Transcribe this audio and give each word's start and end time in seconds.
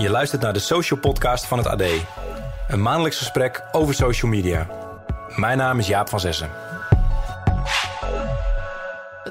Je 0.00 0.10
luistert 0.10 0.42
naar 0.42 0.52
de 0.52 0.58
Social 0.58 1.00
Podcast 1.00 1.46
van 1.46 1.58
het 1.58 1.66
AD. 1.66 1.82
Een 2.68 2.82
maandelijks 2.82 3.18
gesprek 3.18 3.62
over 3.72 3.94
social 3.94 4.30
media. 4.30 4.66
Mijn 5.36 5.58
naam 5.58 5.78
is 5.78 5.86
Jaap 5.86 6.08
van 6.08 6.20
Zessen. 6.20 6.50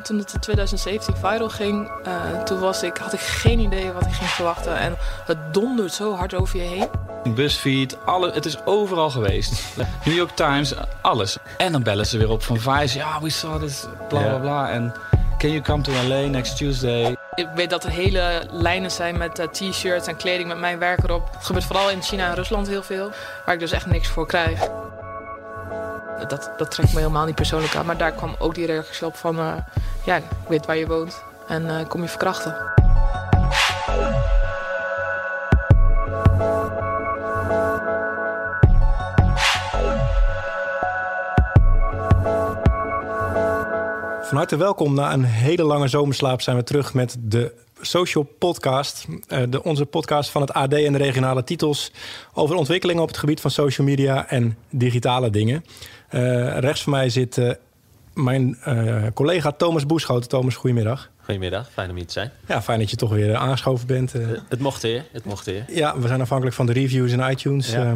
Toen 0.04 0.18
het 0.18 0.34
in 0.34 0.40
2017 0.40 1.16
viral 1.16 1.50
ging, 1.50 1.92
uh, 2.08 2.44
toen 2.44 2.60
was 2.60 2.84
ik, 2.84 2.98
had 2.98 3.14
ik 3.14 3.20
geen 3.20 3.60
idee 3.60 3.92
wat 3.92 4.06
ik 4.06 4.14
ging 4.14 4.30
verwachten. 4.30 4.78
En 4.78 4.96
het 5.26 5.54
dondert 5.54 5.94
zo 5.94 6.16
hard 6.16 6.34
over 6.34 6.60
je 6.60 6.66
heen. 6.66 6.90
BuzzFeed, 7.36 7.98
alle, 8.06 8.32
het 8.32 8.46
is 8.46 8.66
overal 8.66 9.10
geweest. 9.10 9.78
New 10.06 10.16
York 10.16 10.32
Times, 10.32 10.74
alles. 11.02 11.38
En 11.58 11.72
dan 11.72 11.84
bellen 11.84 12.06
ze 12.06 12.18
weer 12.18 12.30
op 12.30 12.44
van 12.44 12.60
Vice. 12.60 12.98
Ja, 12.98 13.22
we 13.22 13.30
saw 13.30 13.62
this, 13.62 13.86
bla 14.08 14.22
bla 14.22 14.38
bla. 14.38 14.70
En 14.70 14.94
can 15.38 15.50
you 15.50 15.62
come 15.62 15.84
to 15.84 15.92
LA 15.92 16.28
next 16.28 16.58
Tuesday? 16.58 17.19
Ik 17.40 17.48
weet 17.56 17.70
dat 17.70 17.84
er 17.84 17.90
hele 17.90 18.44
lijnen 18.52 18.92
zijn 18.92 19.18
met 19.18 19.40
uh, 19.40 19.46
t-shirts 19.46 20.08
en 20.08 20.16
kleding 20.16 20.48
met 20.48 20.58
mijn 20.58 20.80
werk 20.80 21.04
erop. 21.04 21.30
Het 21.32 21.46
gebeurt 21.46 21.66
vooral 21.66 21.90
in 21.90 22.02
China 22.02 22.28
en 22.28 22.36
Rusland 22.36 22.68
heel 22.68 22.84
veel, 22.84 23.12
waar 23.46 23.54
ik 23.54 23.60
dus 23.60 23.72
echt 23.72 23.86
niks 23.86 24.08
voor 24.08 24.28
krijg. 24.28 24.60
Dat, 26.28 26.52
dat 26.58 26.72
trekt 26.72 26.94
me 26.94 27.00
helemaal 27.00 27.26
niet 27.26 27.36
persoonlijk 27.36 27.76
aan, 27.76 27.86
maar 27.86 27.98
daar 27.98 28.12
kwam 28.12 28.36
ook 28.40 28.56
die 28.56 28.66
reactie 28.66 29.06
op 29.06 29.16
van... 29.16 29.40
Uh, 29.40 29.54
ja, 30.04 30.16
ik 30.16 30.24
weet 30.48 30.66
waar 30.66 30.78
je 30.78 30.88
woont 30.88 31.24
en 31.48 31.66
uh, 31.66 31.88
kom 31.88 32.02
je 32.02 32.08
verkrachten. 32.08 32.56
Van 44.30 44.38
harte 44.38 44.58
welkom. 44.58 44.94
Na 44.94 45.14
een 45.14 45.24
hele 45.24 45.64
lange 45.64 45.88
zomerslaap 45.88 46.42
zijn 46.42 46.56
we 46.56 46.64
terug 46.64 46.94
met 46.94 47.16
de 47.20 47.54
Social 47.82 48.24
Podcast. 48.24 49.06
Uh, 49.10 49.44
de, 49.50 49.64
onze 49.64 49.86
podcast 49.86 50.30
van 50.30 50.42
het 50.42 50.54
AD 50.54 50.74
en 50.74 50.92
de 50.92 50.98
regionale 50.98 51.44
titels 51.44 51.92
over 52.34 52.56
ontwikkelingen 52.56 53.02
op 53.02 53.08
het 53.08 53.18
gebied 53.18 53.42
van 53.42 53.52
social 53.52 53.88
media 53.88 54.30
en 54.30 54.58
digitale 54.70 55.30
dingen. 55.30 55.66
Uh, 56.12 56.58
rechts 56.58 56.84
van 56.84 56.92
mij 56.92 57.10
zit 57.10 57.38
uh, 57.38 57.52
mijn 58.14 58.58
collega 59.14 59.52
Thomas 59.52 59.86
Boeschoten. 59.86 60.30
Thomas, 60.30 60.56
goedemiddag. 60.56 61.10
Goedemiddag, 61.24 61.70
fijn 61.72 61.90
om 61.90 61.96
hier 61.96 62.06
te 62.06 62.14
zijn. 62.14 62.32
Ja, 62.48 62.62
fijn 62.62 62.80
dat 62.80 62.90
je 62.90 62.96
toch 62.96 63.12
weer 63.12 63.36
aangeschoven 63.36 63.88
bent. 63.88 64.14
het 64.50 64.60
mocht 64.60 64.82
weer, 64.82 65.06
het 65.12 65.26
mocht 65.26 65.46
weer. 65.46 65.66
Ja, 65.68 66.00
we 66.00 66.08
zijn 66.08 66.22
afhankelijk 66.22 66.56
van 66.56 66.66
de 66.66 66.74
reviews 66.74 67.12
in 67.12 67.30
iTunes. 67.30 67.72
Ja. 67.72 67.94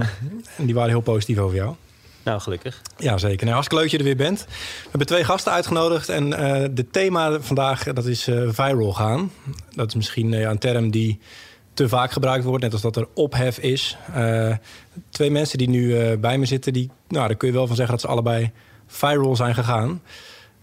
en 0.57 0.65
die 0.65 0.73
waren 0.73 0.89
heel 0.89 1.01
positief 1.01 1.37
over 1.37 1.55
jou. 1.55 1.75
Nou, 2.23 2.39
gelukkig. 2.39 2.81
Ja, 2.97 3.17
zeker. 3.17 3.45
Nou, 3.45 3.51
hartstikke 3.51 3.83
leuk 3.83 3.91
dat 3.91 3.91
je 3.91 3.97
er 3.97 4.15
weer 4.15 4.25
bent. 4.25 4.45
We 4.83 4.89
hebben 4.89 5.07
twee 5.07 5.23
gasten 5.23 5.51
uitgenodigd. 5.51 6.09
En 6.09 6.27
uh, 6.27 6.63
de 6.71 6.89
thema 6.91 7.39
vandaag, 7.39 7.83
dat 7.83 8.05
is 8.05 8.27
uh, 8.27 8.49
viral 8.51 8.93
gaan. 8.93 9.31
Dat 9.69 9.87
is 9.87 9.95
misschien 9.95 10.31
uh, 10.31 10.41
een 10.41 10.57
term 10.57 10.91
die 10.91 11.19
te 11.73 11.89
vaak 11.89 12.11
gebruikt 12.11 12.43
wordt. 12.43 12.63
Net 12.63 12.73
als 12.73 12.81
dat 12.81 12.95
er 12.95 13.07
ophef 13.13 13.57
is. 13.57 13.97
twee 15.09 15.31
mensen 15.31 15.57
die 15.57 15.69
nu 15.69 16.17
bij 16.17 16.37
me 16.37 16.45
zitten, 16.45 16.73
die, 16.73 16.91
nou, 17.07 17.27
daar 17.27 17.37
kun 17.37 17.47
je 17.47 17.53
wel 17.53 17.67
van 17.67 17.75
zeggen 17.75 17.93
dat 17.93 18.03
ze 18.03 18.11
allebei 18.11 18.51
viral 18.87 19.35
zijn 19.35 19.55
gegaan. 19.55 20.01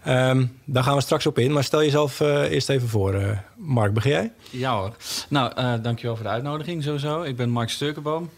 Um, 0.07 0.59
daar 0.65 0.83
gaan 0.83 0.95
we 0.95 1.01
straks 1.01 1.25
op 1.25 1.39
in. 1.39 1.51
Maar 1.51 1.63
stel 1.63 1.81
jezelf 1.81 2.19
eerst 2.19 2.69
even 2.69 2.87
voor. 2.87 3.43
Mark, 3.55 3.93
begin 3.93 4.11
jij? 4.11 4.31
Ja 4.49 4.77
hoor. 4.77 4.95
Nou, 5.29 5.81
dankjewel 5.81 6.15
voor 6.15 6.25
de 6.25 6.31
uitnodiging 6.31 6.83
sowieso. 6.83 7.21
Ik 7.21 7.35
ben 7.35 7.49
Mark 7.49 7.69
Sturkenboom 7.69 8.29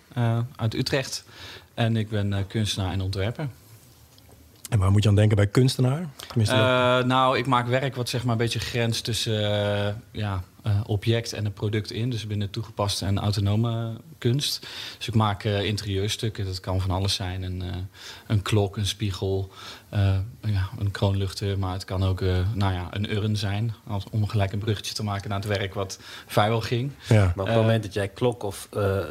uit 0.56 0.74
Utrecht. 0.74 1.26
En 1.74 1.98
ik 1.98 2.10
ben 2.10 2.32
uh, 2.32 2.38
kunstenaar 2.48 2.92
en 2.92 3.02
ontwerper. 3.02 3.48
En 4.70 4.80
waar 4.80 4.92
moet 4.92 5.04
je 5.04 5.10
aan 5.10 5.16
denken 5.16 5.36
bij 5.36 5.48
kunstenaar? 5.48 6.08
Uh, 6.36 6.48
nou, 7.04 7.38
ik 7.38 7.46
maak 7.46 7.68
werk 7.68 7.96
wat 7.96 8.10
zeg 8.10 8.24
maar 8.24 8.32
een 8.32 8.38
beetje 8.38 8.60
grens 8.60 9.02
tussen 9.02 9.42
uh, 9.42 9.94
ja, 10.12 10.44
object 10.86 11.34
en 11.34 11.46
een 11.46 11.54
product 11.54 11.92
in. 11.92 12.10
Dus 12.10 12.28
binnen 12.28 12.50
toegepaste 12.50 13.06
en 13.06 13.20
autonome 13.20 13.98
kunst. 14.18 14.68
Dus 14.98 15.08
ik 15.08 15.14
maak 15.14 15.44
interieurstukken, 15.44 16.46
dat 16.46 16.60
kan 16.60 16.82
van 16.82 16.92
alles 16.92 17.14
zijn. 17.14 17.44
Een, 17.44 17.64
een 18.28 18.42
klok, 18.42 18.78
een 18.78 18.86
spiegel, 18.86 19.52
ja, 20.42 20.70
een 20.78 20.92
kroonluchter. 20.92 21.60
Maar 21.60 21.74
het 21.74 21.86
kan 21.86 22.04
ook 22.04 22.22
nou 22.54 22.74
ja, 22.74 22.88
een 22.92 23.16
urn 23.16 23.38
zijn. 23.38 23.74
Om 24.12 24.28
gelijk 24.28 24.52
een 24.52 24.60
bruggetje 24.60 24.94
te 24.94 25.04
maken 25.04 25.30
naar 25.30 25.40
het 25.40 25.48
werk 25.48 25.74
wat 25.74 26.00
vuil 26.28 26.62
ging. 26.62 26.92
Ja. 27.10 27.34
Maar 27.36 27.46
op 27.46 27.52
het 27.52 27.62
moment 27.62 27.84
dat 27.84 27.94
jij 27.94 28.08
klok 28.08 28.44
of, 28.44 28.70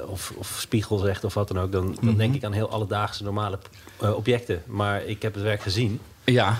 of, 0.09 0.33
of, 0.37 0.57
spiegel 0.61 0.99
zegt 0.99 1.25
of 1.25 1.35
wat 1.35 1.49
dan 1.49 1.59
ook... 1.59 1.73
dan, 1.73 1.97
dan 2.01 2.17
denk 2.17 2.29
Mhm. 2.29 2.35
ik 2.35 2.45
aan 2.45 2.53
heel 2.53 2.71
alledaagse 2.71 3.23
normale 3.23 3.59
uh, 4.03 4.15
objecten. 4.15 4.63
Maar 4.67 5.05
ik 5.05 5.23
heb 5.23 5.35
het 5.35 5.43
werk 5.43 5.63
gezien. 5.63 6.01
Ja. 6.25 6.59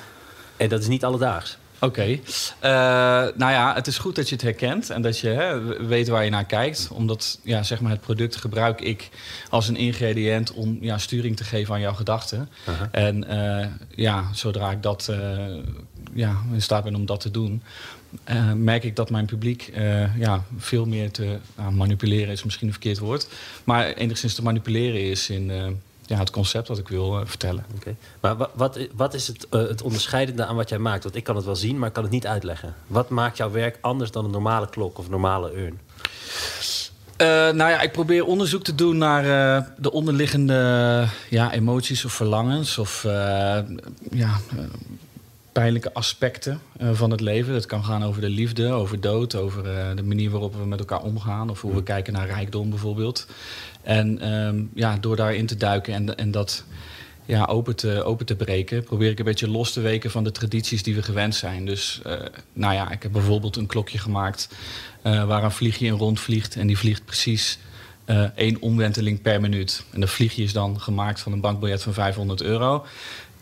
En 0.57 0.69
dat 0.69 0.81
is 0.81 0.89
niet 0.89 1.05
alledaags. 1.05 1.59
Oké. 1.83 2.01
Okay. 2.01 2.13
Uh, 2.15 3.37
nou 3.37 3.53
ja, 3.53 3.75
het 3.75 3.87
is 3.87 3.99
goed 3.99 4.17
dat 4.17 4.29
je 4.29 4.35
het 4.35 4.45
herkent 4.45 4.91
en 4.91 5.03
dat 5.03 5.19
je 5.19 5.29
hè, 5.29 5.61
weet 5.87 6.09
waar 6.09 6.25
je 6.25 6.31
naar 6.31 6.45
kijkt. 6.45 6.89
Omdat 6.93 7.39
ja, 7.43 7.63
zeg 7.63 7.81
maar 7.81 7.91
het 7.91 8.01
product 8.01 8.37
gebruik 8.37 8.81
ik 8.81 9.09
als 9.49 9.69
een 9.69 9.77
ingrediënt 9.77 10.53
om 10.53 10.79
ja, 10.81 10.99
sturing 10.99 11.37
te 11.37 11.45
geven 11.45 11.75
aan 11.75 11.81
jouw 11.81 11.93
gedachten. 11.93 12.49
Uh 12.69 12.79
-huh. 12.79 12.89
En 12.91 13.25
uh, 13.31 13.67
ja, 13.95 14.25
zodra 14.33 14.71
ik 14.71 14.83
dat 14.83 15.09
uh, 15.11 15.19
ja, 16.15 16.37
in 16.53 16.63
staat 16.63 16.85
ben 16.85 16.95
om 16.95 17.07
dat 17.07 17.21
te 17.21 17.31
doen, 17.31 17.63
uh, 18.31 18.53
merk 18.53 18.85
ik 18.85 18.97
dat 18.97 19.11
mijn 19.11 19.27
publiek 19.27 19.71
uh, 19.77 20.17
ja, 20.19 20.45
veel 20.57 20.87
meer 20.87 21.11
te 21.11 21.39
nou, 21.57 21.73
manipuleren 21.73 22.33
is 22.33 22.45
misschien 22.45 22.67
een 22.67 22.73
verkeerd 22.73 22.99
woord. 22.99 23.29
Maar 23.65 23.93
enigszins 23.93 24.35
te 24.35 24.43
manipuleren 24.43 25.01
is 25.01 25.31
in 25.31 25.51
ja, 26.07 26.19
het 26.19 26.31
concept 26.31 26.67
dat 26.67 26.79
ik 26.79 26.89
wil 26.89 27.21
uh, 27.21 27.27
vertellen. 27.27 27.65
Okay. 27.77 27.97
Maar 28.21 28.37
wat, 28.55 28.79
wat 28.95 29.15
is 29.15 29.27
het, 29.27 29.47
uh, 29.51 29.69
het 29.69 29.83
onderscheidende 29.83 30.45
aan 30.45 30.57
wat 30.57 30.69
jij 30.69 30.79
maakt? 30.79 31.03
Want 31.03 31.17
ik 31.17 31.25
kan 31.25 31.37
het 31.37 31.45
wel 31.45 31.57
zien, 31.57 31.79
maar 31.79 31.89
ik 31.89 31.95
kan 31.95 32.03
het 32.03 32.13
niet 32.13 32.27
uitleggen. 32.27 32.75
Wat 32.87 33.09
maakt 33.09 33.37
jouw 33.37 33.51
werk 33.51 33.79
anders 33.81 34.11
dan 34.11 34.25
een 34.25 34.31
normale 34.31 34.69
klok 34.69 34.99
of 34.99 35.09
normale 35.09 35.57
urn? 35.57 35.79
Uh, 37.19 37.29
nou 37.29 37.71
ja, 37.71 37.81
ik 37.81 37.93
probeer 37.93 38.25
onderzoek 38.25 38.63
te 38.63 38.75
doen 38.75 38.99
naar 38.99 39.25
uh, 39.25 39.67
de 39.79 39.93
onderliggende 39.93 41.07
ja, 41.31 41.53
emoties 41.53 42.05
of 42.05 42.13
verlangens 42.13 42.79
of 42.79 43.05
uh, 43.05 43.13
ja, 44.11 44.41
pijnlijke 45.53 45.95
aspecten 45.95 46.61
van 46.93 47.11
het 47.11 47.21
leven. 47.21 47.53
Dat 47.53 47.67
kan 47.67 47.85
gaan 47.85 48.05
over 48.05 48.21
de 48.21 48.29
liefde, 48.29 48.71
over 48.71 49.01
dood, 49.01 49.35
over 49.35 49.63
de 49.97 50.03
manier 50.03 50.31
waarop 50.31 50.55
we 50.55 50.67
met 50.67 50.79
elkaar 50.79 51.03
omgaan 51.03 51.51
of 51.51 51.61
hoe 51.61 51.75
we 51.75 51.83
kijken 51.83 52.13
naar 52.13 52.27
rijkdom 52.27 52.71
bijvoorbeeld. 52.71 53.27
En 53.83 54.33
um, 54.33 54.71
ja, 54.75 54.97
door 54.97 55.17
daarin 55.17 55.47
te 55.47 55.57
duiken 55.57 55.95
en, 55.95 56.17
en 56.17 56.31
dat 56.31 56.65
ja, 57.27 57.45
open, 57.45 57.77
te, 57.77 58.05
open 58.05 58.27
te 58.27 58.37
breken, 58.37 58.85
probeer 58.85 59.11
ik 59.11 59.19
een 59.19 59.25
beetje 59.25 59.49
los 59.49 59.73
te 59.73 59.81
weken 59.81 60.11
van 60.11 60.25
de 60.25 60.33
tradities 60.33 60.83
die 60.83 60.95
we 60.95 61.03
gewend 61.03 61.35
zijn. 61.35 61.67
Dus 61.67 62.01
uh, 62.07 62.13
nou 62.53 62.75
ja, 62.75 62.91
ik 62.91 63.03
heb 63.03 63.13
bijvoorbeeld 63.13 63.57
een 63.57 63.67
klokje 63.67 63.99
gemaakt 63.99 64.49
uh, 65.05 65.25
waar 65.25 65.45
een 65.45 65.51
vliegje 65.51 65.87
in 65.87 65.93
rondvliegt. 65.93 66.57
En 66.57 66.67
die 66.67 66.79
vliegt 66.79 67.05
precies 67.05 67.59
uh, 68.07 68.23
één 68.35 68.61
omwenteling 68.61 69.23
per 69.23 69.41
minuut. 69.41 69.85
En 69.93 70.01
dat 70.01 70.11
vliegje 70.11 70.43
is 70.43 70.53
dan 70.53 70.81
gemaakt 70.81 71.21
van 71.21 71.33
een 71.33 71.41
bankbiljet 71.41 71.83
van 71.83 71.93
500 71.93 72.43
euro. 72.43 72.87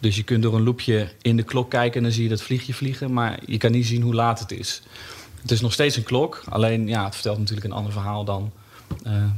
Dus 0.00 0.16
je 0.16 0.22
kunt 0.22 0.42
door 0.42 0.54
een 0.54 0.62
loepje 0.62 1.08
in 1.22 1.36
de 1.36 1.42
klok 1.42 1.70
kijken 1.70 1.96
en 1.96 2.02
dan 2.02 2.12
zie 2.12 2.22
je 2.22 2.28
dat 2.28 2.42
vliegje 2.42 2.74
vliegen. 2.74 3.12
Maar 3.12 3.38
je 3.46 3.56
kan 3.56 3.70
niet 3.72 3.86
zien 3.86 4.02
hoe 4.02 4.14
laat 4.14 4.38
het 4.38 4.50
is. 4.50 4.82
Het 5.42 5.50
is 5.50 5.60
nog 5.60 5.72
steeds 5.72 5.96
een 5.96 6.02
klok, 6.02 6.42
alleen 6.48 6.88
ja, 6.88 7.04
het 7.04 7.14
vertelt 7.14 7.38
natuurlijk 7.38 7.66
een 7.66 7.72
ander 7.72 7.92
verhaal 7.92 8.24
dan 8.24 8.52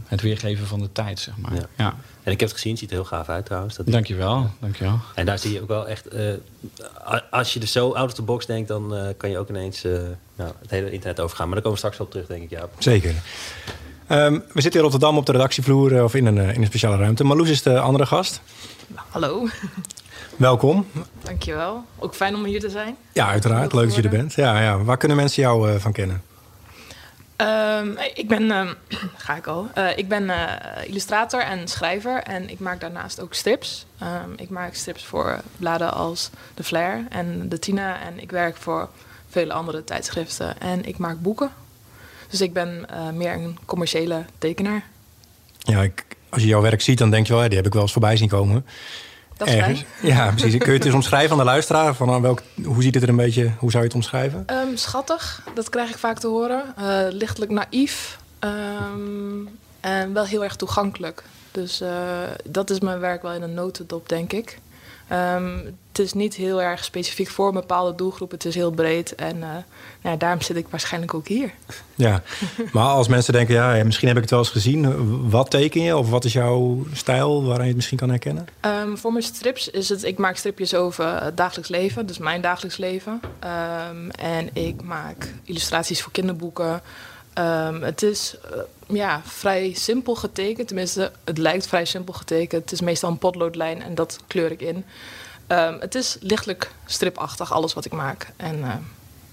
het 0.07 0.21
weergeven 0.21 0.67
van 0.67 0.81
de 0.81 0.93
tijd, 0.93 1.19
zeg 1.19 1.37
maar. 1.37 1.55
Ja. 1.55 1.67
ja. 1.77 1.95
En 2.23 2.33
ik 2.33 2.41
heb 2.41 2.49
het 2.49 2.53
gezien, 2.53 2.71
het 2.71 2.81
ziet 2.81 2.91
er 2.91 2.97
heel 2.97 3.05
gaaf 3.05 3.29
uit 3.29 3.45
trouwens. 3.45 3.77
Dat 3.77 3.87
dankjewel, 3.87 4.39
ja. 4.39 4.51
dankjewel. 4.61 4.99
En 5.15 5.27
daar 5.27 5.39
zie 5.39 5.53
je 5.53 5.63
ook 5.63 5.69
wel 5.69 5.89
echt... 5.89 6.15
Uh, 6.15 6.35
als 7.31 7.53
je 7.53 7.61
er 7.61 7.67
zo 7.67 7.93
out 7.93 8.09
of 8.09 8.15
the 8.15 8.23
box 8.23 8.47
denkt, 8.47 8.69
dan 8.69 8.97
uh, 8.97 9.09
kan 9.17 9.31
je 9.31 9.39
ook 9.39 9.49
ineens 9.49 9.83
nou, 10.37 10.53
het 10.61 10.71
hele 10.71 10.91
internet 10.91 11.21
overgaan. 11.21 11.47
Maar 11.47 11.55
daar 11.55 11.65
komen 11.65 11.81
we 11.81 11.87
straks 11.87 12.01
op 12.01 12.11
terug, 12.11 12.27
denk 12.27 12.43
ik, 12.43 12.51
ja. 12.51 12.69
Zeker. 12.79 13.15
Um, 14.09 14.45
we 14.53 14.61
zitten 14.61 14.73
in 14.73 14.81
Rotterdam 14.81 15.17
op 15.17 15.27
de 15.27 15.33
redactievloer 15.33 16.05
of 16.05 16.15
in 16.15 16.27
een, 16.27 16.39
in 16.39 16.61
een 16.61 16.67
speciale 16.67 16.97
ruimte. 16.97 17.25
Marloes 17.25 17.49
is 17.49 17.63
de 17.63 17.81
andere 17.81 18.07
gast. 18.07 18.41
Hallo. 18.95 19.49
Welkom. 20.37 20.87
Dankjewel. 21.23 21.85
Ook 21.99 22.15
fijn 22.15 22.35
om 22.35 22.45
hier 22.45 22.61
te 22.61 22.71
zijn. 22.71 22.97
Ja, 23.13 23.29
uiteraard. 23.29 23.73
Leuk 23.73 23.87
dat 23.87 23.95
je 23.95 24.03
er 24.03 24.09
bent. 24.09 24.35
Ja, 24.35 24.61
ja. 24.61 24.83
Waar 24.83 24.97
kunnen 24.97 25.17
mensen 25.17 25.43
jou 25.43 25.71
uh, 25.71 25.77
van 25.79 25.93
kennen? 25.93 26.23
Um, 27.37 27.99
ik 28.15 28.29
ben, 28.29 28.51
um, 28.51 28.75
ga 29.17 29.37
ik 29.37 29.47
al. 29.47 29.71
Uh, 29.79 29.99
ik 29.99 30.09
ben 30.09 30.23
uh, 30.23 30.53
illustrator 30.87 31.41
en 31.41 31.69
schrijver 31.69 32.23
en 32.23 32.51
ik 32.51 32.59
maak 32.59 32.81
daarnaast 32.81 33.21
ook 33.21 33.35
strips. 33.35 33.87
Um, 34.03 34.33
ik 34.37 34.49
maak 34.49 34.75
strips 34.75 35.05
voor 35.05 35.41
bladen 35.57 35.95
als 35.95 36.31
De 36.55 36.65
Flair 36.65 37.07
en 37.09 37.49
De 37.49 37.59
Tina 37.59 38.01
en 38.01 38.21
ik 38.21 38.31
werk 38.31 38.57
voor 38.57 38.89
vele 39.29 39.53
andere 39.53 39.85
tijdschriften 39.85 40.61
en 40.61 40.85
ik 40.85 40.99
maak 40.99 41.21
boeken. 41.21 41.51
Dus 42.29 42.41
ik 42.41 42.53
ben 42.53 42.87
uh, 42.91 43.11
meer 43.11 43.33
een 43.33 43.59
commerciële 43.65 44.25
tekenaar. 44.39 44.85
Ja, 45.59 45.83
ik, 45.83 46.05
als 46.29 46.43
je 46.43 46.49
jouw 46.49 46.61
werk 46.61 46.81
ziet, 46.81 46.99
dan 46.99 47.11
denk 47.11 47.27
je 47.27 47.33
wel, 47.33 47.49
die 47.49 47.57
heb 47.57 47.67
ik 47.67 47.73
wel 47.73 47.83
eens 47.83 47.93
voorbij 47.93 48.17
zien 48.17 48.29
komen. 48.29 48.67
Dat 49.45 49.55
is 49.55 49.61
Ergens. 49.61 49.85
Fijn. 49.97 50.13
Ja, 50.13 50.31
precies. 50.31 50.59
Kun 50.59 50.73
je 50.73 50.79
het 50.79 50.85
eens 50.85 50.95
omschrijven 50.95 51.31
aan 51.31 51.39
de 51.39 51.45
luisteraar? 51.45 51.95
Van 51.95 52.21
welk, 52.23 52.43
hoe 52.65 52.83
ziet 52.83 52.95
het 52.95 53.03
er 53.03 53.09
een 53.09 53.17
beetje, 53.17 53.51
hoe 53.59 53.71
zou 53.71 53.83
je 53.83 53.89
het 53.89 53.97
omschrijven? 53.97 54.45
Um, 54.47 54.77
schattig, 54.77 55.43
dat 55.55 55.69
krijg 55.69 55.91
ik 55.91 55.99
vaak 55.99 56.19
te 56.19 56.27
horen. 56.27 56.63
Uh, 56.79 57.01
lichtelijk 57.11 57.51
naïef 57.51 58.19
um, 58.41 59.59
en 59.81 60.13
wel 60.13 60.25
heel 60.25 60.45
erg 60.45 60.57
toegankelijk. 60.57 61.23
Dus 61.51 61.83
uh, 61.83 61.91
dat 62.45 62.71
is 62.71 62.81
mijn 62.81 62.99
werk 62.99 63.23
wel 63.23 63.33
in 63.33 63.43
een 63.43 63.55
notendop, 63.55 64.09
denk 64.09 64.33
ik. 64.33 64.59
Ehm, 65.13 65.59
het 65.89 65.99
is 65.99 66.13
niet 66.13 66.35
heel 66.35 66.63
erg 66.63 66.85
specifiek 66.85 67.29
voor 67.29 67.49
een 67.49 67.55
bepaalde 67.55 67.95
doelgroep. 67.95 68.31
Het 68.31 68.45
is 68.45 68.55
heel 68.55 68.71
breed. 68.71 69.15
En 69.15 69.37
uh, 69.37 69.41
nou 69.41 69.65
ja, 70.03 70.17
daarom 70.17 70.41
zit 70.41 70.57
ik 70.57 70.67
waarschijnlijk 70.71 71.15
ook 71.15 71.29
hier. 71.29 71.53
Ja, 71.95 72.23
maar 72.73 72.87
als 72.87 73.09
mensen 73.09 73.33
denken, 73.33 73.55
ja, 73.55 73.85
misschien 73.85 74.09
heb 74.09 74.17
ik 74.17 74.23
het 74.23 74.31
wel 74.31 74.41
eens 74.41 74.51
gezien. 74.51 75.31
Wat 75.31 75.51
teken 75.51 75.83
je? 75.83 75.97
Of 75.97 76.11
wat 76.11 76.25
is 76.25 76.33
jouw 76.33 76.87
stijl 76.93 77.45
waarin 77.45 77.63
je 77.63 77.67
het 77.67 77.77
misschien 77.77 77.99
kan 77.99 78.09
herkennen? 78.09 78.47
Um, 78.61 78.99
voor 78.99 79.13
mijn 79.13 79.25
strips 79.25 79.69
is 79.69 79.89
het, 79.89 80.05
ik 80.05 80.19
maak 80.19 80.37
stripjes 80.37 80.75
over 80.75 81.23
het 81.23 81.37
dagelijks 81.37 81.71
leven. 81.71 82.07
Dus 82.07 82.19
mijn 82.19 82.41
dagelijks 82.41 82.77
leven. 82.77 83.21
Um, 83.91 84.11
en 84.11 84.49
ik 84.53 84.83
maak 84.83 85.35
illustraties 85.45 86.03
voor 86.03 86.13
kinderboeken. 86.13 86.83
Het 87.81 88.03
is 88.03 88.35
uh, 88.55 88.97
ja, 88.97 89.21
vrij 89.25 89.73
simpel 89.73 90.15
getekend. 90.15 90.67
Tenminste, 90.67 91.13
het 91.25 91.39
lijkt 91.39 91.67
vrij 91.67 91.85
simpel 91.85 92.15
getekend. 92.15 92.63
Het 92.63 92.73
is 92.73 92.81
meestal 92.81 93.11
een 93.11 93.19
potloodlijn 93.19 93.83
en 93.83 93.95
dat 93.95 94.19
kleur 94.27 94.51
ik 94.51 94.61
in. 94.61 94.85
Um, 95.49 95.81
het 95.81 95.95
is 95.95 96.17
lichtelijk 96.21 96.73
stripachtig, 96.87 97.53
alles 97.53 97.73
wat 97.73 97.85
ik 97.85 97.93
maak. 97.93 98.33
En 98.37 98.59
uh, 98.59 98.75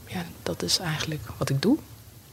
ja, 0.06 0.26
dat 0.44 0.62
is 0.62 0.80
eigenlijk 0.80 1.22
wat 1.38 1.50
ik 1.50 1.62
doe. 1.62 1.78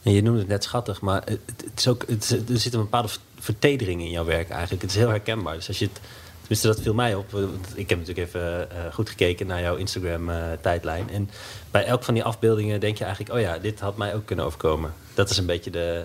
En 0.03 0.13
je 0.13 0.21
noemde 0.21 0.39
het 0.39 0.47
net 0.47 0.63
schattig, 0.63 1.01
maar 1.01 1.21
het, 1.25 1.63
is 1.75 1.87
ook, 1.87 2.03
er 2.03 2.59
zit 2.59 2.73
een 2.73 2.79
bepaalde 2.79 3.09
vertedering 3.39 4.01
in 4.01 4.09
jouw 4.09 4.25
werk 4.25 4.49
eigenlijk. 4.49 4.81
Het 4.81 4.91
is 4.91 4.97
heel 4.97 5.09
herkenbaar. 5.09 5.55
Dus 5.55 5.67
als 5.67 5.79
je 5.79 5.85
het, 5.85 5.99
tenminste 6.47 6.67
dat 6.67 6.81
viel 6.81 6.93
mij 6.93 7.15
op. 7.15 7.25
Ik 7.73 7.89
heb 7.89 7.99
natuurlijk 7.99 8.27
even 8.27 8.67
uh, 8.71 8.93
goed 8.93 9.09
gekeken 9.09 9.47
naar 9.47 9.61
jouw 9.61 9.75
Instagram-tijdlijn. 9.75 11.09
en 11.09 11.29
bij 11.71 11.85
elk 11.85 12.03
van 12.03 12.13
die 12.13 12.23
afbeeldingen 12.23 12.79
denk 12.79 12.97
je 12.97 13.03
eigenlijk... 13.03 13.35
oh 13.35 13.41
ja, 13.41 13.57
dit 13.57 13.79
had 13.79 13.97
mij 13.97 14.15
ook 14.15 14.25
kunnen 14.25 14.45
overkomen. 14.45 14.93
Dat 15.13 15.29
is 15.29 15.37
een 15.37 15.45
beetje 15.45 15.71
de... 15.71 16.03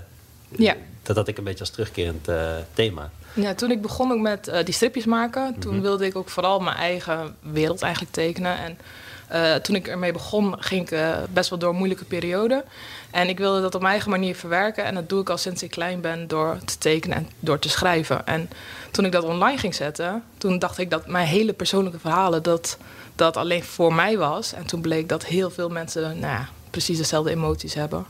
Ja. 0.49 0.75
Dat 1.03 1.17
had 1.17 1.29
ik 1.29 1.39
een 1.39 1.45
beetje 1.45 1.61
als 1.61 1.71
terugkerend 1.71 2.29
uh, 2.29 2.51
thema. 2.73 3.11
Ja, 3.35 3.55
toen 3.55 3.71
ik 3.71 3.83
begon 3.83 4.13
ook 4.13 4.21
met 4.21 4.53
die 4.65 4.75
stripjes 4.75 5.05
maken, 5.05 5.59
toen 5.59 5.73
Mhm. 5.75 5.83
wilde 5.83 6.07
ik 6.07 6.17
ook 6.17 6.29
vooral 6.29 6.61
mijn 6.61 6.77
eigen 6.77 7.37
wereld 7.41 7.83
eigenlijk 7.83 8.13
tekenen. 8.13 8.57
En 8.59 8.77
toen 9.63 9.75
ik 9.77 9.89
ermee 9.89 10.13
begon, 10.13 10.63
ging 10.63 10.91
ik 10.91 10.99
best 11.33 11.51
wel 11.51 11.59
door 11.59 11.71
een 11.71 11.77
moeilijke 11.77 12.05
periode. 12.05 12.65
En 13.13 13.29
ik 13.29 13.39
wilde 13.39 13.61
dat 13.61 13.75
op 13.75 13.81
mijn 13.81 13.93
eigen 13.93 14.11
manier 14.11 14.37
verwerken. 14.37 14.85
En 14.85 14.95
dat 14.95 15.09
doe 15.09 15.21
ik 15.21 15.31
al 15.31 15.37
sinds 15.37 15.63
ik 15.63 15.71
klein 15.71 16.01
ben 16.01 16.29
door 16.29 16.59
te 16.65 16.79
tekenen 16.79 17.17
en 17.17 17.29
door 17.41 17.59
te 17.59 17.69
schrijven. 17.69 18.27
En 18.27 18.51
toen 18.91 19.05
ik 19.05 19.13
dat 19.13 19.25
online 19.25 19.59
ging 19.59 19.75
zetten, 19.75 20.25
toen 20.39 20.59
dacht 20.59 20.79
ik 20.79 20.91
dat 20.91 21.07
mijn 21.07 21.27
hele 21.27 21.53
persoonlijke 21.53 21.99
verhalen, 21.99 22.43
dat 22.43 22.79
dat 23.15 23.37
alleen 23.37 23.65
voor 23.65 23.95
mij 23.95 24.19
was. 24.19 24.53
En 24.53 24.67
toen 24.67 24.81
bleek 24.81 25.09
dat 25.09 25.25
heel 25.25 25.51
veel 25.51 25.69
mensen 25.69 26.03
nou 26.03 26.33
ja, 26.33 26.49
precies 26.71 26.99
dezelfde 26.99 27.31
emoties 27.31 27.75
hebben. 27.75 28.07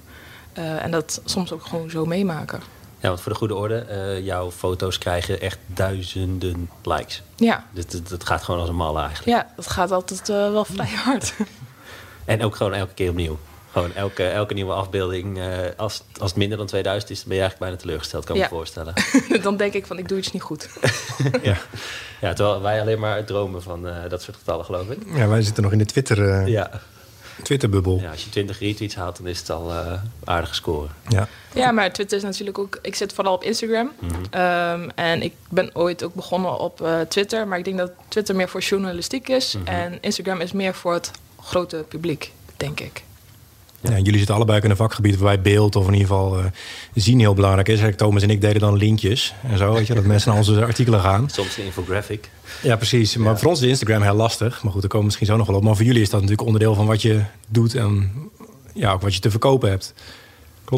Uh, 0.59 0.85
en 0.85 0.91
dat 0.91 1.21
soms 1.25 1.53
ook 1.53 1.67
gewoon 1.67 1.91
zo 1.91 2.07
meemaken. 2.07 2.61
Ja, 3.01 3.09
want 3.09 3.21
voor 3.21 3.33
de 3.33 3.39
goede 3.39 3.55
orde, 3.55 3.87
uh, 3.91 4.25
jouw 4.25 4.51
foto's 4.51 4.99
krijgen 4.99 5.41
echt 5.41 5.59
duizenden 5.67 6.71
likes. 6.83 7.23
Ja. 7.37 7.65
Dus 7.71 7.87
dat, 7.87 8.09
dat 8.09 8.25
gaat 8.25 8.43
gewoon 8.43 8.61
als 8.61 8.69
een 8.69 8.75
malle 8.75 9.01
eigenlijk. 9.01 9.39
Ja, 9.39 9.53
dat 9.57 9.71
gaat 9.71 9.91
altijd 9.91 10.29
uh, 10.29 10.51
wel 10.51 10.65
vrij 10.75 10.91
hard. 10.91 11.35
en 12.25 12.43
ook 12.43 12.57
gewoon 12.57 12.75
elke 12.75 12.95
keer 12.95 13.11
opnieuw. 13.11 13.39
Gewoon 13.73 13.95
elke, 13.95 14.25
elke 14.25 14.55
nieuwe 14.55 14.73
afbeelding. 14.73 15.39
Uh, 15.39 15.47
als, 15.77 16.03
als 16.19 16.31
het 16.31 16.39
minder 16.39 16.59
dan 16.59 16.67
2000 16.67 17.11
is, 17.11 17.19
dan 17.19 17.29
ben 17.29 17.37
je 17.37 17.43
eigenlijk 17.43 17.71
bijna 17.71 17.83
teleurgesteld, 17.83 18.25
kan 18.25 18.37
ik 18.37 18.43
ja. 18.43 18.49
me 18.49 18.55
voorstellen. 18.55 18.95
dan 19.43 19.57
denk 19.57 19.73
ik 19.73 19.87
van, 19.87 19.99
ik 19.99 20.09
doe 20.09 20.19
iets 20.19 20.33
niet 20.33 20.43
goed. 20.43 20.69
ja. 21.43 21.57
ja, 22.21 22.33
terwijl 22.33 22.63
wij 22.63 22.81
alleen 22.81 22.99
maar 22.99 23.25
dromen 23.25 23.63
van 23.63 23.87
uh, 23.87 23.95
dat 24.09 24.23
soort 24.23 24.37
getallen, 24.37 24.65
geloof 24.65 24.89
ik. 24.89 24.99
Ja, 25.15 25.29
wij 25.29 25.43
zitten 25.43 25.63
nog 25.63 25.73
in 25.73 25.79
de 25.79 25.85
Twitter... 25.85 26.19
Uh... 26.19 26.47
Ja. 26.47 26.71
Twitter-bubbel. 27.43 28.01
Ja, 28.01 28.11
als 28.11 28.25
je 28.25 28.31
20 28.31 28.59
retweets 28.59 28.95
haalt, 28.95 29.17
dan 29.17 29.27
is 29.27 29.39
het 29.39 29.51
al 29.51 29.71
uh, 29.71 29.93
aardige 30.25 30.55
score. 30.55 30.89
Ja. 31.09 31.29
ja, 31.55 31.71
maar 31.71 31.93
Twitter 31.93 32.17
is 32.17 32.23
natuurlijk 32.23 32.59
ook... 32.59 32.79
Ik 32.83 32.95
zit 32.95 33.13
vooral 33.13 33.35
op 33.35 33.45
Instagram. 33.45 33.93
Mm 33.99 34.09
-hmm. 34.09 34.41
um, 34.83 34.91
en 34.95 35.23
ik 35.23 35.33
ben 35.49 35.71
ooit 35.73 36.03
ook 36.03 36.15
begonnen 36.15 36.59
op 36.59 36.81
uh, 36.81 37.01
Twitter. 37.01 37.49
Maar 37.49 37.59
ik 37.59 37.65
denk 37.65 37.79
dat 37.79 37.93
Twitter 38.09 38.37
meer 38.37 38.49
voor 38.49 38.61
journalistiek 38.61 39.29
is. 39.29 39.55
Mm 39.55 39.67
-hmm. 39.67 39.75
En 39.75 39.99
Instagram 40.01 40.41
is 40.41 40.53
meer 40.53 40.75
voor 40.75 40.93
het 40.93 41.11
grote 41.41 41.85
publiek, 41.89 42.33
denk 42.57 42.81
ik. 42.81 43.03
Ja. 43.83 43.91
ja. 43.91 43.97
jullie 43.97 44.17
zitten 44.17 44.35
allebei 44.35 44.61
in 44.61 44.71
een 44.71 44.77
vakgebied 44.77 45.17
waarbij 45.17 45.53
beeld 45.53 45.77
of 45.77 45.87
in 45.87 45.93
ieder 45.93 46.09
geval 46.09 46.39
uh, 46.39 46.45
zien 46.95 47.19
heel 47.19 47.35
belangrijk 47.35 47.69
is. 47.69 47.81
Thomas 47.97 48.23
en 48.23 48.31
ik 48.31 48.41
deden 48.41 48.61
dan 48.61 48.77
linkjes 48.77 49.35
en 49.49 49.59
zo, 49.59 49.73
weet 49.73 49.87
je, 49.87 49.95
dat 49.95 50.05
mensen 50.05 50.29
naar 50.29 50.39
onze 50.39 50.65
artikelen 50.65 51.01
gaan. 51.01 51.29
Soms 51.31 51.57
een 51.57 51.65
infographic. 51.65 52.31
Ja, 52.63 52.77
precies. 52.77 53.17
Maar 53.17 53.33
ja. 53.33 53.39
voor 53.39 53.51
ons 53.51 53.61
is 53.63 53.69
Instagram 53.69 54.03
heel 54.03 54.15
lastig. 54.15 54.63
Maar 54.63 54.73
goed, 54.73 54.81
daar 54.81 54.91
komen 54.91 54.99
we 54.99 55.05
misschien 55.05 55.27
zo 55.27 55.37
nog 55.37 55.47
wel 55.47 55.57
op. 55.57 55.63
Maar 55.63 55.77
voor 55.77 55.85
jullie 55.85 56.03
is 56.03 56.11
dat 56.11 56.21
natuurlijk 56.21 56.47
onderdeel 56.47 56.75
van 56.75 56.87
wat 56.87 57.03
je 57.03 57.23
doet 57.49 57.75
en 57.75 58.13
ja, 58.75 58.93
ook 58.93 59.03
wat 59.03 59.15
je 59.15 59.21
te 59.21 59.31
verkopen 59.31 59.69
hebt. 59.69 59.95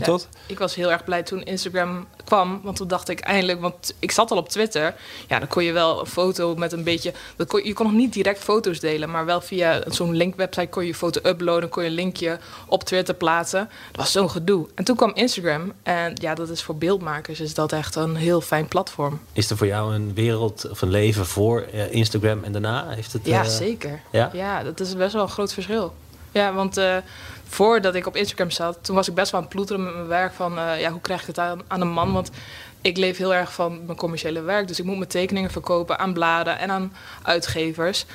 Klopt 0.02 0.22
ja, 0.22 0.28
dat? 0.28 0.28
Ik 0.46 0.58
was 0.58 0.74
heel 0.74 0.90
erg 0.92 1.04
blij 1.04 1.22
toen 1.22 1.42
Instagram 1.42 2.06
kwam. 2.24 2.60
Want 2.62 2.76
toen 2.76 2.88
dacht 2.88 3.08
ik 3.08 3.20
eindelijk, 3.20 3.60
want 3.60 3.94
ik 3.98 4.10
zat 4.10 4.30
al 4.30 4.36
op 4.36 4.48
Twitter. 4.48 4.94
Ja, 5.28 5.38
dan 5.38 5.48
kon 5.48 5.64
je 5.64 5.72
wel 5.72 6.00
een 6.00 6.06
foto 6.06 6.54
met 6.54 6.72
een 6.72 6.82
beetje. 6.82 7.12
Dat 7.36 7.46
kon, 7.46 7.64
je 7.64 7.72
kon 7.72 7.86
nog 7.86 7.94
niet 7.94 8.12
direct 8.12 8.38
foto's 8.38 8.80
delen, 8.80 9.10
maar 9.10 9.24
wel 9.24 9.40
via 9.40 9.82
zo'n 9.86 10.16
linkwebsite 10.16 10.66
kon 10.66 10.82
je 10.82 10.88
je 10.88 10.94
foto 10.94 11.20
uploaden. 11.28 11.68
Kon 11.68 11.82
je 11.82 11.88
een 11.88 11.94
linkje 11.94 12.38
op 12.66 12.84
Twitter 12.84 13.14
plaatsen. 13.14 13.68
Dat 13.90 14.00
was 14.00 14.12
zo'n 14.12 14.30
gedoe. 14.30 14.66
En 14.74 14.84
toen 14.84 14.96
kwam 14.96 15.12
Instagram. 15.14 15.72
En 15.82 16.12
ja, 16.20 16.34
dat 16.34 16.48
is 16.48 16.62
voor 16.62 16.76
beeldmakers 16.76 17.40
is 17.40 17.54
dat 17.54 17.72
echt 17.72 17.94
een 17.94 18.16
heel 18.16 18.40
fijn 18.40 18.68
platform. 18.68 19.20
Is 19.32 19.50
er 19.50 19.56
voor 19.56 19.66
jou 19.66 19.94
een 19.94 20.14
wereld 20.14 20.70
of 20.70 20.82
een 20.82 20.90
leven 20.90 21.26
voor 21.26 21.66
uh, 21.74 21.92
Instagram 21.92 22.44
en 22.44 22.52
daarna? 22.52 22.88
Heeft 22.88 23.12
het, 23.12 23.26
ja, 23.26 23.42
uh, 23.42 23.48
zeker. 23.48 24.00
Ja? 24.10 24.30
ja, 24.32 24.62
dat 24.62 24.80
is 24.80 24.96
best 24.96 25.12
wel 25.12 25.22
een 25.22 25.28
groot 25.28 25.52
verschil. 25.52 25.94
Ja, 26.34 26.52
want 26.52 26.78
uh, 26.78 26.96
voordat 27.54 27.94
ik 27.94 28.06
op 28.06 28.16
Instagram 28.16 28.50
zat, 28.50 28.78
toen 28.80 28.94
was 28.94 29.08
ik 29.08 29.14
best 29.14 29.30
wel 29.30 29.40
aan 29.40 29.46
het 29.46 29.54
ploeteren 29.54 29.84
met 29.84 29.94
mijn 29.94 30.06
werk 30.06 30.32
van 30.32 30.58
uh, 30.58 30.80
ja, 30.80 30.90
hoe 30.90 31.00
krijg 31.00 31.20
ik 31.20 31.26
het 31.26 31.38
aan, 31.38 31.62
aan 31.66 31.80
een 31.80 31.92
man? 31.92 32.12
Want 32.12 32.30
ik 32.80 32.96
leef 32.96 33.16
heel 33.16 33.34
erg 33.34 33.52
van 33.52 33.84
mijn 33.84 33.98
commerciële 33.98 34.40
werk, 34.40 34.68
dus 34.68 34.78
ik 34.78 34.84
moet 34.84 34.96
mijn 34.96 35.08
tekeningen 35.08 35.50
verkopen 35.50 35.98
aan 35.98 36.12
bladen 36.12 36.58
en 36.58 36.70
aan 36.70 36.92
uitgevers. 37.22 38.06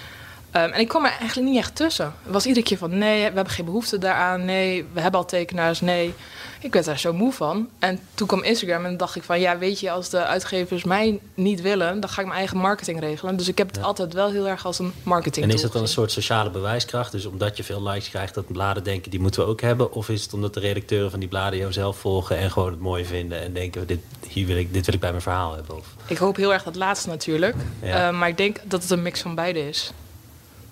Um, 0.55 0.71
en 0.71 0.79
ik 0.79 0.87
kwam 0.87 1.05
er 1.05 1.11
eigenlijk 1.19 1.49
niet 1.49 1.57
echt 1.57 1.75
tussen. 1.75 2.13
Het 2.23 2.33
was 2.33 2.45
iedere 2.45 2.65
keer 2.65 2.77
van 2.77 2.97
nee, 2.97 3.17
we 3.17 3.35
hebben 3.35 3.53
geen 3.53 3.65
behoefte 3.65 3.97
daaraan. 3.97 4.45
Nee, 4.45 4.85
we 4.93 5.01
hebben 5.01 5.19
al 5.19 5.25
tekenaars. 5.25 5.81
Nee, 5.81 6.13
ik 6.59 6.73
werd 6.73 6.85
daar 6.85 6.99
zo 6.99 7.13
moe 7.13 7.31
van. 7.31 7.69
En 7.79 7.99
toen 8.13 8.27
kwam 8.27 8.43
Instagram 8.43 8.85
en 8.85 8.97
dacht 8.97 9.15
ik 9.15 9.23
van 9.23 9.39
ja, 9.39 9.57
weet 9.57 9.79
je, 9.79 9.91
als 9.91 10.09
de 10.09 10.25
uitgevers 10.25 10.83
mij 10.83 11.19
niet 11.33 11.61
willen, 11.61 11.99
dan 11.99 12.09
ga 12.09 12.19
ik 12.21 12.27
mijn 12.27 12.39
eigen 12.39 12.57
marketing 12.57 12.99
regelen. 12.99 13.37
Dus 13.37 13.47
ik 13.47 13.57
heb 13.57 13.67
het 13.67 13.75
ja. 13.75 13.81
altijd 13.81 14.13
wel 14.13 14.31
heel 14.31 14.47
erg 14.47 14.65
als 14.65 14.79
een 14.79 14.93
marketing. 15.03 15.45
En 15.45 15.51
is 15.51 15.61
dat 15.61 15.71
dan 15.71 15.81
een 15.81 15.87
soort 15.87 16.11
sociale 16.11 16.49
bewijskracht? 16.49 17.11
Dus 17.11 17.25
omdat 17.25 17.57
je 17.57 17.63
veel 17.63 17.83
likes 17.83 18.09
krijgt, 18.09 18.33
dat 18.33 18.51
bladen 18.51 18.83
denken 18.83 19.11
die 19.11 19.19
moeten 19.19 19.43
we 19.43 19.49
ook 19.49 19.61
hebben? 19.61 19.93
Of 19.93 20.09
is 20.09 20.23
het 20.23 20.33
omdat 20.33 20.53
de 20.53 20.59
redacteuren 20.59 21.11
van 21.11 21.19
die 21.19 21.29
bladen 21.29 21.59
jou 21.59 21.71
zelf 21.71 21.97
volgen 21.97 22.37
en 22.37 22.51
gewoon 22.51 22.71
het 22.71 22.79
mooi 22.79 23.05
vinden 23.05 23.41
en 23.41 23.53
denken 23.53 23.87
dit, 23.87 23.99
hier 24.27 24.45
wil 24.45 24.57
ik, 24.57 24.73
dit 24.73 24.85
wil 24.85 24.95
ik 24.95 25.01
bij 25.01 25.09
mijn 25.09 25.21
verhaal 25.21 25.55
hebben? 25.55 25.75
Of? 25.75 25.87
Ik 26.07 26.17
hoop 26.17 26.35
heel 26.35 26.53
erg 26.53 26.63
dat 26.63 26.75
laatste 26.75 27.09
natuurlijk. 27.09 27.55
Ja. 27.81 28.09
Uh, 28.09 28.19
maar 28.19 28.29
ik 28.29 28.37
denk 28.37 28.57
dat 28.63 28.81
het 28.81 28.91
een 28.91 29.01
mix 29.01 29.21
van 29.21 29.35
beide 29.35 29.67
is. 29.67 29.91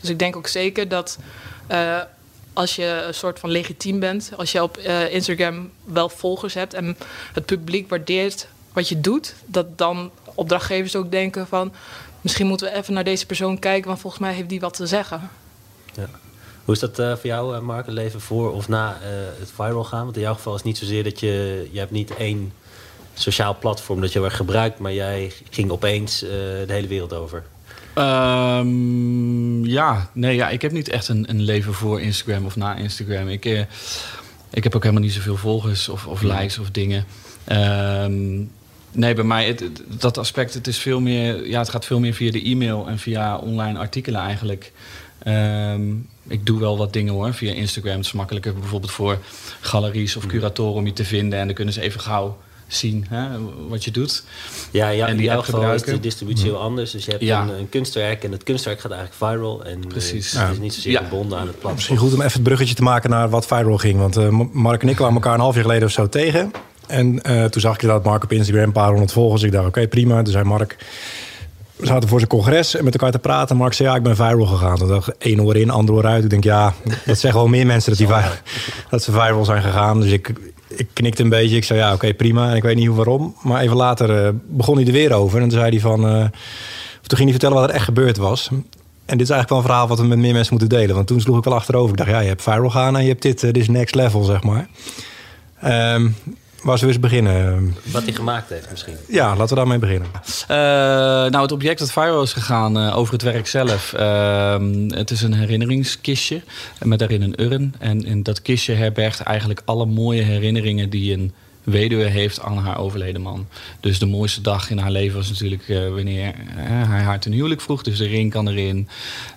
Dus 0.01 0.09
ik 0.09 0.19
denk 0.19 0.35
ook 0.35 0.47
zeker 0.47 0.87
dat 0.87 1.17
uh, 1.71 2.01
als 2.57 2.75
je 2.75 3.03
een 3.07 3.13
soort 3.13 3.39
van 3.39 3.49
legitiem 3.49 3.99
bent, 3.99 4.31
als 4.37 4.51
je 4.51 4.63
op 4.63 4.77
uh, 4.77 5.13
Instagram 5.13 5.71
wel 5.83 6.09
volgers 6.09 6.53
hebt 6.53 6.73
en 6.73 6.97
het 7.33 7.45
publiek 7.45 7.89
waardeert 7.89 8.47
wat 8.73 8.89
je 8.89 9.01
doet, 9.01 9.35
dat 9.45 9.77
dan 9.77 10.11
opdrachtgevers 10.33 10.95
ook 10.95 11.11
denken 11.11 11.47
van 11.47 11.73
misschien 12.21 12.47
moeten 12.47 12.67
we 12.67 12.77
even 12.77 12.93
naar 12.93 13.03
deze 13.03 13.25
persoon 13.25 13.59
kijken, 13.59 13.87
want 13.87 13.99
volgens 13.99 14.21
mij 14.21 14.33
heeft 14.33 14.49
die 14.49 14.59
wat 14.59 14.73
te 14.73 14.87
zeggen. 14.87 15.29
Ja. 15.93 16.09
Hoe 16.65 16.73
is 16.73 16.79
dat 16.79 16.99
uh, 16.99 17.11
voor 17.11 17.25
jou, 17.25 17.61
Mark, 17.61 17.85
het 17.85 17.95
leven 17.95 18.21
voor 18.21 18.53
of 18.53 18.67
na 18.67 18.97
het 19.39 19.51
viral 19.55 19.83
gaan? 19.83 20.03
Want 20.03 20.15
in 20.15 20.21
jouw 20.21 20.33
geval 20.33 20.53
is 20.53 20.59
het 20.59 20.67
niet 20.67 20.77
zozeer 20.77 21.03
dat 21.03 21.19
je, 21.19 21.67
je 21.71 21.79
hebt 21.79 21.91
niet 21.91 22.15
één 22.15 22.53
sociaal 23.13 23.57
platform 23.59 24.01
dat 24.01 24.13
je 24.13 24.23
er 24.23 24.31
gebruikt, 24.31 24.79
maar 24.79 24.93
jij 24.93 25.31
ging 25.49 25.71
opeens 25.71 26.19
de 26.19 26.65
hele 26.67 26.87
wereld 26.87 27.13
over. 27.13 27.43
Um, 27.97 29.65
ja, 29.65 30.09
nee, 30.13 30.35
ja, 30.35 30.49
ik 30.49 30.61
heb 30.61 30.71
niet 30.71 30.89
echt 30.89 31.07
een, 31.07 31.29
een, 31.29 31.41
leven 31.41 31.73
voor 31.73 32.01
Instagram 32.01 32.45
of 32.45 32.55
na 32.55 32.75
Instagram. 32.75 33.27
Ik, 33.27 33.45
uh, 33.45 33.59
ik 34.49 34.63
heb 34.63 34.75
ook 34.75 34.81
helemaal 34.83 35.03
niet 35.03 35.13
zoveel 35.13 35.37
volgers 35.37 35.89
of, 35.89 36.07
of 36.07 36.21
likes 36.21 36.57
of 36.57 36.71
dingen. 36.71 37.05
Um, 37.51 38.51
nee, 38.91 39.13
bij 39.13 39.23
mij, 39.23 39.47
het, 39.47 39.63
dat 39.99 40.17
aspect, 40.17 40.53
het, 40.53 40.67
is 40.67 40.77
veel 40.77 40.99
meer, 40.99 41.47
ja, 41.47 41.59
het 41.59 41.69
gaat 41.69 41.85
veel 41.85 41.99
meer 41.99 42.13
via 42.13 42.31
de 42.31 42.43
e-mail 42.43 42.87
en 42.87 42.99
via 42.99 43.37
online 43.37 43.79
artikelen 43.79 44.21
eigenlijk. 44.21 44.71
Um, 45.27 46.07
ik 46.27 46.45
doe 46.45 46.59
wel 46.59 46.77
wat 46.77 46.93
dingen 46.93 47.13
hoor, 47.13 47.33
via 47.33 47.53
Instagram. 47.53 47.95
Het 47.95 48.05
is 48.05 48.11
makkelijker 48.11 48.53
bijvoorbeeld 48.53 48.91
voor 48.91 49.19
galeries 49.61 50.15
of 50.15 50.25
curatoren 50.25 50.73
om 50.73 50.85
je 50.85 50.93
te 50.93 51.05
vinden. 51.05 51.39
En 51.39 51.45
dan 51.45 51.55
kunnen 51.55 51.73
ze 51.73 51.81
even 51.81 51.99
gauw 51.99 52.37
zien 52.67 53.05
hè, 53.09 53.27
wat 53.67 53.83
je 53.83 53.91
doet. 53.91 54.23
Ja, 54.71 54.89
ja 54.89 55.07
en 55.07 55.17
in 55.17 55.23
jouw 55.23 55.41
geval 55.41 55.73
is 55.73 55.81
de 55.81 55.99
distributie 55.99 56.45
heel 56.45 56.61
anders. 56.61 56.91
Dus 56.91 57.05
je 57.05 57.11
hebt 57.11 57.23
ja. 57.23 57.41
een, 57.41 57.49
een, 57.49 57.69
kunstwerk 57.69 58.23
en 58.23 58.31
het 58.31 58.43
kunstwerk 58.43 58.79
gaat 58.79 58.91
eigenlijk 58.91 59.23
viral. 59.23 59.65
En 59.65 59.87
Precies. 59.87 60.33
Uh, 60.33 60.41
het 60.41 60.51
is 60.51 60.59
niet 60.59 60.73
zozeer 60.73 60.91
ja. 60.91 61.03
gebonden 61.03 61.37
aan 61.37 61.47
het 61.47 61.51
platform. 61.51 61.73
Misschien 61.73 61.97
goed 61.97 62.13
om 62.13 62.21
even 62.21 62.33
het 62.33 62.43
bruggetje 62.43 62.75
te 62.75 62.83
maken 62.83 63.09
naar 63.09 63.29
wat 63.29 63.45
viral 63.45 63.77
ging. 63.77 63.99
Want 63.99 64.17
uh, 64.17 64.41
Mark 64.51 64.81
en 64.81 64.89
ik 64.89 64.95
kwamen 64.95 65.13
elkaar 65.13 65.33
een 65.33 65.39
half 65.39 65.53
jaar 65.53 65.63
geleden 65.63 65.87
of 65.87 65.93
zo 65.93 66.09
tegen. 66.09 66.51
En 66.87 67.19
uh, 67.29 67.45
toen 67.45 67.61
zag 67.61 67.73
ik 67.73 67.81
dat 67.81 68.03
Mark 68.03 68.23
op 68.23 68.31
Instagram 68.31 68.63
een 68.63 68.71
paar 68.71 68.89
honderd 68.89 69.11
volgers. 69.11 69.43
Ik 69.43 69.51
dacht, 69.51 69.67
oké, 69.67 69.77
okay, 69.77 69.87
prima. 69.89 70.21
Toen 70.21 70.33
zei 70.33 70.43
Mark... 70.43 70.75
We 71.77 71.85
zaten 71.85 72.09
voor 72.09 72.19
zijn 72.19 72.31
congres 72.31 72.75
en 72.75 72.83
met 72.83 72.93
elkaar 72.93 73.11
te 73.11 73.19
praten. 73.19 73.57
Mark 73.57 73.73
zei, 73.73 73.89
ja, 73.89 73.95
ik 73.95 74.03
ben 74.03 74.15
viral 74.15 74.45
gegaan. 74.45 74.77
Toen 74.77 74.87
dacht 74.87 75.07
ik, 75.07 75.15
één 75.17 75.41
oor 75.41 75.55
in, 75.55 75.69
ander 75.69 75.95
oor 75.95 76.05
uit. 76.05 76.23
Ik 76.23 76.29
denk, 76.29 76.43
ja, 76.43 76.73
dat 77.05 77.17
zeggen 77.17 77.39
wel 77.39 77.49
meer 77.49 77.65
mensen 77.65 77.89
dat, 77.89 77.99
die 77.99 78.07
viral, 78.07 78.31
dat 78.89 79.03
ze 79.03 79.11
viral 79.11 79.45
zijn 79.45 79.61
gegaan. 79.61 80.01
Dus 80.01 80.11
ik, 80.11 80.33
ik 80.67 80.87
knikte 80.93 81.23
een 81.23 81.29
beetje. 81.29 81.55
Ik 81.55 81.63
zei, 81.63 81.79
ja, 81.79 81.85
oké, 81.85 81.95
okay, 81.95 82.13
prima. 82.13 82.49
En 82.49 82.55
ik 82.55 82.63
weet 82.63 82.75
niet 82.75 82.87
hoe 82.87 82.95
waarom. 82.95 83.35
Maar 83.41 83.61
even 83.61 83.75
later 83.75 84.25
uh, 84.25 84.29
begon 84.47 84.75
hij 84.75 84.85
er 84.85 84.91
weer 84.91 85.13
over. 85.13 85.41
En 85.41 85.49
toen 85.49 85.59
zei 85.59 85.69
hij 85.69 85.79
van... 85.79 86.05
Uh, 86.05 86.25
toen 87.01 87.17
ging 87.17 87.29
hij 87.29 87.39
vertellen 87.39 87.57
wat 87.57 87.69
er 87.69 87.75
echt 87.75 87.85
gebeurd 87.85 88.17
was. 88.17 88.49
En 89.05 89.17
dit 89.17 89.27
is 89.27 89.33
eigenlijk 89.33 89.49
wel 89.49 89.57
een 89.57 89.63
verhaal 89.63 89.87
wat 89.87 89.99
we 89.99 90.05
met 90.05 90.17
meer 90.17 90.33
mensen 90.33 90.57
moeten 90.57 90.77
delen. 90.77 90.95
Want 90.95 91.07
toen 91.07 91.21
sloeg 91.21 91.37
ik 91.37 91.43
wel 91.43 91.55
achterover. 91.55 91.89
Ik 91.89 91.97
dacht, 91.97 92.09
ja, 92.09 92.19
je 92.19 92.27
hebt 92.27 92.41
viral 92.41 92.69
gaan 92.69 92.95
en 92.95 93.01
je 93.01 93.09
hebt 93.09 93.21
dit, 93.21 93.43
uh, 93.43 93.51
dit 93.51 93.61
is 93.61 93.67
next 93.67 93.95
level, 93.95 94.23
zeg 94.23 94.43
maar. 94.43 94.67
Um, 95.93 96.15
waar 96.63 96.77
zullen 96.77 96.95
we 96.95 97.01
eens 97.01 97.11
beginnen? 97.11 97.75
Wat 97.83 98.03
hij 98.03 98.13
gemaakt 98.13 98.49
heeft 98.49 98.71
misschien. 98.71 98.95
Ja, 99.07 99.29
laten 99.29 99.49
we 99.49 99.55
daarmee 99.55 99.79
beginnen. 99.79 100.07
Uh, 100.13 100.57
nou, 101.31 101.41
het 101.41 101.51
object 101.51 101.79
dat 101.79 101.91
viral 101.91 102.21
is 102.21 102.33
gegaan 102.33 102.77
uh, 102.77 102.97
over 102.97 103.13
het 103.13 103.21
werk 103.21 103.47
zelf. 103.47 103.93
Uh, 103.99 104.55
het 104.89 105.11
is 105.11 105.21
een 105.21 105.33
herinneringskistje 105.33 106.41
met 106.83 106.99
daarin 106.99 107.21
een 107.21 107.41
urn. 107.41 107.75
En 107.79 108.05
in 108.05 108.23
dat 108.23 108.41
kistje 108.41 108.73
herbergt 108.73 109.21
eigenlijk 109.21 109.61
alle 109.65 109.85
mooie 109.85 110.21
herinneringen 110.21 110.89
die 110.89 111.13
een 111.13 111.33
weduwe 111.69 112.03
heeft 112.03 112.41
aan 112.41 112.57
haar 112.57 112.77
overleden 112.77 113.21
man. 113.21 113.47
Dus 113.79 113.99
de 113.99 114.05
mooiste 114.05 114.41
dag 114.41 114.69
in 114.69 114.77
haar 114.77 114.91
leven 114.91 115.17
was 115.17 115.29
natuurlijk 115.29 115.67
uh, 115.67 115.89
wanneer 115.89 116.27
uh, 116.27 116.89
hij 116.89 117.01
haar 117.01 117.19
ten 117.19 117.31
huwelijk 117.31 117.61
vroeg. 117.61 117.83
Dus 117.83 117.97
de 117.97 118.07
ring 118.07 118.31
kan 118.31 118.47
erin, 118.47 118.87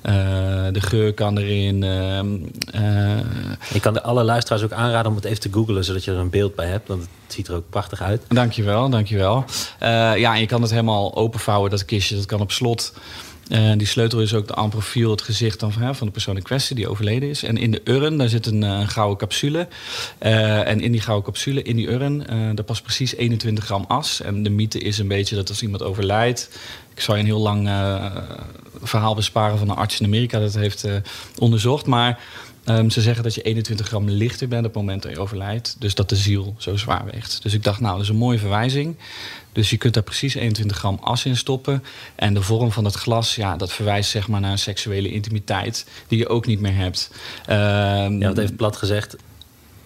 uh, 0.02 0.12
de 0.72 0.80
geur 0.80 1.12
kan 1.12 1.38
erin. 1.38 1.82
Ik 3.72 3.80
kan 3.80 3.92
de 3.92 4.02
alle 4.02 4.22
luisteraars 4.24 4.62
ook 4.62 4.72
aanraden 4.72 5.10
om 5.10 5.16
het 5.16 5.24
even 5.24 5.40
te 5.40 5.52
googlen, 5.52 5.84
zodat 5.84 6.04
je 6.04 6.10
er 6.10 6.16
een 6.16 6.30
beeld 6.30 6.54
bij 6.54 6.66
hebt. 6.66 6.88
Want 6.88 7.00
het 7.00 7.32
ziet 7.32 7.48
er 7.48 7.54
ook 7.54 7.70
prachtig 7.70 8.02
uit. 8.02 8.22
Dankjewel, 8.28 8.88
dankjewel. 8.88 9.44
ja, 9.80 10.34
en 10.34 10.40
je 10.40 10.46
kan 10.46 10.62
het 10.62 10.70
helemaal 10.70 11.16
openvouwen, 11.16 11.70
dat 11.70 11.84
kistje. 11.84 12.16
Dat 12.16 12.26
kan 12.26 12.40
op 12.40 12.52
slot. 12.52 12.92
Uh, 13.50 13.72
die 13.76 13.86
sleutel 13.86 14.20
is 14.20 14.34
ook 14.34 14.50
aan 14.50 14.70
profiel, 14.70 15.10
het 15.10 15.22
gezicht 15.22 15.60
dan 15.60 15.72
van, 15.72 15.96
van 15.96 16.06
de 16.06 16.12
persoon 16.12 16.36
in 16.36 16.42
kwestie 16.42 16.76
die 16.76 16.88
overleden 16.88 17.28
is. 17.28 17.42
En 17.42 17.56
in 17.56 17.70
de 17.70 17.80
urn, 17.84 18.18
daar 18.18 18.28
zit 18.28 18.46
een, 18.46 18.62
een 18.62 18.88
gouden 18.88 19.18
capsule. 19.18 19.68
Uh, 20.22 20.68
en 20.68 20.80
in 20.80 20.92
die 20.92 21.00
gouden 21.00 21.24
capsule, 21.24 21.62
in 21.62 21.76
die 21.76 21.90
urn, 21.90 22.20
uh, 22.20 22.50
daar 22.54 22.64
past 22.64 22.82
precies 22.82 23.14
21 23.14 23.64
gram 23.64 23.84
as. 23.88 24.20
En 24.20 24.42
de 24.42 24.50
mythe 24.50 24.78
is 24.78 24.98
een 24.98 25.08
beetje 25.08 25.36
dat 25.36 25.48
als 25.48 25.62
iemand 25.62 25.82
overlijdt... 25.82 26.50
Ik 26.94 27.06
zou 27.06 27.18
je 27.18 27.22
een 27.22 27.30
heel 27.30 27.40
lang 27.40 27.70
verhaal 28.82 29.14
besparen 29.14 29.58
van 29.58 29.70
een 29.70 29.76
arts 29.76 30.00
in 30.00 30.06
Amerika 30.06 30.38
dat 30.38 30.54
heeft 30.54 30.86
onderzocht. 31.38 31.86
Maar 31.86 32.20
Um, 32.64 32.90
ze 32.90 33.00
zeggen 33.00 33.22
dat 33.22 33.34
je 33.34 33.42
21 33.42 33.86
gram 33.86 34.08
lichter 34.08 34.48
bent 34.48 34.66
op 34.66 34.74
het 34.74 34.82
moment 34.82 35.02
dat 35.02 35.12
je 35.12 35.18
overlijdt. 35.18 35.76
Dus 35.78 35.94
dat 35.94 36.08
de 36.08 36.16
ziel 36.16 36.54
zo 36.58 36.76
zwaar 36.76 37.04
weegt. 37.12 37.42
Dus 37.42 37.54
ik 37.54 37.62
dacht, 37.62 37.80
nou, 37.80 37.94
dat 37.94 38.02
is 38.02 38.08
een 38.08 38.16
mooie 38.16 38.38
verwijzing. 38.38 38.96
Dus 39.52 39.70
je 39.70 39.76
kunt 39.76 39.94
daar 39.94 40.02
precies 40.02 40.34
21 40.34 40.76
gram 40.76 40.98
as 41.00 41.24
in 41.24 41.36
stoppen. 41.36 41.84
En 42.14 42.34
de 42.34 42.42
vorm 42.42 42.72
van 42.72 42.84
het 42.84 42.94
glas, 42.94 43.34
ja, 43.34 43.56
dat 43.56 43.72
verwijst 43.72 44.10
zeg 44.10 44.28
maar 44.28 44.40
naar 44.40 44.50
een 44.50 44.58
seksuele 44.58 45.10
intimiteit... 45.10 45.86
die 46.08 46.18
je 46.18 46.28
ook 46.28 46.46
niet 46.46 46.60
meer 46.60 46.74
hebt. 46.74 47.10
Um, 47.48 47.56
ja, 47.56 48.26
want 48.26 48.38
even 48.38 48.56
plat 48.56 48.76
gezegd, 48.76 49.16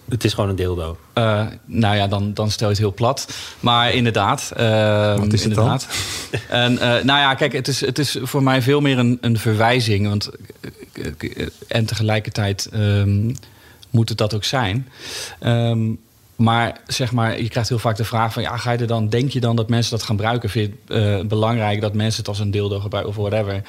het 0.09 0.23
is 0.23 0.33
gewoon 0.33 0.49
een 0.49 0.55
dildo. 0.55 0.97
Uh, 1.15 1.45
nou 1.65 1.95
ja, 1.95 2.07
dan, 2.07 2.33
dan 2.33 2.51
stel 2.51 2.67
je 2.67 2.73
het 2.73 2.81
heel 2.81 2.93
plat. 2.93 3.37
Maar 3.59 3.93
inderdaad. 3.93 4.51
Uh, 4.57 5.17
Wat 5.17 5.33
is 5.33 5.43
het 5.43 5.49
inderdaad. 5.49 5.87
Dan? 6.31 6.39
En 6.49 6.73
uh, 6.73 6.79
nou 6.79 7.05
ja, 7.05 7.33
kijk, 7.33 7.53
het 7.53 7.67
is, 7.67 7.81
het 7.81 7.99
is 7.99 8.17
voor 8.21 8.43
mij 8.43 8.61
veel 8.61 8.81
meer 8.81 8.97
een, 8.97 9.17
een 9.21 9.37
verwijzing. 9.37 10.07
Want, 10.07 10.29
en 11.67 11.85
tegelijkertijd 11.85 12.69
um, 12.73 13.35
moet 13.89 14.09
het 14.09 14.17
dat 14.17 14.35
ook 14.35 14.43
zijn. 14.43 14.87
Um, 15.43 15.99
maar 16.35 16.79
zeg 16.87 17.11
maar, 17.11 17.41
je 17.41 17.49
krijgt 17.49 17.69
heel 17.69 17.79
vaak 17.79 17.95
de 17.95 18.03
vraag 18.03 18.33
van... 18.33 18.41
ja, 18.41 18.57
ga 18.57 18.71
je 18.71 18.77
er 18.77 18.87
dan, 18.87 19.09
denk 19.09 19.31
je 19.31 19.39
dan 19.39 19.55
dat 19.55 19.69
mensen 19.69 19.91
dat 19.91 20.03
gaan 20.03 20.15
gebruiken? 20.15 20.49
Vind 20.49 20.71
je 20.87 20.93
het 20.93 21.21
uh, 21.21 21.27
belangrijk 21.27 21.81
dat 21.81 21.93
mensen 21.93 22.19
het 22.19 22.27
als 22.27 22.39
een 22.39 22.51
dildo 22.51 22.79
gebruiken 22.79 23.15
of 23.15 23.29
whatever? 23.29 23.61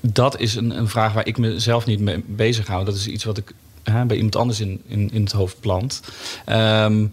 Dat 0.00 0.40
is 0.40 0.54
een, 0.54 0.78
een 0.78 0.88
vraag 0.88 1.12
waar 1.12 1.26
ik 1.26 1.38
mezelf 1.38 1.86
niet 1.86 2.00
mee 2.00 2.24
bezig 2.26 2.66
hou. 2.66 2.84
Dat 2.84 2.94
is 2.94 3.06
iets 3.06 3.24
wat 3.24 3.38
ik 3.38 3.52
hè, 3.82 4.04
bij 4.04 4.16
iemand 4.16 4.36
anders 4.36 4.60
in, 4.60 4.80
in, 4.86 5.10
in 5.12 5.22
het 5.22 5.32
hoofd 5.32 5.60
plant. 5.60 6.00
Um, 6.46 7.12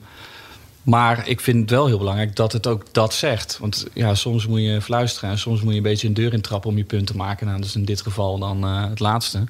maar 0.83 1.27
ik 1.27 1.41
vind 1.41 1.59
het 1.59 1.69
wel 1.69 1.85
heel 1.85 1.97
belangrijk 1.97 2.35
dat 2.35 2.51
het 2.51 2.67
ook 2.67 2.83
dat 2.91 3.13
zegt. 3.13 3.57
Want 3.59 3.87
ja, 3.93 4.15
soms 4.15 4.47
moet 4.47 4.61
je 4.61 4.81
fluisteren 4.81 5.29
en 5.29 5.37
soms 5.37 5.61
moet 5.61 5.71
je 5.71 5.77
een 5.77 5.83
beetje 5.83 6.07
een 6.07 6.13
deur 6.13 6.33
intrappen 6.33 6.69
om 6.69 6.77
je 6.77 6.83
punt 6.83 7.07
te 7.07 7.15
maken. 7.15 7.45
Nou, 7.45 7.57
dat 7.59 7.67
is 7.67 7.75
in 7.75 7.85
dit 7.85 8.01
geval 8.01 8.39
dan 8.39 8.65
uh, 8.65 8.89
het 8.89 8.99
laatste. 8.99 9.43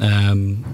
Um, 0.00 0.64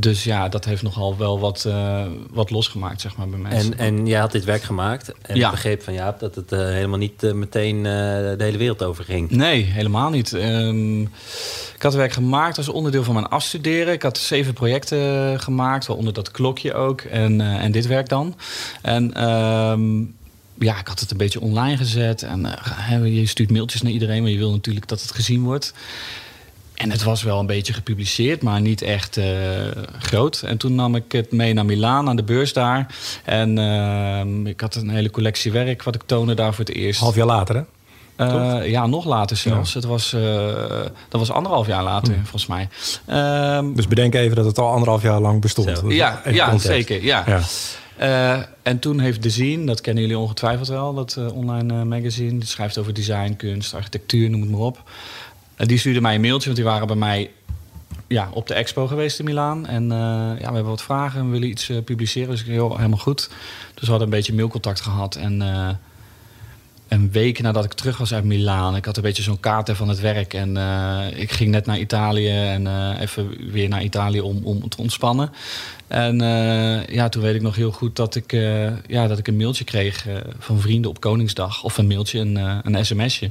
dus 0.00 0.24
ja, 0.24 0.48
dat 0.48 0.64
heeft 0.64 0.82
nogal 0.82 1.16
wel 1.16 1.40
wat, 1.40 1.64
uh, 1.66 2.06
wat 2.30 2.50
losgemaakt, 2.50 3.00
zeg 3.00 3.16
maar, 3.16 3.28
bij 3.28 3.38
mensen. 3.38 3.78
En, 3.78 3.96
en 3.96 4.06
jij 4.06 4.20
had 4.20 4.32
dit 4.32 4.44
werk 4.44 4.62
gemaakt. 4.62 5.12
En 5.22 5.36
ja. 5.36 5.50
begreep 5.50 5.82
van 5.82 5.94
Jaap 5.94 6.20
dat 6.20 6.34
het 6.34 6.52
uh, 6.52 6.58
helemaal 6.58 6.98
niet 6.98 7.22
uh, 7.22 7.32
meteen 7.32 7.82
de 7.82 8.36
hele 8.38 8.58
wereld 8.58 8.82
over 8.82 9.04
ging. 9.04 9.30
Nee, 9.30 9.62
helemaal 9.62 10.10
niet. 10.10 10.32
Um, 10.32 11.02
ik 11.74 11.82
had 11.82 11.94
werk 11.94 12.12
gemaakt 12.12 12.56
als 12.56 12.68
onderdeel 12.68 13.04
van 13.04 13.14
mijn 13.14 13.28
afstuderen. 13.28 13.92
Ik 13.92 14.02
had 14.02 14.18
zeven 14.18 14.52
projecten 14.52 15.40
gemaakt, 15.40 15.86
waaronder 15.86 16.12
dat 16.14 16.30
klokje 16.30 16.74
ook. 16.74 17.00
En, 17.00 17.40
en 17.40 17.72
dit 17.72 17.86
werk 17.86 18.08
dan. 18.08 18.36
En... 18.82 19.28
Um, 19.30 20.18
ja, 20.58 20.78
ik 20.78 20.88
had 20.88 21.00
het 21.00 21.10
een 21.10 21.16
beetje 21.16 21.40
online 21.40 21.76
gezet. 21.76 22.22
En 22.22 22.46
je 23.04 23.26
stuurt 23.26 23.50
mailtjes 23.50 23.82
naar 23.82 23.92
iedereen, 23.92 24.22
maar 24.22 24.30
je 24.30 24.38
wil 24.38 24.50
natuurlijk 24.50 24.88
dat 24.88 25.00
het 25.00 25.10
gezien 25.10 25.42
wordt. 25.42 25.72
En 26.80 26.90
het 26.90 27.02
was 27.02 27.22
wel 27.22 27.38
een 27.38 27.46
beetje 27.46 27.72
gepubliceerd, 27.72 28.42
maar 28.42 28.60
niet 28.60 28.82
echt 28.82 29.16
uh, 29.16 29.24
groot. 29.98 30.42
En 30.46 30.56
toen 30.56 30.74
nam 30.74 30.94
ik 30.94 31.12
het 31.12 31.32
mee 31.32 31.52
naar 31.52 31.64
Milaan, 31.64 32.08
aan 32.08 32.16
de 32.16 32.22
beurs 32.22 32.52
daar. 32.52 32.94
En 33.24 33.58
uh, 33.58 34.50
ik 34.50 34.60
had 34.60 34.74
een 34.74 34.90
hele 34.90 35.10
collectie 35.10 35.52
werk 35.52 35.82
wat 35.82 35.94
ik 35.94 36.02
toonde 36.06 36.34
daar 36.34 36.54
voor 36.54 36.64
het 36.64 36.74
eerst. 36.74 37.00
Half 37.00 37.14
jaar 37.14 37.26
later, 37.26 37.54
hè? 37.54 37.62
Uh, 38.60 38.70
ja, 38.70 38.86
nog 38.86 39.04
later 39.04 39.36
zelfs. 39.36 39.72
Ja. 39.72 39.78
Het 39.78 39.88
was, 39.88 40.10
dat 41.08 41.20
was 41.20 41.30
anderhalf 41.30 41.66
jaar 41.66 41.82
later, 41.82 42.14
hmm. 42.14 42.26
volgens 42.26 42.46
mij. 42.46 42.68
Um, 43.56 43.74
dus 43.74 43.88
bedenk 43.88 44.14
even 44.14 44.36
dat 44.36 44.44
het 44.44 44.58
al 44.58 44.70
anderhalf 44.70 45.02
jaar 45.02 45.20
lang 45.20 45.40
bestond. 45.40 45.82
Ja, 45.88 46.22
ja 46.30 46.58
zeker. 46.58 47.04
Ja. 47.04 47.24
ja. 47.26 47.40
Uh, 48.00 48.42
en 48.62 48.78
toen 48.78 49.00
heeft 49.00 49.22
Design, 49.22 49.64
dat 49.64 49.80
kennen 49.80 50.02
jullie 50.02 50.18
ongetwijfeld 50.18 50.68
wel, 50.68 50.94
dat 50.94 51.18
online 51.32 51.84
magazine. 51.84 52.38
Die 52.38 52.48
schrijft 52.48 52.78
over 52.78 52.94
design, 52.94 53.34
kunst, 53.36 53.74
architectuur, 53.74 54.30
noem 54.30 54.40
het 54.40 54.50
maar 54.50 54.60
op. 54.60 54.82
Die 55.66 55.78
stuurde 55.78 56.00
mij 56.00 56.14
een 56.14 56.20
mailtje, 56.20 56.44
want 56.44 56.56
die 56.56 56.64
waren 56.64 56.86
bij 56.86 56.96
mij 56.96 57.30
ja, 58.08 58.28
op 58.32 58.46
de 58.46 58.54
expo 58.54 58.86
geweest 58.86 59.18
in 59.18 59.24
Milaan. 59.24 59.66
En 59.66 59.82
uh, 59.82 59.90
ja, 59.90 60.36
we 60.36 60.44
hebben 60.44 60.64
wat 60.64 60.82
vragen, 60.82 61.24
we 61.24 61.30
willen 61.30 61.48
iets 61.48 61.68
uh, 61.68 61.82
publiceren. 61.84 62.30
Dus 62.30 62.40
ik 62.40 62.46
heel, 62.46 62.76
helemaal 62.76 62.98
goed. 62.98 63.30
Dus 63.74 63.84
we 63.84 63.90
hadden 63.90 64.08
een 64.08 64.14
beetje 64.14 64.34
mailcontact 64.34 64.80
gehad. 64.80 65.16
En 65.16 65.40
een 66.88 67.10
week 67.10 67.40
nadat 67.40 67.64
ik 67.64 67.72
terug 67.72 67.98
was 67.98 68.14
uit 68.14 68.24
Milaan, 68.24 68.76
ik 68.76 68.84
had 68.84 68.96
een 68.96 69.02
beetje 69.02 69.22
zo'n 69.22 69.40
kaart 69.40 69.70
van 69.72 69.88
het 69.88 70.00
werk. 70.00 70.34
En 70.34 70.56
ik 71.16 71.32
ging 71.32 71.50
net 71.50 71.66
naar 71.66 71.78
Italië 71.78 72.28
en 72.28 72.96
even 73.00 73.52
weer 73.52 73.68
naar 73.68 73.82
Italië 73.82 74.20
om, 74.20 74.40
om 74.44 74.68
te 74.68 74.76
ontspannen. 74.76 75.32
En 75.88 76.18
ja, 76.88 77.08
toen 77.08 77.22
weet 77.22 77.34
ik 77.34 77.42
nog 77.42 77.56
heel 77.56 77.72
goed 77.72 77.96
dat 77.96 78.14
ik, 78.14 78.32
ja, 78.86 79.06
dat 79.06 79.18
ik 79.18 79.28
een 79.28 79.36
mailtje 79.36 79.64
kreeg 79.64 80.06
van 80.38 80.60
vrienden 80.60 80.90
op 80.90 81.00
Koningsdag. 81.00 81.62
Of 81.62 81.78
een 81.78 81.86
mailtje, 81.86 82.18
een, 82.18 82.36
een 82.74 82.86
sms'je 82.86 83.30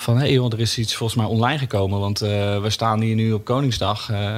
van 0.00 0.18
hé, 0.18 0.34
hey, 0.34 0.48
er 0.50 0.60
is 0.60 0.78
iets 0.78 0.94
volgens 0.94 1.18
mij 1.18 1.28
online 1.28 1.58
gekomen. 1.58 2.00
Want 2.00 2.22
uh, 2.22 2.28
we 2.62 2.70
staan 2.70 3.00
hier 3.00 3.14
nu 3.14 3.32
op 3.32 3.44
Koningsdag. 3.44 4.10
Uh, 4.10 4.36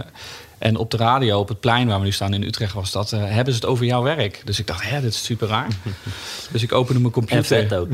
en 0.59 0.77
op 0.77 0.91
de 0.91 0.97
radio, 0.97 1.39
op 1.39 1.49
het 1.49 1.61
plein 1.61 1.89
waar 1.89 1.99
we 1.99 2.05
nu 2.05 2.13
staan 2.13 2.35
in 2.35 2.43
Utrecht 2.43 2.73
was 2.73 2.93
dat, 2.93 3.13
uh, 3.13 3.21
hebben 3.25 3.55
ze 3.55 3.61
het 3.61 3.69
over 3.69 3.85
jouw 3.85 4.03
werk. 4.03 4.43
Dus 4.45 4.59
ik 4.59 4.67
dacht, 4.67 4.91
hè, 4.91 5.01
dit 5.01 5.13
is 5.13 5.25
super 5.25 5.49
raar. 5.49 5.69
dus 6.53 6.63
ik 6.63 6.73
opende 6.73 7.01
mijn 7.01 7.13
computer. 7.13 7.57
En 7.57 7.69
vet 7.69 7.75
ook. 7.79 7.89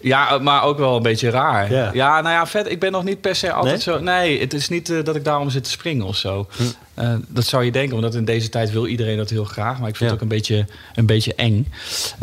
Ja, 0.00 0.38
maar 0.38 0.62
ook 0.62 0.78
wel 0.78 0.96
een 0.96 1.02
beetje 1.02 1.30
raar. 1.30 1.72
Ja, 1.72 1.90
ja 1.92 2.20
nou 2.20 2.34
ja, 2.34 2.46
vet. 2.46 2.70
Ik 2.70 2.80
ben 2.80 2.92
nog 2.92 3.04
niet 3.04 3.20
per 3.20 3.34
se 3.34 3.52
altijd 3.52 3.86
nee? 3.86 3.96
zo. 3.96 4.02
Nee, 4.02 4.40
het 4.40 4.54
is 4.54 4.68
niet 4.68 4.88
uh, 4.88 5.04
dat 5.04 5.16
ik 5.16 5.24
daarom 5.24 5.50
zit 5.50 5.64
te 5.64 5.70
springen 5.70 6.06
of 6.06 6.16
zo. 6.16 6.46
Hm. 6.56 6.62
Uh, 7.02 7.14
dat 7.28 7.44
zou 7.44 7.64
je 7.64 7.72
denken, 7.72 7.96
omdat 7.96 8.14
in 8.14 8.24
deze 8.24 8.48
tijd 8.48 8.70
wil 8.70 8.86
iedereen 8.86 9.16
dat 9.16 9.30
heel 9.30 9.44
graag. 9.44 9.78
Maar 9.78 9.88
ik 9.88 9.96
vind 9.96 10.10
ja. 10.10 10.16
het 10.16 10.24
ook 10.24 10.30
een 10.30 10.36
beetje, 10.36 10.66
een 10.94 11.06
beetje 11.06 11.34
eng. 11.34 11.72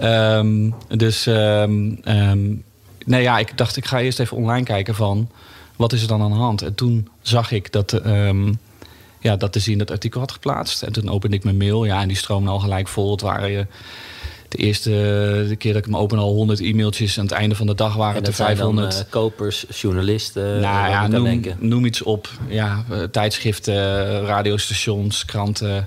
Um, 0.03 0.75
dus 0.87 1.25
um, 1.25 1.99
um, 2.05 2.63
nee, 3.07 3.21
ja, 3.21 3.37
ik 3.37 3.57
dacht, 3.57 3.77
ik 3.77 3.85
ga 3.85 3.99
eerst 3.99 4.19
even 4.19 4.37
online 4.37 4.65
kijken 4.65 4.95
van 4.95 5.29
wat 5.75 5.93
is 5.93 6.01
er 6.01 6.07
dan 6.07 6.21
aan 6.21 6.31
de 6.31 6.37
hand. 6.37 6.61
En 6.61 6.75
toen 6.75 7.07
zag 7.21 7.51
ik 7.51 7.71
dat, 7.71 8.05
um, 8.05 8.59
ja, 9.19 9.35
dat 9.35 9.53
de 9.53 9.59
zien 9.59 9.77
dat 9.77 9.91
artikel 9.91 10.19
had 10.19 10.31
geplaatst. 10.31 10.83
En 10.83 10.91
toen 10.91 11.09
opende 11.09 11.35
ik 11.35 11.43
mijn 11.43 11.57
mail. 11.57 11.85
Ja, 11.85 12.01
en 12.01 12.07
die 12.07 12.17
stroomde 12.17 12.49
al 12.49 12.59
gelijk 12.59 12.87
vol. 12.87 13.11
Het 13.11 13.21
waren 13.21 13.51
je. 13.51 13.65
De 14.47 14.57
eerste 14.57 14.89
de 15.49 15.55
keer 15.55 15.73
dat 15.73 15.85
ik 15.85 15.87
hem 15.87 15.97
open 15.97 16.17
al 16.17 16.33
100 16.33 16.59
e-mailtjes. 16.59 17.17
Aan 17.17 17.25
het 17.25 17.33
einde 17.33 17.55
van 17.55 17.67
de 17.67 17.75
dag 17.75 17.95
waren 17.95 18.15
het 18.15 18.27
er 18.27 18.33
500. 18.33 18.91
Dan, 18.91 19.01
uh, 19.01 19.05
kopers, 19.09 19.65
journalisten. 19.69 20.59
Nou 20.59 20.89
ja, 20.89 21.07
noem, 21.07 21.41
noem, 21.59 21.85
iets 21.85 22.01
op. 22.01 22.29
Ja, 22.47 22.83
tijdschriften, 23.11 24.21
radiostations, 24.25 25.25
kranten. 25.25 25.85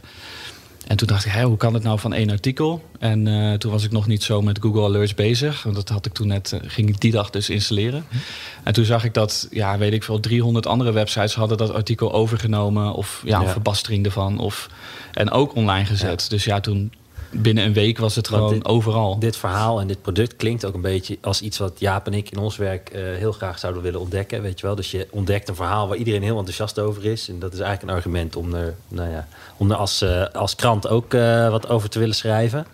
En 0.91 0.97
toen 0.97 1.09
dacht 1.09 1.25
ik, 1.25 1.33
hé, 1.33 1.43
hoe 1.43 1.57
kan 1.57 1.75
het 1.75 1.83
nou 1.83 1.99
van 1.99 2.13
één 2.13 2.31
artikel? 2.31 2.83
En 2.99 3.27
uh, 3.27 3.55
toen 3.55 3.71
was 3.71 3.85
ik 3.85 3.91
nog 3.91 4.07
niet 4.07 4.23
zo 4.23 4.43
met 4.43 4.59
Google 4.61 4.83
Alerts 4.83 5.15
bezig. 5.15 5.63
Want 5.63 5.75
dat 5.77 5.89
had 5.89 6.07
ik 6.07 6.13
toen 6.13 6.27
net, 6.27 6.53
uh, 6.55 6.61
ging 6.65 6.89
ik 6.89 7.01
die 7.01 7.13
dag 7.13 7.31
dus 7.31 7.51
installeren. 7.51 8.05
Hm. 8.09 8.17
En 8.63 8.73
toen 8.73 8.85
zag 8.85 9.05
ik 9.05 9.15
dat, 9.15 9.49
ja, 9.51 9.79
weet 9.79 9.93
ik 9.93 10.03
veel, 10.03 10.21
300 10.21 10.67
andere 10.67 10.93
websites 10.93 11.35
hadden 11.35 11.59
dat 11.59 11.73
artikel 11.73 12.13
overgenomen. 12.13 12.93
Of 12.93 13.23
ja, 13.25 13.47
verbastering 13.47 14.05
ervan. 14.05 14.39
Of, 14.39 14.71
en 15.13 15.31
ook 15.31 15.55
online 15.55 15.85
gezet. 15.85 16.23
Ja. 16.23 16.29
Dus 16.29 16.45
ja, 16.45 16.61
toen, 16.61 16.93
binnen 17.31 17.65
een 17.65 17.73
week 17.73 17.99
was 17.99 18.17
het 18.17 18.29
gewoon 18.29 18.53
dit, 18.53 18.65
overal. 18.65 19.19
Dit 19.19 19.37
verhaal 19.37 19.81
en 19.81 19.87
dit 19.87 20.03
product 20.03 20.37
klinkt 20.37 20.65
ook 20.65 20.75
een 20.75 20.81
beetje 20.81 21.19
als 21.21 21.41
iets 21.41 21.59
wat 21.59 21.81
Jaap 21.81 22.07
en 22.07 22.15
ik 22.15 22.31
in 22.31 22.39
ons 22.39 22.57
werk 22.57 22.91
uh, 22.95 23.03
heel 23.03 23.33
graag 23.33 23.59
zouden 23.59 23.83
willen 23.83 24.01
ontdekken. 24.01 24.43
Weet 24.43 24.61
je 24.61 24.67
wel? 24.67 24.75
Dus 24.75 24.91
je 24.91 25.09
ontdekt 25.11 25.49
een 25.49 25.55
verhaal 25.55 25.89
waar 25.89 25.97
iedereen 25.97 26.23
heel 26.23 26.39
enthousiast 26.39 26.79
over 26.79 27.05
is. 27.05 27.29
En 27.29 27.39
dat 27.39 27.53
is 27.53 27.59
eigenlijk 27.59 27.91
een 27.91 27.97
argument 27.97 28.37
om 28.37 28.55
er, 28.55 28.75
nou 28.89 29.11
ja, 29.11 29.29
om 29.57 29.71
er 29.71 29.77
als, 29.77 30.03
uh, 30.03 30.25
als 30.33 30.55
krant 30.55 30.89
ook 30.89 31.15
uh, 31.15 31.51
wat 31.51 31.69
over 31.69 31.89
te 31.89 31.99
willen 31.99 32.15
schrijven. 32.15 32.67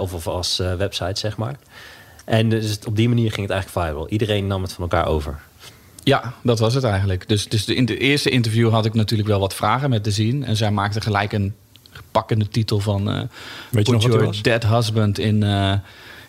of, 0.00 0.12
of 0.12 0.26
als 0.26 0.56
website, 0.56 1.20
zeg 1.20 1.36
maar. 1.36 1.56
En 2.24 2.48
dus 2.48 2.78
op 2.86 2.96
die 2.96 3.08
manier 3.08 3.32
ging 3.32 3.46
het 3.46 3.56
eigenlijk 3.56 3.86
viral. 3.86 4.08
Iedereen 4.08 4.46
nam 4.46 4.62
het 4.62 4.72
van 4.72 4.82
elkaar 4.82 5.06
over. 5.06 5.38
Ja, 6.02 6.34
dat 6.42 6.58
was 6.58 6.74
het 6.74 6.84
eigenlijk. 6.84 7.28
Dus, 7.28 7.48
dus 7.48 7.64
de, 7.64 7.74
in 7.74 7.84
de 7.84 7.98
eerste 7.98 8.30
interview 8.30 8.70
had 8.70 8.84
ik 8.84 8.94
natuurlijk 8.94 9.28
wel 9.28 9.40
wat 9.40 9.54
vragen 9.54 9.90
met 9.90 10.04
de 10.04 10.10
zien. 10.10 10.44
En 10.44 10.56
zij 10.56 10.70
maakte 10.70 11.00
gelijk 11.00 11.32
een 11.32 11.54
pakkende 12.10 12.48
titel 12.48 12.80
van... 12.80 13.08
Uh, 13.14 13.20
Weet 13.70 13.86
je 13.86 13.92
nog 13.92 14.02
wat 14.02 14.12
your 14.12 14.26
was? 14.26 14.42
dead 14.42 14.64
husband 14.64 15.18
in, 15.18 15.44
uh, 15.44 15.72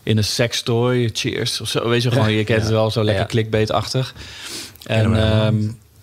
in 0.03 0.17
een 0.17 0.23
sex 0.23 0.61
toy. 0.61 1.09
Cheers. 1.13 1.61
Of 1.61 1.67
zo. 1.67 1.89
Weet 1.89 2.03
je 2.03 2.11
gewoon, 2.11 2.31
je 2.31 2.43
kent 2.43 2.61
het 2.61 2.71
wel, 2.71 2.91
zo 2.91 3.03
lekker 3.03 3.23
Ja. 3.23 3.29
clickbait-achtig. 3.29 4.13
En 4.85 5.15
ehm, 5.15 5.55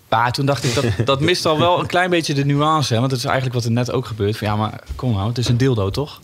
maar 0.09 0.31
toen 0.31 0.45
dacht 0.45 0.63
ik, 0.63 0.75
dat, 0.75 0.85
dat 1.05 1.19
mist 1.19 1.45
al 1.45 1.59
wel 1.59 1.79
een 1.79 1.87
klein 1.87 2.09
beetje 2.09 2.33
de 2.33 2.45
nuance. 2.45 2.93
Hè? 2.93 2.99
Want 2.99 3.11
dat 3.11 3.19
is 3.19 3.25
eigenlijk 3.25 3.55
wat 3.55 3.65
er 3.65 3.71
net 3.71 3.91
ook 3.91 4.05
gebeurt. 4.05 4.37
Van, 4.37 4.47
ja, 4.47 4.55
maar 4.55 4.83
kom 4.95 5.11
nou, 5.11 5.27
het 5.27 5.37
is 5.37 5.47
een 5.47 5.57
dildo, 5.57 5.89
toch? 5.89 6.21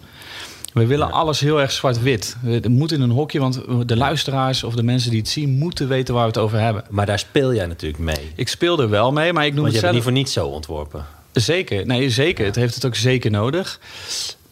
We 0.73 0.85
willen 0.85 1.11
alles 1.11 1.39
heel 1.39 1.61
erg 1.61 1.71
zwart-wit. 1.71 2.35
Het 2.45 2.67
moet 2.67 2.91
in 2.91 3.01
een 3.01 3.09
hokje, 3.09 3.39
want 3.39 3.61
de 3.85 3.95
luisteraars 3.97 4.63
of 4.63 4.75
de 4.75 4.83
mensen 4.83 5.09
die 5.09 5.19
het 5.19 5.29
zien... 5.29 5.49
moeten 5.49 5.87
weten 5.87 6.13
waar 6.13 6.23
we 6.23 6.29
het 6.29 6.39
over 6.39 6.59
hebben. 6.59 6.83
Maar 6.89 7.05
daar 7.05 7.19
speel 7.19 7.53
jij 7.53 7.65
natuurlijk 7.65 8.03
mee. 8.03 8.31
Ik 8.35 8.47
speel 8.47 8.79
er 8.79 8.89
wel 8.89 9.11
mee, 9.11 9.33
maar 9.33 9.45
ik 9.45 9.53
noem 9.53 9.61
Want 9.61 9.73
je 9.75 9.79
het 9.79 9.85
hebt 9.85 10.03
het 10.03 10.13
zelf... 10.13 10.15
niet 10.15 10.33
voor 10.33 10.43
niets 10.43 10.51
zo 10.51 10.55
ontworpen. 10.55 11.05
Zeker, 11.33 11.85
nee, 11.85 12.09
zeker. 12.09 12.45
Het 12.45 12.55
heeft 12.55 12.75
het 12.75 12.85
ook 12.85 12.95
zeker 12.95 13.31
nodig. 13.31 13.79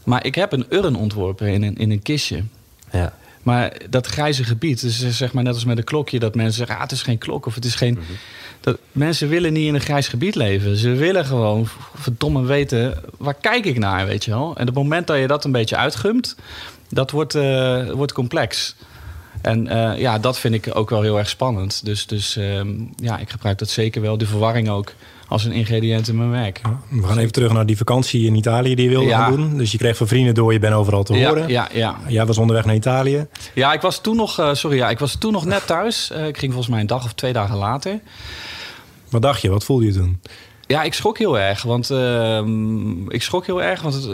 Maar 0.04 0.26
ik 0.26 0.36
heb 0.36 0.52
een 0.52 0.66
urn 0.70 0.96
ontworpen 0.96 1.48
in 1.48 1.64
een, 1.64 1.78
in 1.78 1.92
een 1.92 2.02
kistje. 2.02 2.44
Ja. 2.92 3.14
Maar 3.44 3.74
dat 3.90 4.08
grijze 4.08 4.44
gebied, 4.44 4.82
dus 4.82 5.10
zeg 5.10 5.34
maar 5.34 5.44
net 5.44 5.54
als 5.54 5.66
met 5.66 5.78
een 5.78 5.84
klokje... 5.84 6.20
dat 6.20 6.36
mensen 6.36 6.54
zeggen, 6.54 6.76
ah, 6.76 6.82
het 6.82 6.92
is 6.92 7.02
geen 7.02 7.18
klok 7.18 7.46
of 7.46 7.56
het 7.56 7.66
is 7.66 7.76
geen... 7.76 8.00
dat, 8.60 8.78
mensen 8.92 9.30
willen 9.30 9.54
niet 9.54 9.68
in 9.68 9.74
een 9.74 9.82
grijs 9.82 10.08
gebied 10.08 10.36
leven. 10.36 10.78
Ze 10.78 10.90
willen 10.90 11.26
gewoon 11.26 11.68
verdomme 11.96 12.44
weten, 12.44 13.04
waar 13.18 13.34
kijk 13.34 13.66
ik 13.66 13.78
naar, 13.78 14.06
weet 14.06 14.26
je 14.26 14.32
wel? 14.32 14.56
En 14.58 14.66
het 14.66 14.76
moment 14.76 15.08
dat 15.08 15.18
je 15.18 15.28
dat 15.28 15.46
een 15.46 15.52
beetje 15.52 15.78
uitgumt... 15.78 16.36
dat 16.90 17.12
wordt, 17.12 17.36
eh, 17.36 17.92
wordt 17.92 18.14
complex. 18.14 18.76
En 19.42 19.68
eh, 19.68 20.00
ja, 20.00 20.20
dat 20.20 20.40
vind 20.40 20.54
ik 20.54 20.76
ook 20.76 20.90
wel 20.90 21.02
heel 21.02 21.18
erg 21.18 21.30
spannend. 21.30 21.86
Dus, 21.86 22.06
dus 22.06 22.36
ehm, 22.36 22.70
ja, 22.96 23.18
ik 23.18 23.30
gebruik 23.30 23.58
dat 23.58 23.70
zeker 23.70 24.02
wel. 24.02 24.18
De 24.18 24.26
verwarring 24.26 24.70
ook 24.70 24.94
als 25.32 25.46
een 25.46 25.52
ingrediënt 25.52 26.08
in 26.08 26.18
mijn 26.18 26.30
werk. 26.30 26.62
We 26.90 27.08
gaan 27.08 27.18
even 27.18 27.32
terug 27.32 27.54
naar 27.54 27.66
die 27.66 27.78
vakantie 27.78 28.26
in 28.26 28.36
Italië 28.36 28.76
die 28.76 28.84
je 28.86 28.90
wilde 28.92 29.08
Ja. 29.08 29.18
gaan 29.24 29.36
doen. 29.36 29.58
Dus 29.58 29.72
je 29.72 29.78
kreeg 29.78 29.98
van 29.98 30.08
vrienden 30.08 30.34
door, 30.34 30.54
je 30.54 30.60
bent 30.60 30.74
overal 30.74 31.04
te 31.04 31.14
Ja, 31.14 31.28
horen. 31.28 31.48
ja, 31.50 31.68
ja. 31.74 31.96
Jij 32.08 32.26
was 32.26 32.38
onderweg 32.38 32.66
naar 32.66 32.76
Italië. 32.76 33.26
Ja, 33.54 33.74
ik 33.74 33.82
was 33.82 34.02
toen 34.02 34.16
nog, 34.16 34.40
eh, 34.40 34.54
sorry, 34.54 34.78
ja, 34.78 34.90
ik 34.90 35.00
was 35.00 35.16
toen 35.16 35.32
nog 35.32 35.46
net 35.46 35.68
thuis. 35.68 36.12
Eh, 36.12 36.28
ik 36.28 36.38
ging 36.38 36.52
volgens 36.52 36.72
mij 36.74 36.80
een 36.82 36.88
dag 36.88 37.04
of 37.04 37.14
twee 37.14 37.34
dagen 37.34 37.56
later. 37.58 38.00
Wat 39.10 39.22
dacht 39.22 39.42
je? 39.42 39.50
Wat 39.50 39.64
voelde 39.66 39.86
je 39.86 39.94
toen? 39.94 40.22
Ja, 40.68 40.84
ik 40.84 40.94
schrok 40.94 41.18
heel 41.18 41.40
erg. 41.40 41.62
Want 41.64 41.90
ehm, 41.90 43.10
ik 43.12 43.22
schrok 43.22 43.46
heel 43.46 43.64
erg. 43.64 43.82
Want 43.82 43.94
het, 43.94 44.06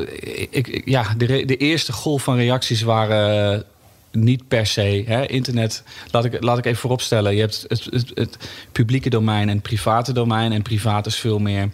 ik, 0.49 0.67
ik- 0.67 0.81
ja, 0.85 1.05
de, 1.17 1.25
re- 1.25 1.45
de 1.45 1.57
eerste 1.57 1.93
golf 1.93 2.23
van 2.23 2.35
reacties 2.35 2.81
waren 2.81 3.63
niet 4.11 4.47
per 4.47 4.65
se. 4.65 5.03
Hè, 5.05 5.25
internet, 5.25 5.83
laat 6.11 6.25
ik, 6.25 6.43
laat 6.43 6.57
ik 6.57 6.65
even 6.65 6.79
vooropstellen. 6.79 7.35
Je 7.35 7.39
hebt 7.39 7.65
het, 7.67 7.87
het, 7.89 8.11
het 8.13 8.37
publieke 8.71 9.09
domein 9.09 9.49
en 9.49 9.53
het 9.53 9.63
private 9.63 10.13
domein. 10.13 10.51
En 10.51 10.61
privaat 10.61 11.05
is 11.05 11.15
veel 11.15 11.39
meer 11.39 11.69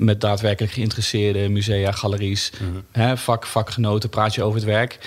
met 0.00 0.20
daadwerkelijk 0.20 0.72
geïnteresseerden, 0.72 1.52
musea, 1.52 1.92
galeries, 1.92 2.52
hè, 2.92 3.16
vak, 3.16 3.46
vakgenoten, 3.46 4.08
praat 4.08 4.34
je 4.34 4.42
over 4.42 4.56
het 4.56 4.68
werk. 4.68 4.98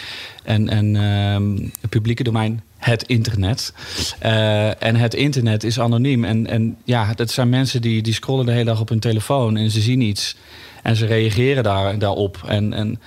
En, 0.43 0.69
en 0.69 0.95
ehm, 0.95 1.69
het 1.81 1.89
publieke 1.89 2.23
domein, 2.23 2.61
het 2.77 3.03
internet. 3.03 3.73
Eh, 4.19 4.83
en 4.83 4.95
het 4.95 5.13
internet 5.13 5.63
is 5.63 5.79
anoniem. 5.79 6.23
En, 6.23 6.47
en 6.47 6.77
ja, 6.83 7.13
dat 7.13 7.31
zijn 7.31 7.49
mensen 7.49 7.81
die, 7.81 8.01
die 8.01 8.13
scrollen 8.13 8.45
de 8.45 8.51
hele 8.51 8.63
dag 8.63 8.79
op 8.79 8.89
hun 8.89 8.99
telefoon 8.99 9.57
en 9.57 9.71
ze 9.71 9.81
zien 9.81 10.01
iets. 10.01 10.35
En 10.83 10.95
ze 10.95 11.05
reageren 11.05 11.63
daar, 11.63 11.97
daarop. 11.99 12.43
En, 12.47 12.73
en 12.73 12.99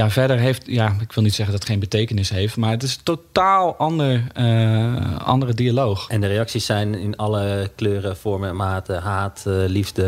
ja, 0.00 0.10
verder 0.10 0.38
heeft, 0.38 0.62
ja, 0.66 0.96
ik 1.00 1.12
wil 1.12 1.22
niet 1.22 1.34
zeggen 1.34 1.52
dat 1.52 1.62
het 1.62 1.70
geen 1.72 1.80
betekenis 1.80 2.30
heeft, 2.30 2.56
maar 2.56 2.70
het 2.70 2.82
is 2.82 2.94
een 2.94 3.02
totaal 3.02 3.76
ander, 3.76 4.24
eh, 4.34 5.16
andere 5.18 5.54
dialoog. 5.54 6.08
En 6.08 6.20
de 6.20 6.26
reacties 6.26 6.66
zijn 6.66 6.94
in 6.94 7.16
alle 7.16 7.70
kleuren, 7.76 8.16
vormen 8.16 8.48
en 8.48 8.56
maten. 8.56 9.02
Haat, 9.02 9.42
eh, 9.46 9.54
liefde, 9.66 10.04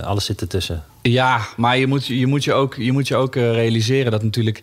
eh, 0.00 0.06
alles 0.06 0.24
zit 0.24 0.40
ertussen. 0.40 0.84
Ja, 1.02 1.40
maar 1.56 1.78
je 1.78 1.86
moet 1.86 2.06
je, 2.06 2.26
moet 2.26 2.44
je 2.44 2.52
ook, 2.52 2.74
je 2.74 2.92
moet 2.92 3.08
je 3.08 3.16
ook 3.16 3.34
realiseren 3.34 4.10
dat 4.10 4.22
natuurlijk 4.22 4.62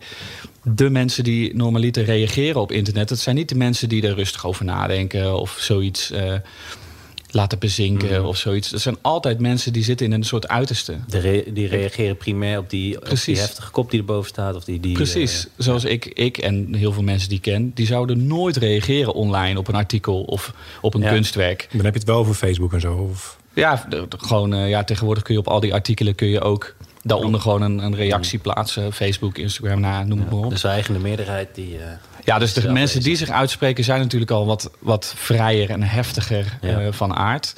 de 0.62 0.90
mensen 0.90 1.24
die 1.24 1.56
normaliter 1.56 2.04
reageren 2.04 2.60
op 2.60 2.72
internet, 2.72 3.08
dat 3.08 3.18
zijn 3.18 3.36
niet 3.36 3.48
de 3.48 3.54
mensen 3.54 3.88
die 3.88 4.06
er 4.06 4.14
rustig 4.14 4.46
over 4.46 4.64
nadenken 4.64 5.38
of 5.38 5.56
zoiets 5.60 6.12
laten 7.34 7.58
bezinken 7.58 8.24
of 8.26 8.36
zoiets. 8.36 8.70
Dat 8.70 8.80
zijn 8.80 8.96
altijd 9.00 9.38
mensen 9.40 9.72
die 9.72 9.82
zitten 9.84 10.06
in 10.06 10.12
een 10.12 10.22
soort 10.24 10.48
uiterste. 10.48 10.96
De 11.08 11.18
re- 11.18 11.44
die 11.52 11.66
reageren 11.66 12.16
primair 12.16 12.58
op 12.58 12.70
die, 12.70 12.96
op 12.96 13.04
die 13.24 13.38
heftige 13.38 13.70
kop 13.70 13.90
die 13.90 14.00
erboven 14.00 14.28
staat. 14.28 14.54
Of 14.54 14.64
die, 14.64 14.80
die, 14.80 14.92
Precies, 14.92 15.44
eh, 15.46 15.50
zoals 15.56 15.84
ik, 15.84 16.04
ik 16.04 16.38
en 16.38 16.74
heel 16.74 16.92
veel 16.92 17.02
mensen 17.02 17.28
die 17.28 17.36
ik 17.38 17.42
ken, 17.42 17.70
die 17.74 17.86
zouden 17.86 18.26
nooit 18.26 18.56
reageren 18.56 19.14
online 19.14 19.58
op 19.58 19.68
een 19.68 19.74
artikel 19.74 20.22
of 20.22 20.52
op 20.80 20.94
een 20.94 21.00
Ja. 21.00 21.10
kunstwerk. 21.10 21.68
Dan 21.72 21.84
heb 21.84 21.92
je 21.92 21.98
het 22.00 22.08
wel 22.08 22.18
over 22.18 22.34
Facebook 22.34 22.72
en 22.72 22.80
zo. 22.80 22.94
Of... 22.94 23.38
Ja, 23.54 23.86
de- 23.88 24.06
de- 24.08 24.16
gewoon, 24.18 24.54
eh, 24.54 24.68
ja, 24.68 24.84
tegenwoordig 24.84 25.22
kun 25.22 25.34
je 25.34 25.40
op 25.40 25.48
al 25.48 25.60
die 25.60 25.74
artikelen 25.74 26.14
kun 26.14 26.28
je 26.28 26.40
ook 26.40 26.74
daaronder 27.02 27.40
gewoon 27.40 27.62
een, 27.62 27.78
een 27.78 27.94
reactie 27.96 28.38
plaatsen. 28.38 28.92
Facebook, 28.92 29.38
Instagram, 29.38 29.80
nou, 29.80 30.06
noem 30.06 30.18
het 30.20 30.30
maar 30.30 30.38
op. 30.44 30.50
de 30.50 30.56
zwijgende 30.56 30.98
meerderheid 31.00 31.54
die... 31.54 31.78
eh, 31.78 31.84
Ja, 32.24 32.38
dus 32.38 32.52
de 32.52 32.72
mensen 32.72 33.00
die 33.00 33.16
zich 33.16 33.28
uitspreken 33.30 33.84
zijn 33.84 34.00
natuurlijk 34.00 34.30
al 34.30 34.46
wat, 34.46 34.70
wat 34.78 35.12
vrijer 35.16 35.70
en 35.70 35.82
heftiger 35.82 36.58
Ja. 36.60 36.80
eh, 36.80 36.86
van 36.92 37.14
aard. 37.14 37.54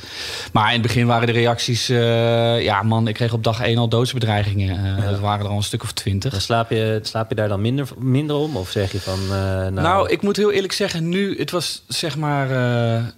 Maar 0.53 0.67
in 0.67 0.73
het 0.73 0.83
begin 0.83 1.07
waren 1.07 1.27
de 1.27 1.33
reacties... 1.33 1.89
eh, 1.89 2.63
ja 2.63 2.83
man, 2.83 3.09
ik 3.09 3.15
kreeg 3.15 3.33
op 3.33 3.45
dag 3.45 3.61
één 3.61 3.79
al 3.79 3.89
doodsbedreigingen. 3.89 4.97
Eh, 4.99 5.11
Dat 5.11 5.21
waren 5.21 5.45
er 5.45 5.51
al 5.51 5.57
een 5.57 5.63
stuk 5.63 5.83
of 5.83 5.93
Dan 5.93 6.03
twintig. 6.03 6.43
slaap 6.43 6.71
je, 6.71 6.99
slaap 7.03 7.29
je 7.29 7.35
daar 7.35 7.49
dan 7.49 7.61
minder, 7.61 7.89
minder 7.99 8.37
om? 8.37 8.57
Of 8.57 8.71
zeg 8.71 8.93
je 8.93 9.01
van... 9.01 9.19
nou, 9.29 9.71
Nou, 9.73 10.11
ik 10.11 10.23
moet 10.23 10.37
heel 10.37 10.53
eerlijk 10.53 10.73
zeggen, 10.73 11.09
nu, 11.09 11.39
het 11.39 11.51
was 11.51 11.83
zeg 11.89 12.17
maar, 12.17 12.49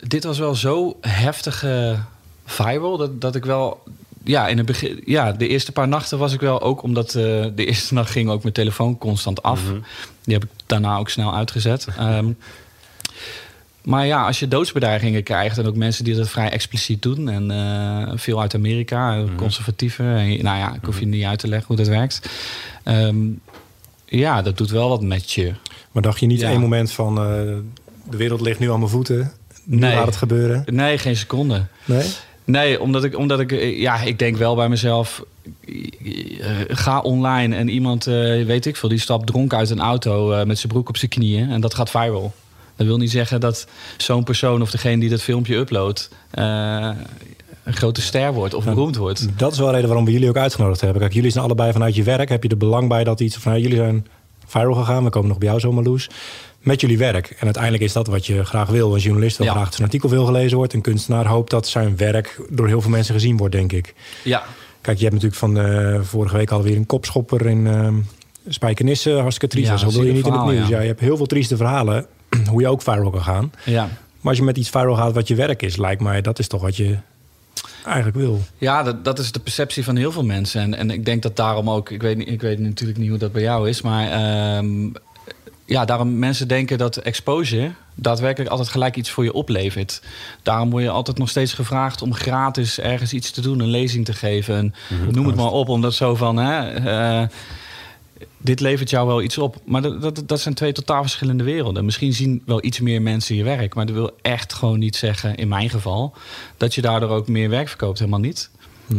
dit 0.06 0.24
was 0.24 0.38
wel 0.38 0.54
zo 0.54 0.96
heftige 1.00 1.96
viral 2.44 2.96
dat, 2.96 3.20
dat 3.20 3.34
ik 3.34 3.44
wel, 3.44 3.82
ja, 4.26 4.48
in 4.48 4.56
het 4.56 4.66
begin, 4.66 5.00
ja, 5.04 5.32
de 5.32 5.48
eerste 5.48 5.72
paar 5.72 5.88
nachten 5.88 6.18
was 6.18 6.32
ik 6.32 6.40
wel 6.40 6.62
ook, 6.62 6.82
omdat 6.82 7.06
eh, 7.08 7.12
de 7.54 7.66
eerste 7.66 7.94
nacht 7.94 8.10
ging 8.10 8.28
ook 8.30 8.42
mijn 8.42 8.54
telefoon 8.54 8.98
constant 8.98 9.42
af. 9.42 9.60
Die 10.24 10.34
heb 10.34 10.44
ik 10.44 10.50
daarna 10.66 10.96
ook 10.96 11.08
snel 11.08 11.34
uitgezet. 11.34 11.86
Ehm, 11.98 12.32
maar 13.82 14.06
ja, 14.06 14.26
als 14.26 14.38
je 14.38 14.48
doodsbedreigingen 14.48 15.22
krijgt 15.22 15.58
en 15.58 15.66
ook 15.66 15.76
mensen 15.76 16.04
die 16.04 16.14
dat 16.14 16.28
vrij 16.28 16.50
expliciet 16.50 17.02
doen 17.02 17.28
en 17.28 17.50
eh, 17.50 18.12
veel 18.14 18.40
uit 18.40 18.54
Amerika, 18.54 19.10
Mhm. 19.14 19.34
conservatieven, 19.36 20.06
en, 20.16 20.28
nou 20.42 20.58
ja, 20.58 20.74
ik 20.74 20.84
hoef 20.84 21.00
je 21.00 21.06
niet 21.06 21.24
uit 21.24 21.38
te 21.38 21.48
leggen 21.48 21.66
hoe 21.68 21.76
dat 21.76 21.86
werkt. 21.86 22.20
Ehm, 22.82 23.16
ja, 24.04 24.42
dat 24.42 24.56
doet 24.56 24.70
wel 24.70 24.88
wat 24.88 25.02
met 25.02 25.32
je. 25.32 25.52
Maar 25.92 26.02
dacht 26.02 26.20
je 26.20 26.26
niet 26.26 26.40
Ja. 26.40 26.50
één 26.50 26.60
moment 26.60 26.90
van... 26.92 27.14
de 27.14 28.16
wereld 28.16 28.40
ligt 28.40 28.58
nu 28.58 28.70
aan 28.72 28.78
mijn 28.78 28.90
voeten. 28.90 29.32
Nu 29.64 29.76
Nee. 29.78 29.92
gaat 29.92 30.06
het 30.06 30.16
gebeuren. 30.16 30.62
Nee, 30.66 30.98
geen 30.98 31.16
seconde. 31.16 31.64
Nee? 31.84 32.06
Nee, 32.46 32.80
omdat 32.80 33.04
ik, 33.04 33.16
omdat 33.16 33.40
ik, 33.40 33.52
eh, 33.52 33.80
ja, 33.80 34.00
ik 34.00 34.18
denk 34.18 34.36
wel 34.36 34.54
bij 34.54 34.68
mezelf, 34.68 35.24
eh, 35.64 35.74
ga 36.68 37.00
online 37.00 37.56
en 37.56 37.68
iemand, 37.68 38.06
eh, 38.06 38.14
weet 38.44 38.66
ik 38.66 38.76
veel, 38.76 38.88
die 38.88 38.98
stapt 38.98 39.26
dronken 39.26 39.58
uit 39.58 39.70
een 39.70 39.80
auto 39.80 40.44
met 40.46 40.58
zijn 40.58 40.72
broek 40.72 40.88
op 40.88 40.96
zijn 40.96 41.10
knieën 41.10 41.50
en 41.50 41.60
dat 41.60 41.74
gaat 41.74 41.90
viral. 41.90 42.32
Dat 42.76 42.86
wil 42.86 42.96
niet 42.96 43.10
zeggen 43.10 43.40
dat 43.40 43.66
zo'n 43.96 44.24
persoon 44.24 44.62
of 44.62 44.70
degene 44.70 45.00
die 45.00 45.10
dat 45.10 45.22
filmpje 45.22 45.56
uploadt 45.56 46.10
een 46.30 47.74
grote 47.74 48.00
ster 48.00 48.32
wordt 48.32 48.54
of 48.54 48.64
beroemd 48.64 48.96
wordt. 48.96 49.38
Dat 49.38 49.52
is 49.52 49.58
wel 49.58 49.66
de 49.66 49.72
reden 49.72 49.88
waarom 49.88 50.06
we 50.06 50.12
jullie 50.12 50.28
ook 50.28 50.36
uitgenodigd 50.36 50.80
hebben. 50.80 51.00
Kijk, 51.00 51.12
jullie 51.12 51.30
zijn 51.30 51.44
allebei 51.44 51.72
vanuit 51.72 51.94
je 51.94 52.02
werk. 52.02 52.28
Heb 52.28 52.42
je 52.42 52.48
er 52.48 52.56
belang 52.56 52.88
bij 52.88 53.04
dat 53.04 53.20
iets 53.20 53.36
van... 53.36 53.52
nou, 53.52 53.62
jullie 53.62 53.78
zijn 53.78 54.06
viral 54.46 54.74
gegaan. 54.74 55.04
We 55.04 55.10
komen 55.10 55.28
nog 55.28 55.38
bij 55.38 55.48
jou 55.48 55.60
zo, 55.60 55.72
Marloes. 55.72 56.08
Met 56.66 56.80
jullie 56.80 56.98
werk. 56.98 57.30
En 57.38 57.44
uiteindelijk 57.44 57.82
is 57.82 57.92
dat 57.92 58.06
wat 58.06 58.26
je 58.26 58.44
graag 58.44 58.68
wil. 58.68 58.94
Een 58.94 59.00
journalist 59.00 59.36
wil 59.36 59.46
Ja. 59.46 59.52
graag 59.52 59.64
dat 59.64 59.74
zijn 59.74 59.86
artikel 59.86 60.08
veel 60.08 60.24
gelezen 60.24 60.56
wordt. 60.56 60.72
Een 60.72 60.80
kunstenaar 60.80 61.26
hoopt 61.26 61.50
dat 61.50 61.66
zijn 61.68 61.96
werk 61.96 62.40
door 62.50 62.66
heel 62.66 62.80
veel 62.80 62.90
mensen 62.90 63.14
gezien 63.14 63.36
wordt, 63.36 63.54
denk 63.54 63.72
ik. 63.72 63.94
Ja, 64.24 64.42
Kijk, 64.80 64.96
je 64.98 65.02
hebt 65.08 65.14
natuurlijk 65.22 65.40
van 65.40 65.58
eh, 65.58 66.00
vorige 66.02 66.36
week 66.36 66.50
alweer 66.50 66.76
een 66.76 66.86
kopschopper 66.86 67.46
in 67.46 67.66
eh 67.66 67.88
Spijkenisse. 68.48 69.10
Hartstikke 69.10 69.54
triest. 69.54 69.70
Ja, 69.70 69.76
zo 69.76 69.90
wil 69.90 70.04
je 70.04 70.12
niet 70.12 70.26
in 70.26 70.32
het 70.32 70.44
nieuws. 70.44 70.68
ja. 70.68 70.76
Ja. 70.76 70.80
je 70.80 70.86
hebt 70.86 71.00
heel 71.00 71.16
veel 71.16 71.26
trieste 71.26 71.56
verhalen. 71.56 72.06
hoe 72.50 72.60
je 72.60 72.68
ook 72.68 72.82
viral 72.82 73.10
kan 73.10 73.22
gaan. 73.22 73.52
ja. 73.64 73.82
Maar 74.20 74.34
als 74.34 74.36
je 74.38 74.42
met 74.44 74.56
iets 74.56 74.70
viral 74.70 74.94
gaat 74.94 75.12
wat 75.14 75.28
je 75.28 75.34
werk 75.34 75.62
is, 75.62 75.76
lijkt 75.76 76.02
mij 76.02 76.20
dat 76.20 76.38
is 76.38 76.48
toch 76.48 76.60
wat 76.60 76.76
je 76.76 76.96
eigenlijk 77.84 78.16
wil. 78.16 78.40
Ja, 78.58 78.82
dat, 78.82 79.04
dat 79.04 79.18
is 79.18 79.32
de 79.32 79.40
perceptie 79.40 79.84
van 79.84 79.96
heel 79.96 80.12
veel 80.12 80.24
mensen. 80.24 80.60
En, 80.60 80.74
en 80.74 80.90
ik 80.90 81.04
denk 81.04 81.22
dat 81.22 81.36
daarom 81.36 81.70
ook, 81.70 81.90
ik 81.90 82.02
weet, 82.02 82.16
niet- 82.16 82.28
ik 82.28 82.40
weet 82.40 82.58
natuurlijk 82.58 82.98
niet 82.98 83.08
hoe 83.08 83.18
dat 83.18 83.32
bij 83.32 83.42
jou 83.42 83.68
is, 83.68 83.82
maar 83.82 84.10
ehm, 84.10 84.88
ja, 85.66 85.84
daarom 85.84 86.18
mensen 86.18 86.48
denken 86.48 86.78
dat 86.78 86.96
exposure 86.96 87.72
daadwerkelijk 87.94 88.50
altijd 88.50 88.68
gelijk 88.68 88.96
iets 88.96 89.10
voor 89.10 89.24
je 89.24 89.32
oplevert. 89.32 90.02
Daarom 90.42 90.70
word 90.70 90.82
je 90.82 90.90
altijd 90.90 91.18
nog 91.18 91.28
steeds 91.28 91.52
gevraagd 91.52 92.02
om 92.02 92.14
gratis 92.14 92.80
ergens 92.80 93.12
iets 93.12 93.30
te 93.30 93.40
doen, 93.40 93.60
een 93.60 93.68
lezing 93.68 94.04
te 94.04 94.12
geven. 94.12 94.56
En 94.56 94.74
Noem 95.10 95.26
het 95.26 95.36
maar 95.36 95.50
op, 95.50 95.68
omdat 95.68 95.94
zo 95.94 96.14
van, 96.14 96.36
hè, 96.36 96.72
eh, 96.72 97.28
dit 98.38 98.60
levert 98.60 98.90
jou 98.90 99.06
wel 99.06 99.22
iets 99.22 99.38
op. 99.38 99.56
Maar 99.64 99.82
dat, 99.82 100.02
dat, 100.02 100.22
dat 100.26 100.40
zijn 100.40 100.54
twee 100.54 100.72
totaal 100.72 101.02
verschillende 101.02 101.44
werelden. 101.44 101.84
Misschien 101.84 102.12
zien 102.12 102.42
wel 102.46 102.64
iets 102.64 102.80
meer 102.80 103.02
mensen 103.02 103.36
je 103.36 103.44
werk, 103.44 103.74
maar 103.74 103.86
dat 103.86 103.94
wil 103.94 104.10
echt 104.22 104.52
gewoon 104.52 104.78
niet 104.78 104.96
zeggen, 104.96 105.34
in 105.34 105.48
mijn 105.48 105.70
geval, 105.70 106.14
dat 106.56 106.74
je 106.74 106.80
daardoor 106.80 107.10
ook 107.10 107.28
meer 107.28 107.48
werk 107.48 107.68
verkoopt. 107.68 107.98
Helemaal 107.98 108.20
niet. 108.20 108.50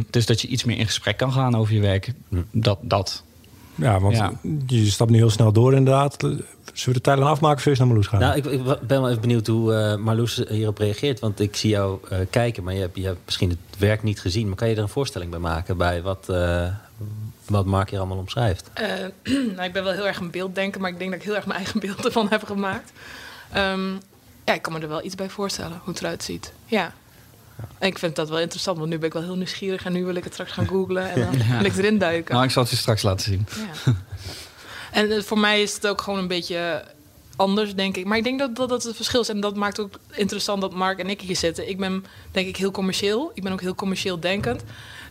Dus 0.09 0.25
dat 0.25 0.41
je 0.41 0.47
iets 0.47 0.63
meer 0.63 0.77
in 0.77 0.85
gesprek 0.85 1.17
kan 1.17 1.31
gaan 1.31 1.55
over 1.55 1.73
je 1.73 1.81
werk. 1.81 2.13
Dat, 2.51 2.79
dat. 2.81 3.23
Ja, 3.77 3.99
want 3.99 4.15
Ja. 4.15 4.31
je 4.65 4.85
stapt 4.85 5.11
nu 5.11 5.17
heel 5.17 5.29
snel 5.29 5.51
door 5.51 5.73
inderdaad. 5.73 6.15
Zullen 6.19 6.45
we 6.73 6.93
de 6.93 7.01
tijd 7.01 7.17
dan 7.17 7.27
afmaken 7.27 7.57
of 7.57 7.63
we 7.63 7.75
naar 7.77 7.87
Marloes 7.87 8.07
gaan? 8.07 8.19
Nou, 8.19 8.35
ik, 8.35 8.43
ben 8.87 9.01
wel 9.01 9.09
even 9.09 9.21
benieuwd 9.21 9.47
hoe 9.47 9.73
eh, 9.73 9.95
Marloes 9.95 10.41
hierop 10.49 10.77
reageert. 10.77 11.19
Want 11.19 11.39
ik 11.39 11.55
zie 11.55 11.69
jou 11.69 11.99
eh, 12.09 12.19
kijken, 12.29 12.63
maar 12.63 12.73
je 12.73 12.79
hebt, 12.79 12.97
je 12.97 13.05
hebt 13.05 13.19
misschien 13.25 13.49
het 13.49 13.79
werk 13.79 14.03
niet 14.03 14.21
gezien. 14.21 14.47
Maar 14.47 14.55
kan 14.55 14.69
je 14.69 14.75
er 14.75 14.81
een 14.81 14.89
voorstelling 14.89 15.31
bij 15.31 15.39
maken 15.39 15.77
bij 15.77 16.01
wat, 16.01 16.29
eh, 16.29 16.67
wat 17.47 17.65
Mark 17.65 17.89
hier 17.89 17.99
allemaal 17.99 18.17
omschrijft? 18.17 18.69
Eh, 18.73 18.87
nou, 19.55 19.63
ik 19.63 19.73
ben 19.73 19.83
wel 19.83 19.93
heel 19.93 20.07
erg 20.07 20.19
een 20.19 20.31
beelddenker, 20.31 20.81
maar 20.81 20.89
ik 20.91 20.97
denk 20.99 21.11
dat 21.11 21.19
ik 21.19 21.25
heel 21.25 21.35
erg 21.35 21.45
mijn 21.45 21.59
eigen 21.59 21.79
beeld 21.79 22.05
ervan 22.05 22.27
heb 22.29 22.43
gemaakt. 22.43 22.91
Ehm, 23.51 23.89
ja, 24.45 24.53
ik 24.53 24.61
kan 24.61 24.73
me 24.73 24.79
er 24.79 24.87
wel 24.87 25.05
iets 25.05 25.15
bij 25.15 25.29
voorstellen 25.29 25.79
hoe 25.83 25.93
het 25.93 26.03
eruit 26.03 26.23
ziet. 26.23 26.53
Ja. 26.65 26.93
En 27.77 27.87
ik 27.87 27.97
vind 27.97 28.15
dat 28.15 28.29
wel 28.29 28.39
interessant, 28.39 28.77
want 28.77 28.89
nu 28.89 28.97
ben 28.97 29.07
ik 29.07 29.13
wel 29.13 29.23
heel 29.23 29.35
nieuwsgierig 29.35 29.85
en 29.85 29.93
nu 29.93 30.05
wil 30.05 30.15
ik 30.15 30.23
het 30.23 30.33
straks 30.33 30.51
gaan 30.51 30.67
googlen 30.67 31.09
en 31.09 31.21
dan 31.21 31.47
wil 31.57 31.65
ik 31.65 31.77
erin 31.77 31.97
duiken. 31.97 32.33
Nou, 32.33 32.45
ik 32.45 32.51
zal 32.51 32.61
het 32.61 32.71
je 32.71 32.77
straks 32.77 33.01
laten 33.01 33.25
zien. 33.25 33.47
Ja. 33.85 33.93
En 34.91 35.11
eh, 35.11 35.21
voor 35.21 35.39
mij 35.39 35.61
is 35.61 35.73
het 35.73 35.87
ook 35.87 36.01
gewoon 36.01 36.19
een 36.19 36.27
beetje 36.27 36.83
anders, 37.35 37.75
denk 37.75 37.97
ik. 37.97 38.05
Maar 38.05 38.17
ik 38.17 38.23
denk 38.23 38.39
dat 38.39 38.55
dat, 38.55 38.69
dat 38.69 38.83
het 38.83 38.95
verschil 38.95 39.21
is. 39.21 39.29
En 39.29 39.39
dat 39.39 39.55
maakt 39.55 39.79
ook 39.79 39.99
interessant 40.11 40.61
dat 40.61 40.73
Mark 40.73 40.99
en 40.99 41.09
ik 41.09 41.21
hier 41.21 41.35
zitten. 41.35 41.69
Ik 41.69 41.77
ben, 41.77 42.05
denk 42.31 42.47
ik, 42.47 42.57
heel 42.57 42.71
commercieel. 42.71 43.31
Ik 43.33 43.43
ben 43.43 43.51
ook 43.51 43.61
heel 43.61 43.75
commercieel 43.75 44.19
denkend. 44.19 44.63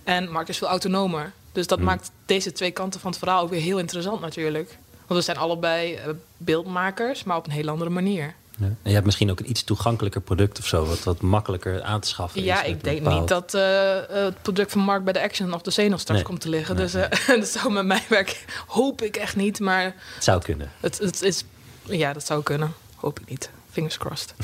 En 0.05 0.31
Mark 0.31 0.49
is 0.49 0.59
veel 0.59 0.69
autonomer. 0.69 1.33
Dus 1.53 1.67
dat 1.67 1.81
maakt 1.81 2.11
deze 2.27 2.53
twee 2.53 2.71
kanten 2.71 3.01
van 3.01 3.11
het 3.11 3.19
verhaal 3.19 3.43
ook 3.43 3.51
weer 3.51 3.61
heel 3.61 3.79
interessant 3.79 4.21
natuurlijk. 4.21 4.79
Want 5.07 5.21
we 5.21 5.25
zijn 5.25 5.37
allebei 5.37 5.95
eh, 5.95 6.09
beeldmakers, 6.37 7.25
maar 7.25 7.37
op 7.37 7.47
een 7.47 7.53
heel 7.53 7.69
andere 7.69 7.91
manier. 7.91 8.35
Ja. 8.59 8.65
En 8.67 8.77
je 8.83 8.93
hebt 8.93 9.05
misschien 9.05 9.31
ook 9.31 9.41
een 9.41 9.51
iets 9.51 9.65
toegankelijker 9.65 10.21
product 10.21 10.59
of 10.59 10.67
zo, 10.67 10.85
wat, 10.87 11.03
wat 11.05 11.21
makkelijker 11.21 11.83
aan 11.83 12.01
te 12.01 12.09
schaffen 12.09 12.41
is. 12.41 12.47
Ja, 12.47 12.63
ik 12.63 12.85
denk 12.85 12.99
bepaald- 12.99 13.19
niet 13.21 13.29
dat 13.29 13.55
eh, 13.55 13.99
eh, 13.99 14.25
het 14.25 14.43
product 14.43 14.73
van 14.73 14.81
Mark 14.81 15.05
bij 15.05 15.13
de 15.13 15.23
Action 15.23 15.55
of 15.55 15.63
de 15.63 15.89
nog 15.89 16.01
straks 16.01 16.21
Nee. 16.21 16.29
komt 16.29 16.41
te 16.41 16.49
liggen. 16.49 16.75
Nee, 16.77 16.85
dus 16.85 16.95
eh, 16.95 17.29
dat 17.41 17.49
zou 17.49 17.73
met 17.73 17.87
mijn 17.87 18.03
werk 18.09 18.45
hoop 18.67 19.03
ik 19.03 19.17
echt 19.17 19.37
niet. 19.37 19.61
Maar 19.61 19.83
Het 20.15 20.25
zou 20.25 20.43
kunnen. 20.43 20.73
Het, 20.81 20.99
het 20.99 21.23
is, 21.23 21.45
ja, 21.83 22.13
dat 22.13 22.27
zou 22.27 22.43
kunnen. 22.43 22.73
Hoop 22.97 23.21
ik 23.21 23.29
niet. 23.31 23.51
Fingers 23.71 23.99
crossed. 23.99 24.35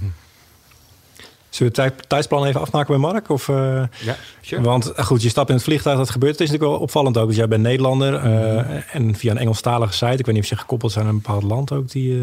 Zullen 1.51 1.73
we 1.75 1.83
het 1.83 1.93
tijd- 1.93 2.09
tijdsplan 2.09 2.45
even 2.45 2.61
afmaken 2.61 3.01
bij 3.01 3.11
Mark? 3.13 3.31
Of, 3.31 3.49
eh, 3.49 3.83
Ja, 4.01 4.17
sure. 4.41 4.63
Want 4.63 4.93
eh, 4.93 5.05
goed, 5.05 5.23
je 5.23 5.29
stapt 5.29 5.49
in 5.49 5.55
het 5.55 5.65
vliegtuig, 5.65 5.99
dat 5.99 6.11
gebeurt. 6.11 6.33
Het 6.33 6.41
is 6.41 6.47
natuurlijk 6.47 6.73
wel 6.75 6.83
opvallend 6.83 7.19
ook. 7.19 7.29
Dus 7.29 7.37
jij 7.37 7.49
bent 7.49 7.63
Nederlander 7.63 8.15
eh, 8.15 8.95
en 8.95 9.15
via 9.15 9.31
een 9.31 9.39
Engelstalige 9.39 9.93
site. 9.93 10.07
Ik 10.13 10.27
weet 10.27 10.35
niet 10.35 10.43
of 10.43 10.49
ze 10.49 10.57
gekoppeld 10.57 10.93
zijn 10.93 11.05
aan 11.05 11.11
een 11.11 11.17
bepaald 11.21 11.43
land 11.43 11.73
ook. 11.73 11.91
Die, 11.91 12.21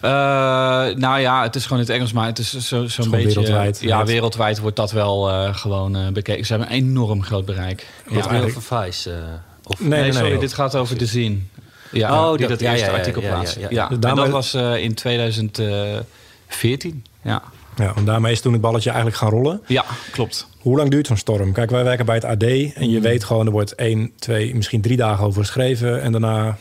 Eh, 0.00 0.96
nou 0.96 1.20
ja, 1.20 1.42
het 1.42 1.54
is 1.54 1.62
gewoon 1.62 1.78
in 1.78 1.84
het 1.84 1.94
Engels, 1.94 2.12
maar 2.12 2.26
het 2.26 2.38
is 2.38 2.50
zo- 2.50 2.58
zo'n 2.58 2.88
gewoon 2.90 3.10
beetje... 3.10 3.26
wereldwijd. 3.28 3.80
Ja, 3.80 3.88
Ja. 3.98 4.04
wereldwijd 4.04 4.58
wordt 4.58 4.76
dat 4.76 4.90
wel 4.92 5.30
eh, 5.30 5.54
gewoon 5.54 6.12
bekeken. 6.12 6.46
Ze 6.46 6.52
hebben 6.52 6.70
een 6.72 6.76
enorm 6.82 7.22
groot 7.22 7.44
bereik. 7.44 7.86
Wat 8.08 8.24
Ja. 8.24 8.30
eigenlijk 8.30 8.60
Vice. 8.66 9.10
eh, 9.12 9.16
of, 9.64 9.80
Nee, 9.80 9.88
Nee, 9.88 10.00
nee, 10.00 10.12
sorry, 10.12 10.28
nee. 10.30 10.38
dit 10.38 10.52
gaat 10.54 10.76
over 10.76 10.98
de 10.98 11.06
zien. 11.06 11.48
Ja, 11.92 12.22
Oh, 12.24 12.30
die 12.30 12.38
dat- 12.38 12.48
dat 12.48 12.60
ja, 12.60 12.70
eerste 12.70 12.84
ja, 12.86 12.92
ja, 12.92 12.98
artikel 12.98 13.22
ja, 13.22 13.28
ja, 13.28 13.34
plaatst. 13.34 13.56
ja. 13.58 13.66
Ja, 13.70 13.88
Dus 13.88 14.10
en 14.10 14.16
dat 14.16 14.28
was 14.28 14.54
eh, 14.54 14.76
in 14.82 14.94
2014. 14.94 17.04
Ja. 17.22 17.42
Ja, 17.76 17.92
en 17.96 18.04
daarmee 18.04 18.32
is 18.32 18.40
toen 18.40 18.52
het 18.52 18.60
balletje 18.60 18.88
eigenlijk 18.90 19.18
gaan 19.20 19.30
rollen. 19.30 19.60
ja, 19.66 19.84
klopt. 20.12 20.48
Hoe 20.58 20.76
lang 20.76 20.90
duurt 20.90 21.06
zo'n 21.06 21.16
storm? 21.16 21.52
Kijk, 21.52 21.70
wij 21.70 21.84
werken 21.84 22.06
bij 22.06 22.14
het 22.14 22.24
AD 22.24 22.42
en 22.74 22.90
je 22.90 23.00
weet 23.00 23.24
gewoon, 23.24 23.46
er 23.46 23.52
wordt 23.52 23.74
één, 23.74 24.12
twee, 24.18 24.54
misschien 24.54 24.80
drie 24.80 24.96
dagen 24.96 25.24
over 25.24 25.40
geschreven. 25.40 26.02
En 26.02 26.12
daarna 26.12 26.58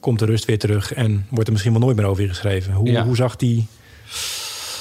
komt 0.00 0.18
de 0.18 0.24
rust 0.24 0.44
weer 0.44 0.58
terug 0.58 0.92
en 0.94 1.26
wordt 1.30 1.46
er 1.46 1.52
misschien 1.52 1.72
wel 1.74 1.82
nooit 1.82 1.96
meer 1.96 2.06
over 2.06 2.28
geschreven. 2.28 2.72
Hoe, 2.72 2.90
Ja. 2.90 3.04
hoe 3.04 3.16
zag 3.16 3.36
die 3.36 3.66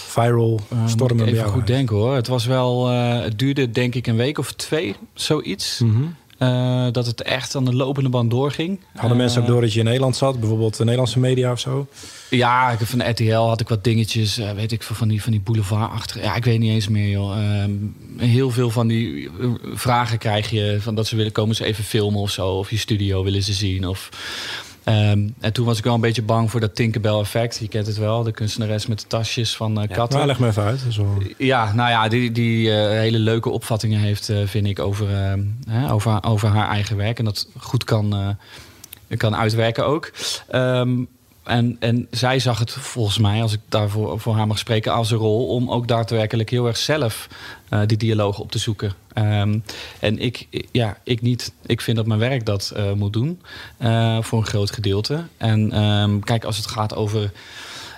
viral 0.07 0.59
Eh, 0.69 0.77
moet 0.79 0.89
storm 0.89 1.19
ik 1.19 1.25
bij 1.25 1.33
even 1.33 1.45
goed 1.45 1.57
uit? 1.57 1.67
denken 1.67 1.95
hoor. 1.95 2.15
Het 2.15 2.27
was 2.27 2.45
wel, 2.45 2.89
eh, 2.89 3.21
het 3.21 3.39
duurde 3.39 3.69
denk 3.71 3.95
ik 3.95 4.07
een 4.07 4.15
week 4.15 4.37
of 4.37 4.51
twee, 4.53 4.95
zoiets. 5.13 5.79
Mhm. 5.79 6.03
Eh, 6.39 6.87
dat 6.91 7.05
het 7.05 7.21
echt 7.21 7.55
aan 7.55 7.65
de 7.65 7.75
lopende 7.75 8.09
band 8.09 8.31
doorging. 8.31 8.79
Hadden 8.95 9.17
mensen 9.17 9.41
ook 9.41 9.47
Eh, 9.47 9.51
door 9.51 9.61
dat 9.61 9.73
je 9.73 9.79
in 9.79 9.85
Nederland 9.85 10.15
zat? 10.15 10.39
Bijvoorbeeld 10.39 10.77
de 10.77 10.83
Nederlandse 10.83 11.19
media 11.19 11.51
of 11.51 11.59
zo? 11.59 11.87
Ja, 12.29 12.71
ik 12.71 12.79
van 12.79 13.09
RTL 13.09 13.33
had 13.33 13.61
ik 13.61 13.69
wat 13.69 13.83
dingetjes, 13.83 14.37
eh, 14.37 14.51
weet 14.51 14.71
ik 14.71 14.83
veel, 14.83 14.95
van 14.95 15.07
die, 15.07 15.21
van 15.23 15.31
die 15.31 15.41
boulevard 15.41 15.91
achter. 15.91 16.21
Ja, 16.21 16.35
ik 16.35 16.45
weet 16.45 16.59
niet 16.59 16.71
eens 16.71 16.87
meer, 16.87 17.09
joh. 17.09 17.37
Ehm, 17.37 17.71
heel 18.17 18.51
veel 18.51 18.69
van 18.69 18.87
die 18.87 19.29
eh, 19.39 19.49
vragen 19.73 20.17
krijg 20.17 20.49
je 20.49 20.77
van 20.79 20.95
dat 20.95 21.07
ze 21.07 21.15
willen 21.15 21.31
komen 21.31 21.55
ze 21.55 21.65
even 21.65 21.83
filmen 21.83 22.19
of 22.21 22.31
zo, 22.31 22.47
of 22.47 22.69
je 22.69 22.77
studio 22.77 23.23
willen 23.23 23.43
ze 23.43 23.53
zien. 23.53 23.87
Of, 23.87 24.09
ehm, 24.89 25.29
en 25.39 25.53
toen 25.53 25.65
was 25.65 25.77
ik 25.77 25.83
wel 25.83 25.93
een 25.93 26.01
beetje 26.01 26.21
bang 26.21 26.51
voor 26.51 26.59
dat 26.59 26.75
Tinkerbell 26.75 27.13
effect. 27.19 27.57
Je 27.57 27.67
kent 27.67 27.87
het 27.87 27.97
wel, 27.97 28.23
de 28.23 28.31
kunstenares 28.31 28.87
met 28.87 28.99
de 28.99 29.07
tasjes 29.07 29.55
van 29.55 29.81
eh, 29.81 29.89
katten. 29.95 30.15
Nou, 30.17 30.27
leg 30.27 30.39
me 30.39 30.47
even 30.47 30.63
uit. 30.63 30.95
Wel- 30.95 31.21
Ja, 31.37 31.73
nou 31.73 31.89
ja, 31.89 32.07
die, 32.07 32.31
die 32.31 32.71
eh, 32.71 32.89
hele 32.89 33.19
leuke 33.19 33.49
opvattingen 33.49 33.99
heeft, 33.99 34.29
eh, 34.29 34.37
vind 34.45 34.67
ik, 34.67 34.79
over, 34.79 35.07
eh, 35.09 35.33
hè, 35.69 35.91
over, 35.91 36.23
over 36.23 36.47
haar 36.47 36.69
eigen 36.69 36.97
werk. 36.97 37.19
En 37.19 37.25
dat 37.25 37.47
goed 37.57 37.83
kan, 37.83 38.15
eh, 39.07 39.17
kan 39.17 39.35
uitwerken 39.35 39.85
ook. 39.85 40.11
Ehm, 40.47 41.03
en, 41.49 41.77
en 41.79 42.07
zij 42.11 42.39
zag 42.39 42.59
het 42.59 42.71
volgens 42.71 43.17
mij, 43.17 43.41
als 43.41 43.53
ik 43.53 43.59
daarvoor 43.69 44.19
voor 44.19 44.35
haar 44.35 44.47
mag 44.47 44.57
spreken, 44.57 44.93
als 44.93 45.11
een 45.11 45.17
rol 45.17 45.47
om 45.47 45.71
ook 45.71 45.87
daadwerkelijk 45.87 46.49
heel 46.49 46.67
erg 46.67 46.77
zelf 46.77 47.27
eh, 47.69 47.81
die 47.85 47.97
dialoog 47.97 48.39
op 48.39 48.51
te 48.51 48.57
zoeken. 48.57 48.93
Ehm, 49.13 49.59
en 49.99 50.19
ik, 50.19 50.47
ja, 50.71 50.97
ik 51.03 51.21
niet. 51.21 51.53
Ik 51.65 51.81
vind 51.81 51.97
dat 51.97 52.05
mijn 52.05 52.19
werk 52.19 52.45
dat 52.45 52.71
eh, 52.75 52.93
moet 52.93 53.13
doen, 53.13 53.41
eh, 53.77 54.21
voor 54.21 54.39
een 54.39 54.45
groot 54.45 54.71
gedeelte. 54.71 55.23
En 55.37 55.71
ehm, 55.71 56.19
kijk, 56.19 56.43
als 56.43 56.57
het 56.57 56.67
gaat 56.67 56.95
over 56.95 57.31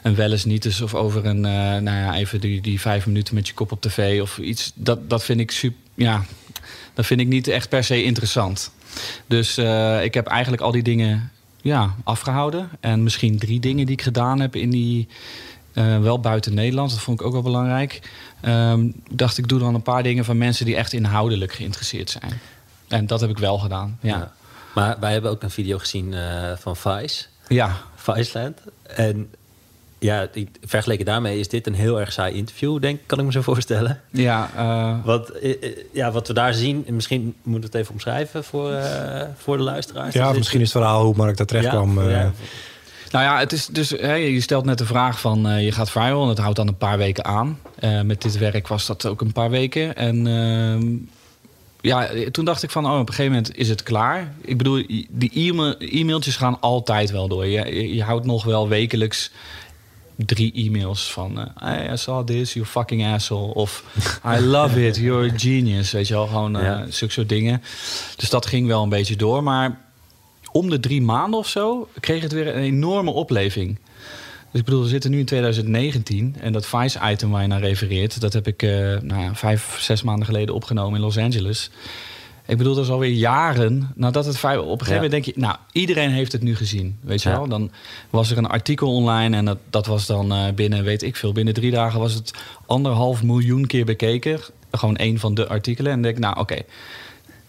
een 0.04 0.16
wel 0.16 0.32
eens 0.32 0.46
niet 0.46 0.66
eens 0.66 0.82
of 0.82 0.96
over 0.96 1.26
een, 1.26 1.42
nou 1.42 1.84
ja, 1.84 2.16
even 2.16 2.40
die, 2.40 2.62
die 2.62 2.82
vijf 2.82 3.06
minuten 3.06 3.36
met 3.36 3.48
je 3.48 3.54
kop 3.54 3.72
op 3.72 3.82
tv 3.82 4.22
of 4.22 4.38
iets, 4.38 4.72
dat, 4.76 5.10
dat 5.10 5.24
vind 5.24 5.40
ik 5.40 5.52
super, 5.52 5.80
ja, 5.94 6.26
dat 6.94 7.06
vind 7.06 7.20
ik 7.20 7.28
niet 7.28 7.48
echt 7.48 7.70
per 7.70 7.84
se 7.84 8.04
interessant. 8.04 8.72
Dus 9.28 9.58
ik 10.02 10.14
heb 10.14 10.28
eigenlijk 10.28 10.62
al 10.62 10.72
die 10.72 10.84
dingen 10.84 11.32
ja, 11.62 11.95
afgehouden. 12.04 12.69
En 12.80 13.04
misschien 13.04 13.39
drie 13.39 13.60
dingen 13.60 13.86
die 13.86 13.95
ik 13.95 14.02
gedaan 14.02 14.39
heb 14.39 14.56
in 14.56 14.69
die. 14.69 15.08
eh, 15.74 16.00
wel 16.00 16.19
buiten 16.19 16.54
Nederland, 16.54 16.89
dat 16.89 17.00
vond 17.00 17.19
ik 17.19 17.26
ook 17.26 17.34
wel 17.34 17.41
belangrijk. 17.41 18.02
Ehm, 18.41 18.88
dacht 19.12 19.38
ik 19.38 19.47
doe 19.47 19.60
dan 19.60 19.74
een 19.76 19.82
paar 19.82 20.04
dingen 20.04 20.26
van 20.26 20.38
mensen 20.38 20.65
die 20.65 20.76
echt 20.76 20.93
inhoudelijk 20.93 21.54
geïnteresseerd 21.54 22.10
zijn. 22.10 22.39
En 22.88 23.08
dat 23.08 23.21
heb 23.21 23.30
ik 23.30 23.38
wel 23.38 23.58
gedaan. 23.60 23.97
Ja, 24.02 24.17
Ja. 24.17 24.32
Maar 24.76 24.97
wij 25.00 25.12
hebben 25.12 25.32
ook 25.32 25.43
een 25.43 25.52
video 25.52 25.78
gezien 25.78 26.13
eh, 26.13 26.52
van 26.58 26.76
Vice, 26.76 27.26
ja. 27.47 27.78
Viceland. 27.95 28.58
En 28.84 29.30
ja, 30.04 30.28
vergeleken 30.66 31.06
daarmee 31.06 31.40
is 31.40 31.48
dit 31.48 31.68
een 31.68 31.74
heel 31.74 32.00
erg 32.00 32.12
saai 32.12 32.34
interview, 32.36 32.82
denk 32.82 33.00
ik, 33.00 33.08
kan 33.08 33.20
ik 33.20 33.26
me 33.26 33.32
zo 33.32 33.42
voorstellen. 33.52 34.02
ja 34.10 34.50
eh, 34.56 35.06
Wat, 35.06 35.30
eh, 35.30 35.52
eh, 35.64 35.78
ja, 35.92 36.12
wat 36.12 36.28
we 36.28 36.34
daar 36.34 36.54
zien, 36.54 36.84
en 36.88 36.96
misschien 36.96 37.36
moeten 37.44 37.62
we 37.72 37.78
het 37.78 37.86
even 37.86 37.94
omschrijven 37.94 38.44
voor, 38.44 38.72
eh, 38.72 39.22
voor 39.38 39.58
de 39.58 39.64
luisteraars. 39.64 40.14
Ja, 40.14 40.32
misschien 40.34 40.62
is 40.62 40.74
het 40.74 40.82
verhaal 40.84 41.04
hoe 41.04 41.16
Mark 41.16 41.38
daar 41.38 41.46
terecht 41.48 41.66
ja, 41.66 41.72
kwam. 41.72 41.98
eh, 42.00 42.12
ja, 42.12 42.32
Nou 43.12 43.24
ja, 43.26 43.40
het 43.40 43.52
is 43.52 43.66
dus, 43.68 43.90
hè, 43.90 44.14
je 44.14 44.42
stelt 44.42 44.66
net 44.66 44.78
de 44.78 44.86
vraag 44.86 45.20
van 45.20 45.48
eh, 45.48 45.64
je 45.66 45.72
gaat 45.72 45.92
viral 45.92 46.22
en 46.22 46.28
dat 46.28 46.38
houdt 46.38 46.56
dan 46.56 46.68
een 46.68 46.78
paar 46.78 46.98
weken 46.98 47.26
aan. 47.26 47.60
Eh, 47.80 48.02
met 48.02 48.22
dit 48.22 48.38
werk 48.38 48.68
was 48.68 48.86
dat 48.86 49.06
ook 49.06 49.22
een 49.22 49.32
paar 49.34 49.50
weken. 49.50 49.96
En 49.96 50.28
ehm, 50.28 50.96
ja, 51.82 52.10
toen 52.32 52.46
dacht 52.46 52.64
ik 52.64 52.70
van 52.70 52.86
oh, 52.86 52.94
op 52.94 53.00
een 53.00 53.14
gegeven 53.14 53.32
moment 53.32 53.56
is 53.56 53.70
het 53.70 53.84
klaar. 53.84 54.34
Ik 54.42 54.58
bedoel, 54.58 54.84
die 55.10 55.32
e-mail, 55.34 55.76
e-mailtjes 55.80 56.36
gaan 56.36 56.60
altijd 56.60 57.12
wel 57.12 57.28
door. 57.28 57.46
Je, 57.46 57.74
je, 57.76 57.96
je 57.96 58.04
houdt 58.04 58.26
nog 58.26 58.44
wel 58.44 58.68
wekelijks 58.68 59.32
drie 60.26 60.54
e-mails 60.54 61.12
van 61.12 61.40
eh, 61.40 61.46
hey, 61.56 61.92
I 61.94 61.98
saw 61.98 62.26
this, 62.26 62.54
you 62.54 62.66
fucking 62.66 63.06
asshole. 63.06 63.54
Of 63.54 63.84
I 64.38 64.40
love 64.40 64.88
it, 64.88 64.96
you're 64.98 65.30
a 65.32 65.38
genius. 65.38 65.92
Weet 65.92 66.08
je 66.08 66.14
wel, 66.14 66.28
gewoon 66.28 66.58
eh 66.58 66.64
Ja. 66.64 66.86
zulke 66.90 67.14
soort 67.14 67.30
dingen. 67.30 67.62
Dus 68.16 68.30
dat 68.30 68.46
ging 68.46 68.68
wel 68.68 68.84
een 68.84 68.90
beetje 68.90 69.16
door. 69.16 69.44
Maar 69.44 69.80
om 70.52 70.70
de 70.70 70.80
drie 70.80 71.02
maanden 71.02 71.40
of 71.40 71.48
zo 71.48 71.90
kreeg 72.00 72.22
het 72.22 72.32
weer 72.32 72.48
een 72.48 72.62
enorme 72.64 73.12
opleving. 73.12 73.80
Dus 74.52 74.60
ik 74.60 74.66
bedoel, 74.66 74.82
we 74.84 74.90
zitten 74.90 75.12
nu 75.12 75.20
in 75.20 75.26
2019 75.26 76.36
en 76.40 76.54
dat 76.54 76.66
Vice-item 76.66 77.30
waar 77.30 77.42
je 77.42 77.48
naar 77.48 77.60
refereert, 77.60 78.22
dat 78.22 78.34
heb 78.34 78.48
ik 78.48 78.64
eh, 78.64 78.70
nou 79.02 79.22
ja, 79.22 79.36
vijf, 79.36 79.78
zes 79.80 80.02
maanden 80.02 80.26
geleden 80.26 80.56
opgenomen 80.56 80.96
in 80.96 81.06
Los 81.06 81.18
Angeles. 81.18 81.70
Ik 82.52 82.58
bedoel, 82.58 82.76
dat 82.76 82.84
is 82.84 82.90
alweer 82.90 83.12
jaren 83.12 83.92
nadat 83.96 84.26
het 84.26 84.38
vijf. 84.38 84.60
Op 84.60 84.66
een 84.66 84.86
gegeven 84.86 84.94
moment 84.94 85.12
denk 85.12 85.26
je, 85.26 85.34
nou, 85.36 85.56
iedereen 85.72 86.10
heeft 86.10 86.32
het 86.32 86.42
nu 86.42 86.56
gezien. 86.56 86.98
Weet 87.02 87.22
je 87.22 87.30
wel? 87.30 87.48
Dan 87.48 87.72
was 88.10 88.32
er 88.32 88.38
een 88.38 88.48
artikel 88.48 88.96
online 88.96 89.36
en 89.36 89.46
dat, 89.46 89.58
dat 89.70 89.86
was 89.86 90.06
dan 90.06 90.32
eh, 90.32 90.54
binnen, 90.56 90.84
weet 90.84 91.02
ik 91.02 91.16
veel, 91.16 91.32
binnen 91.32 91.54
drie 91.54 91.72
dagen 91.72 92.00
was 92.00 92.14
het 92.14 92.34
anderhalf 92.66 93.24
miljoen 93.24 93.66
keer 93.68 93.86
bekeken. 93.86 94.40
Gewoon 94.72 94.96
één 94.96 95.20
van 95.20 95.34
de 95.34 95.48
artikelen. 95.48 95.92
En 95.92 96.02
denk 96.02 96.16
ik, 96.16 96.22
nou, 96.22 96.40
oké. 96.40 96.58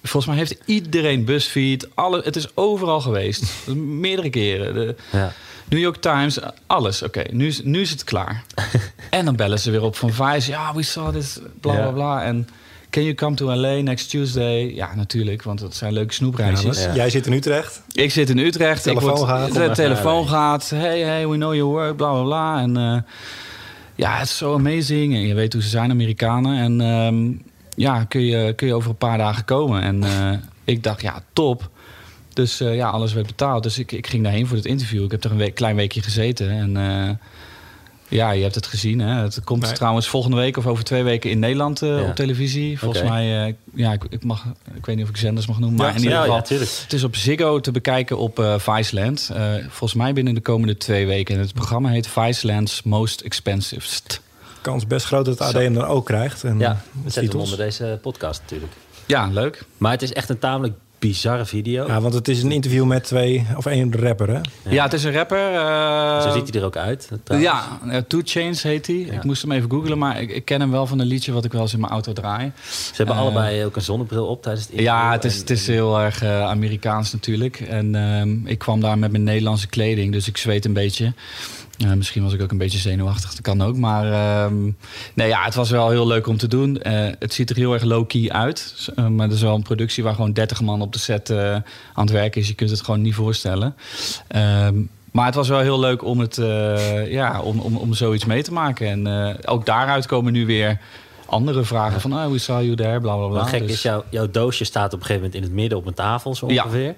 Volgens 0.02 0.26
mij 0.26 0.36
heeft 0.36 0.56
iedereen 0.64 1.24
BuzzFeed, 1.24 1.88
alle, 1.94 2.20
het 2.24 2.36
is 2.36 2.56
overal 2.56 3.00
geweest. 3.00 3.66
Meerdere 3.76 4.30
keren. 4.30 4.74
De, 4.74 4.94
ja. 5.12 5.32
New 5.68 5.80
York 5.80 5.96
Times, 5.96 6.38
alles. 6.66 7.02
Oké, 7.02 7.22
nu, 7.30 7.46
is, 7.46 7.62
nu 7.62 7.80
is 7.80 7.90
het 7.90 8.04
klaar. 8.04 8.44
en 9.10 9.24
dan 9.24 9.36
bellen 9.36 9.58
ze 9.58 9.70
weer 9.70 9.82
op 9.82 9.96
van 9.96 10.12
Vice. 10.12 10.50
Ja, 10.50 10.74
we 10.74 10.82
saw 10.82 11.12
this, 11.12 11.38
bla 11.60 11.74
bla 11.74 11.90
bla. 11.90 12.22
En 12.22 12.48
can 12.92 13.02
you 13.02 13.14
come 13.14 13.36
to 13.36 13.54
LA 13.54 13.80
next 13.80 14.10
Tuesday? 14.10 14.74
Ja, 14.74 14.94
natuurlijk, 14.94 15.42
want 15.42 15.60
het 15.60 15.74
zijn 15.74 15.92
leuke 15.92 16.12
snoepreisjes. 16.12 16.82
Ja. 16.82 16.94
Jij 16.94 17.10
zit 17.10 17.26
in 17.26 17.32
Utrecht. 17.32 17.82
Ik 17.92 18.10
zit 18.10 18.30
in 18.30 18.38
Utrecht. 18.38 18.82
Telefoon 18.82 19.10
ik 19.10 19.16
word, 19.16 19.28
gaat. 19.28 19.52
De 19.52 19.70
telefoon 19.70 20.28
gaat. 20.28 20.70
Hey, 20.70 21.00
hey, 21.00 21.28
we 21.28 21.36
know 21.36 21.54
your 21.54 21.72
work, 21.72 21.96
bla 21.96 22.12
bla 22.12 22.22
bla. 22.22 22.60
En 22.60 22.76
eh, 22.76 22.98
ja, 23.94 24.16
het 24.16 24.28
is 24.28 24.36
zo 24.36 24.54
amazing. 24.54 25.14
En 25.14 25.20
je 25.20 25.34
weet 25.34 25.52
hoe 25.52 25.62
ze 25.62 25.68
zijn, 25.68 25.90
Amerikanen. 25.90 26.58
En 26.58 26.80
ehm, 26.80 27.50
ja, 27.74 28.04
kun 28.04 28.20
je, 28.20 28.52
kun 28.54 28.66
je 28.66 28.74
over 28.74 28.90
een 28.90 28.96
paar 28.96 29.18
dagen 29.18 29.44
komen. 29.44 29.82
En 29.82 30.04
eh, 30.04 30.38
ik 30.64 30.82
dacht, 30.82 31.02
ja, 31.02 31.22
top. 31.32 31.70
Dus 32.32 32.60
eh, 32.60 32.76
ja, 32.76 32.88
alles 32.88 33.12
werd 33.12 33.26
betaald. 33.26 33.62
Dus 33.62 33.78
ik, 33.78 33.92
ik 33.92 34.06
ging 34.06 34.22
daarheen 34.22 34.46
voor 34.46 34.56
het 34.56 34.66
interview. 34.66 35.04
Ik 35.04 35.10
heb 35.10 35.24
er 35.24 35.30
een 35.30 35.36
week, 35.36 35.54
klein 35.54 35.76
weekje 35.76 36.02
gezeten. 36.02 36.50
En 36.50 36.76
eh, 36.76 37.10
ja, 38.12 38.30
je 38.30 38.42
hebt 38.42 38.54
het 38.54 38.66
gezien. 38.66 38.98
Hè? 38.98 39.22
Het 39.22 39.44
komt 39.44 39.62
Nee. 39.62 39.72
trouwens 39.72 40.08
volgende 40.08 40.36
week 40.36 40.56
of 40.56 40.66
over 40.66 40.84
twee 40.84 41.02
weken 41.02 41.30
in 41.30 41.38
Nederland 41.38 41.82
eh, 41.82 41.88
Ja. 41.88 42.02
op 42.08 42.14
televisie. 42.14 42.78
Volgens 42.78 43.02
mij, 43.02 43.46
eh, 43.46 43.54
ja, 43.74 43.92
ik, 43.92 44.02
ik, 44.08 44.24
mag, 44.24 44.44
ik 44.74 44.86
weet 44.86 44.96
niet 44.96 45.04
of 45.04 45.10
ik 45.10 45.16
zenders 45.16 45.46
mag 45.46 45.58
noemen. 45.58 45.78
Maar 45.78 45.88
Ja, 45.88 45.94
in 45.96 46.02
ieder 46.02 46.18
geval, 46.18 46.34
ja, 46.36 46.42
het 46.82 46.92
is 46.92 47.04
op 47.04 47.16
Ziggo 47.16 47.60
te 47.60 47.70
bekijken 47.70 48.18
op 48.18 48.38
eh 48.38 48.54
Viceland. 48.58 49.30
Eh, 49.34 49.52
volgens 49.68 49.94
mij 49.94 50.12
binnen 50.12 50.34
de 50.34 50.40
komende 50.40 50.76
twee 50.76 51.06
weken. 51.06 51.34
En 51.34 51.40
het 51.40 51.54
programma 51.54 51.88
heet 51.88 52.06
Viceland's 52.06 52.82
Most 52.82 53.20
Expensivest. 53.20 54.20
Kans 54.60 54.86
best 54.86 55.06
groot 55.06 55.24
dat 55.24 55.38
het 55.38 55.48
AD 55.48 55.52
hem 55.54 55.74
dan 55.74 55.84
ook 55.84 56.06
krijgt. 56.06 56.44
En 56.44 56.58
Ja, 56.58 56.82
we 57.04 57.10
zetten 57.10 57.32
hem 57.32 57.40
onder 57.40 57.56
deze 57.58 57.98
podcast 58.02 58.40
natuurlijk. 58.40 58.72
Ja, 59.06 59.26
leuk. 59.32 59.64
Maar 59.78 59.92
het 59.92 60.02
is 60.02 60.12
echt 60.12 60.28
een 60.28 60.38
tamelijk 60.38 60.74
bizarre 61.08 61.46
video. 61.46 61.86
Ja, 61.86 62.00
want 62.00 62.14
het 62.14 62.28
is 62.28 62.42
een 62.42 62.52
interview 62.52 62.84
met 62.84 63.04
twee 63.04 63.46
of 63.56 63.66
één 63.66 63.92
rapper, 64.00 64.28
hè? 64.28 64.40
Ja, 64.70 64.82
het 64.84 64.92
is 64.92 65.04
een 65.04 65.12
rapper. 65.12 65.54
eh, 65.54 66.22
Zo 66.22 66.30
ziet 66.30 66.48
hij 66.52 66.60
er 66.60 66.66
ook 66.66 66.76
uit. 66.76 67.10
trouwens. 67.24 67.50
Ja, 67.52 67.78
eh, 67.90 67.98
Two 68.06 68.20
Chains 68.24 68.62
heet 68.62 68.86
hij. 68.86 68.96
Ik 68.96 69.24
moest 69.24 69.42
hem 69.42 69.52
even 69.52 69.70
googlen, 69.70 69.98
maar 69.98 70.20
ik, 70.20 70.30
ik 70.30 70.44
ken 70.44 70.60
hem 70.60 70.70
wel 70.70 70.86
van 70.86 70.98
een 70.98 71.06
liedje 71.06 71.32
wat 71.32 71.44
ik 71.44 71.52
wel 71.52 71.60
eens 71.60 71.72
in 71.72 71.80
mijn 71.80 71.92
auto 71.92 72.12
draai. 72.12 72.52
Ze 72.70 72.92
hebben 72.96 73.14
Eh, 73.14 73.20
allebei 73.20 73.64
ook 73.64 73.76
een 73.76 73.82
zonnebril 73.82 74.26
op 74.26 74.42
tijdens 74.42 74.64
het 74.64 74.72
interview. 74.74 74.98
Ja, 75.00 75.12
het 75.12 75.24
is, 75.24 75.34
En- 75.34 75.40
het 75.40 75.50
is 75.50 75.66
heel 75.66 76.00
erg 76.00 76.24
Amerikaans 76.24 77.12
natuurlijk. 77.12 77.60
En 77.60 77.94
ehm, 77.94 78.46
ik 78.46 78.58
kwam 78.58 78.80
daar 78.80 78.98
met 78.98 79.10
mijn 79.10 79.22
Nederlandse 79.24 79.66
kleding, 79.68 80.12
dus 80.12 80.28
ik 80.28 80.36
zweet 80.36 80.64
een 80.64 80.72
beetje. 80.72 81.12
Eh, 81.78 81.92
misschien 81.92 82.22
was 82.22 82.32
ik 82.32 82.42
ook 82.42 82.50
een 82.50 82.58
beetje 82.58 82.78
zenuwachtig, 82.78 83.30
dat 83.30 83.40
kan 83.40 83.62
ook. 83.62 83.76
Maar 83.76 84.12
ehm, 84.12 84.62
nee, 85.14 85.28
ja, 85.28 85.44
het 85.44 85.54
was 85.54 85.70
wel 85.70 85.90
heel 85.90 86.06
leuk 86.06 86.26
om 86.26 86.36
te 86.36 86.48
doen. 86.48 86.82
Eh, 86.82 87.08
het 87.18 87.34
ziet 87.34 87.50
er 87.50 87.56
heel 87.56 87.72
erg 87.72 87.82
low-key 87.82 88.30
uit. 88.30 88.88
Eh, 88.96 89.06
maar 89.06 89.26
het 89.26 89.36
is 89.36 89.42
wel 89.42 89.54
een 89.54 89.62
productie 89.62 90.02
waar 90.04 90.14
gewoon 90.14 90.32
30 90.32 90.60
man 90.60 90.82
op 90.82 90.92
de 90.92 90.98
set 90.98 91.30
eh, 91.30 91.52
aan 91.52 91.62
het 92.04 92.10
werken 92.10 92.40
is. 92.40 92.48
Je 92.48 92.54
kunt 92.54 92.70
het 92.70 92.82
gewoon 92.82 93.02
niet 93.02 93.14
voorstellen. 93.14 93.74
Ehm, 94.28 94.74
maar 95.12 95.26
het 95.26 95.34
was 95.34 95.48
wel 95.48 95.58
heel 95.60 95.78
leuk 95.80 96.04
om, 96.04 96.20
het, 96.20 96.36
ja, 97.08 97.40
om, 97.40 97.58
om, 97.60 97.76
om 97.76 97.94
zoiets 97.94 98.24
mee 98.24 98.42
te 98.42 98.52
maken. 98.52 99.06
En 99.06 99.36
ook 99.46 99.66
daaruit 99.66 100.06
komen 100.06 100.32
nu 100.32 100.46
weer 100.46 100.78
andere 101.26 101.64
vragen. 101.64 102.00
Van, 102.00 102.12
oh, 102.14 102.30
we 102.30 102.38
saw 102.38 102.62
you 102.62 102.76
there, 102.76 103.00
bla 103.00 103.16
bla 103.16 103.26
bla. 103.26 103.38
Wat 103.38 103.48
gek 103.48 103.60
Dus- 103.60 103.70
is, 103.70 103.82
jouw, 103.82 104.04
jouw 104.10 104.30
doosje 104.30 104.64
staat 104.64 104.92
op 104.92 105.00
een 105.00 105.06
gegeven 105.06 105.22
moment 105.22 105.34
in 105.34 105.42
het 105.42 105.52
midden 105.52 105.78
op 105.78 105.86
een 105.86 105.94
tafel, 105.94 106.34
zo 106.34 106.48
Ja. 106.50 106.64
ongeveer. 106.64 106.94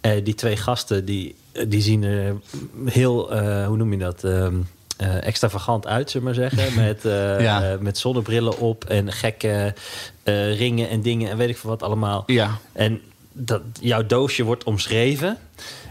Eh, 0.00 0.24
die 0.24 0.34
twee 0.34 0.56
gasten, 0.56 1.04
die, 1.04 1.34
die 1.68 1.82
zien 1.82 2.02
er 2.02 2.36
heel, 2.84 3.32
eh, 3.32 3.66
hoe 3.66 3.76
noem 3.76 3.92
je 3.92 3.98
dat, 3.98 4.24
ehm, 4.24 4.54
eh, 4.96 5.26
extravagant 5.26 5.86
uit, 5.86 6.10
zullen 6.10 6.32
we 6.34 6.40
maar 6.40 6.50
zeggen. 6.50 6.74
Met, 6.84 7.04
eh, 7.04 7.40
Ja. 7.40 7.72
eh, 7.72 7.78
met 7.78 7.98
zonnebrillen 7.98 8.58
op 8.58 8.84
en 8.84 9.12
gekke 9.12 9.74
eh, 10.22 10.56
ringen 10.58 10.88
en 10.88 11.00
dingen 11.02 11.30
en 11.30 11.36
weet 11.36 11.48
ik 11.48 11.56
veel 11.56 11.70
wat 11.70 11.82
allemaal. 11.82 12.22
Ja, 12.26 12.58
En 12.72 13.00
dat, 13.32 13.62
jouw 13.80 14.06
doosje 14.06 14.42
wordt 14.42 14.64
omschreven. 14.64 15.38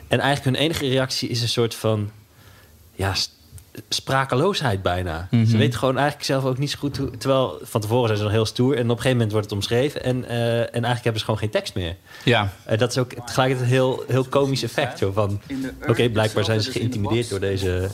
En 0.08 0.20
eigenlijk 0.20 0.58
hun 0.58 0.66
enige 0.66 0.88
reactie 0.88 1.30
is 1.30 1.42
een 1.42 1.48
soort 1.48 1.76
van... 1.76 2.10
Ja, 2.96 3.14
sprakeloosheid 3.90 4.82
bijna. 4.82 5.28
Mhm. 5.32 5.46
Ze 5.46 5.58
weten 5.58 5.80
gewoon 5.80 5.96
eigenlijk 5.96 6.26
zelf 6.26 6.44
ook 6.44 6.58
niet 6.58 6.72
zo 6.72 6.80
goed 6.80 6.98
hoe... 6.98 7.18
Terwijl 7.18 7.60
van 7.62 7.82
tevoren 7.82 8.06
zijn 8.06 8.18
ze 8.18 8.24
nog 8.24 8.34
heel 8.34 8.46
stoer. 8.46 8.76
En 8.76 8.84
op 8.84 8.90
een 8.90 8.96
gegeven 8.96 9.12
moment 9.12 9.32
wordt 9.32 9.46
het 9.46 9.56
omschreven. 9.56 10.04
En, 10.04 10.26
eh, 10.26 10.60
en 10.60 10.68
eigenlijk 10.72 11.04
hebben 11.04 11.20
ze 11.20 11.26
gewoon 11.26 11.40
geen 11.40 11.50
tekst 11.50 11.76
meer. 11.76 11.96
ja. 12.24 12.54
En 12.66 12.78
dat 12.78 12.90
is 12.90 12.98
ook 12.98 13.10
tegelijkertijd 13.10 13.70
een 13.70 13.76
heel, 13.76 14.04
heel 14.08 14.24
komisch 14.24 14.64
effect. 14.64 14.98
Zo 14.98 15.12
van, 15.12 15.42
oké, 15.88 16.10
blijkbaar 16.10 16.44
zijn 16.44 16.62
ze 16.62 16.72
geïntimideerd 16.72 17.30
door 17.30 17.40
deze... 17.40 17.90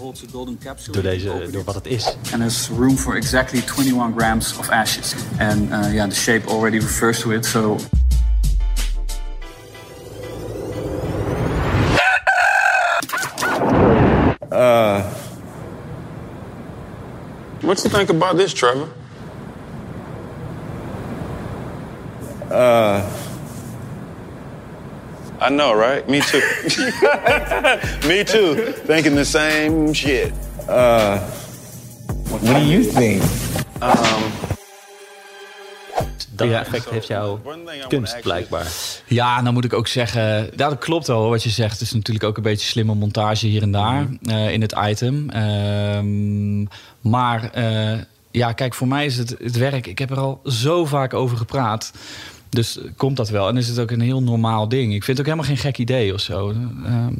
Door, 0.91 1.01
deze, 1.01 1.47
door 1.51 1.63
wat 1.63 1.75
het 1.75 1.87
is. 1.87 2.05
and 2.05 2.41
there's 2.41 2.69
room 2.69 2.97
for 2.97 3.15
exactly 3.15 3.59
21 3.59 4.13
grams 4.15 4.57
of 4.57 4.69
ashes. 4.69 5.15
And 5.39 5.71
uh, 5.71 5.93
yeah, 5.93 6.09
the 6.09 6.15
shape 6.15 6.47
already 6.47 6.77
refers 6.77 7.19
to 7.19 7.31
it. 7.31 7.45
So 7.45 7.77
What 17.61 17.83
you 17.83 17.89
think 17.89 18.09
about 18.09 18.37
this, 18.37 18.53
Trevor? 18.53 18.89
Uh, 22.49 23.07
I 25.39 25.49
know, 25.49 25.73
right? 25.73 26.07
Me 26.09 26.21
too. 26.21 26.39
Me 28.07 28.23
too. 28.23 28.71
Thinking 28.85 29.15
the 29.15 29.25
same 29.25 29.93
shit. 29.93 30.33
Uh. 30.67 31.19
What 32.29 32.41
do 32.43 32.65
you 32.65 32.83
think? 32.83 33.23
Dat 36.39 36.49
Ja. 36.49 36.59
effect 36.59 36.89
heeft 36.89 37.07
jouw 37.07 37.41
kunst 37.87 38.21
blijkbaar. 38.21 38.67
Ja, 39.05 39.41
nou 39.41 39.53
moet 39.53 39.65
ik 39.65 39.73
ook 39.73 39.87
zeggen, 39.87 40.49
dat 40.55 40.77
klopt 40.77 41.07
wel 41.07 41.29
wat 41.29 41.43
je 41.43 41.49
zegt. 41.49 41.71
Het 41.71 41.81
is 41.81 41.93
natuurlijk 41.93 42.25
ook 42.25 42.37
een 42.37 42.43
beetje 42.43 42.67
slimme 42.67 42.93
montage 42.95 43.47
hier 43.47 43.61
en 43.61 43.71
daar 43.71 44.07
eh, 44.23 44.51
in 44.51 44.61
het 44.61 44.75
item. 44.85 45.29
Ehm, 45.29 46.61
maar 47.01 47.49
eh, 47.53 47.97
ja, 48.31 48.51
kijk, 48.51 48.73
voor 48.73 48.87
mij 48.87 49.05
is 49.05 49.17
het, 49.17 49.35
het 49.43 49.57
werk. 49.57 49.87
Ik 49.87 49.99
heb 49.99 50.11
er 50.11 50.19
al 50.19 50.41
zo 50.45 50.85
vaak 50.85 51.13
over 51.13 51.37
gepraat. 51.37 51.91
Dus 52.49 52.79
komt 52.97 53.17
dat 53.17 53.29
wel. 53.29 53.47
En 53.47 53.57
is 53.57 53.67
het 53.67 53.79
ook 53.79 53.91
een 53.91 54.01
heel 54.01 54.23
normaal 54.23 54.69
ding. 54.69 54.93
Ik 54.93 55.03
vind 55.03 55.17
het 55.17 55.19
ook 55.19 55.33
helemaal 55.33 55.55
geen 55.55 55.71
gek 55.71 55.77
idee 55.77 56.13
of 56.13 56.19
zo. 56.19 56.49
Ehm, 56.85 57.13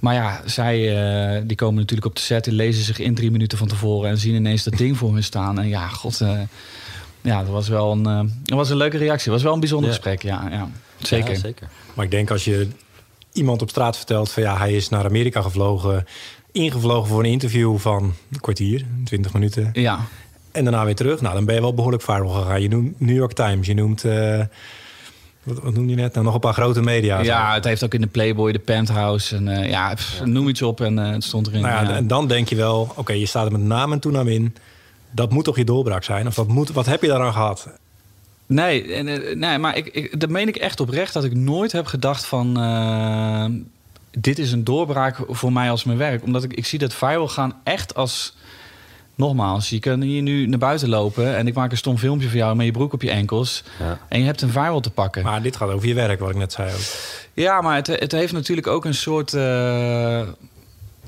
maar 0.00 0.14
ja, 0.14 0.40
zij 0.44 0.96
eh, 1.36 1.42
die 1.46 1.56
komen 1.56 1.74
natuurlijk 1.80 2.06
op 2.06 2.14
de 2.14 2.20
set, 2.20 2.44
die 2.44 2.52
lezen 2.52 2.84
zich 2.84 2.98
in 2.98 3.14
drie 3.14 3.30
minuten 3.30 3.58
van 3.58 3.68
tevoren 3.68 4.10
en 4.10 4.18
zien 4.18 4.34
ineens 4.34 4.64
dat 4.64 4.76
ding 4.76 4.96
voor 4.96 5.12
hun 5.12 5.24
staan. 5.24 5.58
En 5.58 5.68
ja, 5.68 5.88
god, 5.88 6.20
eh, 6.20 6.38
ja, 7.24 7.40
dat 7.42 7.50
was 7.50 7.68
wel 7.68 7.92
een, 7.92 8.06
eh, 8.06 8.20
dat 8.42 8.58
was 8.58 8.70
een 8.70 8.76
leuke 8.76 8.96
reactie. 8.98 9.24
Het 9.24 9.32
was 9.32 9.42
wel 9.42 9.52
een 9.52 9.60
bijzonder 9.60 9.88
Ja. 9.88 9.94
gesprek, 9.94 10.22
ja, 10.22 10.48
ja. 10.50 10.68
Zeker. 10.98 11.32
Ja, 11.32 11.38
zeker. 11.38 11.68
Maar 11.94 12.04
ik 12.04 12.10
denk 12.10 12.30
als 12.30 12.44
je 12.44 12.68
iemand 13.32 13.62
op 13.62 13.70
straat 13.70 13.96
vertelt 13.96 14.30
van 14.30 14.42
ja, 14.42 14.56
hij 14.58 14.72
is 14.72 14.88
naar 14.88 15.04
Amerika 15.04 15.40
gevlogen, 15.42 16.06
ingevlogen 16.52 17.08
voor 17.08 17.18
een 17.24 17.30
interview 17.30 17.78
van 17.78 18.02
een 18.32 18.40
kwartier, 18.40 18.84
20 19.04 19.32
minuten. 19.32 19.70
Ja, 19.72 19.98
En 20.52 20.64
daarna 20.64 20.84
weer 20.84 20.94
terug. 20.94 21.20
Nou, 21.20 21.34
dan 21.34 21.44
ben 21.44 21.54
je 21.54 21.60
wel 21.60 21.74
behoorlijk 21.74 22.02
viral 22.02 22.28
gegaan. 22.28 22.62
Je 22.62 22.68
noemt 22.68 23.00
New 23.00 23.16
York 23.16 23.32
Times, 23.32 23.66
je 23.66 23.74
noemt. 23.74 24.04
eh, 24.04 24.40
wat, 25.42 25.58
wat 25.62 25.74
noem 25.74 25.88
je 25.88 25.94
net? 25.96 26.12
Nou, 26.12 26.24
nog 26.24 26.34
een 26.34 26.40
paar 26.40 26.52
grote 26.52 26.80
media. 26.82 27.20
ja, 27.22 27.54
het 27.54 27.64
heeft 27.64 27.84
ook 27.84 27.94
in 27.94 28.00
de 28.00 28.06
Playboy, 28.06 28.52
de 28.52 28.58
Penthouse 28.58 29.36
en 29.36 29.48
eh, 29.48 29.70
ja, 29.70 29.94
pff, 29.94 30.24
noem 30.24 30.48
iets 30.48 30.62
op 30.62 30.80
en 30.80 30.98
eh, 30.98 31.10
het 31.12 31.24
stond 31.24 31.46
erin. 31.46 31.60
Nou 31.60 31.74
ja, 31.84 31.90
ja. 31.90 31.96
En 31.96 32.06
dan 32.06 32.26
denk 32.28 32.48
je 32.48 32.56
wel, 32.56 32.92
oké, 32.96 33.12
je 33.12 33.26
staat 33.26 33.46
er 33.46 33.52
met 33.52 33.60
naam 33.60 33.92
en 33.92 33.98
toenaam 34.00 34.28
in. 34.28 34.54
Dat 35.14 35.30
moet 35.32 35.44
toch 35.44 35.56
je 35.56 35.64
doorbraak 35.64 36.04
zijn? 36.04 36.26
Of 36.26 36.36
wat, 36.36 36.48
moet, 36.48 36.70
wat 36.72 36.86
heb 36.86 37.02
je 37.02 37.08
daaraan 37.08 37.32
gehad? 37.32 37.68
Nee, 38.46 38.92
eh, 38.94 39.36
nee 39.36 39.58
maar 39.58 39.76
ik, 39.76 39.86
ik, 39.86 40.20
dat 40.20 40.28
meen 40.28 40.48
ik 40.48 40.56
echt 40.56 40.80
oprecht 40.80 41.12
dat 41.12 41.24
ik 41.24 41.34
nooit 41.34 41.72
heb 41.72 41.86
gedacht 41.86 42.26
van... 42.26 42.56
eh, 42.58 43.44
dit 44.20 44.38
is 44.38 44.52
een 44.52 44.64
doorbraak 44.64 45.16
voor 45.28 45.52
mij 45.52 45.70
als 45.70 45.84
mijn 45.84 45.98
werk. 45.98 46.24
Omdat 46.24 46.44
ik, 46.44 46.52
ik 46.52 46.66
zie 46.66 46.78
dat 46.78 46.94
viral 46.94 47.28
gaan 47.28 47.54
echt 47.64 47.94
als... 47.94 48.36
Nogmaals, 49.16 49.68
je 49.68 49.78
kan 49.78 50.00
hier 50.00 50.22
nu 50.22 50.46
naar 50.46 50.58
buiten 50.58 50.88
lopen... 50.88 51.36
en 51.36 51.46
ik 51.46 51.54
maak 51.54 51.70
een 51.70 51.76
stom 51.76 51.98
filmpje 51.98 52.28
voor 52.28 52.36
jou 52.36 52.56
met 52.56 52.66
je 52.66 52.72
broek 52.72 52.92
op 52.92 53.02
je 53.02 53.10
enkels... 53.10 53.62
Ja. 53.78 53.98
en 54.08 54.18
je 54.18 54.24
hebt 54.24 54.42
een 54.42 54.50
viral 54.50 54.80
te 54.80 54.90
pakken. 54.90 55.22
Maar 55.24 55.42
dit 55.42 55.56
gaat 55.56 55.70
over 55.70 55.88
je 55.88 55.94
werk, 55.94 56.20
wat 56.20 56.30
ik 56.30 56.36
net 56.36 56.52
zei 56.52 56.72
ook. 56.72 56.80
Ja, 57.34 57.60
maar 57.60 57.76
het, 57.76 57.86
het 57.86 58.12
heeft 58.12 58.32
natuurlijk 58.32 58.66
ook 58.66 58.84
een 58.84 58.94
soort. 58.94 59.34
eh, 59.34 60.22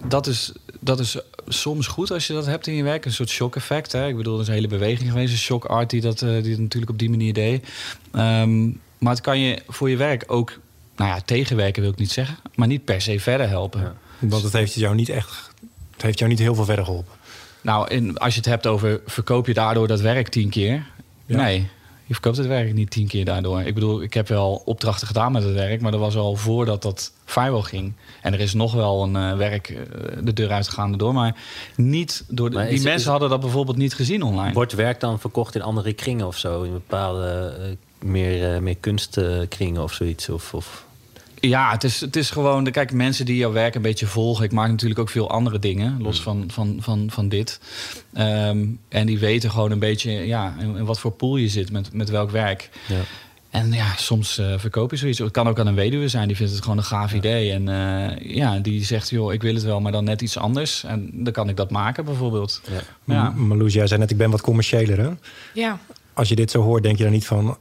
dat, 0.05 0.27
is, 0.27 0.53
dat 0.81 1.01
is 1.01 1.19
soms 1.49 1.87
goed 1.87 2.11
als 2.11 2.27
je 2.27 2.33
dat 2.33 2.47
hebt 2.47 2.67
in 2.67 2.75
je 2.75 2.83
werk. 2.83 3.05
Een 3.05 3.13
soort 3.13 3.29
shock-effect. 3.29 3.93
Hè? 3.93 4.09
Ik 4.09 4.17
bedoel, 4.17 4.35
er 4.35 4.41
is 4.41 4.49
een 4.49 4.55
hele 4.55 4.69
beweging 4.69 5.11
geweest. 5.11 5.33
Een 5.33 5.39
shock 5.39 5.65
art 5.65 5.91
die 5.91 6.01
dat, 6.01 6.23
eh, 6.23 6.43
die 6.43 6.59
natuurlijk 6.59 6.93
op 6.93 6.99
die 6.99 7.11
manier 7.11 7.33
deed. 7.33 7.69
Ehm, 8.13 8.65
maar 8.99 9.13
het 9.13 9.21
kan 9.21 9.39
je 9.39 9.63
voor 9.69 9.91
je 9.91 9.97
werk 9.97 10.25
ook. 10.27 10.59
Nou 10.97 11.11
ja, 11.11 11.21
tegenwerken 11.21 11.83
wil 11.83 11.91
ik 11.91 11.99
niet 11.99 12.13
zeggen. 12.13 12.37
Maar 12.55 12.69
niet 12.69 12.85
per 12.85 13.01
se 13.01 13.21
verder 13.21 13.49
helpen. 13.49 13.97
Want 14.19 14.43
het 14.43 14.53
heeft 14.53 14.75
jou 14.75 14.95
niet 14.95 15.09
echt. 15.09 15.51
Het 15.93 16.03
heeft 16.03 16.19
jou 16.19 16.31
niet 16.31 16.41
heel 16.41 16.55
veel 16.55 16.65
verder 16.65 16.85
geholpen. 16.85 17.15
Nou, 17.61 17.89
en 17.89 18.19
als 18.19 18.35
je 18.35 18.41
het 18.41 18.49
hebt 18.49 18.67
over 18.67 19.01
verkoop 19.07 19.47
je 19.47 19.55
daardoor 19.55 19.87
dat 19.87 20.01
werk 20.01 20.29
tien 20.29 20.49
keer? 20.49 20.87
Ja. 21.27 21.37
Nee, 21.37 21.69
je 22.07 22.13
verkoopt 22.15 22.37
het 22.37 22.47
werk 22.47 22.73
niet 22.73 22.91
tien 22.91 23.07
keer 23.07 23.25
daardoor. 23.25 23.61
Ik 23.63 23.75
bedoel, 23.75 24.03
ik 24.03 24.15
heb 24.15 24.29
wel 24.29 24.63
opdrachten 24.65 25.07
gedaan 25.07 25.33
met 25.33 25.43
het 25.43 25.53
werk, 25.55 25.81
maar 25.81 25.91
dat 25.91 26.01
was 26.01 26.17
al 26.17 26.37
voordat 26.37 26.83
dat 26.83 27.13
viral 27.25 27.63
ging. 27.63 27.93
En 28.23 28.33
er 28.33 28.41
is 28.41 28.55
nog 28.55 28.73
wel 28.75 29.03
een 29.03 29.17
eh, 29.17 29.37
werk 29.37 29.69
eh, 29.69 29.77
de 30.23 30.33
deur 30.33 30.51
uitgegaan 30.51 30.93
door, 30.99 31.15
maar 31.15 31.37
niet 31.77 32.25
door. 32.29 32.51
De, 32.51 32.57
Maar 32.57 32.65
die 32.67 32.75
is- 32.75 32.83
mensen 32.83 33.01
is- 33.01 33.07
hadden 33.11 33.29
dat 33.31 33.41
bijvoorbeeld 33.41 33.77
niet 33.77 33.95
gezien 33.95 34.23
online. 34.23 34.53
Wordt 34.53 34.73
werk 34.73 35.01
dan 35.01 35.21
verkocht 35.21 35.55
in 35.55 35.63
andere 35.63 35.93
kringen 35.93 36.27
of 36.27 36.37
zo? 36.39 36.63
In 36.63 36.73
bepaalde 36.73 37.55
eh, 37.61 38.09
meer, 38.09 38.63
meer 38.63 38.77
kunstkringen 38.77 39.83
of 39.83 39.93
zoiets? 39.93 40.29
Of, 40.29 40.55
of... 40.55 40.86
Ja, 41.49 41.71
het 41.71 41.85
is, 41.85 42.01
het 42.01 42.17
is 42.17 42.31
gewoon. 42.31 42.65
de- 42.65 42.71
Kijk, 42.71 42.93
mensen 42.93 43.25
die 43.25 43.37
jouw 43.37 43.53
werk 43.53 43.75
een 43.75 43.83
beetje 43.83 44.07
volgen. 44.07 44.45
Ik 44.45 44.53
maak 44.53 44.69
natuurlijk 44.71 45.01
ook 45.01 45.09
veel 45.11 45.31
andere 45.31 45.59
dingen, 45.59 46.03
los 46.03 46.23
van, 46.23 46.45
van, 46.53 46.77
van, 46.81 47.07
van 47.11 47.29
dit. 47.29 47.61
Ehm, 48.13 48.67
en 48.89 49.07
die 49.07 49.19
weten 49.19 49.51
gewoon 49.51 49.71
een 49.71 49.79
beetje 49.79 50.11
ja, 50.11 50.55
in, 50.59 50.77
in 50.77 50.85
wat 50.85 50.99
voor 51.01 51.13
pool 51.13 51.37
je 51.37 51.49
zit 51.49 51.71
met, 51.73 51.93
met 51.93 52.11
welk 52.11 52.31
werk. 52.31 52.71
Ja. 52.89 53.01
En 53.51 53.73
ja, 53.73 53.87
soms 53.97 54.39
eh, 54.39 54.59
verkoop 54.59 54.91
je 54.91 54.97
zoiets. 54.97 55.19
Het 55.19 55.31
kan 55.31 55.49
ook 55.49 55.59
aan 55.59 55.67
een 55.67 55.75
weduwe 55.75 56.09
zijn, 56.09 56.27
die 56.29 56.37
vindt 56.37 56.53
het 56.53 56.63
gewoon 56.63 56.79
een 56.79 56.85
gaaf 56.85 57.13
idee. 57.15 57.53
En 57.53 57.69
eh, 57.69 58.35
ja, 58.37 58.59
die 58.59 58.85
zegt, 58.85 59.11
joh, 59.11 59.33
ik 59.33 59.43
wil 59.43 59.55
het 59.55 59.63
wel, 59.63 59.81
maar 59.81 59.93
dan 59.93 60.05
net 60.05 60.23
iets 60.23 60.37
anders. 60.39 60.85
En 60.85 61.11
dan 61.13 61.33
kan 61.33 61.49
ik 61.49 61.57
dat 61.57 61.71
maken, 61.71 62.05
bijvoorbeeld. 62.05 62.61
Ja. 62.71 62.81
Ja. 63.15 63.31
Marloes, 63.31 63.73
jij 63.73 63.87
zei 63.87 64.01
net, 64.01 64.11
ik 64.11 64.17
ben 64.17 64.31
wat 64.31 64.41
commerciëler. 64.41 64.99
Hè? 64.99 65.11
Ja. 65.55 65.79
Als 66.13 66.29
je 66.29 66.35
dit 66.35 66.51
zo 66.51 66.63
hoort, 66.63 66.83
denk 66.83 66.97
je 66.97 67.03
dan 67.03 67.13
niet 67.13 67.27
van... 67.27 67.57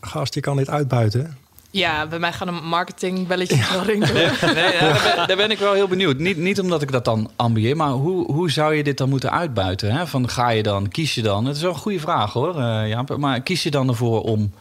Gast, 0.00 0.34
je 0.34 0.40
kan 0.40 0.56
dit 0.56 0.68
uitbuiten. 0.68 1.36
Ja, 1.70 2.06
bij 2.06 2.18
mij 2.18 2.32
gaan 2.32 2.48
een 2.48 2.64
marketingbelletjes 2.68 3.70
wel 3.70 3.82
rinkelen. 3.82 4.32
Nee, 4.54 4.72
ja, 4.72 4.80
daar, 4.80 5.14
ben, 5.16 5.26
daar 5.26 5.36
ben 5.36 5.50
ik 5.50 5.58
wel 5.58 5.72
heel 5.72 5.88
benieuwd. 5.88 6.18
Niet, 6.18 6.36
niet 6.36 6.60
omdat 6.60 6.82
ik 6.82 6.92
dat 6.92 7.04
dan 7.04 7.30
ambieer, 7.36 7.76
maar 7.76 7.90
hoe, 7.90 8.32
hoe 8.32 8.50
zou 8.50 8.74
je 8.74 8.82
dit 8.82 8.98
dan 8.98 9.08
moeten 9.08 9.30
uitbuiten? 9.30 9.92
Hè? 9.92 10.06
Van 10.06 10.28
ga 10.28 10.48
je 10.48 10.62
dan, 10.62 10.88
kies 10.88 11.14
je 11.14 11.22
dan? 11.22 11.44
Het 11.44 11.56
is 11.56 11.62
wel 11.62 11.72
een 11.72 11.78
goede 11.78 12.00
vraag 12.00 12.32
hoor, 12.32 12.60
eh, 12.60 12.88
Jaap. 12.88 13.16
Maar 13.16 13.40
kies 13.40 13.62
je 13.62 13.70
dan 13.70 13.88
ervoor 13.88 14.22
om 14.22 14.52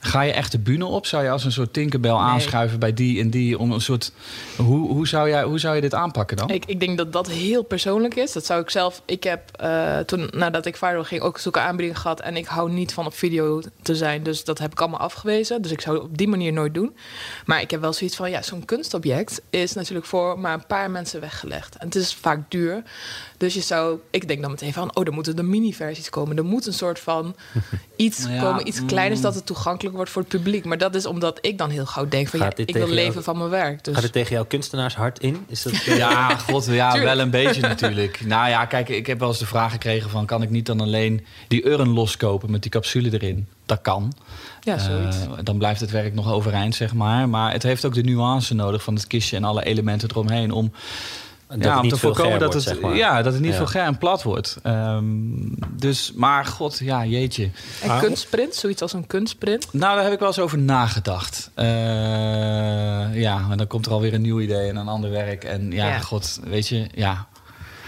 Ga 0.00 0.22
je 0.22 0.32
echt 0.32 0.52
de 0.52 0.58
bühne 0.58 0.84
op? 0.84 1.06
Zou 1.06 1.24
je 1.24 1.30
als 1.30 1.44
een 1.44 1.52
soort 1.52 1.72
tinkerbel 1.72 2.20
aanschuiven 2.20 2.78
bij 2.78 2.94
die 2.94 3.20
en 3.20 3.30
die? 3.30 3.58
Om 3.58 3.72
een 3.72 3.80
soort, 3.80 4.12
hoe, 4.56 4.88
hoe, 4.88 5.08
zou 5.08 5.28
jij, 5.28 5.42
hoe 5.42 5.58
zou 5.58 5.74
je 5.74 5.80
dit 5.80 5.94
aanpakken 5.94 6.36
dan? 6.36 6.50
Ik, 6.50 6.64
ik 6.66 6.80
denk 6.80 6.98
dat 6.98 7.12
dat 7.12 7.28
heel 7.28 7.62
persoonlijk 7.62 8.14
is. 8.14 8.32
Dat 8.32 8.46
zou 8.46 8.60
ik 8.60 8.70
zelf. 8.70 9.02
Ik 9.04 9.24
heb 9.24 9.62
uh, 9.62 9.98
toen, 9.98 10.28
nadat 10.32 10.66
ik 10.66 10.76
viral 10.76 11.04
ging, 11.04 11.20
ook 11.20 11.38
zoeken 11.38 11.62
aanbiedingen 11.62 12.00
gehad. 12.00 12.20
En 12.20 12.36
ik 12.36 12.46
hou 12.46 12.70
niet 12.70 12.92
van 12.92 13.06
op 13.06 13.14
video 13.14 13.62
te 13.82 13.96
zijn. 13.96 14.22
Dus 14.22 14.44
dat 14.44 14.58
heb 14.58 14.72
ik 14.72 14.80
allemaal 14.80 15.00
afgewezen. 15.00 15.62
Dus 15.62 15.70
ik 15.70 15.80
zou 15.80 15.96
het 15.96 16.04
op 16.04 16.18
die 16.18 16.28
manier 16.28 16.52
nooit 16.52 16.74
doen. 16.74 16.96
Maar 17.44 17.60
ik 17.60 17.70
heb 17.70 17.80
wel 17.80 17.92
zoiets 17.92 18.16
van: 18.16 18.30
ja, 18.30 18.42
zo'n 18.42 18.64
kunstobject 18.64 19.40
is 19.50 19.72
natuurlijk 19.72 20.06
voor 20.06 20.38
maar 20.38 20.54
een 20.54 20.66
paar 20.66 20.90
mensen 20.90 21.20
weggelegd. 21.20 21.76
En 21.76 21.86
het 21.86 21.94
is 21.94 22.14
vaak 22.14 22.50
duur. 22.50 22.82
Dus 23.38 23.54
je 23.54 23.60
zou, 23.60 23.98
ik 24.10 24.28
denk 24.28 24.40
dan 24.40 24.50
meteen 24.50 24.72
van: 24.72 24.96
oh, 24.96 25.06
er 25.06 25.12
moeten 25.12 25.36
de 25.36 25.42
mini-versies 25.42 26.10
komen. 26.10 26.36
Er 26.36 26.44
moet 26.44 26.66
een 26.66 26.72
soort 26.72 26.98
van 26.98 27.36
iets 27.96 28.26
komen, 28.40 28.68
iets 28.68 28.84
kleiners, 28.84 29.18
mm. 29.18 29.24
dat 29.24 29.34
het 29.34 29.46
toegankelijk 29.46 29.96
wordt 29.96 30.10
voor 30.10 30.22
het 30.22 30.30
publiek. 30.30 30.64
Maar 30.64 30.78
dat 30.78 30.94
is 30.94 31.06
omdat 31.06 31.38
ik 31.40 31.58
dan 31.58 31.70
heel 31.70 31.86
gauw 31.86 32.08
denk 32.08 32.28
van 32.28 32.38
ja, 32.38 32.52
ik 32.56 32.76
wil 32.76 32.88
leven 32.88 33.22
van 33.22 33.38
mijn 33.38 33.50
werk. 33.50 33.84
Dus. 33.84 33.94
Gaat 33.94 34.02
het 34.02 34.12
tegen 34.12 34.34
jouw 34.34 34.44
kunstenaars 34.44 34.94
hard 34.94 35.18
in? 35.18 35.44
Is 35.46 35.62
dat, 35.62 35.82
Ja, 35.84 36.36
god, 36.48 36.66
ja, 36.66 37.02
wel 37.02 37.18
een 37.18 37.30
beetje 37.30 37.60
natuurlijk. 37.60 38.24
Nou 38.24 38.48
ja, 38.48 38.64
kijk, 38.64 38.88
ik 38.88 39.06
heb 39.06 39.18
wel 39.18 39.28
eens 39.28 39.38
de 39.38 39.46
vraag 39.46 39.72
gekregen 39.72 40.10
van... 40.10 40.26
kan 40.26 40.42
ik 40.42 40.50
niet 40.50 40.66
dan 40.66 40.80
alleen 40.80 41.26
die 41.48 41.66
urn 41.66 41.88
loskopen 41.88 42.50
met 42.50 42.62
die 42.62 42.70
capsule 42.70 43.12
erin? 43.12 43.48
Dat 43.66 43.80
kan. 43.80 44.12
Ja, 44.60 44.78
zoiets. 44.78 45.16
Uh, 45.16 45.32
dan 45.42 45.58
blijft 45.58 45.80
het 45.80 45.90
werk 45.90 46.14
nog 46.14 46.32
overeind, 46.32 46.74
zeg 46.74 46.94
maar. 46.94 47.28
Maar 47.28 47.52
het 47.52 47.62
heeft 47.62 47.84
ook 47.84 47.94
de 47.94 48.02
nuance 48.02 48.54
nodig 48.54 48.82
van 48.82 48.94
het 48.94 49.06
kistje 49.06 49.36
en 49.36 49.44
alle 49.44 49.64
elementen 49.64 50.10
eromheen... 50.10 50.50
om 50.50 50.72
dat 51.48 51.64
ja, 51.64 51.80
om 51.80 51.88
te 51.88 51.96
voorkomen 51.96 52.38
dat 52.38 52.54
het, 52.54 52.78
ja, 52.92 53.22
dat 53.22 53.32
het 53.32 53.42
niet 53.42 53.56
ja. 53.56 53.66
veel 53.66 53.80
en 53.80 53.98
plat 53.98 54.22
wordt. 54.22 54.58
Um, 54.66 55.54
dus, 55.76 56.12
maar 56.16 56.44
god, 56.44 56.78
ja, 56.78 57.04
jeetje. 57.04 57.50
En 57.82 57.98
kunstprint, 57.98 58.54
zoiets 58.54 58.82
als 58.82 58.92
een 58.92 59.06
kunstprint? 59.06 59.72
Nou, 59.72 59.94
daar 59.94 60.04
heb 60.04 60.12
ik 60.12 60.18
wel 60.18 60.28
eens 60.28 60.38
over 60.38 60.58
nagedacht. 60.58 61.50
Uh, 61.56 61.64
ja, 63.14 63.46
en 63.50 63.56
dan 63.56 63.66
komt 63.66 63.86
er 63.86 63.92
alweer 63.92 64.14
een 64.14 64.22
nieuw 64.22 64.40
idee 64.40 64.68
en 64.68 64.76
een 64.76 64.88
ander 64.88 65.10
werk. 65.10 65.44
En 65.44 65.70
ja, 65.70 65.88
ja. 65.88 65.98
god, 65.98 66.40
weet 66.44 66.68
je, 66.68 66.86
ja. 66.94 67.26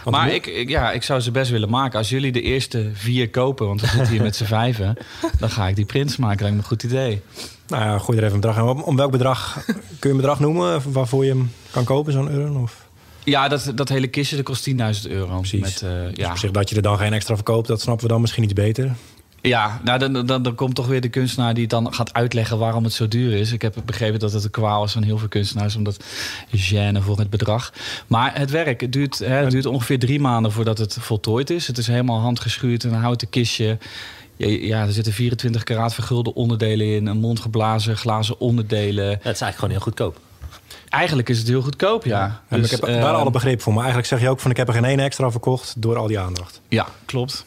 Want 0.05 0.17
maar 0.17 0.31
ik, 0.31 0.47
ik, 0.47 0.69
ja, 0.69 0.93
ik 0.93 1.03
zou 1.03 1.21
ze 1.21 1.31
best 1.31 1.51
willen 1.51 1.71
maken. 1.71 1.99
Als 1.99 2.09
jullie 2.09 2.33
de 2.33 2.43
eerste 2.43 2.91
vier 2.93 3.31
kopen, 3.31 3.67
want 3.67 3.81
we 3.81 3.87
zitten 3.87 4.09
hier 4.09 4.23
met 4.23 4.37
z'n 4.37 4.45
vijven... 4.45 4.97
dan 5.41 5.51
ga 5.51 5.69
ik 5.69 5.77
die 5.77 5.85
prints 5.85 6.17
maken. 6.17 6.37
Dat 6.39 6.47
lijkt 6.47 6.57
me 6.57 6.63
een 6.63 6.69
goed 6.69 6.83
idee. 6.83 7.23
Nou 7.67 7.85
ja, 7.85 7.99
gooi 7.99 8.19
er 8.19 8.25
even 8.25 8.35
een 8.35 8.41
bedrag 8.41 8.59
aan. 8.59 8.85
Om 8.85 8.97
welk 8.97 9.11
bedrag 9.11 9.65
kun 9.65 9.77
je 10.01 10.09
een 10.09 10.17
bedrag 10.17 10.41
noemen 10.41 10.93
waarvoor 10.93 11.25
je 11.25 11.31
hem 11.31 11.53
kan 11.71 11.85
kopen, 11.85 12.13
zo'n 12.13 12.31
euro? 12.31 12.63
Of? 12.63 12.89
Ja, 13.25 13.49
dat, 13.49 13.73
dat 13.75 13.89
hele 13.89 14.07
kistje 14.07 14.37
dat 14.37 14.45
kost 14.45 14.71
10.000 14.71 14.77
euro. 15.11 15.39
Precies. 15.39 15.61
Met, 15.61 15.83
uh, 15.85 15.91
dus 15.91 16.17
ja. 16.17 16.31
op 16.31 16.39
zich 16.39 16.51
dat 16.51 16.71
je 16.71 16.77
er 16.77 16.83
dan 16.83 16.99
geen 16.99 17.13
extra 17.13 17.35
verkoopt, 17.35 17.69
dat 17.69 17.81
snappen 17.81 18.07
we 18.07 18.13
dan 18.13 18.21
misschien 18.21 18.45
iets 18.45 18.53
beter. 18.53 18.93
Ja, 19.43 19.81
nou 19.85 19.99
dan, 19.99 20.27
dan, 20.27 20.43
dan 20.43 20.55
komt 20.55 20.75
toch 20.75 20.87
weer 20.87 21.01
de 21.01 21.09
kunstenaar 21.09 21.55
die 21.55 21.67
dan 21.67 21.95
gaat 21.95 22.13
uitleggen 22.13 22.59
waarom 22.59 22.85
het 22.85 22.93
zo 22.93 23.09
duur 23.09 23.33
is. 23.33 23.53
Ik 23.53 23.63
heb 23.63 23.75
begrepen 23.85 24.19
dat 24.19 24.33
het 24.33 24.45
een 24.45 24.51
kwaal 24.51 24.85
is 24.85 24.93
van 24.93 25.03
heel 25.03 25.19
veel 25.19 25.29
kunstenaars, 25.29 25.77
omdat 25.77 26.05
gêne 26.57 26.99
voor 26.99 27.19
het 27.19 27.31
bedrag. 27.31 27.73
Maar 28.07 28.39
het 28.39 28.51
werk, 28.51 28.81
het 28.81 28.93
duurt, 28.93 29.19
hè, 29.19 29.35
het 29.35 29.51
duurt 29.51 29.67
ongeveer 29.67 29.99
drie 29.99 30.21
maanden 30.21 30.53
voordat 30.53 30.79
het 30.79 30.97
voltooid 31.01 31.51
is. 31.51 31.67
Het 31.67 31.79
is 31.79 31.87
helemaal 31.87 32.21
handgeschuurd, 32.21 32.85
een 32.85 32.93
houten 32.93 33.29
kistje. 33.29 33.79
Ja, 34.37 34.87
er 34.87 34.93
zitten 34.93 35.13
24 35.13 35.65
karaat 35.65 35.95
vergulde 35.95 36.35
onderdelen 36.35 36.95
in, 36.95 37.07
een 37.07 37.19
mondgeblazen 37.19 37.97
glazen 37.97 38.41
onderdelen. 38.41 39.09
Het 39.09 39.19
is 39.19 39.25
eigenlijk 39.25 39.55
gewoon 39.55 39.71
heel 39.71 39.81
goedkoop. 39.81 40.21
Eigenlijk 40.91 41.29
is 41.29 41.39
het 41.39 41.49
heel 41.49 41.63
goedkoop, 41.63 42.05
ja. 42.05 42.41
Dus, 42.49 42.65
ik 42.65 42.71
heb 42.71 42.81
daar 42.81 43.13
uh, 43.13 43.19
alle 43.19 43.31
begrip 43.31 43.63
voor. 43.63 43.73
Maar 43.73 43.83
eigenlijk 43.83 44.13
zeg 44.13 44.21
je 44.21 44.29
ook 44.29 44.41
van 44.41 44.51
ik 44.51 44.57
heb 44.57 44.69
er 44.69 44.75
geen 44.75 44.85
één 44.85 45.01
extra 45.01 45.31
verkocht 45.31 45.75
door 45.77 45.97
al 45.97 46.07
die 46.07 46.19
aandacht. 46.19 46.61
Ja, 46.69 46.87
klopt. 47.05 47.45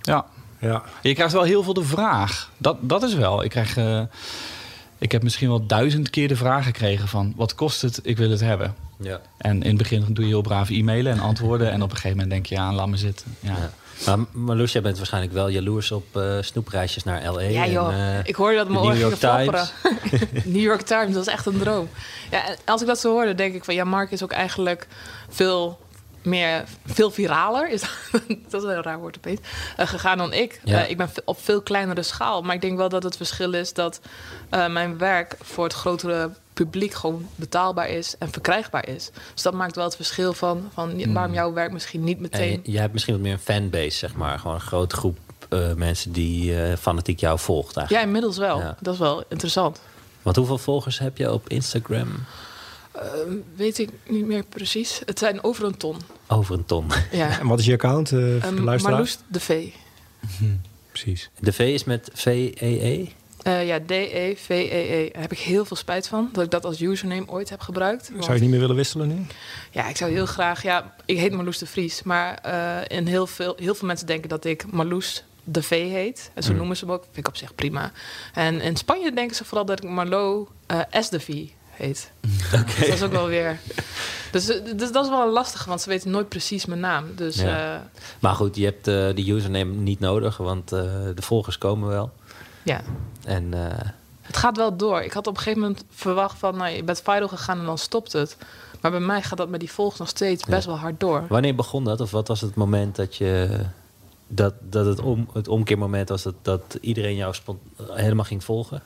Ja. 0.00 0.24
ja. 0.58 0.82
Je 1.02 1.14
krijgt 1.14 1.32
wel 1.32 1.42
heel 1.42 1.62
veel 1.62 1.74
de 1.74 1.84
vraag. 1.84 2.50
Dat, 2.56 2.76
dat 2.80 3.02
is 3.02 3.14
wel. 3.14 3.44
Ik 3.44 3.50
krijg... 3.50 3.76
Uh, 3.76 4.02
ik 4.98 5.12
heb 5.12 5.22
misschien 5.22 5.48
wel 5.48 5.66
duizend 5.66 6.10
keer 6.10 6.28
de 6.28 6.36
vraag 6.36 6.64
gekregen 6.64 7.08
van... 7.08 7.32
wat 7.36 7.54
kost 7.54 7.82
het, 7.82 8.00
ik 8.02 8.16
wil 8.16 8.30
het 8.30 8.40
hebben. 8.40 8.74
Ja. 8.96 9.20
En 9.36 9.62
in 9.62 9.68
het 9.68 9.78
begin 9.78 10.04
doe 10.08 10.24
je 10.24 10.30
heel 10.30 10.40
braaf 10.40 10.70
e-mailen 10.70 11.12
en 11.12 11.20
antwoorden... 11.20 11.70
en 11.70 11.82
op 11.82 11.90
een 11.90 11.96
gegeven 11.96 12.16
moment 12.16 12.30
denk 12.30 12.46
je, 12.46 12.54
ja, 12.54 12.72
laat 12.72 12.88
me 12.88 12.96
zitten. 12.96 13.36
Ja. 13.40 13.50
ja. 13.50 13.70
Maar 14.06 14.18
Marloes, 14.32 14.72
jij 14.72 14.82
bent 14.82 14.96
waarschijnlijk 14.96 15.32
wel 15.32 15.48
jaloers 15.48 15.90
op 15.90 16.16
uh, 16.16 16.36
snoepreisjes 16.40 17.04
naar 17.04 17.32
L.A. 17.32 17.40
Ja 17.40 17.66
joh, 17.66 17.94
en, 17.94 17.98
uh, 17.98 18.18
ik 18.24 18.34
hoorde 18.34 18.56
dat 18.56 18.68
mijn 18.68 18.80
oren 18.80 18.96
gingen 18.96 19.16
flapperen. 19.16 19.68
New 20.44 20.62
York 20.62 20.82
Times, 20.82 21.14
dat 21.14 21.26
is 21.26 21.32
echt 21.32 21.46
een 21.46 21.58
droom. 21.58 21.88
Ja, 22.30 22.42
als 22.64 22.80
ik 22.80 22.86
dat 22.86 23.00
zo 23.00 23.12
hoorde, 23.12 23.34
denk 23.34 23.54
ik 23.54 23.64
van... 23.64 23.74
ja, 23.74 23.84
Mark 23.84 24.10
is 24.10 24.22
ook 24.22 24.32
eigenlijk 24.32 24.86
veel 25.28 25.78
meer, 26.22 26.64
veel 26.86 27.10
viraler, 27.10 27.68
is 27.68 27.80
dat 27.80 28.22
is 28.62 28.62
een 28.62 28.70
heel 28.70 28.82
raar 28.82 28.98
woord 28.98 29.16
opeens, 29.16 29.40
uh, 29.78 29.86
gegaan 29.86 30.18
dan 30.18 30.32
ik. 30.32 30.60
Ja. 30.64 30.84
Uh, 30.84 30.90
ik 30.90 30.96
ben 30.96 31.10
op 31.24 31.40
veel 31.40 31.62
kleinere 31.62 32.02
schaal. 32.02 32.42
Maar 32.42 32.54
ik 32.54 32.60
denk 32.60 32.76
wel 32.76 32.88
dat 32.88 33.02
het 33.02 33.16
verschil 33.16 33.52
is 33.52 33.72
dat 33.72 34.00
uh, 34.50 34.68
mijn 34.68 34.98
werk 34.98 35.36
voor 35.40 35.64
het 35.64 35.72
grotere 35.72 36.30
publiek 36.64 36.94
gewoon 36.94 37.28
betaalbaar 37.34 37.88
is 37.88 38.14
en 38.18 38.30
verkrijgbaar 38.30 38.88
is. 38.88 39.10
Dus 39.34 39.42
dat 39.42 39.54
maakt 39.54 39.76
wel 39.76 39.84
het 39.84 39.96
verschil 39.96 40.32
van, 40.32 40.70
van 40.72 40.96
mm. 40.96 41.12
waarom 41.12 41.34
jouw 41.34 41.52
werk 41.52 41.72
misschien 41.72 42.04
niet 42.04 42.20
meteen... 42.20 42.62
En 42.64 42.72
je 42.72 42.78
hebt 42.78 42.92
misschien 42.92 43.14
wat 43.14 43.22
meer 43.22 43.32
een 43.32 43.38
fanbase, 43.38 43.90
zeg 43.90 44.14
maar. 44.14 44.38
Gewoon 44.38 44.54
een 44.54 44.60
grote 44.60 44.96
groep 44.96 45.18
uh, 45.50 45.72
mensen 45.74 46.12
die 46.12 46.52
uh, 46.52 46.76
fanatiek 46.76 47.20
jou 47.20 47.38
volgt 47.38 47.76
eigenlijk. 47.76 47.90
Ja, 47.90 48.06
inmiddels 48.06 48.38
wel. 48.38 48.58
Ja. 48.58 48.76
Dat 48.80 48.94
is 48.94 49.00
wel 49.00 49.24
interessant. 49.28 49.80
Want 50.22 50.36
hoeveel 50.36 50.58
volgers 50.58 50.98
heb 50.98 51.16
je 51.16 51.32
op 51.32 51.48
Instagram? 51.48 52.08
Uh, 52.96 53.02
weet 53.56 53.78
ik 53.78 53.90
niet 54.08 54.26
meer 54.26 54.44
precies. 54.44 55.02
Het 55.06 55.18
zijn 55.18 55.44
over 55.44 55.64
een 55.64 55.76
ton. 55.76 55.96
Over 56.26 56.54
een 56.54 56.64
ton. 56.64 56.86
Ja. 57.12 57.38
en 57.38 57.46
wat 57.46 57.58
is 57.58 57.66
je 57.66 57.72
account, 57.72 58.10
uh, 58.10 58.44
um, 58.44 58.64
Marloes 58.64 59.18
de 59.28 59.40
V. 59.40 59.68
Precies. 60.92 61.30
De 61.38 61.52
V 61.52 61.58
is 61.58 61.84
met 61.84 62.10
V-E-E? 62.12 63.04
-E? 63.04 63.08
Uh, 63.46 63.66
ja, 63.66 63.80
D-E-V-E-E. 63.86 65.10
Daar 65.12 65.22
heb 65.22 65.32
ik 65.32 65.38
heel 65.38 65.64
veel 65.64 65.76
spijt 65.76 66.08
van 66.08 66.28
dat 66.32 66.44
ik 66.44 66.50
dat 66.50 66.64
als 66.64 66.80
username 66.80 67.28
ooit 67.28 67.50
heb 67.50 67.60
gebruikt. 67.60 68.04
Zou 68.06 68.20
je 68.20 68.30
het 68.30 68.40
niet 68.40 68.50
meer 68.50 68.60
willen 68.60 68.76
wisselen 68.76 69.08
nu? 69.08 69.26
Ja, 69.70 69.88
ik 69.88 69.96
zou 69.96 70.10
heel 70.10 70.26
graag. 70.26 70.62
Ja, 70.62 70.94
ik 71.04 71.18
heet 71.18 71.32
Marloes 71.32 71.58
de 71.58 71.66
Vries. 71.66 72.02
Maar 72.02 72.42
uh, 72.46 72.98
in 72.98 73.06
heel, 73.06 73.26
veel, 73.26 73.56
heel 73.56 73.74
veel 73.74 73.86
mensen 73.86 74.06
denken 74.06 74.28
dat 74.28 74.44
ik 74.44 74.72
Marloes 74.72 75.24
de 75.44 75.62
V 75.62 75.90
heet. 75.90 76.30
En 76.34 76.42
zo 76.42 76.50
mm. 76.50 76.56
noemen 76.56 76.76
ze 76.76 76.84
hem 76.84 76.94
ook. 76.94 77.02
Vind 77.02 77.16
ik 77.16 77.28
op 77.28 77.36
zich 77.36 77.54
prima. 77.54 77.92
En 78.34 78.60
in 78.60 78.76
Spanje 78.76 79.12
denken 79.12 79.36
ze 79.36 79.44
vooral 79.44 79.64
dat 79.64 79.82
ik 79.82 79.90
Marlo 79.90 80.48
uh, 80.66 80.80
S 80.90 81.08
de 81.08 81.20
V 81.20 81.46
heet. 81.70 82.10
Okay. 82.52 82.64
Dus 82.64 82.78
dat 82.78 82.88
is 82.88 83.02
ook 83.02 83.12
wel 83.12 83.26
weer. 83.26 83.58
Dus, 84.32 84.46
dus 84.76 84.92
dat 84.92 85.04
is 85.04 85.10
wel 85.10 85.32
lastig, 85.32 85.64
want 85.64 85.80
ze 85.80 85.88
weten 85.88 86.10
nooit 86.10 86.28
precies 86.28 86.66
mijn 86.66 86.80
naam. 86.80 87.04
Dus, 87.14 87.36
ja. 87.36 87.90
maar 88.20 88.34
goed, 88.34 88.56
je 88.56 88.64
hebt 88.64 88.88
uh, 88.88 89.08
die 89.14 89.32
username 89.32 89.72
niet 89.72 90.00
nodig, 90.00 90.36
want 90.36 90.72
uh, 90.72 90.80
de 91.14 91.22
volgers 91.22 91.58
komen 91.58 91.88
wel. 91.88 92.12
Ja. 92.62 92.80
En, 93.24 93.52
uh... 93.54 93.66
Het 94.20 94.36
gaat 94.36 94.56
wel 94.56 94.76
door. 94.76 95.00
Ik 95.02 95.12
had 95.12 95.26
op 95.26 95.36
een 95.36 95.42
gegeven 95.42 95.60
moment 95.60 95.84
verwacht 95.90 96.38
van, 96.38 96.56
nou, 96.56 96.70
je 96.70 96.84
bent 96.84 97.00
viral 97.04 97.28
gegaan 97.28 97.58
en 97.58 97.64
dan 97.64 97.78
stopt 97.78 98.12
het. 98.12 98.36
Maar 98.80 98.90
bij 98.90 99.00
mij 99.00 99.22
gaat 99.22 99.38
dat 99.38 99.48
met 99.48 99.60
die 99.60 99.72
volgers 99.72 99.98
nog 99.98 100.08
steeds 100.08 100.44
best 100.44 100.66
wel 100.66 100.78
hard 100.78 101.00
door. 101.00 101.24
Wanneer 101.28 101.54
begon 101.54 101.84
dat? 101.84 102.00
Of 102.00 102.10
wat 102.10 102.28
was 102.28 102.40
het 102.40 102.54
moment 102.54 102.96
dat 102.96 103.16
je 103.16 103.60
dat, 104.26 104.54
dat 104.60 104.86
het, 104.86 105.00
om, 105.00 105.28
het 105.32 105.48
omkeermoment 105.48 106.08
was 106.08 106.22
dat, 106.22 106.34
dat 106.42 106.78
iedereen 106.80 107.16
jou 107.16 107.34
helemaal 107.90 108.24
ging 108.24 108.44
volgen? 108.44 108.82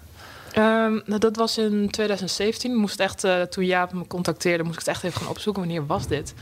Um, 0.58 1.02
nou, 1.06 1.18
dat 1.18 1.36
was 1.36 1.58
in 1.58 1.90
2017. 1.90 2.74
Moest 2.74 3.00
echt, 3.00 3.24
uh, 3.24 3.42
toen 3.42 3.64
Jaap 3.64 3.92
me 3.92 4.06
contacteerde, 4.06 4.62
moest 4.62 4.74
ik 4.74 4.86
het 4.86 4.94
echt 4.94 5.04
even 5.04 5.20
gaan 5.20 5.30
opzoeken. 5.30 5.62
Wanneer 5.62 5.86
was 5.86 6.06
dit? 6.06 6.34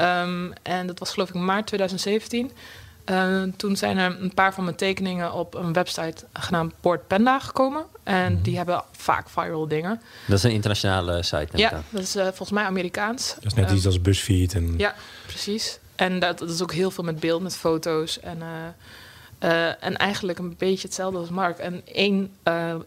Um, 0.00 0.52
en 0.62 0.86
dat 0.86 0.98
was 0.98 1.10
geloof 1.12 1.28
ik 1.28 1.34
maart 1.34 1.66
2017. 1.66 2.50
Uh, 3.10 3.42
toen 3.56 3.76
zijn 3.76 3.98
er 3.98 4.16
een 4.20 4.34
paar 4.34 4.54
van 4.54 4.64
mijn 4.64 4.76
tekeningen 4.76 5.32
op 5.32 5.54
een 5.54 5.72
website 5.72 6.24
genaamd 6.32 6.74
Board 6.80 7.06
Panda 7.06 7.38
gekomen. 7.38 7.84
En 8.02 8.32
mm. 8.32 8.42
die 8.42 8.56
hebben 8.56 8.82
vaak 8.92 9.28
viral 9.28 9.68
dingen. 9.68 10.00
Dat 10.26 10.38
is 10.38 10.44
een 10.44 10.50
internationale 10.50 11.22
site. 11.22 11.48
Ja, 11.58 11.82
dat 11.90 12.02
is 12.02 12.16
uh, 12.16 12.22
volgens 12.22 12.50
mij 12.50 12.64
Amerikaans. 12.64 13.34
Dat 13.34 13.44
is 13.44 13.54
net 13.54 13.70
uh, 13.70 13.76
iets 13.76 13.86
als 13.86 14.00
BuzzFeed. 14.00 14.54
En... 14.54 14.74
Ja, 14.76 14.94
precies. 15.26 15.78
En 15.94 16.18
dat, 16.18 16.38
dat, 16.38 16.50
is 16.50 16.62
ook 16.62 16.72
heel 16.72 16.90
veel 16.90 17.04
met 17.04 17.20
beeld, 17.20 17.42
met 17.42 17.56
foto's. 17.56 18.20
En, 18.20 18.42
en 19.80 19.96
eigenlijk 19.96 20.38
een 20.38 20.54
beetje 20.58 20.86
hetzelfde 20.86 21.18
als 21.18 21.28
Mark. 21.28 21.58
En 21.58 21.82
één, 21.86 22.36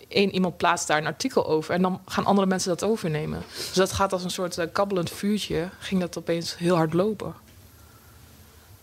één 0.08 0.34
iemand 0.34 0.58
plaatst 0.58 0.88
daar 0.88 0.98
een 0.98 1.06
artikel 1.06 1.48
over. 1.48 1.74
En 1.74 1.82
dan 1.82 2.02
gaan 2.06 2.26
andere 2.26 2.48
mensen 2.48 2.70
dat 2.70 2.84
overnemen. 2.84 3.44
Dus 3.56 3.74
dat 3.74 3.92
gaat 3.92 4.14
als 4.14 4.24
een 4.24 4.30
soort 4.30 4.72
kabbelend 4.72 5.10
vuurtje. 5.10 5.70
Ging 5.80 6.02
dat 6.02 6.18
opeens 6.18 6.58
heel 6.58 6.76
hard 6.76 6.94
lopen. 6.94 7.34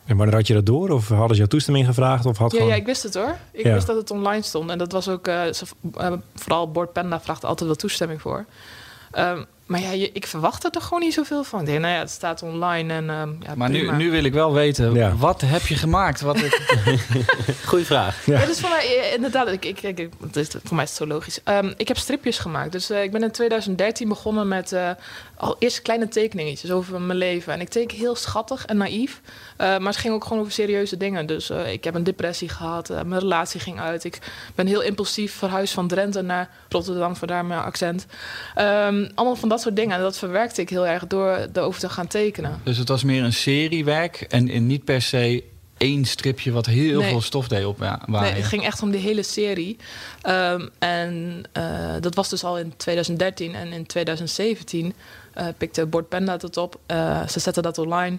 En 0.04 0.16
wanneer 0.16 0.34
had 0.34 0.46
je 0.46 0.54
dat 0.54 0.66
door? 0.66 0.90
Of 0.90 1.08
hadden 1.08 1.28
ze 1.28 1.36
jouw 1.36 1.46
toestemming 1.46 1.86
gevraagd? 1.86 2.26
Of 2.26 2.36
had 2.36 2.50
ja, 2.52 2.56
gewoon... 2.58 2.72
ja, 2.72 2.78
ik 2.78 2.86
wist 2.86 3.02
het 3.02 3.14
hoor. 3.14 3.36
Ik 3.52 3.64
ja. 3.64 3.72
wist 3.72 3.86
dat 3.86 3.96
het 3.96 4.10
online 4.10 4.42
stond. 4.42 4.70
En 4.70 4.78
dat 4.78 4.92
was 4.92 5.08
ook, 5.08 5.28
uh, 5.28 5.52
ze, 5.52 5.64
uh, 5.98 6.12
vooral 6.34 6.70
Board 6.70 6.92
Panda 6.92 7.20
vraagt 7.20 7.44
altijd 7.44 7.66
wel 7.68 7.78
toestemming 7.78 8.20
voor. 8.20 8.44
Um, 9.18 9.46
Maar 9.72 9.80
ja, 9.80 9.90
je, 9.92 10.10
ik 10.12 10.26
verwacht 10.26 10.64
er 10.64 10.70
toch 10.70 10.84
gewoon 10.84 11.00
niet 11.02 11.14
zoveel 11.14 11.44
van. 11.44 11.60
Ik 11.60 11.66
denk, 11.66 11.78
nou 11.80 11.92
ja, 11.94 11.98
het 11.98 12.10
staat 12.10 12.42
online 12.42 12.92
en 12.92 13.10
ehm, 13.10 13.30
ja, 13.40 13.54
Maar 13.56 13.70
nu, 13.70 13.90
nu 13.92 14.10
wil 14.10 14.24
ik 14.24 14.32
wel 14.32 14.52
weten, 14.52 14.94
Ja. 14.94 15.16
wat 15.16 15.40
heb 15.40 15.66
je 15.66 15.74
gemaakt? 15.74 16.20
Wat 16.20 16.40
het, 16.40 16.60
Goeie 17.66 17.84
vraag. 17.84 18.26
Ja, 18.26 18.46
dus 18.46 18.60
voor 18.60 18.68
mij 18.70 18.98
eh, 19.00 19.14
inderdaad. 19.14 19.48
Ik, 19.48 19.64
ik, 19.64 19.82
ik, 19.82 19.98
ik- 19.98 20.12
het 20.22 20.36
is, 20.36 20.48
voor 20.64 20.74
mij 20.74 20.84
is 20.84 20.90
het 20.90 20.98
zo 20.98 21.06
logisch. 21.06 21.40
Ehm, 21.44 21.72
ik 21.76 21.88
heb 21.88 21.96
stripjes 21.98 22.38
gemaakt. 22.38 22.72
Dus 22.72 22.90
eh, 22.90 23.02
ik 23.02 23.10
ben 23.12 23.22
in 23.22 23.30
2013 23.30 24.08
begonnen 24.08 24.48
met 24.48 24.72
eh, 24.72 24.90
al 25.36 25.56
eerst 25.58 25.82
kleine 25.82 26.08
tekeningetjes 26.08 26.70
over 26.70 27.00
mijn 27.00 27.18
leven. 27.18 27.52
En 27.52 27.60
ik 27.60 27.68
teken 27.68 27.98
heel 27.98 28.14
schattig 28.16 28.66
en 28.66 28.76
naïef. 28.76 29.20
Eh, 29.56 29.66
maar 29.68 29.80
het 29.92 29.96
ging 29.96 30.14
ook 30.14 30.22
gewoon 30.24 30.38
over 30.40 30.52
serieuze 30.52 30.96
dingen. 30.96 31.26
Dus 31.26 31.50
eh, 31.50 31.72
ik 31.72 31.84
heb 31.84 31.94
een 31.94 32.04
depressie 32.04 32.48
gehad. 32.48 32.90
eh, 32.90 33.02
mijn 33.02 33.20
relatie 33.20 33.60
ging 33.60 33.80
uit. 33.80 34.04
Ik 34.04 34.18
ben 34.54 34.66
heel 34.66 34.80
impulsief 34.82 35.34
verhuisd 35.34 35.74
van 35.74 35.88
Drenthe 35.88 36.22
naar 36.22 36.50
Rotterdam. 36.68 37.16
Vandaar 37.16 37.44
mijn 37.44 37.60
accent. 37.60 38.06
Ehm, 38.54 39.08
allemaal 39.14 39.36
van 39.36 39.48
dat 39.48 39.61
soort 39.62 39.76
dingen. 39.76 39.96
En 39.96 40.02
dat 40.02 40.18
verwerkte 40.18 40.60
ik 40.60 40.68
heel 40.68 40.86
erg 40.86 41.06
door 41.06 41.46
erover 41.52 41.80
te 41.80 41.88
gaan 41.88 42.06
tekenen. 42.06 42.60
dus 42.64 42.76
het 42.78 42.88
was 42.88 43.02
meer 43.04 43.22
een 43.24 43.32
seriewerk 43.32 44.20
en, 44.20 44.48
en 44.48 44.66
niet 44.66 44.84
per 44.84 45.02
se 45.02 45.44
één 45.76 46.04
stripje 46.04 46.52
wat 46.52 46.66
heel 46.66 47.00
Nee. 47.00 47.08
veel 47.10 47.20
stof 47.20 47.48
deed 47.48 47.64
op. 47.64 47.78
Ja, 47.80 48.00
Nee, 48.06 48.32
het 48.32 48.44
ging 48.44 48.64
echt 48.64 48.82
om 48.82 48.90
de 48.90 48.98
hele 48.98 49.22
serie. 49.22 49.76
Ehm, 50.22 50.68
en 50.78 51.42
eh, 51.52 51.94
dat 52.00 52.14
was 52.14 52.28
dus 52.28 52.44
al 52.44 52.58
in 52.58 52.76
2013. 52.76 53.54
En 53.54 53.72
in 53.72 53.86
2017 53.86 54.94
eh, 55.34 55.46
pikte 55.58 55.86
Bord 55.86 56.08
Panda 56.08 56.36
dat 56.36 56.56
op. 56.56 56.80
Eh, 56.86 57.28
ze 57.28 57.40
zetten 57.40 57.62
dat 57.62 57.78
online. 57.78 58.18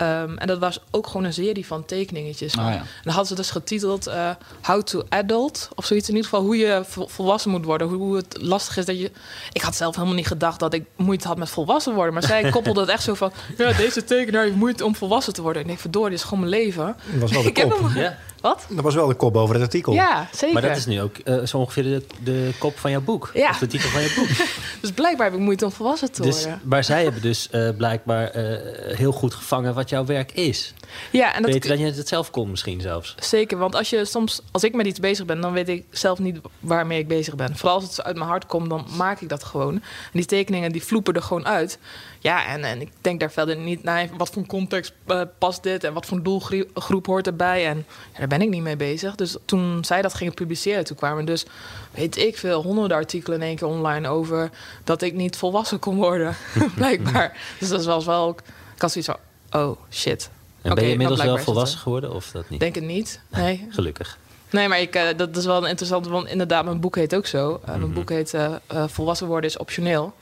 Ehm, 0.00 0.36
en 0.36 0.46
dat 0.46 0.58
was 0.58 0.80
ook 0.90 1.06
gewoon 1.06 1.24
een 1.24 1.32
serie 1.32 1.66
van 1.66 1.84
tekeningetjes. 1.84 2.56
Ah, 2.56 2.64
ja. 2.64 2.72
En 2.72 2.86
dan 3.02 3.12
hadden 3.12 3.26
ze 3.26 3.34
dus 3.34 3.50
getiteld 3.50 4.06
eh, 4.06 4.30
How 4.62 4.82
to 4.82 5.02
Adult. 5.08 5.68
Of 5.74 5.84
zoiets 5.84 6.08
in 6.08 6.14
ieder 6.14 6.30
geval. 6.30 6.44
Hoe 6.44 6.56
je 6.56 6.82
vol- 6.86 7.08
volwassen 7.08 7.50
moet 7.50 7.64
worden. 7.64 7.88
Hoe, 7.88 7.96
hoe 7.96 8.16
het 8.16 8.36
lastig 8.40 8.76
is 8.76 8.84
dat 8.84 8.98
je... 9.00 9.10
Ik 9.52 9.62
had 9.62 9.76
zelf 9.76 9.94
helemaal 9.94 10.16
niet 10.16 10.26
gedacht 10.26 10.60
dat 10.60 10.74
ik 10.74 10.84
moeite 10.96 11.28
had 11.28 11.38
met 11.38 11.50
volwassen 11.50 11.94
worden. 11.94 12.12
Maar 12.12 12.22
zij 12.22 12.50
koppelde 12.50 12.80
het 12.80 12.88
echt 12.88 13.02
zo 13.02 13.14
van... 13.14 13.32
Ja, 13.56 13.72
deze 13.72 14.04
tekenaar 14.04 14.42
heeft 14.42 14.56
moeite 14.56 14.84
om 14.84 14.96
volwassen 14.96 15.32
te 15.32 15.42
worden. 15.42 15.56
En 15.62 15.68
ik 15.68 15.68
denk, 15.68 15.80
verdorie, 15.80 16.10
dit 16.10 16.18
is 16.18 16.24
gewoon 16.24 16.48
mijn 16.48 16.62
leven. 16.62 16.96
Dat 17.12 17.20
was 17.20 17.30
wel 17.30 17.42
de 17.42 17.48
ik 17.48 17.56
heb 17.56 17.78
hem... 17.78 17.96
Ja. 17.98 18.18
Wat? 18.40 18.66
Dat 18.68 18.84
was 18.84 18.94
wel 18.94 19.06
de 19.06 19.14
kop 19.14 19.36
over 19.36 19.54
het 19.54 19.64
artikel. 19.64 19.92
Ja, 19.92 20.28
zeker. 20.32 20.52
Maar 20.52 20.62
dat 20.62 20.76
is 20.76 20.86
nu 20.86 21.00
ook 21.00 21.16
eh, 21.16 21.44
zo 21.44 21.58
ongeveer 21.58 21.82
de, 21.82 22.04
de 22.22 22.50
kop 22.58 22.78
van 22.78 22.90
jouw 22.90 23.00
boek. 23.00 23.30
Ja. 23.34 23.50
Of 23.50 23.58
de 23.58 23.66
titel 23.66 23.88
van 23.88 24.02
je 24.02 24.12
boek. 24.16 24.28
Dus 24.80 24.90
blijkbaar 24.90 25.26
heb 25.26 25.34
ik 25.34 25.42
moeite 25.44 25.64
om 25.64 25.72
volwassen 25.72 26.12
te 26.12 26.22
dus, 26.22 26.42
worden. 26.42 26.60
maar 26.64 26.84
zij 26.84 27.02
hebben 27.02 27.22
dus 27.22 27.50
eh, 27.50 27.68
blijkbaar 27.76 28.28
eh, 28.28 28.96
heel 28.96 29.12
goed 29.12 29.34
gevangen 29.34 29.74
wat 29.74 29.88
jouw 29.88 30.04
werk 30.04 30.32
is. 30.32 30.74
Ja, 31.10 31.34
en 31.34 31.42
dat 31.42 31.50
Beter 31.50 31.68
dan 31.68 31.78
je 31.78 31.92
het 31.92 32.08
zelf 32.08 32.30
kon 32.30 32.50
misschien 32.50 32.80
zelfs. 32.80 33.14
zeker. 33.18 33.58
Want 33.58 33.74
als 33.74 33.90
je 33.90 34.04
soms, 34.04 34.40
als 34.50 34.64
ik 34.64 34.74
met 34.74 34.86
iets 34.86 35.00
bezig 35.00 35.24
ben, 35.26 35.40
dan 35.40 35.52
weet 35.52 35.68
ik 35.68 35.84
zelf 35.90 36.18
niet 36.18 36.40
waarmee 36.60 36.98
ik 36.98 37.08
bezig 37.08 37.34
ben. 37.34 37.56
Vooral 37.56 37.74
als 37.74 37.84
het 37.84 38.02
uit 38.02 38.16
mijn 38.16 38.28
hart 38.28 38.46
komt, 38.46 38.70
dan 38.70 38.86
maak 38.96 39.20
ik 39.20 39.28
dat 39.28 39.44
gewoon. 39.44 39.74
En 39.74 39.82
die 40.12 40.24
tekeningen 40.24 40.72
die 40.72 40.84
vloepen 40.84 41.14
er 41.14 41.22
gewoon 41.22 41.46
uit. 41.46 41.78
Ja, 42.18 42.46
en, 42.46 42.64
en 42.64 42.80
ik 42.80 42.90
denk 43.00 43.20
daar 43.20 43.30
verder 43.30 43.56
niet 43.56 43.82
naar 43.82 44.08
wat 44.16 44.30
voor 44.30 44.46
context 44.46 44.92
past 45.38 45.62
dit 45.62 45.84
en 45.84 45.92
wat 45.92 46.06
voor 46.06 46.22
doelgroep 46.22 47.06
hoort 47.06 47.26
erbij. 47.26 47.66
En 47.66 47.86
ja, 48.12 48.18
daar 48.18 48.28
ben 48.30 48.42
ik 48.42 48.48
niet 48.48 48.62
mee 48.62 48.76
bezig. 48.76 49.14
Dus 49.14 49.36
toen 49.44 49.84
zij 49.84 50.02
dat 50.02 50.14
gingen 50.14 50.34
publiceren, 50.34 50.84
toen 50.84 50.96
kwamen 50.96 51.24
dus, 51.24 51.44
weet 51.90 52.16
ik 52.16 52.38
veel, 52.38 52.62
honderden 52.62 52.96
artikelen 52.96 53.40
in 53.40 53.46
één 53.46 53.56
keer 53.56 53.66
online 53.66 54.08
over 54.08 54.50
dat 54.84 55.02
ik 55.02 55.14
niet 55.14 55.36
volwassen 55.36 55.78
kon 55.78 55.96
worden. 55.96 56.36
Blijkbaar. 56.74 57.56
Dus 57.58 57.68
dat 57.68 57.84
was 57.84 58.04
wel 58.04 58.26
ook, 58.26 58.40
ik 58.74 58.82
had 58.82 58.92
zoiets 58.92 59.10
van, 59.10 59.60
oh 59.60 59.76
shit. 59.90 60.30
En 60.62 60.74
ben 60.74 60.84
je 60.84 60.90
inmiddels 60.90 61.22
wel 61.22 61.38
volwassen 61.38 61.78
geworden 61.78 62.12
of 62.12 62.30
dat 62.30 62.50
niet? 62.50 62.60
Denk 62.60 62.74
het 62.74 62.84
niet. 62.84 63.20
Nee. 63.28 63.66
Gelukkig. 63.70 64.18
Nee, 64.50 64.68
maar 64.68 64.80
ik, 64.80 64.94
eh, 64.94 65.16
dat 65.16 65.36
is 65.36 65.44
wel 65.44 65.62
een 65.62 65.68
interessante, 65.68 66.08
want 66.08 66.28
inderdaad, 66.28 66.64
mijn 66.64 66.80
boek 66.80 66.96
heet 66.96 67.14
ook 67.14 67.26
zo. 67.26 67.60
Eh, 67.64 67.74
Mijn 67.74 67.92
boek 67.92 68.08
heet 68.08 68.34
eh, 68.34 68.54
Volwassen 68.86 69.26
worden 69.26 69.50
is 69.50 69.56
optioneel. 69.56 70.14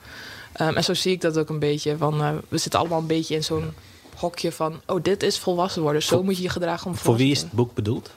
Ehm, 0.52 0.76
en 0.76 0.84
zo 0.84 0.94
zie 0.94 1.12
ik 1.12 1.20
dat 1.20 1.38
ook 1.38 1.48
een 1.48 1.58
beetje. 1.58 1.96
Van, 1.96 2.42
we 2.48 2.58
zitten 2.58 2.80
allemaal 2.80 2.98
een 2.98 3.06
beetje 3.06 3.34
in 3.34 3.44
zo'n 3.44 3.72
hokje 4.18 4.52
van... 4.52 4.80
oh, 4.86 5.02
dit 5.02 5.22
is 5.22 5.38
volwassen 5.38 5.82
worden. 5.82 6.02
Zo 6.02 6.16
Voor- 6.16 6.24
moet 6.24 6.36
je 6.36 6.42
je 6.42 6.48
gedragen 6.48 6.86
om 6.86 6.96
Voor 6.96 7.16
wie 7.16 7.30
is 7.30 7.40
het 7.40 7.52
boek 7.52 7.74
bedoeld? 7.74 8.10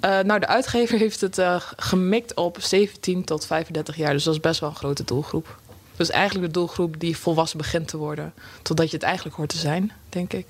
Eh, 0.00 0.20
nou, 0.20 0.40
de 0.40 0.46
uitgever 0.46 0.98
heeft 0.98 1.20
het 1.20 1.38
eh, 1.38 1.60
gemikt 1.76 2.34
op 2.34 2.60
17 2.60 3.24
tot 3.24 3.46
35 3.46 3.96
jaar. 3.96 4.12
Dus 4.12 4.24
dat 4.24 4.34
is 4.34 4.40
best 4.40 4.60
wel 4.60 4.68
een 4.68 4.76
grote 4.76 5.04
doelgroep. 5.04 5.58
Dus 5.96 6.10
eigenlijk 6.10 6.46
de 6.46 6.52
doelgroep 6.52 7.00
die 7.00 7.16
volwassen 7.16 7.58
begint 7.58 7.88
te 7.88 7.96
worden. 7.96 8.32
Totdat 8.62 8.90
je 8.90 8.96
het 8.96 9.04
eigenlijk 9.04 9.36
hoort 9.36 9.48
te 9.48 9.58
zijn, 9.58 9.92
denk 10.08 10.32
ik. 10.32 10.46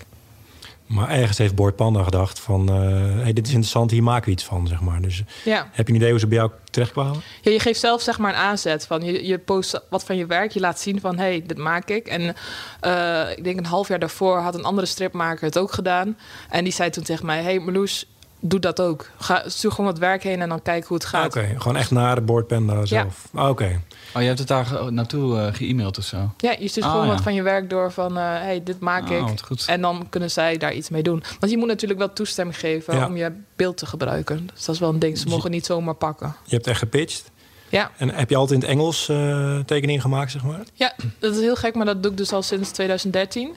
Maar 0.86 1.08
ergens 1.08 1.38
heeft 1.38 1.54
Boord 1.54 1.76
Panda 1.76 2.02
gedacht 2.02 2.38
van... 2.40 2.68
eh, 2.68 2.74
hey, 3.22 3.32
dit 3.32 3.46
is 3.46 3.52
interessant, 3.52 3.90
hier 3.90 4.02
maken 4.02 4.24
we 4.24 4.30
iets 4.30 4.44
van, 4.44 4.66
zeg 4.66 4.80
maar. 4.80 5.00
Dus 5.00 5.22
Ja. 5.44 5.68
heb 5.72 5.86
je 5.86 5.92
een 5.92 5.98
idee 5.98 6.10
hoe 6.10 6.18
ze 6.18 6.26
bij 6.26 6.38
jou 6.38 6.50
terechtkwamen? 6.70 7.20
Ja, 7.42 7.50
je 7.50 7.60
geeft 7.60 7.80
zelf 7.80 8.02
zeg 8.02 8.18
maar 8.18 8.32
een 8.32 8.40
aanzet. 8.40 8.86
Van 8.86 9.02
je, 9.02 9.26
je 9.26 9.38
post 9.38 9.80
wat 9.90 10.04
van 10.04 10.16
je 10.16 10.26
werk. 10.26 10.52
Je 10.52 10.60
laat 10.60 10.80
zien 10.80 11.00
van, 11.00 11.16
hé, 11.16 11.24
hey, 11.24 11.42
dit 11.46 11.58
maak 11.58 11.88
ik. 11.88 12.06
En 12.06 12.34
eh, 12.80 13.36
ik 13.36 13.44
denk 13.44 13.58
een 13.58 13.66
half 13.66 13.88
jaar 13.88 13.98
daarvoor 13.98 14.38
had 14.38 14.54
een 14.54 14.64
andere 14.64 14.86
stripmaker 14.86 15.44
het 15.44 15.58
ook 15.58 15.72
gedaan. 15.72 16.16
En 16.50 16.64
die 16.64 16.72
zei 16.72 16.90
toen 16.90 17.04
tegen 17.04 17.26
mij, 17.26 17.42
hey 17.42 17.58
Marloes, 17.58 18.06
doe 18.40 18.60
dat 18.60 18.80
ook. 18.80 19.10
Ga, 19.18 19.42
stuur 19.46 19.70
gewoon 19.70 19.86
wat 19.86 19.98
werk 19.98 20.22
heen 20.22 20.40
en 20.42 20.48
dan 20.48 20.62
kijk 20.62 20.84
hoe 20.84 20.96
het 20.96 21.06
gaat. 21.06 21.26
Oké, 21.26 21.54
gewoon 21.56 21.76
echt 21.76 21.90
naar 21.90 22.26
de 22.26 22.42
Panda 22.42 22.84
zelf. 22.84 23.28
Oké. 23.34 23.80
Oh, 24.14 24.20
je 24.22 24.26
hebt 24.28 24.38
het 24.38 24.48
daar 24.48 24.66
ge- 24.66 24.90
naartoe 24.90 25.38
eh, 25.38 25.54
ge-mailed 25.54 25.98
of 25.98 26.04
zo? 26.04 26.32
Ja, 26.38 26.54
je 26.58 26.68
stuurt 26.68 26.86
Ah, 26.86 26.92
gewoon 26.92 27.06
ja. 27.06 27.12
wat 27.12 27.22
van 27.22 27.34
je 27.34 27.42
werk 27.42 27.70
door 27.70 27.92
van, 27.92 28.16
hé, 28.16 28.22
hey, 28.22 28.62
dit 28.64 28.80
maak 28.80 29.10
Oh, 29.10 29.30
ik. 29.32 29.40
goed. 29.40 29.64
En 29.66 29.80
dan 29.80 30.06
kunnen 30.10 30.30
zij 30.30 30.56
daar 30.56 30.72
iets 30.74 30.88
mee 30.88 31.02
doen. 31.02 31.22
Want 31.40 31.52
je 31.52 31.58
moet 31.58 31.66
natuurlijk 31.68 32.00
wel 32.00 32.12
toestemming 32.12 32.58
geven 32.58 32.96
Ja. 32.96 33.06
om 33.06 33.16
je 33.16 33.32
beeld 33.56 33.76
te 33.76 33.86
gebruiken. 33.86 34.48
Dus 34.54 34.64
dat 34.64 34.74
is 34.74 34.80
wel 34.80 34.90
een 34.90 34.98
ding. 34.98 35.18
Ze 35.18 35.28
mogen 35.28 35.50
niet 35.50 35.66
zomaar 35.66 35.94
pakken. 35.94 36.34
Je 36.44 36.54
hebt 36.54 36.66
echt 36.66 36.78
gepitcht. 36.78 37.30
Ja, 37.68 37.90
En 37.96 38.08
heb 38.14 38.30
je 38.30 38.36
altijd 38.36 38.62
in 38.62 38.68
het 38.68 38.76
Engels 38.78 39.08
eh 39.08 39.58
tekeningen 39.58 40.00
gemaakt, 40.00 40.30
zeg 40.30 40.42
maar? 40.44 40.60
Ja, 40.74 40.92
dat 41.18 41.34
is 41.34 41.40
heel 41.40 41.56
gek, 41.56 41.74
maar 41.74 41.86
dat 41.86 42.02
doe 42.02 42.10
ik 42.10 42.16
dus 42.16 42.32
al 42.32 42.42
sinds 42.42 42.70
2013. 42.70 43.54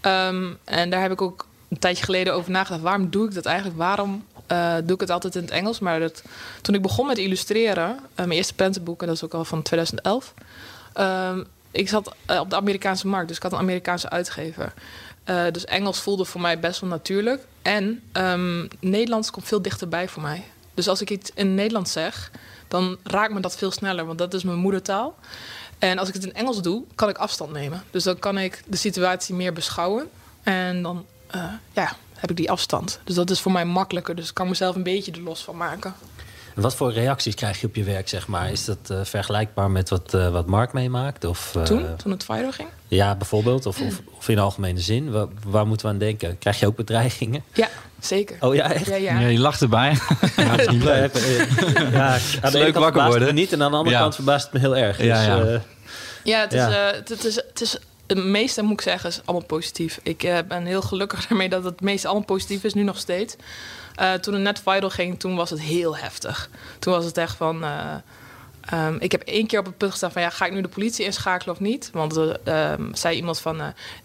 Ehm, 0.00 0.44
en 0.64 0.90
daar 0.90 1.00
heb 1.02 1.10
ik 1.12 1.22
ook 1.22 1.46
een 1.68 1.78
tijdje 1.78 2.04
geleden 2.04 2.34
over 2.34 2.50
nagedacht. 2.50 2.82
Waarom 2.82 3.10
doe 3.10 3.26
ik 3.28 3.34
dat 3.34 3.44
eigenlijk? 3.46 3.76
Waarom 3.78 4.24
eh, 4.46 4.74
doe 4.84 4.94
ik 4.94 5.00
het 5.00 5.10
altijd 5.10 5.34
in 5.34 5.42
het 5.42 5.50
Engels? 5.50 5.78
Maar 5.78 6.00
dat, 6.00 6.22
toen 6.62 6.74
ik 6.74 6.82
begon 6.82 7.06
met 7.06 7.18
illustreren, 7.18 7.98
eh, 7.98 7.98
mijn 8.14 8.30
eerste 8.30 8.54
prentenboek, 8.54 9.00
en 9.00 9.06
dat 9.06 9.16
is 9.16 9.24
ook 9.24 9.34
al 9.34 9.44
van 9.44 9.62
2011. 9.62 10.34
ehm, 10.92 11.42
ik 11.70 11.88
zat 11.88 12.14
eh, 12.26 12.40
op 12.40 12.50
de 12.50 12.56
Amerikaanse 12.56 13.06
markt, 13.06 13.28
dus 13.28 13.36
ik 13.36 13.42
had 13.42 13.52
een 13.52 13.58
Amerikaanse 13.58 14.10
uitgever. 14.10 14.72
Dus 15.52 15.64
Engels 15.64 16.00
voelde 16.00 16.24
voor 16.24 16.40
mij 16.40 16.60
best 16.60 16.80
wel 16.80 16.90
natuurlijk. 16.90 17.46
En 17.62 18.02
ehm, 18.12 18.66
Nederlands 18.80 19.30
komt 19.30 19.46
veel 19.46 19.62
dichterbij 19.62 20.08
voor 20.08 20.22
mij. 20.22 20.44
Dus 20.74 20.88
als 20.88 21.00
ik 21.00 21.10
iets 21.10 21.30
in 21.34 21.54
Nederlands 21.54 21.92
zeg, 21.92 22.30
dan 22.68 22.98
raakt 23.02 23.34
me 23.34 23.40
dat 23.40 23.56
veel 23.56 23.70
sneller, 23.70 24.06
want 24.06 24.18
dat 24.18 24.34
is 24.34 24.44
mijn 24.44 24.58
moedertaal. 24.58 25.14
En 25.78 25.98
als 25.98 26.08
ik 26.08 26.14
het 26.14 26.24
in 26.24 26.34
Engels 26.34 26.62
doe, 26.62 26.84
kan 26.94 27.08
ik 27.08 27.18
afstand 27.18 27.52
nemen. 27.52 27.82
Dus 27.90 28.04
dan 28.04 28.18
kan 28.18 28.38
ik 28.38 28.62
de 28.66 28.76
situatie 28.76 29.34
meer 29.34 29.52
beschouwen. 29.52 30.08
En 30.42 30.82
dan 30.82 31.06
ja, 31.72 31.96
heb 32.16 32.30
ik 32.30 32.36
die 32.36 32.50
afstand. 32.50 33.00
Dus 33.04 33.14
dat 33.14 33.30
is 33.30 33.40
voor 33.40 33.52
mij 33.52 33.64
makkelijker. 33.64 34.14
Dus 34.16 34.28
ik 34.28 34.34
kan 34.34 34.48
mezelf 34.48 34.74
een 34.76 34.82
beetje 34.82 35.12
er 35.12 35.20
los 35.22 35.44
van 35.44 35.56
maken. 35.56 35.94
En 36.54 36.62
wat 36.62 36.74
voor 36.76 36.92
reacties 36.92 37.34
krijg 37.34 37.60
je 37.60 37.66
op 37.66 37.74
je 37.76 37.84
werk, 37.84 38.08
zeg 38.08 38.26
maar? 38.26 38.50
Is 38.50 38.64
dat 38.64 38.78
eh, 38.88 39.00
vergelijkbaar 39.02 39.70
met 39.70 39.88
wat, 39.88 40.14
eh, 40.14 40.28
wat 40.30 40.46
Mark 40.46 40.72
meemaakt? 40.72 41.24
Of, 41.24 41.54
eh, 41.56 41.62
Toen, 41.62 41.86
toen 41.96 42.10
het 42.10 42.24
viral 42.24 42.52
ging. 42.52 42.68
Ja, 42.88 43.14
bijvoorbeeld. 43.14 43.66
Of, 43.66 43.80
of, 43.80 44.00
of 44.18 44.28
in 44.28 44.38
algemene 44.38 44.80
zin. 44.80 45.10
Waar, 45.10 45.26
waar 45.46 45.66
moeten 45.66 45.86
we 45.86 45.92
aan 45.92 45.98
denken? 45.98 46.38
Krijg 46.38 46.60
je 46.60 46.66
ook 46.66 46.76
bedreigingen? 46.76 47.42
Ja, 47.52 47.68
zeker. 48.00 48.36
Oh 48.40 48.54
ja, 48.54 48.72
echt? 48.72 48.86
Ja, 48.86 48.94
Ja. 48.96 49.18
ja. 49.20 49.26
je 49.28 49.38
lacht 49.38 49.60
erbij. 49.62 49.98
Ja, 50.36 50.56
dat 50.56 50.60
is 50.60 50.68
niet 50.68 50.82
leuk. 50.82 51.16
Ja, 51.92 52.12
aan 52.14 52.18
de 52.52 52.58
ene 52.58 52.58
leuk 52.58 52.72
kant 52.72 52.84
wakker 52.84 53.00
het 53.02 53.10
worden. 53.10 53.28
me 53.28 53.40
niet 53.40 53.52
en 53.52 53.62
aan 53.62 53.70
de 53.70 53.76
andere 53.76 53.96
Ja. 53.96 54.00
kant 54.02 54.14
verbaast 54.14 54.44
het 54.44 54.52
me 54.52 54.58
heel 54.58 54.76
erg. 54.76 55.02
Ja, 55.02 55.16
dus, 55.16 55.26
ja. 55.26 55.40
eh, 55.54 55.60
Ja, 56.24 56.40
het 56.40 56.52
is, 56.52 56.60
Ja. 56.60 56.88
eh, 56.90 56.96
het, 56.96 57.08
het 57.08 57.24
is, 57.24 57.34
het 57.34 57.60
is 57.60 57.78
het 58.06 58.24
meeste, 58.24 58.62
moet 58.62 58.72
ik 58.72 58.80
zeggen, 58.80 59.10
is 59.10 59.20
allemaal 59.24 59.46
positief. 59.46 60.00
Ik 60.02 60.22
eh, 60.22 60.38
ben 60.48 60.64
heel 60.64 60.82
gelukkig 60.82 61.26
daarmee 61.26 61.48
dat 61.48 61.64
het 61.64 61.80
meeste 61.80 62.06
allemaal 62.06 62.24
positief 62.26 62.64
is, 62.64 62.74
nu 62.74 62.82
nog 62.82 62.98
steeds. 62.98 63.36
Eh, 63.96 64.12
toen 64.12 64.34
het 64.34 64.42
net 64.42 64.60
viral 64.64 64.90
ging, 64.90 65.20
toen 65.20 65.36
was 65.36 65.50
het 65.50 65.60
heel 65.60 65.96
heftig. 65.96 66.48
Toen 66.78 66.92
was 66.92 67.04
het 67.04 67.18
echt 67.18 67.36
van... 67.36 67.64
eh, 67.64 67.94
ehm, 68.60 68.96
ik 68.98 69.12
heb 69.12 69.22
één 69.22 69.46
keer 69.46 69.58
op 69.58 69.64
het 69.66 69.76
punt 69.76 69.90
gestaan 69.90 70.12
van... 70.12 70.22
ja, 70.22 70.30
ga 70.30 70.46
ik 70.46 70.52
nu 70.52 70.60
de 70.60 70.68
politie 70.68 71.04
inschakelen 71.04 71.54
of 71.54 71.60
niet? 71.60 71.90
Want 71.92 72.16
eh, 72.16 72.34
ehm, 72.44 72.94
zei 72.94 73.16
iemand 73.16 73.40
van... 73.40 73.60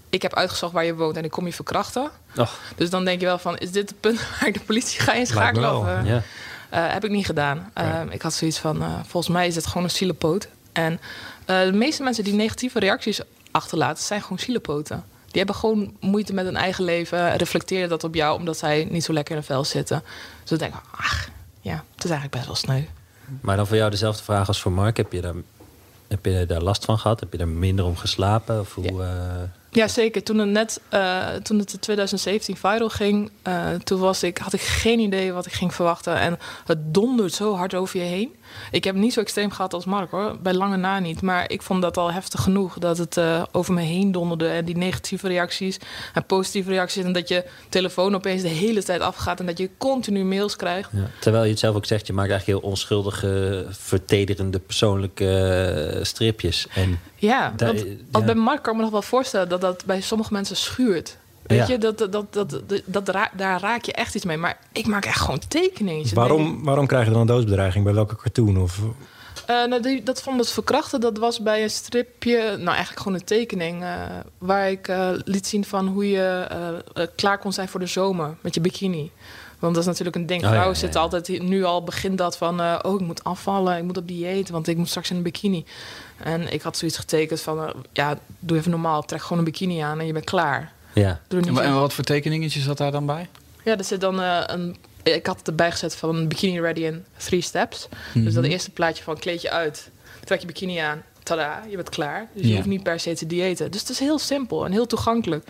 ik 0.10 0.22
heb 0.22 0.36
uitgezocht 0.36 0.74
waar 0.74 0.86
je 0.86 0.96
woont 0.96 1.18
en 1.18 1.24
ik 1.24 1.32
kom 1.32 1.46
je 1.46 1.54
verkrachten. 1.54 2.12
och, 2.38 2.60
Dus 2.76 2.90
dan 2.90 3.06
denk 3.06 3.20
je 3.20 3.26
wel 3.26 3.38
van... 3.38 3.58
is 3.58 3.72
dit 3.72 3.90
het 3.90 4.00
punt 4.00 4.20
waar 4.30 4.48
ik 4.48 4.54
de 4.54 4.60
politie 4.60 5.02
ga 5.02 5.14
inschakelen? 5.14 5.78
Of, 5.78 5.88
eh, 5.88 6.94
heb 6.94 7.04
ik 7.04 7.12
niet 7.12 7.26
gedaan. 7.26 7.72
Ehm, 7.74 8.08
ik 8.10 8.22
had 8.22 8.34
zoiets 8.34 8.58
van, 8.58 9.04
volgens 9.08 9.34
mij 9.34 9.48
is 9.48 9.56
het 9.56 9.68
gewoon 9.68 9.84
een 9.84 9.90
zielepoot. 9.90 10.48
En 10.72 11.00
de 11.46 11.72
meeste 11.74 12.04
mensen 12.04 12.24
die 12.24 12.34
negatieve 12.34 12.80
reacties 12.80 13.20
achterlaten, 13.52 14.04
zijn 14.04 14.22
gewoon 14.22 14.40
zielepoten. 14.40 15.04
Die 15.26 15.38
hebben 15.38 15.56
gewoon 15.56 15.94
moeite 16.00 16.34
met 16.34 16.46
hun 16.46 16.56
eigen 16.56 16.84
leven, 16.84 17.38
reflecteren 17.38 17.90
dat 17.90 18.04
op 18.04 18.16
jou, 18.16 18.40
omdat 18.40 18.58
zij 18.58 18.88
niet 18.90 19.04
zo 19.04 19.14
lekker 19.14 19.36
in 19.36 19.38
hun 19.38 19.48
vel 19.48 19.64
zitten. 19.64 20.04
Dus 20.40 20.50
dan 20.50 20.58
denk 20.58 20.74
ik, 20.74 20.82
ach, 20.92 21.30
ja, 21.62 21.84
het 21.96 22.04
is 22.04 22.10
eigenlijk 22.10 22.32
best 22.32 22.46
wel 22.46 22.56
sneu. 22.56 22.82
Maar 23.42 23.56
dan 23.56 23.68
voor 23.68 23.76
jou 23.78 23.90
dezelfde 23.90 24.24
vraag 24.24 24.48
als 24.48 24.62
voor 24.62 24.72
Mark. 24.72 24.98
Heb 24.98 25.12
je 25.12 25.22
daar, 25.22 25.34
heb 26.08 26.26
je 26.26 26.46
daar 26.46 26.62
last 26.62 26.86
van 26.86 27.00
gehad? 27.00 27.20
Heb 27.20 27.32
je 27.32 27.38
daar 27.38 27.48
minder 27.48 27.86
om 27.86 27.98
geslapen? 27.98 28.60
Of 28.60 28.76
hoe, 28.76 29.04
eh, 29.04 29.42
Ja, 29.70 29.88
zeker. 29.88 30.24
Toen 30.24 30.38
het 30.38 30.50
net, 30.50 30.82
eh, 30.90 31.28
toen 31.28 31.60
het 31.60 31.74
in 31.74 31.80
2017 31.80 32.58
viral 32.58 32.90
ging, 32.90 33.32
eh, 33.42 33.70
toen 33.84 34.00
was 34.00 34.24
ik, 34.24 34.38
had 34.38 34.54
ik 34.54 34.62
geen 34.62 35.00
idee 35.00 35.34
wat 35.34 35.46
ik 35.46 35.54
ging 35.54 35.74
verwachten. 35.74 36.16
En 36.16 36.40
het 36.66 36.94
dondert 36.94 37.34
zo 37.34 37.56
hard 37.56 37.76
over 37.76 38.00
je 38.00 38.06
heen. 38.06 38.36
Ik 38.72 38.84
heb 38.84 38.94
het 38.94 39.04
niet 39.04 39.14
zo 39.14 39.20
extreem 39.20 39.52
gehad 39.52 39.74
als 39.74 39.86
Mark 39.86 40.12
hoor, 40.12 40.38
bij 40.42 40.54
lange 40.54 40.78
na 40.78 41.00
niet. 41.00 41.22
Maar 41.22 41.52
ik 41.52 41.62
vond 41.62 41.82
dat 41.82 41.98
al 41.98 42.12
heftig 42.12 42.42
genoeg 42.42 42.78
dat 42.78 42.98
het 42.98 43.18
eh, 43.18 43.44
over 43.52 43.74
me 43.74 43.82
heen 43.82 44.12
donderde. 44.12 44.48
En 44.48 44.66
die 44.66 44.78
negatieve 44.78 45.28
reacties 45.28 45.80
en 46.14 46.26
positieve 46.26 46.70
reacties. 46.70 47.04
En 47.04 47.14
dat 47.14 47.28
je 47.28 47.46
telefoon 47.70 48.16
opeens 48.16 48.42
de 48.42 48.48
hele 48.48 48.84
tijd 48.84 49.02
afgaat 49.02 49.40
en 49.40 49.46
dat 49.46 49.58
je 49.58 49.70
continu 49.78 50.24
mails 50.24 50.56
krijgt. 50.56 50.90
Ja. 50.94 51.10
Terwijl 51.20 51.44
je 51.44 51.50
het 51.50 51.60
zelf 51.60 51.76
ook 51.76 51.86
zegt, 51.86 52.08
je 52.08 52.14
maakt 52.14 52.30
eigenlijk 52.30 52.60
heel 52.60 52.70
onschuldige, 52.70 53.66
vertederende 53.70 54.60
persoonlijke 54.60 55.30
eh, 55.96 56.04
stripjes. 56.04 56.68
En 56.74 57.00
Ja, 57.16 57.54
want 57.58 57.86
ja. 58.12 58.22
bij 58.22 58.36
Mark 58.36 58.62
kan 58.62 58.72
ik 58.72 58.78
me 58.78 58.84
nog 58.84 58.92
wel 58.92 59.02
voorstellen 59.02 59.50
dat 59.50 59.62
dat 59.62 59.86
bij 59.86 60.02
sommige 60.02 60.34
mensen 60.34 60.56
schuurt. 60.56 61.18
Weet 61.58 61.68
je, 61.68 61.78
dat, 61.78 61.98
dat, 61.98 62.34
dat, 62.34 62.62
dat, 62.86 63.06
daar 63.34 63.60
raak 63.60 63.84
je 63.84 63.94
echt 63.94 64.16
iets 64.16 64.26
mee. 64.26 64.38
Maar 64.38 64.58
ik 64.72 64.88
maak 64.88 65.06
echt 65.06 65.20
gewoon 65.20 65.42
ik, 65.50 65.80
Waarom, 66.14 66.64
waarom 66.64 66.88
krijg 66.88 67.06
je 67.06 67.12
dan 67.12 67.22
een 67.22 67.28
doodsbedreiging? 67.28 67.84
Bij 67.84 67.94
welke 67.94 68.16
cartoon? 68.16 68.58
Of, 68.58 68.80
Eh, 69.46 69.66
nou, 69.66 69.82
die, 69.82 70.04
dat 70.04 70.22
van 70.22 70.38
het 70.38 70.52
verkrachten, 70.52 71.02
dat 71.02 71.18
was 71.18 71.42
bij 71.42 71.64
een 71.64 71.70
stripje, 71.70 72.38
nou 72.38 72.70
eigenlijk 72.70 73.00
gewoon 73.00 73.14
een 73.14 73.26
tekening, 73.26 73.84
eh, 73.84 74.02
waar 74.38 74.70
ik 74.70 74.88
eh, 74.88 75.10
liet 75.26 75.48
zien 75.48 75.66
van 75.66 75.88
hoe 75.88 76.10
je 76.10 76.48
klaar 77.16 77.38
kon 77.38 77.54
zijn 77.54 77.68
voor 77.68 77.80
de 77.80 77.86
zomer 77.86 78.36
met 78.42 78.54
je 78.54 78.62
bikini. 78.62 79.12
Want 79.60 79.74
dat 79.74 79.84
is 79.84 79.90
natuurlijk 79.90 80.16
een 80.16 80.26
ding. 80.26 80.42
Oh, 80.42 80.48
Vrouwen 80.48 80.74
ja, 80.74 80.80
zitten 80.80 81.00
ja. 81.00 81.06
altijd 81.06 81.42
nu 81.42 81.64
al 81.64 81.84
begint 81.84 82.18
dat 82.18 82.38
van, 82.38 82.62
oh 82.86 83.00
ik 83.00 83.08
moet 83.08 83.24
afvallen, 83.24 83.78
ik 83.78 83.84
moet 83.84 83.98
op 83.98 84.08
dieet, 84.08 84.50
want 84.50 84.68
ik 84.68 84.78
moet 84.78 84.90
straks 84.90 85.10
in 85.10 85.16
een 85.16 85.24
bikini. 85.24 85.66
En 86.18 86.54
ik 86.54 86.62
had 86.62 86.78
zoiets 86.78 86.98
getekend 86.98 87.42
van, 87.42 87.74
ja, 87.94 88.18
doe 88.40 88.58
even 88.58 88.72
normaal, 88.72 89.02
trek 89.02 89.22
gewoon 89.22 89.38
een 89.38 89.44
bikini 89.44 89.80
aan 89.80 90.00
en 90.00 90.06
je 90.06 90.14
bent 90.14 90.26
klaar. 90.26 90.72
Ja, 90.94 91.20
En, 91.30 91.58
en 91.58 91.74
wat 91.74 91.94
voor 91.94 92.04
tekeningetjes 92.04 92.64
zat 92.64 92.78
daar 92.78 92.92
dan 92.92 93.06
bij? 93.06 93.28
ja, 93.64 93.78
er 93.78 93.84
zit 93.84 94.02
dan 94.02 94.22
eh, 94.22 94.44
een. 94.46 94.76
Ik 95.04 95.26
had 95.26 95.38
het 95.38 95.48
erbij 95.48 95.72
gezet 95.72 95.96
van 95.96 96.28
bikini 96.28 96.60
ready 96.62 96.82
in 96.84 97.06
three 97.18 97.42
steps. 97.42 97.88
Dus 98.14 98.34
dat 98.34 98.44
eerste 98.44 98.72
plaatje 98.72 99.04
van 99.04 99.18
kleed 99.20 99.42
je 99.42 99.52
uit, 99.52 99.90
trek 100.24 100.40
je 100.40 100.46
bikini 100.48 100.78
aan, 100.78 101.02
tada, 101.24 101.64
je 101.70 101.76
bent 101.76 101.90
klaar. 101.90 102.28
Dus 102.34 102.42
je 102.44 102.50
Ja. 102.50 102.56
hoeft 102.56 102.68
niet 102.68 102.84
per 102.84 103.00
se 103.00 103.14
te 103.14 103.28
diëten. 103.28 103.72
Dus 103.72 103.80
het 103.82 103.90
is 103.90 104.00
heel 104.00 104.20
simpel 104.20 104.66
en 104.66 104.72
heel 104.72 104.88
toegankelijk. 104.88 105.48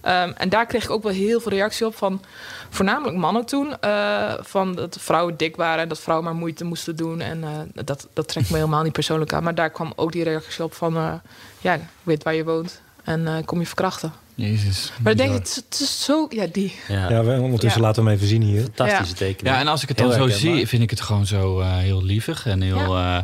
Ehm, 0.00 0.32
en 0.36 0.48
daar 0.48 0.66
kreeg 0.66 0.84
ik 0.84 0.90
ook 0.90 1.02
wel 1.02 1.12
heel 1.12 1.40
veel 1.40 1.52
reactie 1.52 1.86
op 1.86 1.96
van 1.96 2.22
voornamelijk 2.70 3.16
mannen 3.16 3.44
toen. 3.46 3.80
eh, 3.80 4.34
van 4.40 4.74
dat 4.74 4.96
vrouwen 5.00 5.36
dik 5.36 5.56
waren 5.56 5.82
en 5.82 5.88
dat 5.88 6.00
vrouwen 6.00 6.26
maar 6.28 6.36
moeite 6.36 6.64
moesten 6.64 6.96
doen. 6.96 7.20
En 7.20 7.44
eh, 7.44 7.84
dat, 7.84 8.08
dat 8.12 8.28
trekt 8.28 8.50
me 8.50 8.56
helemaal 8.56 8.82
niet 8.82 8.92
persoonlijk 8.92 9.32
aan. 9.32 9.42
Maar 9.42 9.54
daar 9.54 9.70
kwam 9.70 9.92
ook 9.96 10.12
die 10.12 10.24
reactie 10.24 10.64
op 10.64 10.74
van 10.74 10.96
eh, 10.96 11.12
ja, 11.60 11.74
ik 11.74 11.80
weet 12.02 12.22
waar 12.22 12.34
je 12.34 12.44
woont 12.44 12.80
en 13.04 13.26
eh, 13.26 13.34
kom 13.44 13.58
je 13.60 13.66
verkrachten. 13.66 14.12
Jezus. 14.38 14.92
Maar 15.02 15.12
ik 15.12 15.18
denk, 15.18 15.32
het, 15.32 15.46
is- 15.48 15.56
het 15.56 15.80
is 15.80 16.04
zo, 16.04 16.26
ja, 16.28 16.46
die. 16.52 16.72
ja. 16.88 17.10
ja, 17.10 17.24
we- 17.24 17.40
ondertussen 17.40 17.80
Ja. 17.80 17.86
laten 17.86 18.02
we 18.02 18.08
hem 18.08 18.18
even 18.18 18.28
zien 18.28 18.42
hier. 18.42 18.62
fantastische 18.62 19.24
Ja. 19.24 19.30
tekening. 19.30 19.54
Ja, 19.54 19.60
en 19.60 19.68
als 19.68 19.82
ik 19.82 19.88
het 19.88 19.96
dan 19.98 20.12
zo 20.12 20.18
herkenbaar. 20.18 20.56
zie, 20.56 20.66
vind 20.66 20.82
ik 20.82 20.90
het 20.90 21.00
gewoon 21.00 21.26
zo 21.26 21.60
eh, 21.60 21.76
heel 21.76 22.02
lievig 22.04 22.46
en 22.46 22.60
heel... 22.60 22.96
eh, 22.96 23.18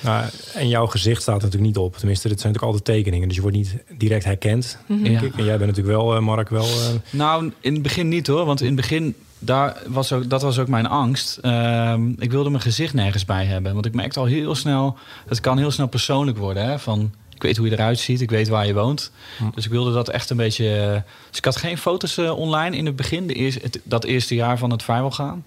Nou, 0.00 0.24
en 0.54 0.68
jouw 0.68 0.86
gezicht 0.86 1.22
staat 1.22 1.34
natuurlijk 1.34 1.64
niet 1.64 1.76
op. 1.76 1.96
Tenminste, 1.96 2.28
dit 2.28 2.40
zijn 2.40 2.52
natuurlijk 2.52 2.78
altijd 2.80 2.96
tekeningen. 2.98 3.26
Dus 3.28 3.36
je 3.36 3.42
wordt 3.42 3.56
niet 3.56 3.76
direct 3.98 4.24
herkend. 4.24 4.78
Mhm. 4.86 5.02
denk 5.02 5.20
Ja. 5.20 5.26
ik. 5.26 5.36
En 5.36 5.44
jij 5.44 5.58
bent 5.58 5.70
natuurlijk 5.70 5.96
wel, 5.96 6.14
eh, 6.14 6.20
Mark, 6.20 6.48
wel... 6.48 6.64
eh, 6.64 6.70
Nou, 7.10 7.52
in 7.60 7.72
het 7.72 7.82
begin 7.82 8.08
niet 8.08 8.26
hoor. 8.26 8.44
Want 8.44 8.60
in 8.60 8.66
het 8.66 8.76
begin, 8.76 9.14
daar 9.38 9.76
was 9.86 10.12
ook, 10.12 10.30
dat 10.30 10.42
was 10.42 10.58
ook 10.58 10.68
mijn 10.68 10.86
angst. 10.86 11.38
Ehm, 11.42 12.08
ik 12.18 12.30
wilde 12.30 12.50
mijn 12.50 12.62
gezicht 12.62 12.94
nergens 12.94 13.24
bij 13.24 13.44
hebben. 13.44 13.72
Want 13.74 13.86
ik 13.86 13.94
merkte 13.94 14.18
al 14.20 14.24
heel 14.26 14.54
snel, 14.54 14.98
het 15.28 15.40
kan 15.40 15.58
heel 15.58 15.70
snel 15.70 15.86
persoonlijk 15.88 16.38
worden. 16.38 16.64
Hè? 16.66 16.78
Van, 16.78 17.12
ik 17.36 17.42
weet 17.42 17.56
hoe 17.56 17.66
je 17.66 17.72
eruit 17.72 17.98
ziet, 17.98 18.20
ik 18.20 18.30
weet 18.30 18.48
waar 18.48 18.66
je 18.66 18.74
woont. 18.74 19.10
Dus 19.54 19.64
ik 19.64 19.70
wilde 19.70 19.92
dat 19.92 20.08
echt 20.08 20.30
een 20.30 20.36
beetje... 20.36 20.76
eh, 20.80 21.00
Dus 21.28 21.38
ik 21.38 21.44
had 21.44 21.56
geen 21.56 21.78
foto's 21.78 22.16
eh, 22.18 22.38
online 22.38 22.76
in 22.76 22.86
het 22.86 22.96
begin, 22.96 23.26
de 23.26 23.34
eerste, 23.34 23.60
het- 23.62 23.80
dat 23.84 24.04
eerste 24.04 24.34
jaar 24.34 24.58
van 24.58 24.70
het 24.70 24.82
viral 24.82 25.10
gaan. 25.10 25.44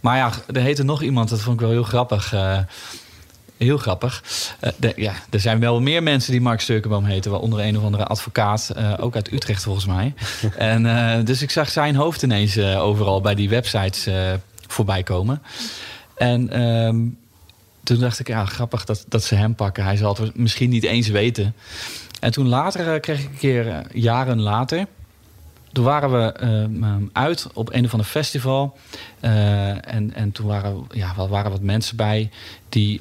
Maar 0.00 0.16
ja, 0.16 0.30
er 0.52 0.60
heette 0.60 0.82
nog 0.82 1.02
iemand, 1.02 1.28
dat 1.28 1.40
vond 1.40 1.54
ik 1.54 1.60
wel 1.60 1.70
heel 1.70 1.82
grappig. 1.82 2.32
eh, 2.32 2.58
Heel 3.56 3.78
grappig. 3.78 4.22
De- 4.76 4.92
ja, 4.96 5.12
er 5.30 5.40
zijn 5.40 5.60
wel 5.60 5.80
meer 5.80 6.02
mensen 6.02 6.32
die 6.32 6.40
Mark 6.40 6.60
Sturkenboom 6.60 7.04
heten. 7.04 7.30
Waaronder 7.30 7.60
een 7.60 7.76
of 7.78 7.84
andere 7.84 8.04
advocaat. 8.04 8.72
ook 9.00 9.14
uit 9.14 9.32
Utrecht 9.32 9.62
volgens 9.62 9.86
mij. 9.86 10.14
en, 10.56 11.24
dus 11.24 11.42
ik 11.42 11.50
zag 11.50 11.68
zijn 11.70 11.94
hoofd 11.94 12.22
ineens 12.22 12.58
overal 12.58 13.20
bij 13.20 13.34
die 13.34 13.48
websites 13.48 14.06
voorbij 14.66 15.02
komen. 15.02 15.42
En 16.16 16.50
ehm, 16.50 17.00
toen 17.82 17.98
dacht 17.98 18.18
ik, 18.18 18.28
ja, 18.28 18.44
grappig 18.44 18.84
dat, 18.84 19.04
dat 19.08 19.24
ze 19.24 19.34
hem 19.34 19.54
pakken. 19.54 19.84
Hij 19.84 19.96
zal 19.96 20.16
het 20.16 20.36
misschien 20.36 20.70
niet 20.70 20.84
eens 20.84 21.08
weten. 21.08 21.54
En 22.20 22.32
toen 22.32 22.48
later 22.48 22.94
eh, 22.94 23.00
kreeg 23.00 23.20
ik 23.20 23.28
een 23.28 23.38
keer, 23.38 23.68
eh, 23.68 23.78
jaren 23.92 24.40
later... 24.40 24.86
Toen 25.72 25.84
waren 25.84 26.12
we 26.12 26.32
ehm, 26.32 26.84
ehm, 26.84 27.02
uit 27.12 27.46
op 27.54 27.72
een 27.72 27.84
of 27.84 27.92
ander 27.92 28.06
festival. 28.06 28.76
Eh, 29.20 29.94
en, 29.94 30.14
en 30.14 30.32
toen 30.32 30.46
waren, 30.46 30.86
ja, 30.90 31.28
waren 31.28 31.50
wat 31.50 31.60
mensen 31.60 31.96
bij 31.96 32.30
die 32.68 33.00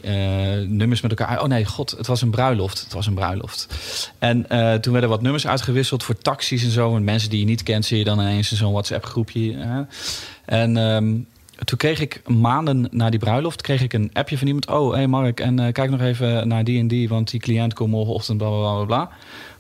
nummers 0.68 1.02
met 1.02 1.12
elkaar... 1.12 1.42
Oh 1.42 1.48
nee, 1.48 1.66
god, 1.66 1.92
het 1.92 2.08
was 2.08 2.22
een 2.22 2.30
bruiloft. 2.30 2.80
Het 2.84 2.94
was 2.94 3.08
een 3.08 3.14
bruiloft. 3.14 3.68
En 4.20 4.46
toen 4.82 4.92
werden 4.92 5.10
wat 5.10 5.22
nummers 5.22 5.48
uitgewisseld 5.48 6.04
voor 6.04 6.18
taxis 6.18 6.64
en 6.64 6.72
zo. 6.72 6.96
En 6.96 7.04
mensen 7.04 7.30
die 7.30 7.40
je 7.40 7.46
niet 7.46 7.64
kent, 7.64 7.86
zie 7.86 7.98
je 7.98 8.04
dan 8.04 8.20
ineens 8.20 8.52
in 8.52 8.58
zo'n 8.58 8.72
WhatsApp-groepje. 8.72 9.86
En 10.46 10.78
ehm, 10.78 11.20
toen 11.66 11.78
kreeg 11.78 12.00
ik 12.00 12.22
maanden 12.28 12.88
na 12.92 13.10
die 13.10 13.20
bruiloft... 13.20 13.62
kreeg 13.62 13.82
ik 13.82 13.94
een 13.94 14.10
appje 14.14 14.38
van 14.38 14.48
iemand. 14.48 14.68
Oh, 14.68 14.94
hey 14.94 15.08
Mark, 15.08 15.40
en 15.40 15.60
eh, 15.60 15.74
kijk 15.74 15.90
nog 15.90 16.02
even 16.02 16.48
naar 16.48 16.64
die 16.64 16.80
en 16.80 16.88
die... 16.88 17.10
want 17.10 17.32
die 17.32 17.40
cliënt 17.40 17.74
komt 17.74 17.90
morgenochtend, 17.92 18.38
bla, 18.38 18.48
bla, 18.48 18.60
bla, 18.60 18.76
bla, 18.76 18.86
bla. 18.86 19.10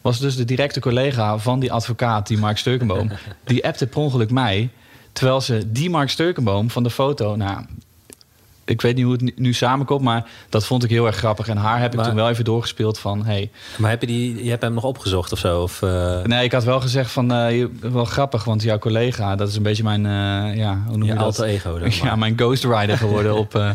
Was 0.01 0.19
dus 0.19 0.35
de 0.35 0.45
directe 0.45 0.79
collega 0.79 1.37
van 1.37 1.59
die 1.59 1.71
advocaat, 1.71 2.27
die 2.27 2.37
Mark 2.37 2.57
Steukenboom. 2.57 3.11
die 3.45 3.65
appte 3.65 3.87
per 3.87 3.99
ongeluk 3.99 4.31
mij... 4.31 4.69
terwijl 5.11 5.41
ze 5.41 5.71
die 5.71 5.89
Mark 5.89 6.09
Steukenboom 6.09 6.69
van 6.69 6.83
de 6.83 6.89
foto... 6.89 7.35
Nou, 7.35 7.65
ik 8.65 8.81
weet 8.81 8.95
niet 8.95 9.03
hoe 9.05 9.13
het 9.13 9.39
nu- 9.39 9.53
samenkomt, 9.53 10.01
maar 10.03 10.25
dat 10.49 10.65
vond 10.65 10.83
ik 10.83 10.89
heel 10.89 11.05
erg 11.05 11.15
grappig. 11.15 11.47
En 11.47 11.57
haar 11.57 11.79
heb 11.79 11.91
ik 11.91 11.95
Maar- 11.97 12.05
toen 12.05 12.15
wel 12.15 12.29
even 12.29 12.43
doorgespeeld 12.43 12.99
van... 12.99 13.25
Hey, 13.25 13.49
Maar 13.77 13.89
heb 13.89 14.01
je, 14.01 14.07
die, 14.07 14.43
je 14.43 14.49
hebt 14.49 14.61
hem 14.61 14.73
nog 14.73 14.83
opgezocht 14.83 15.31
of 15.31 15.39
zo? 15.39 15.61
Of, 15.61 15.81
eh, 15.81 16.21
Nee, 16.23 16.43
ik 16.43 16.51
had 16.51 16.63
wel 16.63 16.81
gezegd 16.81 17.11
van, 17.11 17.31
eh, 17.31 17.57
je- 17.57 17.69
wel 17.79 18.05
grappig, 18.05 18.43
want 18.43 18.63
jouw 18.63 18.77
collega, 18.79 19.35
dat 19.35 19.47
is 19.47 19.55
een 19.55 19.63
beetje 19.63 19.83
mijn, 19.83 20.05
eh, 20.05 20.57
ja, 20.57 20.81
hoe 20.87 20.97
noem 20.97 21.01
je 21.07 21.13
je 21.13 21.13
dat? 21.17 21.23
alter 21.23 21.45
ego 21.45 21.79
dan 21.79 21.89
Ja, 21.95 22.03
maar. 22.05 22.17
mijn 22.17 22.33
ghostwriter 22.37 22.97
geworden 22.97 23.35
op, 23.35 23.55
eh, 23.65 23.69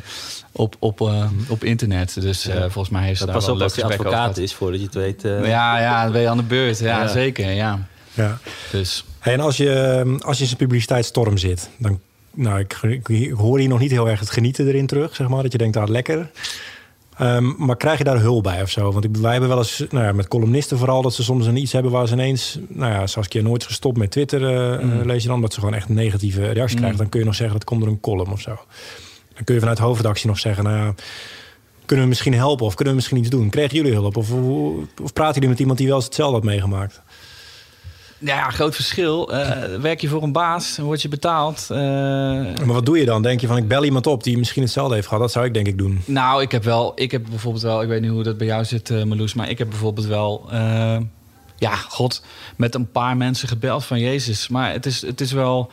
op, 0.53 0.76
op, 0.78 1.01
eh, 1.01 1.24
op 1.49 1.64
internet. 1.64 2.20
Dus 2.20 2.47
eh, 2.47 2.55
Ja. 2.55 2.61
volgens 2.61 2.89
mij 2.89 3.05
heeft 3.05 3.18
ze 3.18 3.24
Maar 3.24 3.34
daar 3.34 3.43
pas 3.43 3.45
wel 3.47 3.55
op 3.55 3.61
een 3.61 3.66
als 3.66 3.76
leuk 3.76 3.84
hij 3.87 3.97
gesprek 3.97 4.12
over 4.12 4.20
advocaat 4.20 4.43
is, 4.45 4.55
voordat 4.55 4.78
je 4.80 4.87
het 4.87 4.95
weet. 4.95 5.24
eh. 5.24 5.49
Ja, 5.49 5.78
ja, 5.80 6.03
dan 6.03 6.12
ben 6.12 6.20
je 6.20 6.28
aan 6.28 6.37
de 6.37 6.43
beurt. 6.43 6.78
Ja, 6.78 7.01
Ja. 7.03 7.09
zeker, 7.09 7.51
ja. 7.51 7.87
ja. 8.14 8.39
Dus, 8.70 9.05
Hey, 9.18 9.34
en 9.34 9.41
als 9.41 9.57
je, 9.57 10.03
als 10.24 10.37
je 10.37 10.43
in 10.43 10.49
zijn 10.49 10.59
publiciteitsstorm 10.59 11.37
zit, 11.39 11.70
dan... 11.78 12.01
Nou, 12.37 12.59
ik, 12.59 12.78
ik, 12.82 13.09
ik 13.09 13.30
hoor 13.32 13.59
hier 13.59 13.68
nog 13.68 13.78
niet 13.78 13.91
heel 13.91 14.09
erg 14.09 14.20
het 14.20 14.30
genieten 14.30 14.66
erin 14.66 14.87
terug, 14.87 15.14
zeg 15.14 15.28
maar. 15.28 15.43
Dat 15.43 15.53
je 15.53 15.59
denkt, 15.59 15.76
ah, 15.76 15.89
lekker. 15.89 16.30
Ehm, 17.18 17.53
maar 17.64 17.76
krijg 17.76 17.99
je 17.99 18.05
daar 18.05 18.20
hulp 18.20 18.43
bij 18.43 18.62
of 18.62 18.70
zo? 18.70 18.93
Want 18.93 19.05
ik, 19.05 19.16
wij 19.16 19.30
hebben 19.30 19.49
wel 19.49 19.59
eens, 19.59 19.84
nou 19.91 20.05
ja, 20.05 20.12
met 20.12 20.28
columnisten 20.28 20.78
vooral... 20.78 21.03
dat 21.03 21.14
ze 21.14 21.22
soms 21.22 21.47
een 21.47 21.57
iets 21.57 21.72
hebben 21.72 21.93
waar 21.93 22.07
ze 22.07 22.12
ineens... 22.12 22.59
Nou 22.68 22.93
ja, 22.93 23.07
Saskia 23.07 23.43
nooit 23.43 23.64
gestopt 23.64 23.99
met 23.99 24.11
Twitter, 24.11 24.43
eh, 24.45 24.84
Mm. 24.84 25.01
eh, 25.01 25.05
lees 25.07 25.22
je 25.22 25.28
dan... 25.28 25.41
dat 25.41 25.53
ze 25.53 25.59
gewoon 25.61 25.74
echt 25.74 25.89
negatieve 25.89 26.41
reactie 26.41 26.70
Mm. 26.74 26.76
krijgen. 26.76 26.99
Dan 26.99 27.09
kun 27.09 27.20
je 27.20 27.26
nog 27.26 27.34
zeggen, 27.34 27.57
dat 27.59 27.64
komt 27.68 27.80
door 27.80 27.91
een 27.91 28.01
column 28.01 28.32
of 28.32 28.41
zo. 28.41 28.59
Dan 29.34 29.45
kun 29.45 29.55
je 29.55 29.61
vanuit 29.61 29.78
hoofdredactie 29.78 30.26
nog 30.28 30.39
zeggen... 30.39 30.64
Nou 30.64 30.76
ja, 30.76 30.95
kunnen 31.84 32.05
we 32.05 32.11
misschien 32.11 32.34
helpen 32.34 32.66
of 32.66 32.74
kunnen 32.74 32.93
we 32.95 32.99
misschien 33.01 33.18
iets 33.18 33.28
doen? 33.30 33.51
Kregen 33.51 33.76
jullie 33.76 33.93
hulp? 33.93 34.16
Of, 34.16 34.30
of 35.03 35.12
praten 35.12 35.34
jullie 35.34 35.49
met 35.49 35.59
iemand 35.61 35.78
die 35.78 35.87
wel 35.87 35.97
eens 35.97 36.05
hetzelfde 36.05 36.34
had 36.34 36.45
meegemaakt? 36.45 37.03
Ja, 38.19 38.51
groot 38.51 38.75
verschil. 38.75 39.33
Eh, 39.33 39.81
werk 39.81 40.01
je 40.01 40.09
voor 40.09 40.23
een 40.23 40.33
baas, 40.33 40.79
word 40.79 41.03
je 41.03 41.09
betaald. 41.09 41.67
eh, 41.71 41.79
Maar 41.79 42.67
wat 42.67 42.87
doe 42.87 42.99
je 42.99 43.05
dan? 43.05 43.23
Denk 43.23 43.41
je 43.41 43.47
van, 43.47 43.57
ik 43.57 43.69
bel 43.69 43.85
iemand 43.85 44.07
op 44.07 44.23
die 44.25 44.39
misschien 44.39 44.62
hetzelfde 44.62 44.95
heeft 44.95 45.07
gehad? 45.07 45.23
Dat 45.23 45.33
zou 45.33 45.45
ik 45.45 45.55
denk 45.55 45.67
ik 45.67 45.79
doen. 45.79 46.01
Nou, 46.05 46.43
ik 46.43 46.53
heb 46.53 46.64
wel, 46.64 46.93
ik 46.95 47.11
heb 47.11 47.23
bijvoorbeeld 47.31 47.62
wel, 47.62 47.83
ik 47.83 47.89
weet 47.89 48.01
niet 48.01 48.11
hoe 48.11 48.23
dat 48.23 48.39
bij 48.39 48.47
jou 48.47 48.64
zit, 48.64 49.05
Marloes, 49.05 49.35
maar 49.35 49.51
ik 49.51 49.59
heb 49.59 49.69
bijvoorbeeld 49.69 50.07
wel, 50.07 50.49
ja, 51.59 51.75
god, 51.75 52.23
met 52.57 52.75
een 52.75 52.91
paar 52.91 53.17
mensen 53.17 53.49
gebeld 53.49 53.85
van 53.85 54.01
Jezus. 54.01 54.49
Maar 54.49 54.73
het 54.73 54.87
is, 54.87 55.03
het 55.03 55.21
is 55.21 55.33
wel, 55.33 55.71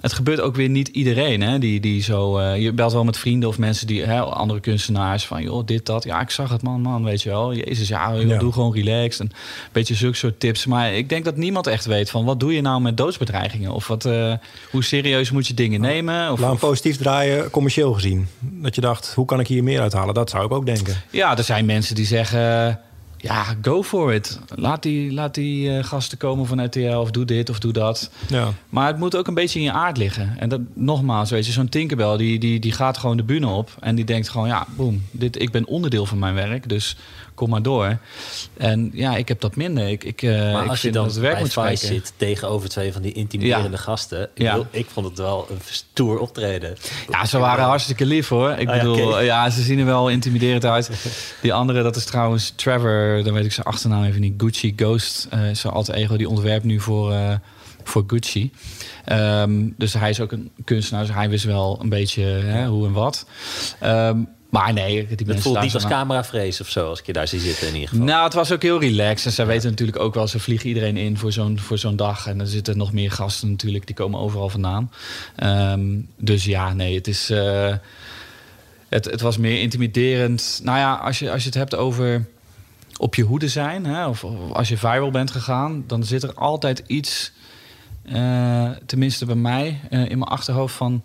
het 0.00 0.12
gebeurt 0.12 0.40
ook 0.40 0.54
weer 0.56 0.68
niet 0.68 0.88
iedereen, 0.88 1.40
hè, 1.42 1.58
die, 1.58 1.80
die 1.80 2.02
zo, 2.02 2.38
eh, 2.38 2.62
je 2.62 2.72
belt 2.72 2.92
wel 2.92 3.04
met 3.04 3.18
vrienden 3.18 3.48
of 3.48 3.58
mensen 3.58 3.86
die, 3.86 4.02
hè, 4.04 4.20
andere 4.20 4.60
kunstenaars 4.60 5.26
van, 5.26 5.42
joh, 5.42 5.66
dit, 5.66 5.86
dat. 5.86 6.04
Ja, 6.04 6.20
ik 6.20 6.30
zag 6.30 6.50
het, 6.50 6.62
man, 6.62 6.80
man, 6.80 7.04
weet 7.04 7.22
je 7.22 7.28
wel. 7.28 7.54
Jezus, 7.54 7.88
ja, 7.88 8.14
joh, 8.14 8.28
Ja. 8.28 8.38
doe 8.38 8.52
gewoon 8.52 8.74
relaxed. 8.74 9.20
En 9.20 9.26
een 9.26 9.68
beetje 9.72 9.94
zulke 9.94 10.16
soort 10.16 10.40
tips. 10.40 10.66
Maar 10.66 10.92
ik 10.92 11.08
denk 11.08 11.24
dat 11.24 11.36
niemand 11.36 11.66
echt 11.66 11.84
weet 11.86 12.10
van, 12.10 12.24
wat 12.24 12.40
doe 12.40 12.54
je 12.54 12.60
nou 12.60 12.80
met 12.80 12.96
doodsbedreigingen? 12.96 13.70
Of 13.72 13.86
wat, 13.86 14.04
eh, 14.04 14.32
hoe 14.70 14.84
serieus 14.84 15.30
moet 15.30 15.46
je 15.46 15.54
dingen 15.54 15.80
nemen? 15.80 16.32
Of, 16.32 16.40
Laat 16.40 16.52
of- 16.52 16.60
positief 16.60 16.96
draaien, 16.96 17.50
commercieel 17.50 17.92
gezien. 17.92 18.26
Dat 18.40 18.74
je 18.74 18.80
dacht, 18.80 19.12
hoe 19.14 19.24
kan 19.24 19.40
ik 19.40 19.46
hier 19.46 19.62
meer 19.64 19.80
uithalen? 19.80 20.14
Dat 20.14 20.30
zou 20.30 20.44
ik 20.44 20.52
ook 20.52 20.66
denken. 20.66 20.94
Ja, 21.10 21.36
er 21.36 21.44
zijn 21.44 21.64
mensen 21.64 21.94
die 21.94 22.06
zeggen... 22.06 22.80
Ja, 23.22 23.44
go 23.62 23.82
for 23.82 24.14
it. 24.14 24.38
Laat 24.54 24.82
die, 24.82 25.12
laat 25.12 25.34
die 25.34 25.76
eh, 25.76 25.84
gasten 25.84 26.18
komen 26.18 26.46
van 26.46 26.64
RTL 26.64 26.96
of 26.96 27.10
doe 27.10 27.24
dit 27.24 27.50
of 27.50 27.58
doe 27.58 27.72
dat. 27.72 28.10
Ja. 28.28 28.52
Maar 28.68 28.86
het 28.86 28.98
moet 28.98 29.16
ook 29.16 29.26
een 29.26 29.34
beetje 29.34 29.58
in 29.58 29.64
je 29.64 29.72
aard 29.72 29.96
liggen. 29.96 30.34
En 30.38 30.48
dat, 30.48 30.60
nogmaals, 30.74 31.30
weet 31.30 31.46
je, 31.46 31.52
zo'n 31.52 31.68
Tinkerbell... 31.68 32.16
Die, 32.16 32.38
die, 32.38 32.60
die 32.60 32.72
gaat 32.72 32.98
gewoon 32.98 33.16
de 33.16 33.22
bühne 33.22 33.46
op 33.46 33.70
en 33.80 33.94
die 33.94 34.04
denkt 34.04 34.28
gewoon... 34.28 34.48
ja, 34.48 34.66
boem, 34.76 35.04
dit, 35.10 35.40
ik 35.40 35.50
ben 35.50 35.66
onderdeel 35.66 36.06
van 36.06 36.18
mijn 36.18 36.34
werk, 36.34 36.68
dus 36.68 36.96
kom 37.40 37.50
maar 37.50 37.62
door. 37.62 37.98
En 38.56 38.90
ja, 38.92 39.16
ik 39.16 39.28
heb 39.28 39.40
dat 39.40 39.56
minder. 39.56 39.88
Ik, 39.88 40.04
ik, 40.04 40.22
eh, 40.22 40.52
Maar 40.52 40.64
ik 40.64 40.70
als 40.70 40.82
je 40.82 40.92
dan 40.92 41.04
het 41.04 41.14
werk 41.16 41.32
bij 41.32 41.42
moet 41.42 41.52
Vice 41.52 41.86
zit 41.86 42.12
tegenover 42.16 42.68
twee 42.68 42.92
van 42.92 43.02
die 43.02 43.12
intimiderende 43.12 43.76
Ja. 43.76 43.82
gasten. 43.82 44.22
Ik, 44.34 44.42
Ja. 44.42 44.58
ik 44.70 44.86
vond 44.92 45.06
het 45.06 45.18
wel 45.18 45.46
een 45.50 45.58
stoer 45.64 46.18
optreden. 46.18 46.76
Ja, 47.10 47.24
ze 47.24 47.38
waren 47.38 47.64
hartstikke 47.64 48.06
lief 48.06 48.28
hoor. 48.28 48.50
Ik 48.50 48.68
ja, 48.68 48.76
bedoel, 48.76 49.06
oké. 49.08 49.18
ja, 49.18 49.50
ze 49.50 49.62
zien 49.62 49.78
er 49.78 49.84
wel 49.84 50.08
intimiderend 50.08 50.64
uit. 50.64 50.90
Die 51.42 51.52
andere, 51.52 51.82
dat 51.82 51.96
is 51.96 52.04
trouwens 52.04 52.52
Trevor, 52.56 53.20
dan 53.24 53.32
weet 53.34 53.44
ik 53.44 53.52
zijn 53.52 53.66
achternaam 53.66 54.04
even 54.04 54.20
niet. 54.20 54.34
Gucci 54.36 54.72
Ghost, 54.76 55.26
eh 55.30 55.40
zijn 55.52 55.72
alter 55.72 55.94
ego, 55.94 56.16
die 56.16 56.28
ontwerpt 56.28 56.64
nu 56.64 56.80
voor, 56.80 57.12
eh, 57.12 57.34
voor 57.84 58.04
Gucci. 58.06 58.50
Ehm, 59.04 59.68
dus 59.76 59.92
hij 59.92 60.10
is 60.10 60.20
ook 60.20 60.32
een 60.32 60.50
kunstenaar, 60.64 61.06
dus 61.06 61.14
hij 61.14 61.28
wist 61.30 61.44
wel 61.44 61.78
een 61.82 61.88
beetje 61.88 62.22
hè, 62.22 62.66
hoe 62.66 62.86
en 62.86 62.92
wat. 62.92 63.26
Ehm, 63.80 64.18
maar 64.50 64.72
nee, 64.72 65.06
die 65.16 65.26
Het 65.26 65.40
voelt 65.40 65.60
niet 65.60 65.74
als 65.74 65.86
cameravrees 65.86 66.60
of 66.60 66.68
zo, 66.68 66.88
als 66.88 66.98
ik 66.98 67.06
je 67.06 67.12
daar 67.12 67.28
zie 67.28 67.40
zitten 67.40 67.68
in 67.68 67.74
ieder 67.74 67.88
geval. 67.88 68.04
nou, 68.04 68.24
het 68.24 68.34
was 68.34 68.52
ook 68.52 68.62
heel 68.62 68.80
relaxed. 68.80 69.26
En 69.26 69.32
zij 69.32 69.46
weten 69.46 69.70
natuurlijk 69.70 69.98
ook 69.98 70.14
wel, 70.14 70.26
ze 70.26 70.38
vliegen 70.38 70.68
iedereen 70.68 70.96
in 70.96 71.18
voor 71.18 71.32
zo'n, 71.32 71.58
voor 71.58 71.78
zo'n 71.78 71.96
dag. 71.96 72.26
En 72.26 72.40
er 72.40 72.46
zitten 72.46 72.76
nog 72.76 72.92
meer 72.92 73.10
gasten 73.10 73.50
natuurlijk, 73.50 73.86
die 73.86 73.96
komen 73.96 74.20
overal 74.20 74.48
vandaan. 74.48 74.92
Ehm, 75.36 75.98
dus 76.16 76.44
ja, 76.44 76.72
nee, 76.72 76.94
het 76.94 77.08
is... 77.08 77.30
eh, 77.30 77.74
het, 78.88 79.04
het 79.04 79.20
was 79.20 79.36
meer 79.38 79.60
intimiderend. 79.60 80.60
Nou 80.62 80.78
ja, 80.78 80.94
als 80.94 81.18
je, 81.18 81.30
als 81.30 81.40
je 81.42 81.48
het 81.48 81.58
hebt 81.58 81.74
over 81.74 82.26
op 82.96 83.14
je 83.14 83.22
hoede 83.22 83.48
zijn... 83.48 83.86
Hè, 83.86 84.06
of, 84.06 84.24
of 84.24 84.52
als 84.52 84.68
je 84.68 84.76
viral 84.76 85.10
bent 85.10 85.30
gegaan... 85.30 85.84
dan 85.86 86.04
zit 86.04 86.22
er 86.22 86.34
altijd 86.34 86.82
iets, 86.86 87.32
eh, 88.02 88.70
tenminste 88.86 89.26
bij 89.26 89.34
mij, 89.34 89.80
eh, 89.90 90.00
in 90.00 90.18
mijn 90.18 90.30
achterhoofd 90.30 90.74
van... 90.74 91.02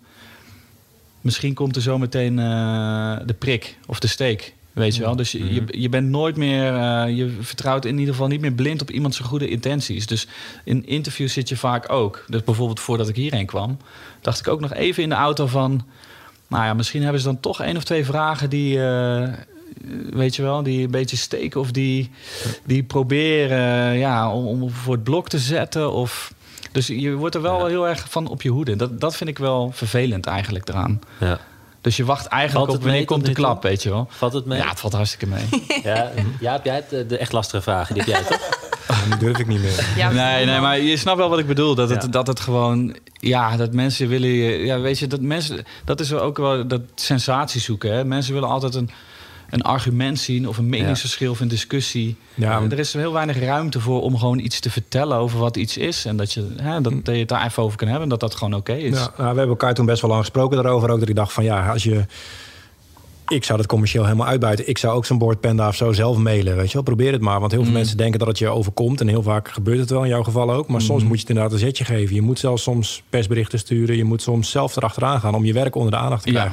Misschien 1.20 1.54
komt 1.54 1.76
er 1.76 1.82
zo 1.82 1.98
meteen 1.98 2.38
eh, 2.38 3.16
de 3.26 3.34
prik 3.38 3.78
of 3.86 4.00
de 4.00 4.06
steek. 4.06 4.54
Weet 4.76 4.96
je 4.96 5.02
wel? 5.02 5.16
Dus 5.16 5.32
je, 5.32 5.54
je, 5.54 5.64
je 5.70 5.88
bent 5.88 6.08
nooit 6.08 6.36
meer, 6.36 6.74
eh, 6.74 7.16
je 7.16 7.36
vertrouwt 7.40 7.84
in 7.84 7.98
ieder 7.98 8.14
geval 8.14 8.28
niet 8.28 8.40
meer 8.40 8.52
blind 8.52 8.82
op 8.82 8.90
iemands 8.90 9.18
goede 9.18 9.48
intenties. 9.48 10.06
Dus 10.06 10.26
in 10.64 10.86
interviews 10.86 11.32
zit 11.32 11.48
je 11.48 11.56
vaak 11.56 11.92
ook. 11.92 12.24
Dus 12.28 12.44
bijvoorbeeld 12.44 12.80
voordat 12.80 13.08
ik 13.08 13.16
hierheen 13.16 13.46
kwam, 13.46 13.78
dacht 14.20 14.38
ik 14.38 14.48
ook 14.48 14.60
nog 14.60 14.72
even 14.72 15.02
in 15.02 15.08
de 15.08 15.14
auto 15.14 15.46
van. 15.46 15.84
Nou 16.48 16.64
ja, 16.64 16.74
misschien 16.74 17.02
hebben 17.02 17.20
ze 17.20 17.26
dan 17.26 17.40
toch 17.40 17.60
één 17.60 17.76
of 17.76 17.84
twee 17.84 18.04
vragen 18.04 18.50
die, 18.50 18.84
eh, 18.84 19.32
weet 20.10 20.36
je 20.36 20.42
wel, 20.42 20.62
die 20.62 20.84
een 20.84 20.90
beetje 20.90 21.16
steken 21.16 21.60
of 21.60 21.70
die, 21.70 22.10
die 22.64 22.82
proberen 22.82 23.98
ja, 23.98 24.32
om, 24.32 24.46
om 24.46 24.70
voor 24.70 24.94
het 24.94 25.04
blok 25.04 25.28
te 25.28 25.38
zetten. 25.38 25.92
Of, 25.92 26.34
dus 26.76 26.86
je 26.86 27.12
wordt 27.14 27.34
er 27.34 27.42
wel 27.42 27.66
heel 27.66 27.88
erg 27.88 28.06
van 28.08 28.26
op 28.28 28.42
je 28.42 28.48
hoede. 28.50 28.76
Dat, 28.76 29.00
dat 29.00 29.16
vind 29.16 29.30
ik 29.30 29.38
wel 29.38 29.70
vervelend 29.74 30.26
eigenlijk 30.26 30.68
eraan. 30.68 31.00
Ja. 31.20 31.38
Dus 31.80 31.96
je 31.96 32.04
wacht 32.04 32.26
eigenlijk 32.26 32.70
op 32.72 32.82
wanneer 32.82 33.04
komt 33.04 33.24
de 33.26 33.32
klap, 33.32 33.62
weet 33.62 33.82
je 33.82 33.90
wel. 33.90 34.06
Valt 34.10 34.32
het 34.32 34.44
mee? 34.46 34.58
Ja, 34.58 34.68
het 34.68 34.80
valt 34.80 34.92
hartstikke 34.92 35.26
mee. 35.26 35.44
Ja, 35.82 36.10
ja 36.40 36.52
heb 36.52 36.64
jij 36.64 36.74
het, 36.74 36.92
eh, 36.92 37.08
de 37.08 37.18
echt 37.18 37.32
lastige 37.32 37.62
vragen? 37.62 37.94
Die 37.94 38.02
heb 38.04 38.12
jij 38.14 38.22
toch? 38.38 38.48
Durf 39.18 39.38
ik 39.38 39.46
niet 39.46 39.60
meer. 39.60 39.86
Ja, 39.96 40.10
Nee, 40.10 40.44
nee, 40.46 40.60
maar 40.60 40.80
je 40.80 40.96
snapt 40.96 41.18
wel 41.18 41.28
wat 41.28 41.38
ik 41.38 41.46
bedoel. 41.46 41.74
Dat 41.74 41.90
het, 41.90 42.02
Ja. 42.02 42.08
dat 42.08 42.26
het 42.26 42.40
gewoon, 42.40 42.96
ja, 43.12 43.56
dat 43.56 43.72
mensen 43.72 44.08
willen, 44.08 44.28
je- 44.28 44.64
ja, 44.64 44.80
weet 44.80 44.98
je, 44.98 45.06
dat 45.06 45.20
mensen, 45.20 45.64
dat 45.84 46.00
is 46.00 46.12
ook 46.12 46.36
wel 46.36 46.66
dat 46.66 46.80
sensatie 46.94 47.60
zoeken. 47.60 47.92
Hè? 47.92 48.04
Mensen 48.04 48.32
willen 48.34 48.48
altijd 48.48 48.74
een, 48.74 48.90
een 49.50 49.62
argument 49.62 50.18
zien 50.18 50.48
of 50.48 50.58
een 50.58 50.68
meningsverschil 50.68 51.30
of 51.30 51.40
een 51.40 51.48
discussie. 51.48 52.16
Ja, 52.34 52.60
maar- 52.60 52.70
er 52.70 52.78
is 52.78 52.92
heel 52.92 53.12
weinig 53.12 53.38
ruimte 53.40 53.80
voor 53.80 54.02
om 54.02 54.18
gewoon 54.18 54.38
iets 54.38 54.60
te 54.60 54.70
vertellen 54.70 55.16
over 55.16 55.38
wat 55.38 55.56
iets 55.56 55.76
is. 55.76 56.04
En 56.04 56.16
dat 56.16 56.32
je, 56.32 56.46
hè, 56.56 56.80
dat, 56.80 56.92
dat 57.04 57.14
je 57.14 57.20
het 57.20 57.28
daar 57.28 57.44
even 57.46 57.62
over 57.62 57.76
kan 57.76 57.86
hebben 57.88 58.04
en 58.04 58.10
dat 58.10 58.20
dat 58.20 58.34
gewoon 58.34 58.54
oké 58.54 58.72
is. 58.74 58.94
Ja, 58.98 59.00
nou, 59.00 59.12
we 59.16 59.22
hebben 59.24 59.48
elkaar 59.48 59.74
toen 59.74 59.86
best 59.86 60.00
wel 60.00 60.10
lang 60.10 60.22
gesproken 60.22 60.62
daarover. 60.62 60.90
Ook 60.90 60.98
dat 61.00 61.08
ik 61.08 61.14
dacht 61.14 61.32
van 61.32 61.44
ja, 61.44 61.72
als 61.72 61.82
je... 61.82 62.04
Ik 63.28 63.44
zou 63.44 63.58
dat 63.58 63.66
commercieel 63.66 64.04
helemaal 64.04 64.26
uitbuiten. 64.26 64.68
Ik 64.68 64.78
zou 64.78 64.96
ook 64.96 65.06
zo'n 65.06 65.18
boordpanda 65.18 65.68
of 65.68 65.76
zo 65.76 65.92
zelf 65.92 66.16
mailen. 66.16 66.56
Weet 66.56 66.66
je 66.66 66.72
wel, 66.72 66.82
probeer 66.82 67.12
het 67.12 67.20
maar. 67.20 67.40
Want 67.40 67.52
heel 67.52 67.60
veel 67.60 67.70
Mm. 67.70 67.76
mensen 67.76 67.96
denken 67.96 68.18
dat 68.18 68.28
het 68.28 68.38
je 68.38 68.48
overkomt. 68.48 69.00
En 69.00 69.08
heel 69.08 69.22
vaak 69.22 69.48
gebeurt 69.48 69.78
het 69.78 69.90
wel 69.90 70.02
in 70.02 70.08
jouw 70.08 70.22
geval 70.22 70.52
ook. 70.52 70.68
Maar 70.68 70.80
Mm. 70.80 70.86
soms 70.86 71.02
moet 71.02 71.12
je 71.14 71.20
het 71.20 71.28
inderdaad 71.28 71.52
een 71.52 71.58
zetje 71.58 71.84
geven. 71.84 72.14
Je 72.14 72.22
moet 72.22 72.38
zelfs 72.38 72.62
soms 72.62 73.02
persberichten 73.10 73.58
sturen. 73.58 73.96
Je 73.96 74.04
moet 74.04 74.22
soms 74.22 74.50
zelf 74.50 74.76
erachteraan 74.76 75.20
gaan 75.20 75.34
om 75.34 75.44
je 75.44 75.52
werk 75.52 75.74
onder 75.74 75.90
de 75.90 75.96
aandacht 75.96 76.22
te 76.22 76.32
Ja. 76.32 76.52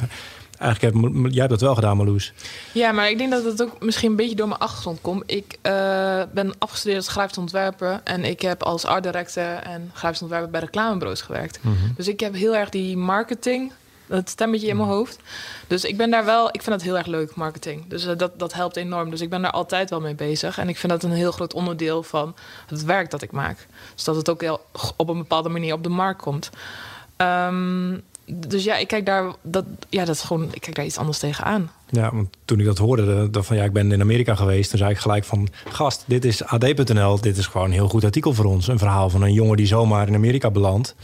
Eigenlijk 0.64 0.96
heb, 0.96 1.32
jij 1.32 1.40
hebt 1.40 1.50
dat 1.50 1.62
wel 1.62 1.76
gedaan, 1.76 1.98
Marloes. 1.98 2.34
Ja, 2.72 2.92
maar 2.92 3.10
ik 3.10 3.18
denk 3.18 3.32
dat 3.32 3.44
het 3.44 3.62
ook 3.62 3.84
misschien 3.84 4.10
een 4.10 4.16
beetje 4.16 4.36
door 4.36 4.48
mijn 4.48 4.60
achtergrond 4.60 5.02
komt. 5.02 5.24
Ik 5.26 5.58
eh, 5.62 6.22
ben 6.34 6.54
afgestudeerd 6.58 6.98
als 6.98 7.08
grafisch 7.08 7.38
ontwerper. 7.38 8.02
En 8.04 8.24
ik 8.24 8.42
heb 8.42 8.64
als 8.64 8.86
art 8.86 9.04
director 9.04 9.44
en 9.44 9.92
grafisch 9.94 10.22
ontwerper 10.22 10.50
bij 10.50 10.60
reclamebureaus 10.60 11.22
gewerkt. 11.22 11.60
Dus 11.96 12.08
ik 12.08 12.20
heb 12.20 12.34
heel 12.34 12.56
erg 12.56 12.70
die 12.70 12.98
marketing, 12.98 13.72
dat 14.08 14.30
stemmetje 14.30 14.68
in 14.68 14.78
mijn 14.78 14.90
hoofd. 14.90 15.20
Dus 15.68 15.84
ik 15.84 15.98
ben 15.98 16.10
daar 16.12 16.26
wel, 16.26 16.48
ik 16.48 16.62
vind 16.62 16.76
dat 16.76 16.82
heel 16.82 16.98
erg 16.98 17.08
leuk, 17.08 17.36
marketing. 17.36 17.88
Dus 17.88 18.06
eh, 18.06 18.18
dat, 18.18 18.40
dat 18.40 18.54
helpt 18.54 18.76
enorm. 18.76 19.10
Dus 19.10 19.22
ik 19.22 19.30
ben 19.30 19.42
daar 19.42 19.52
altijd 19.52 19.90
wel 19.90 20.02
mee 20.02 20.16
bezig. 20.16 20.58
En 20.58 20.70
ik 20.70 20.78
vind 20.78 20.92
dat 20.92 21.04
een 21.04 21.12
heel 21.12 21.32
groot 21.32 21.54
onderdeel 21.54 22.04
van 22.04 22.36
het 22.68 22.84
werk 22.84 23.12
dat 23.12 23.22
ik 23.22 23.32
maak. 23.32 23.68
Dus 23.96 24.04
dat 24.04 24.16
het 24.16 24.30
ook 24.30 24.42
heel, 24.42 24.66
op 24.96 25.10
een 25.10 25.18
bepaalde 25.18 25.50
manier 25.50 25.74
op 25.74 25.84
de 25.84 25.90
markt 25.90 26.22
komt. 26.22 26.50
Ehm, 27.16 27.98
dus 28.26 28.64
ja, 28.64 28.76
ik 28.78 28.88
kijk 28.88 29.06
daar, 29.06 29.34
dat, 29.42 29.66
ja, 29.90 30.06
dat 30.06 30.16
is 30.16 30.22
gewoon, 30.22 30.44
ik 30.54 30.62
kijk 30.62 30.76
daar 30.76 30.86
iets 30.86 30.98
anders 30.98 31.18
tegenaan. 31.20 31.72
Ja, 31.90 32.12
want 32.14 32.28
toen 32.46 32.60
ik 32.60 32.66
dat 32.66 32.78
hoorde, 32.78 33.06
de- 33.06 33.30
dat 33.30 33.46
van 33.46 33.56
ja, 33.58 33.64
ik 33.64 33.74
ben 33.74 33.92
in 33.92 34.02
Amerika 34.02 34.36
geweest. 34.36 34.70
Toen 34.70 34.80
zei 34.80 34.92
ik 34.92 34.98
gelijk 34.98 35.24
van, 35.24 35.48
gast, 35.68 36.04
dit 36.08 36.26
is 36.26 36.44
AD.nl. 36.44 37.22
Dit 37.22 37.38
is 37.38 37.48
gewoon 37.48 37.68
een 37.68 37.74
heel 37.74 37.88
goed 37.90 38.04
artikel 38.04 38.34
voor 38.34 38.46
ons. 38.46 38.68
Een 38.68 38.78
verhaal 38.78 39.10
van 39.10 39.22
een 39.22 39.34
jongen 39.34 39.58
die 39.58 39.66
zomaar 39.68 40.08
in 40.08 40.16
Amerika 40.16 40.52
belandt. 40.52 40.96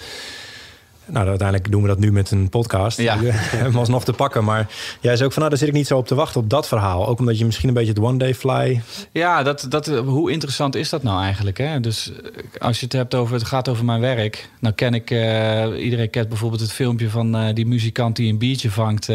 Nou, 1.12 1.28
uiteindelijk 1.28 1.72
doen 1.72 1.82
we 1.82 1.88
dat 1.88 2.00
nu 2.00 2.12
met 2.12 2.32
een 2.32 2.50
podcast. 2.50 2.98
Ja. 3.02 3.18
Hem 3.24 3.76
alsnog 3.76 4.04
te 4.04 4.14
pakken. 4.14 4.44
Maar 4.44 4.68
jij 5.02 5.16
zei 5.16 5.26
ook 5.26 5.34
van, 5.34 5.42
nou, 5.42 5.50
daar 5.50 5.58
zit 5.58 5.68
ik 5.68 5.74
niet 5.74 5.88
zo 5.88 5.98
op 5.98 6.08
te 6.08 6.16
wachten 6.16 6.42
op 6.42 6.50
dat 6.50 6.68
verhaal. 6.68 7.08
Ook 7.08 7.20
omdat 7.20 7.38
je 7.38 7.46
misschien 7.46 7.68
een 7.68 7.74
beetje 7.74 7.94
het 7.94 8.02
one 8.02 8.18
day 8.18 8.36
fly... 8.36 8.82
Ja, 9.12 9.44
dat, 9.44 9.66
dat, 9.70 9.86
hoe 9.88 10.32
interessant 10.32 10.76
is 10.76 10.90
dat 10.90 11.04
nou 11.04 11.22
eigenlijk? 11.24 11.58
Hè? 11.58 11.80
Dus 11.80 12.12
eh, 12.12 12.62
als 12.62 12.80
je 12.80 12.86
het 12.86 12.94
hebt 12.94 13.16
over, 13.16 13.34
het 13.34 13.46
gaat 13.46 13.68
over 13.70 13.86
mijn 13.86 14.02
werk. 14.02 14.50
Nou 14.60 14.76
ken 14.76 14.94
ik, 14.94 15.12
eh, 15.12 15.84
iedereen 15.84 16.10
kent 16.10 16.30
bijvoorbeeld 16.30 16.62
het 16.62 16.72
filmpje 16.72 17.10
van 17.10 17.36
eh, 17.36 17.54
die 17.54 17.66
muzikant 17.66 18.16
die 18.16 18.32
een 18.32 18.38
biertje 18.38 18.72
vangt 18.72 19.10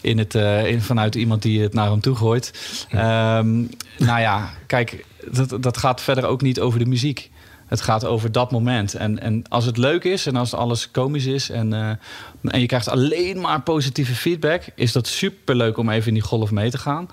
in 0.00 0.18
het, 0.18 0.34
in, 0.64 0.80
vanuit 0.80 1.14
iemand 1.14 1.42
die 1.42 1.62
het 1.62 1.74
naar 1.74 1.90
hem 1.90 2.00
toe 2.00 2.14
gooit. 2.14 2.52
Ehm, 2.90 3.60
nou 3.98 4.20
ja, 4.20 4.50
kijk, 4.66 5.04
dat, 5.30 5.62
dat 5.62 5.76
gaat 5.76 6.00
verder 6.00 6.24
ook 6.24 6.42
niet 6.42 6.60
over 6.60 6.78
de 6.78 6.86
muziek. 6.86 7.30
Het 7.72 7.80
gaat 7.80 8.04
over 8.04 8.32
dat 8.32 8.50
moment. 8.50 8.94
En, 8.94 9.18
en 9.20 9.44
als 9.48 9.64
het 9.64 9.76
leuk 9.76 10.04
is 10.04 10.26
en 10.26 10.36
als 10.36 10.54
alles 10.54 10.90
komisch 10.90 11.24
is 11.24 11.50
en, 11.50 11.72
eh, 11.72 11.90
en 12.52 12.60
je 12.60 12.66
krijgt 12.66 12.88
alleen 12.88 13.40
maar 13.40 13.62
positieve 13.62 14.14
feedback, 14.14 14.62
is 14.74 14.92
dat 14.92 15.06
super 15.06 15.56
leuk 15.56 15.76
om 15.76 15.90
even 15.90 16.08
in 16.08 16.14
die 16.14 16.22
golf 16.22 16.50
mee 16.50 16.70
te 16.70 16.78
gaan. 16.78 17.08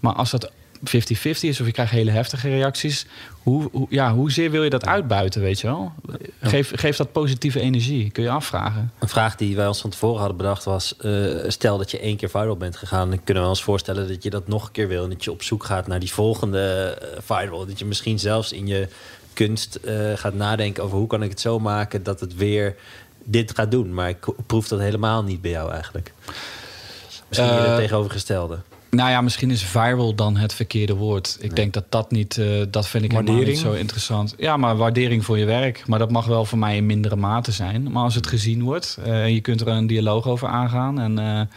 Maar 0.00 0.12
als 0.12 0.30
dat 0.30 0.50
50-50 0.80 1.40
is 1.40 1.60
of 1.60 1.66
je 1.66 1.72
krijgt 1.72 1.92
hele 1.92 2.10
heftige 2.10 2.48
reacties, 2.48 3.06
hoe, 3.42 3.68
hoe, 3.72 3.86
ja, 3.90 4.14
hoezeer 4.14 4.50
wil 4.50 4.62
je 4.62 4.70
dat 4.70 4.86
uitbuiten, 4.86 5.40
weet 5.40 5.60
je 5.60 5.66
wel? 5.66 5.92
Geef, 6.40 6.72
geef 6.74 6.96
dat 6.96 7.12
positieve 7.12 7.60
energie, 7.60 8.10
kun 8.10 8.22
je 8.22 8.30
afvragen. 8.30 8.92
Een 8.98 9.08
vraag 9.08 9.36
die 9.36 9.56
wij 9.56 9.66
ons 9.66 9.80
van 9.80 9.90
tevoren 9.90 10.18
hadden 10.18 10.36
bedacht 10.36 10.64
was... 10.64 10.96
eh, 10.96 11.10
stel 11.46 11.78
dat 11.78 11.90
je 11.90 11.98
één 11.98 12.16
keer 12.16 12.30
viral 12.30 12.56
bent 12.56 12.76
gegaan... 12.76 13.10
dan 13.10 13.24
kunnen 13.24 13.42
we 13.42 13.48
ons 13.48 13.62
voorstellen 13.62 14.08
dat 14.08 14.22
je 14.22 14.30
dat 14.30 14.48
nog 14.48 14.66
een 14.66 14.72
keer 14.72 14.88
wil... 14.88 15.04
en 15.04 15.10
dat 15.10 15.24
je 15.24 15.30
op 15.30 15.42
zoek 15.42 15.64
gaat 15.64 15.86
naar 15.86 16.00
die 16.00 16.12
volgende 16.12 16.98
eh, 17.00 17.18
viral. 17.22 17.66
Dat 17.66 17.78
je 17.78 17.84
misschien 17.84 18.18
zelfs 18.18 18.52
in 18.52 18.66
je 18.66 18.88
kunst 19.32 19.74
eh, 19.74 20.12
gaat 20.14 20.34
nadenken 20.34 20.82
over... 20.82 20.98
hoe 20.98 21.06
kan 21.06 21.22
ik 21.22 21.30
het 21.30 21.40
zo 21.40 21.58
maken 21.58 22.02
dat 22.02 22.20
het 22.20 22.34
weer 22.34 22.76
dit 23.24 23.54
gaat 23.54 23.70
doen. 23.70 23.94
Maar 23.94 24.08
ik 24.08 24.26
proef 24.46 24.68
dat 24.68 24.80
helemaal 24.80 25.22
niet 25.22 25.40
bij 25.40 25.50
jou 25.50 25.72
eigenlijk. 25.72 26.12
Misschien 27.28 27.50
Eh, 27.50 27.56
uh, 27.56 27.66
het 27.66 27.76
tegenovergestelde. 27.76 28.58
Nou 28.96 29.10
ja, 29.10 29.20
misschien 29.20 29.50
is 29.50 29.62
viral 29.62 30.14
dan 30.14 30.36
het 30.36 30.54
verkeerde 30.54 30.94
woord. 30.94 31.36
Ik 31.40 31.56
denk 31.56 31.72
dat 31.72 31.84
dat 31.88 32.10
niet, 32.10 32.38
eh, 32.38 32.46
dat 32.70 32.88
vind 32.88 33.04
ik 33.04 33.12
helemaal 33.12 33.34
niet 33.34 33.58
zo 33.58 33.72
interessant. 33.72 34.34
Ja, 34.38 34.56
maar 34.56 34.76
waardering 34.76 35.24
voor 35.24 35.38
je 35.38 35.44
werk. 35.44 35.82
Maar 35.86 35.98
dat 35.98 36.10
mag 36.10 36.26
wel 36.26 36.44
voor 36.44 36.58
mij 36.58 36.76
in 36.76 36.86
mindere 36.86 37.16
mate 37.16 37.52
zijn. 37.52 37.92
Maar 37.92 38.02
als 38.02 38.14
het 38.14 38.26
gezien 38.26 38.62
wordt 38.62 38.98
eh, 39.04 39.22
en 39.22 39.34
je 39.34 39.40
kunt 39.40 39.60
er 39.60 39.68
een 39.68 39.86
dialoog 39.86 40.26
over 40.26 40.48
aangaan... 40.48 41.00
en 41.00 41.48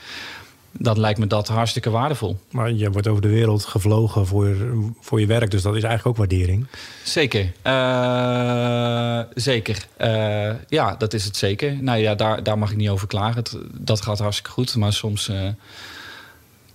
dan 0.80 1.00
lijkt 1.00 1.20
me 1.20 1.28
dat 1.28 1.48
hartstikke 1.48 1.90
waardevol. 1.90 2.40
Maar 2.52 2.72
je 2.72 2.92
wordt 2.92 3.08
over 3.08 3.22
de 3.22 3.28
wereld 3.30 3.66
gevlogen 3.66 4.28
voor, 4.28 4.56
voor 5.00 5.20
je 5.20 5.26
werk. 5.26 5.52
Dus 5.52 5.62
dat 5.62 5.76
is 5.76 5.84
eigenlijk 5.84 6.08
ook 6.20 6.28
waardering. 6.28 6.68
Zeker. 7.04 7.52
Eh, 7.62 9.20
zeker. 9.34 9.86
Eh, 9.98 10.52
ja, 10.68 10.96
dat 10.96 11.14
is 11.14 11.26
het 11.26 11.38
zeker. 11.38 11.84
Nou 11.84 12.00
ja, 12.00 12.16
daar, 12.16 12.44
daar 12.44 12.58
mag 12.58 12.72
ik 12.72 12.78
niet 12.78 12.90
over 12.90 13.08
klagen. 13.08 13.36
Het, 13.36 13.58
dat 13.72 14.02
gaat 14.02 14.20
hartstikke 14.20 14.52
goed. 14.52 14.76
Maar 14.76 14.94
soms... 14.94 15.28
eh, 15.28 15.48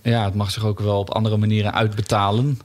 ja, 0.01 0.25
het 0.25 0.33
mag 0.33 0.51
zich 0.51 0.65
ook 0.65 0.79
wel 0.79 0.99
op 0.99 1.09
andere 1.09 1.37
manieren 1.37 1.73
uitbetalen. 1.73 2.59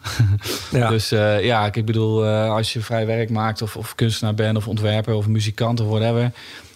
Ja. 0.70 0.89
Dus 0.97 1.09
ja, 1.41 1.66
ik 1.72 1.84
bedoel, 1.84 2.26
als 2.26 2.72
je 2.72 2.80
vrij 2.80 3.07
werk 3.07 3.30
maakt... 3.30 3.62
Of, 3.62 3.76
of 3.76 3.95
kunstenaar 3.95 4.34
bent, 4.34 4.57
of 4.57 4.68
ontwerper, 4.68 5.14
of 5.14 5.26
muzikant, 5.26 5.80
of 5.80 5.89
whatever... 5.89 6.32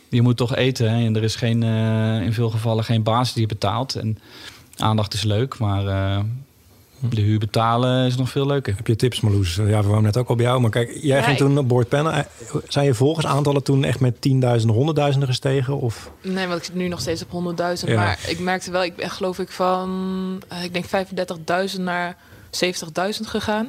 je 0.09 0.23
moet 0.23 0.37
toch 0.37 0.57
eten. 0.57 0.91
Hè? 0.91 1.05
En 1.05 1.17
er 1.17 1.23
is 1.23 1.37
geen, 1.37 1.63
in 2.23 2.33
veel 2.33 2.51
gevallen 2.51 2.85
geen 2.85 3.03
baas 3.03 3.33
die 3.33 3.43
je 3.43 3.49
betaalt. 3.49 3.95
En 3.95 4.19
aandacht 4.83 5.14
is 5.14 5.22
leuk, 5.22 5.59
maar... 5.59 5.87
eh, 5.87 6.20
de 7.03 7.20
huur 7.20 7.39
betalen 7.39 8.07
is 8.07 8.16
nog 8.16 8.31
veel 8.31 8.47
leuker. 8.47 8.76
Heb 8.76 8.87
je 8.87 8.97
tips, 8.97 9.20
Marloes? 9.20 9.55
Ja, 9.55 9.83
we 9.83 9.89
waren 9.89 10.03
net 10.03 10.16
ook 10.16 10.28
al 10.28 10.35
bij 10.37 10.45
jou. 10.45 10.61
Maar 10.61 10.70
kijk, 10.70 10.91
jij 11.01 11.16
Ja, 11.16 11.22
ging 11.22 11.37
toen 11.37 11.59
op 11.59 11.68
boord 11.68 11.89
pennen. 11.89 12.26
Zijn 12.68 12.87
je 12.87 12.95
volgersaantallen 12.95 13.62
toen 13.62 13.85
echt 13.85 14.01
met 14.01 14.20
tienduizenden, 14.20 14.76
honderdduizenden 14.76 15.28
gestegen? 15.28 15.81
Of? 15.81 16.11
Nee, 16.22 16.47
want 16.47 16.59
ik 16.59 16.64
zit 16.64 16.74
nu 16.74 16.89
nog 16.89 17.01
steeds 17.01 17.24
op 17.31 17.55
100.000. 17.83 17.89
Ja. 17.89 17.95
Maar 17.97 18.18
ik 18.28 18.39
merkte 18.39 18.70
wel, 18.70 18.85
ik 18.85 18.97
ben 18.97 19.11
geloof 19.11 19.39
ik 19.39 19.51
van, 19.51 20.43
eh, 20.49 20.64
ik 20.64 20.72
denk 20.72 20.85
35.000 21.74 21.81
naar 21.81 22.16
70.000 22.51 23.26
gegaan. 23.26 23.68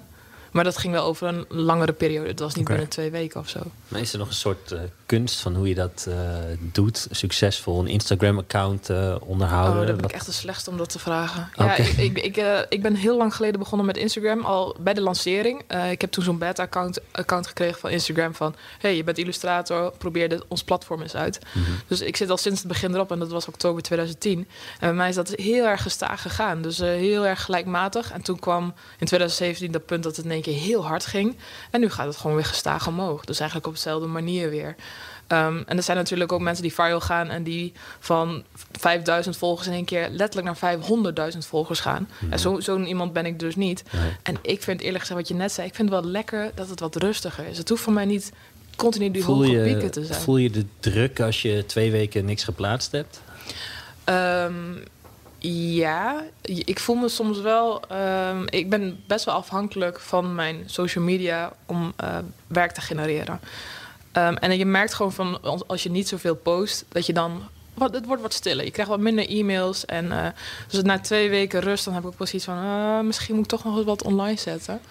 Maar 0.52 0.64
dat 0.64 0.78
ging 0.78 0.94
wel 0.94 1.04
over 1.04 1.28
een 1.28 1.46
langere 1.50 1.94
periode. 1.94 2.28
Het 2.28 2.40
was 2.40 2.56
niet 2.56 2.68
binnen 2.68 2.88
twee 2.88 3.12
weken 3.12 3.40
of 3.40 3.50
zo. 3.50 3.60
Maar 3.88 4.02
is 4.02 4.14
er 4.14 4.20
nog 4.20 4.28
een 4.28 4.34
soort 4.34 4.72
eh, 4.72 4.80
kunst 5.06 5.40
van 5.40 5.56
hoe 5.56 5.68
je 5.68 5.76
dat 5.76 6.06
eh, 6.10 6.16
doet? 6.60 7.08
Succesvol 7.12 7.80
een 7.80 7.88
Instagram-account 7.88 8.90
eh, 8.90 9.16
onderhouden? 9.20 9.82
Oh, 9.82 9.88
daar 9.88 9.96
ben 9.96 10.06
ik 10.06 10.12
echt 10.12 10.26
de 10.26 10.32
slechtste 10.32 10.70
om 10.70 10.78
dat 10.78 10.90
te 10.90 11.00
vragen. 11.00 11.50
Ja, 11.56 11.76
ik, 11.76 11.88
ik, 11.88 12.18
ik, 12.38 12.66
ik 12.70 12.82
ben 12.82 12.96
heel 12.96 13.18
lang 13.18 13.36
geleden 13.36 13.60
begonnen 13.60 13.88
met 13.88 13.98
Instagram, 13.98 14.46
al 14.46 14.76
bij 14.80 14.94
de 14.94 15.02
lancering. 15.02 15.62
Eh, 15.68 15.92
ik 15.92 16.02
heb 16.02 16.12
toen 16.12 16.24
zo'n 16.24 16.38
beta-account 16.38 17.00
account 17.12 17.48
gekregen 17.48 17.80
van 17.80 17.90
Instagram 17.90 18.36
van... 18.36 18.56
hey, 18.80 18.96
je 18.96 19.04
bent 19.04 19.18
illustrator, 19.18 19.92
probeer 19.98 20.30
dit, 20.30 20.44
ons 20.48 20.64
platform 20.64 21.02
eens 21.02 21.16
uit. 21.16 21.40
Mhm. 21.54 21.72
Dus 21.88 22.02
ik 22.02 22.16
zit 22.16 22.30
al 22.30 22.38
sinds 22.38 22.60
het 22.60 22.68
begin 22.68 22.94
erop 22.94 23.12
en 23.12 23.20
dat 23.20 23.32
was 23.32 23.48
oktober 23.48 23.82
2010. 23.82 24.40
En 24.40 24.48
bij 24.80 24.94
mij 24.94 25.10
is 25.10 25.16
dat 25.16 25.30
heel 25.30 25.66
erg 25.66 25.82
gestaag 25.82 26.22
gegaan. 26.22 26.62
Dus 26.62 26.80
eh, 26.80 26.88
heel 26.88 27.26
erg 27.26 27.44
gelijkmatig. 27.44 28.12
En 28.12 28.22
toen 28.22 28.40
kwam 28.40 28.74
in 29.00 29.06
2017 29.06 29.72
dat 29.72 29.86
punt 29.86 30.04
dat 30.04 30.16
het 30.16 30.26
één 30.44 30.54
keer 30.56 30.64
heel 30.64 30.86
hard 30.86 31.06
ging. 31.06 31.38
En 31.72 31.80
nu 31.80 31.90
gaat 31.90 32.06
het 32.08 32.18
gewoon 32.18 32.36
weer 32.36 32.46
gestaag 32.46 32.88
omhoog. 32.88 33.26
Dus 33.26 33.38
eigenlijk 33.40 33.68
op 33.70 33.74
dezelfde 33.76 34.08
manier 34.08 34.50
weer. 34.50 34.76
Ehm, 35.28 35.64
en 35.66 35.78
er 35.78 35.84
zijn 35.84 35.98
natuurlijk 35.98 36.32
ook 36.32 36.40
mensen 36.42 36.64
die 36.64 36.74
viral 36.74 37.02
gaan 37.02 37.30
en 37.30 37.44
die 37.44 37.74
van 38.00 38.44
5000 38.72 39.38
volgers 39.38 39.68
in 39.68 39.74
één 39.74 39.86
keer 39.86 40.10
letterlijk 40.10 40.48
naar 40.48 40.58
500.000 40.58 41.46
volgers 41.46 41.80
gaan. 41.80 42.10
En 42.30 42.40
zo- 42.40 42.60
zo'n 42.60 42.88
iemand 42.88 43.14
ben 43.14 43.26
ik 43.26 43.40
dus 43.40 43.56
niet. 43.56 43.84
Nee. 43.92 44.12
En 44.24 44.36
ik 44.42 44.62
vind 44.64 44.82
eerlijk 44.82 45.00
gezegd 45.00 45.20
wat 45.20 45.28
je 45.28 45.34
net 45.36 45.52
zei, 45.52 45.68
ik 45.68 45.76
vind 45.76 45.90
het 45.90 46.02
wel 46.02 46.12
lekker 46.12 46.52
dat 46.56 46.70
het 46.70 46.80
wat 46.80 46.96
rustiger 46.96 47.46
is. 47.48 47.58
Het 47.58 47.70
hoeft 47.70 47.82
voor 47.84 47.94
mij 47.94 48.06
niet 48.06 48.32
continu 48.76 49.12
die 49.12 49.24
Voel 49.24 49.36
hoge 49.46 49.62
pieken 49.64 49.92
te 49.92 50.06
zijn. 50.06 50.22
voel 50.22 50.38
je 50.38 50.50
de 50.50 50.66
druk 50.80 51.20
als 51.20 51.42
je 51.42 51.66
twee 51.66 51.92
weken 51.92 52.26
niks 52.26 52.44
geplaatst 52.44 52.92
hebt? 52.92 53.22
Ehm, 54.04 54.54
ja, 55.42 56.24
ik 56.42 56.80
voel 56.80 56.96
me 56.96 57.10
soms 57.10 57.40
wel. 57.40 57.82
ehm, 57.90 58.44
ik 58.50 58.70
ben 58.70 59.04
best 59.08 59.26
wel 59.26 59.36
afhankelijk 59.36 60.00
van 60.00 60.36
mijn 60.36 60.64
social 60.66 61.04
media 61.04 61.54
om 61.66 61.94
eh, 61.96 62.18
werk 62.48 62.72
te 62.72 62.82
genereren. 62.82 63.40
Ehm, 64.12 64.34
en 64.36 64.58
je 64.58 64.66
merkt 64.66 64.94
gewoon 64.94 65.14
van 65.14 65.42
als- 65.68 65.84
je 65.84 65.90
niet 65.92 66.08
zoveel 66.08 66.36
post, 66.36 66.86
dat 66.90 67.06
je 67.06 67.14
dan. 67.14 67.42
Wat, 67.74 67.94
het 67.94 68.06
wordt 68.06 68.22
wat 68.22 68.34
stiller. 68.34 68.66
Je 68.66 68.72
krijgt 68.72 68.92
wat 68.92 69.00
minder 69.00 69.30
e-mails. 69.30 69.86
En, 69.86 70.12
eh, 70.12 70.28
dus 70.70 70.82
na 70.82 71.00
twee 71.00 71.30
weken 71.30 71.60
rust, 71.60 71.86
dan 71.86 71.94
heb 71.94 72.04
ik 72.06 72.14
zoiets 72.18 72.46
van. 72.46 72.58
eh, 72.58 73.00
misschien 73.00 73.36
moet 73.36 73.44
ik 73.44 73.50
toch 73.50 73.64
nog 73.64 73.76
eens 73.78 73.86
wat 73.86 74.04
online 74.04 74.38
zetten. 74.40 74.82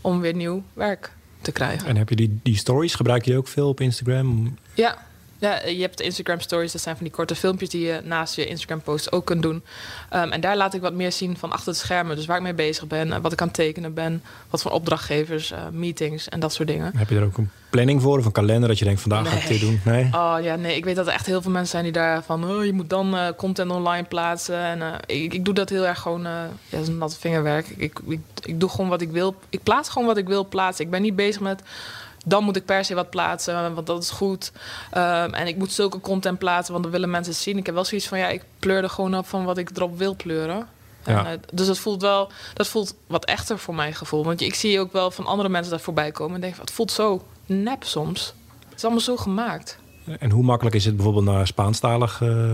Om 0.00 0.20
weer 0.20 0.34
nieuw 0.34 0.62
werk 0.72 1.12
te 1.40 1.52
krijgen. 1.52 1.88
En 1.88 1.96
heb 1.96 2.08
je 2.08 2.16
die, 2.16 2.40
die 2.42 2.56
stories, 2.56 2.94
gebruik 2.94 3.24
je 3.24 3.36
ook 3.36 3.48
veel 3.48 3.68
op 3.68 3.80
Instagram? 3.80 4.58
Ja. 4.74 4.98
Ja, 5.38 5.66
je 5.66 5.80
hebt 5.80 6.00
Instagram 6.00 6.40
stories. 6.40 6.72
Dat 6.72 6.80
zijn 6.80 6.96
van 6.96 7.04
die 7.04 7.14
korte 7.14 7.34
filmpjes 7.34 7.68
die 7.68 7.86
je 7.86 8.00
naast 8.04 8.34
je 8.34 8.46
Instagram 8.46 8.80
post 8.80 9.12
ook 9.12 9.24
kunt 9.24 9.42
doen. 9.42 9.62
Ehm, 10.10 10.30
en 10.30 10.40
daar 10.40 10.56
laat 10.56 10.74
ik 10.74 10.80
wat 10.80 10.94
meer 10.94 11.12
zien 11.12 11.36
van 11.36 11.52
achter 11.52 11.72
de 11.72 11.78
schermen. 11.78 12.16
Dus 12.16 12.26
waar 12.26 12.36
ik 12.36 12.42
mee 12.42 12.54
bezig 12.54 12.86
ben, 12.86 13.12
eh, 13.12 13.18
wat 13.20 13.32
ik 13.32 13.40
aan 13.40 13.46
het 13.46 13.56
tekenen 13.56 13.94
ben. 13.94 14.22
Wat 14.50 14.62
voor 14.62 14.70
opdrachtgevers, 14.70 15.50
eh, 15.50 15.58
meetings 15.72 16.28
en 16.28 16.40
dat 16.40 16.52
soort 16.52 16.68
dingen. 16.68 16.96
Heb 16.96 17.08
je 17.08 17.16
er 17.16 17.24
ook 17.24 17.38
een 17.38 17.50
planning 17.76 18.02
voor 18.02 18.18
of 18.18 18.24
een 18.24 18.32
kalender 18.32 18.68
dat 18.68 18.78
je 18.78 18.84
denkt 18.84 19.00
vandaag 19.00 19.28
ga 19.28 19.36
ik 19.36 19.48
dit 19.48 19.60
doen? 19.60 19.80
Nee. 19.84 20.04
Oh 20.04 20.36
ja, 20.42 20.56
nee, 20.56 20.76
ik 20.76 20.84
weet 20.84 20.96
dat 20.96 21.06
er 21.06 21.12
echt 21.12 21.26
heel 21.26 21.42
veel 21.42 21.50
mensen 21.50 21.70
zijn 21.70 21.82
die 21.82 21.92
daar 21.92 22.22
van... 22.22 22.50
Oh, 22.50 22.64
je 22.64 22.72
moet 22.72 22.90
dan 22.90 23.16
eh, 23.16 23.28
content 23.36 23.70
online 23.70 24.06
plaatsen. 24.06 24.58
En 24.58 24.82
eh, 24.82 25.22
ik, 25.22 25.34
ik 25.34 25.44
doe 25.44 25.54
dat 25.54 25.68
heel 25.68 25.86
erg 25.86 25.98
gewoon... 25.98 26.26
eh 26.26 26.32
ja, 26.68 26.78
dat 26.78 26.88
is 26.88 26.88
nat 26.88 27.16
vingerwerk. 27.18 27.66
Ik, 27.76 28.00
ik, 28.06 28.20
ik 28.44 28.60
doe 28.60 28.68
gewoon 28.68 28.88
wat 28.88 29.00
ik 29.00 29.10
wil. 29.10 29.34
Ik 29.50 29.62
plaats 29.62 29.88
gewoon 29.88 30.06
wat 30.06 30.16
ik 30.16 30.26
wil 30.26 30.48
plaatsen. 30.48 30.84
Ik 30.84 30.90
ben 30.90 31.02
niet 31.02 31.16
bezig 31.16 31.40
met... 31.40 31.62
Dan 32.28 32.44
moet 32.44 32.56
ik 32.56 32.64
per 32.64 32.84
se 32.84 32.94
wat 32.94 33.10
plaatsen, 33.10 33.74
want 33.74 33.86
dat 33.86 34.02
is 34.02 34.10
goed. 34.10 34.52
Ehm, 34.90 35.34
en 35.34 35.46
ik 35.46 35.56
moet 35.56 35.72
zulke 35.72 36.00
content 36.00 36.38
plaatsen, 36.38 36.72
want 36.72 36.84
dan 36.84 36.92
willen 36.92 37.10
mensen 37.10 37.32
het 37.32 37.42
zien. 37.42 37.56
Ik 37.56 37.66
heb 37.66 37.74
wel 37.74 37.84
zoiets 37.84 38.06
van, 38.06 38.18
ja, 38.18 38.28
ik 38.28 38.44
pleur 38.58 38.82
er 38.82 38.90
gewoon 38.90 39.16
op 39.16 39.26
van 39.26 39.44
wat 39.44 39.58
ik 39.58 39.70
erop 39.76 39.98
wil 39.98 40.16
pleuren. 40.16 40.66
En, 41.04 41.26
eh, 41.26 41.32
dus 41.52 41.66
dat 41.66 41.78
voelt 41.78 42.02
wel, 42.02 42.30
dat 42.54 42.68
voelt 42.68 42.94
wat 43.06 43.24
echter 43.24 43.58
voor 43.58 43.74
mijn 43.74 43.94
gevoel. 43.94 44.24
Want 44.24 44.40
ik 44.40 44.54
zie 44.54 44.80
ook 44.80 44.92
wel 44.92 45.10
van 45.10 45.26
andere 45.26 45.48
mensen 45.48 45.70
daar 45.70 45.80
voorbij 45.80 46.10
komen 46.10 46.34
en 46.34 46.40
denk 46.40 46.54
van, 46.54 46.64
het 46.64 46.74
voelt 46.74 46.90
zo 46.90 47.22
nep 47.46 47.84
soms. 47.84 48.34
Het 48.68 48.76
is 48.76 48.84
allemaal 48.84 49.02
zo 49.02 49.16
gemaakt. 49.16 49.78
En 50.18 50.30
hoe 50.30 50.42
makkelijk 50.42 50.76
is 50.76 50.84
het 50.84 50.96
bijvoorbeeld 50.96 51.24
naar 51.24 51.46
Spaanstalig 51.46 52.22
eh, 52.22 52.50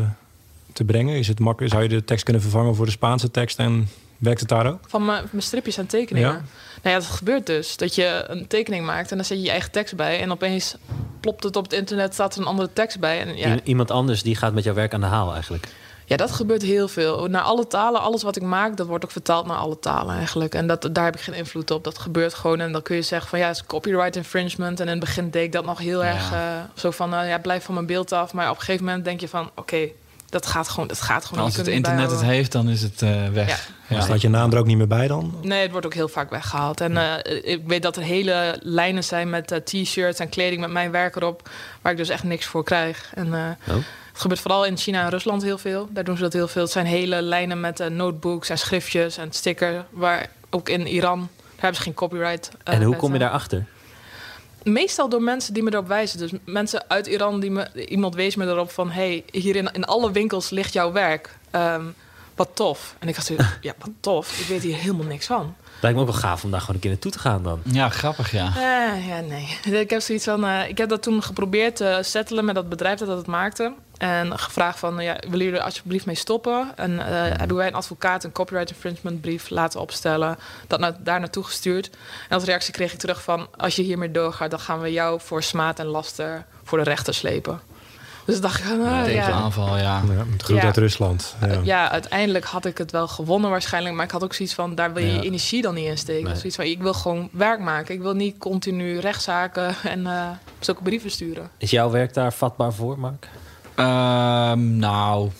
te 0.73 0.85
brengen? 0.85 1.17
Is 1.17 1.29
het 1.29 1.41
makkelijk, 1.41 1.73
zou 1.73 1.85
je 1.85 1.89
de 1.89 2.05
tekst 2.05 2.25
kunnen 2.25 2.43
vervangen 2.43 2.75
voor 2.75 2.87
de 2.87 2.91
Spaanse 2.91 3.31
tekst 3.31 3.59
en 3.59 3.89
werkt 4.23 4.41
het 4.41 4.49
daar 4.49 4.67
ook? 4.67 4.79
Van 4.87 5.05
mijn, 5.05 5.25
mijn 5.31 5.43
stripjes 5.43 5.77
en 5.77 5.87
tekeningen. 5.87 6.29
Ja. 6.29 6.43
Nou 6.83 6.95
ja, 6.97 7.01
dat 7.03 7.05
gebeurt 7.17 7.47
dus. 7.47 7.77
Dat 7.77 7.95
je 7.95 8.25
een 8.29 8.47
tekening 8.47 8.87
maakt 8.87 9.11
en 9.11 9.17
dan 9.17 9.27
zet 9.27 9.37
je 9.39 9.45
je 9.45 9.51
eigen 9.51 9.71
tekst 9.71 9.97
bij. 9.97 10.21
En 10.21 10.31
opeens 10.31 10.77
plopt 11.21 11.45
het 11.45 11.57
op 11.57 11.65
het 11.65 11.73
internet, 11.73 12.13
staat 12.15 12.35
er 12.35 12.41
een 12.41 12.47
andere 12.47 12.71
tekst 12.73 13.01
bij. 13.01 13.21
En 13.21 13.37
ja, 13.37 13.57
Iemand 13.65 13.91
anders 13.91 14.23
die 14.23 14.37
gaat 14.37 14.53
met 14.53 14.65
jouw 14.65 14.75
werk 14.75 14.95
aan 14.95 15.01
de 15.01 15.07
haal 15.07 15.33
eigenlijk. 15.33 15.69
ja, 16.07 16.17
dat 16.17 16.31
gebeurt 16.31 16.63
heel 16.63 16.89
veel. 16.89 17.27
Naar 17.27 17.43
alle 17.43 17.67
talen, 17.67 18.01
alles 18.01 18.23
wat 18.23 18.37
ik 18.37 18.43
maak, 18.43 18.77
dat 18.77 18.87
wordt 18.87 19.05
ook 19.05 19.11
vertaald 19.11 19.47
naar 19.47 19.57
alle 19.57 19.79
talen 19.79 20.17
eigenlijk. 20.17 20.55
En 20.55 20.67
dat, 20.67 20.89
daar 20.93 21.05
heb 21.05 21.15
ik 21.15 21.21
geen 21.21 21.35
invloed 21.35 21.71
op. 21.71 21.85
Dat 21.85 21.99
gebeurt 21.99 22.35
gewoon. 22.35 22.61
En 22.61 22.73
dan 22.73 22.83
kun 22.83 22.97
je 22.97 23.03
zeggen 23.03 23.29
van 23.31 23.39
ja, 23.39 23.47
het 23.47 23.57
is 23.57 23.65
copyright 23.67 24.17
infringement. 24.17 24.81
En 24.81 24.87
in 24.87 24.91
het 24.93 25.01
begin 25.01 25.31
deed 25.31 25.45
ik 25.45 25.53
dat 25.53 25.65
nog 25.65 25.79
heel 25.79 26.03
Ja. 26.05 26.09
erg 26.15 26.33
eh, 26.33 26.41
zo 26.75 26.91
van 26.91 27.15
eh, 27.15 27.29
ja, 27.29 27.39
blijf 27.39 27.65
van 27.65 27.75
mijn 27.75 27.87
beeld 27.87 28.13
af. 28.13 28.33
Maar 28.33 28.51
op 28.51 28.57
een 28.57 28.63
gegeven 28.63 28.85
moment 28.85 29.05
denk 29.05 29.21
je 29.21 29.29
van 29.29 29.51
oké, 29.55 29.89
dat 30.33 30.47
gaat 30.47 30.69
gewoon, 30.69 30.89
dat 30.89 31.01
gaat 31.01 31.25
gewoon. 31.25 31.45
Als 31.45 31.57
het 31.57 31.67
internet 31.67 32.11
het 32.11 32.23
heeft, 32.23 32.53
dan 32.53 32.69
is 32.69 32.83
het 32.83 33.03
eh, 33.03 33.29
weg. 33.29 33.49
Ja. 33.49 33.97
Ja. 33.97 34.01
Staat 34.01 34.21
je 34.21 34.29
naam 34.29 34.53
er 34.53 34.59
ook 34.59 34.67
niet 34.67 34.77
meer 34.77 34.87
bij 34.89 35.07
dan? 35.09 35.35
Nee, 35.43 35.63
het 35.63 35.71
wordt 35.71 35.87
ook 35.87 35.95
heel 35.95 36.09
vaak 36.09 36.31
weggehaald. 36.31 36.81
En 36.81 36.97
eh, 36.97 37.53
ik 37.53 37.61
weet 37.67 37.83
dat 37.83 37.97
er 37.97 38.03
hele 38.03 38.59
lijnen 38.61 39.05
zijn 39.05 39.31
met 39.31 39.51
eh, 39.53 39.59
t-shirts 39.59 40.19
en 40.19 40.29
kleding 40.29 40.61
met 40.61 40.71
mijn 40.71 40.91
werk 40.91 41.17
erop, 41.17 41.49
waar 41.83 41.93
ik 41.93 41.99
dus 41.99 42.09
echt 42.09 42.23
niks 42.23 42.47
voor 42.47 42.65
krijg. 42.65 43.11
En 43.15 43.35
eh, 43.35 43.75
Oh. 43.75 43.75
het 44.13 44.21
gebeurt 44.21 44.41
vooral 44.41 44.65
in 44.65 44.77
China 44.77 45.03
en 45.03 45.11
Rusland 45.11 45.43
heel 45.43 45.59
veel. 45.59 45.89
Daar 45.91 46.05
doen 46.05 46.17
ze 46.17 46.23
dat 46.23 46.33
heel 46.33 46.49
veel. 46.49 46.63
Het 46.63 46.71
zijn 46.71 46.87
hele 46.87 47.23
lijnen 47.23 47.61
met 47.61 47.81
eh, 47.81 47.89
notebooks 47.89 48.49
en 48.49 48.59
schriftjes 48.59 49.17
en 49.17 49.33
stickers, 49.33 49.85
waar 49.91 50.29
ook 50.51 50.69
in 50.69 50.87
Iran, 50.87 51.19
daar 51.19 51.51
hebben 51.57 51.77
ze 51.77 51.83
geen 51.83 51.95
copyright. 51.95 52.51
en 52.65 52.83
hoe 52.83 52.97
kom 52.97 53.13
je 53.13 53.19
daarachter? 53.19 53.65
Meestal 54.65 55.09
door 55.09 55.23
mensen 55.23 55.55
die 55.55 55.63
me 55.63 55.73
erop 55.73 55.89
wijzen. 55.89 56.19
Dus 56.19 56.31
mensen 56.45 56.85
uit 56.89 57.07
Iran, 57.07 57.41
die 57.41 57.51
me, 57.51 57.87
iemand 57.87 58.15
wees 58.15 58.37
me 58.37 58.47
erop 58.47 58.71
van... 58.71 58.91
hey, 58.91 59.25
hier 59.31 59.57
in, 59.57 59.73
in 59.73 59.85
alle 59.85 60.11
winkels 60.11 60.51
ligt 60.51 60.73
jouw 60.73 60.93
werk. 60.93 61.37
Ehm, 61.51 61.85
wat 62.35 62.49
tof. 62.55 62.97
En 62.99 63.09
ik 63.09 63.15
dacht, 63.15 63.29
ja, 63.61 63.75
wat 63.79 63.91
tof. 64.01 64.41
Ik 64.41 64.47
weet 64.47 64.63
hier 64.63 64.77
helemaal 64.77 65.07
niks 65.07 65.27
van. 65.27 65.55
Lijkt 65.83 65.97
me 65.99 66.05
ook 66.05 66.11
wel 66.11 66.21
gaaf 66.21 66.45
om 66.45 66.51
daar 66.51 66.61
gewoon 66.61 66.75
een 66.75 66.81
keer 66.81 66.91
naartoe 66.91 67.11
te 67.11 67.19
gaan 67.19 67.43
dan. 67.43 67.61
Ja, 67.65 67.89
grappig, 67.89 68.31
ja. 68.33 68.47
Eh, 68.47 69.09
ja, 69.09 69.21
nee. 69.21 69.59
Ik 69.83 69.91
heb 69.91 70.01
zoiets 70.01 70.25
van. 70.25 70.45
eh, 70.45 70.69
ik 70.69 70.79
heb 70.79 70.89
dat 70.89 71.03
toen 71.03 71.23
geprobeerd 71.23 71.77
te 71.77 71.99
settelen 72.03 72.45
met 72.45 72.55
dat 72.55 72.69
bedrijf 72.69 72.99
dat 72.99 73.17
het 73.17 73.27
maakte. 73.27 73.73
En 73.99 74.39
gevraagd 74.39 74.79
van, 74.79 75.03
ja, 75.03 75.17
willen 75.21 75.39
jullie 75.45 75.59
er 75.59 75.65
alsjeblieft 75.65 76.07
mee 76.07 76.15
stoppen? 76.15 76.73
En 76.77 76.99
eh, 76.99 77.39
hebben 77.39 77.57
wij 77.57 77.67
een 77.67 77.75
advocaat 77.75 78.25
een 78.25 78.33
copyright 78.33 78.71
infringement 78.71 79.21
brief 79.21 79.51
laten 79.51 79.81
opstellen. 79.81 80.39
Dat 80.67 80.81
na, 80.81 80.97
daar 81.01 81.21
naartoe 81.21 81.45
gestuurd. 81.45 81.91
En 82.29 82.35
als 82.35 82.45
reactie 82.45 82.73
kreeg 82.73 82.93
ik 82.93 82.99
terug 82.99 83.23
van, 83.23 83.49
als 83.57 83.77
je 83.77 83.83
hiermee 83.83 84.11
doorgaat, 84.11 84.51
dan 84.51 84.61
gaan 84.61 84.81
we 84.81 84.93
jou 84.93 85.21
voor 85.21 85.43
smaad 85.43 85.79
en 85.79 85.87
laster 85.87 86.45
voor 86.65 86.79
de 86.79 86.85
rechter 86.85 87.15
slepen. 87.15 87.61
Dus 88.25 88.41
dacht 88.41 88.59
ik, 88.61 88.65
ah, 88.67 89.03
Tegen 89.03 89.15
ja. 89.15 89.31
aanval, 89.31 89.77
ja. 89.79 90.03
Ja, 90.47 90.55
Ja. 90.55 90.63
uit 90.63 90.77
Rusland. 90.77 91.35
Ja. 91.41 91.61
Ja, 91.63 91.91
uiteindelijk 91.91 92.45
had 92.45 92.65
ik 92.65 92.79
het 92.79 92.91
wel 92.91 93.09
gewonnen 93.09 93.51
waarschijnlijk. 93.51 93.95
Maar 93.95 94.05
ik 94.05 94.11
had 94.11 94.23
ook 94.25 94.35
zoiets 94.35 94.55
van, 94.55 94.75
daar 94.75 94.93
wil 94.93 95.03
je 95.05 95.09
Ja. 95.09 95.15
je 95.21 95.23
energie 95.27 95.63
dan 95.63 95.75
niet 95.75 95.87
in 95.87 95.99
steken. 95.99 96.25
Nee. 96.29 96.35
Zoiets 96.37 96.57
van, 96.57 96.65
ik 96.65 96.83
wil 96.83 96.95
gewoon 96.95 97.29
werk 97.33 97.61
maken. 97.61 97.95
Ik 97.95 98.01
wil 98.01 98.15
niet 98.15 98.39
continu 98.39 98.99
rechtszaken 98.99 99.75
en 99.95 100.07
eh, 100.07 100.29
zulke 100.61 100.83
brieven 100.83 101.11
sturen. 101.11 101.51
Is 101.59 101.71
jouw 101.71 101.91
werk 101.91 102.15
daar 102.15 102.33
vatbaar 102.33 102.73
voor, 102.73 102.99
Mark? 102.99 103.29
Ehm, 103.75 104.77
nou, 104.77 105.31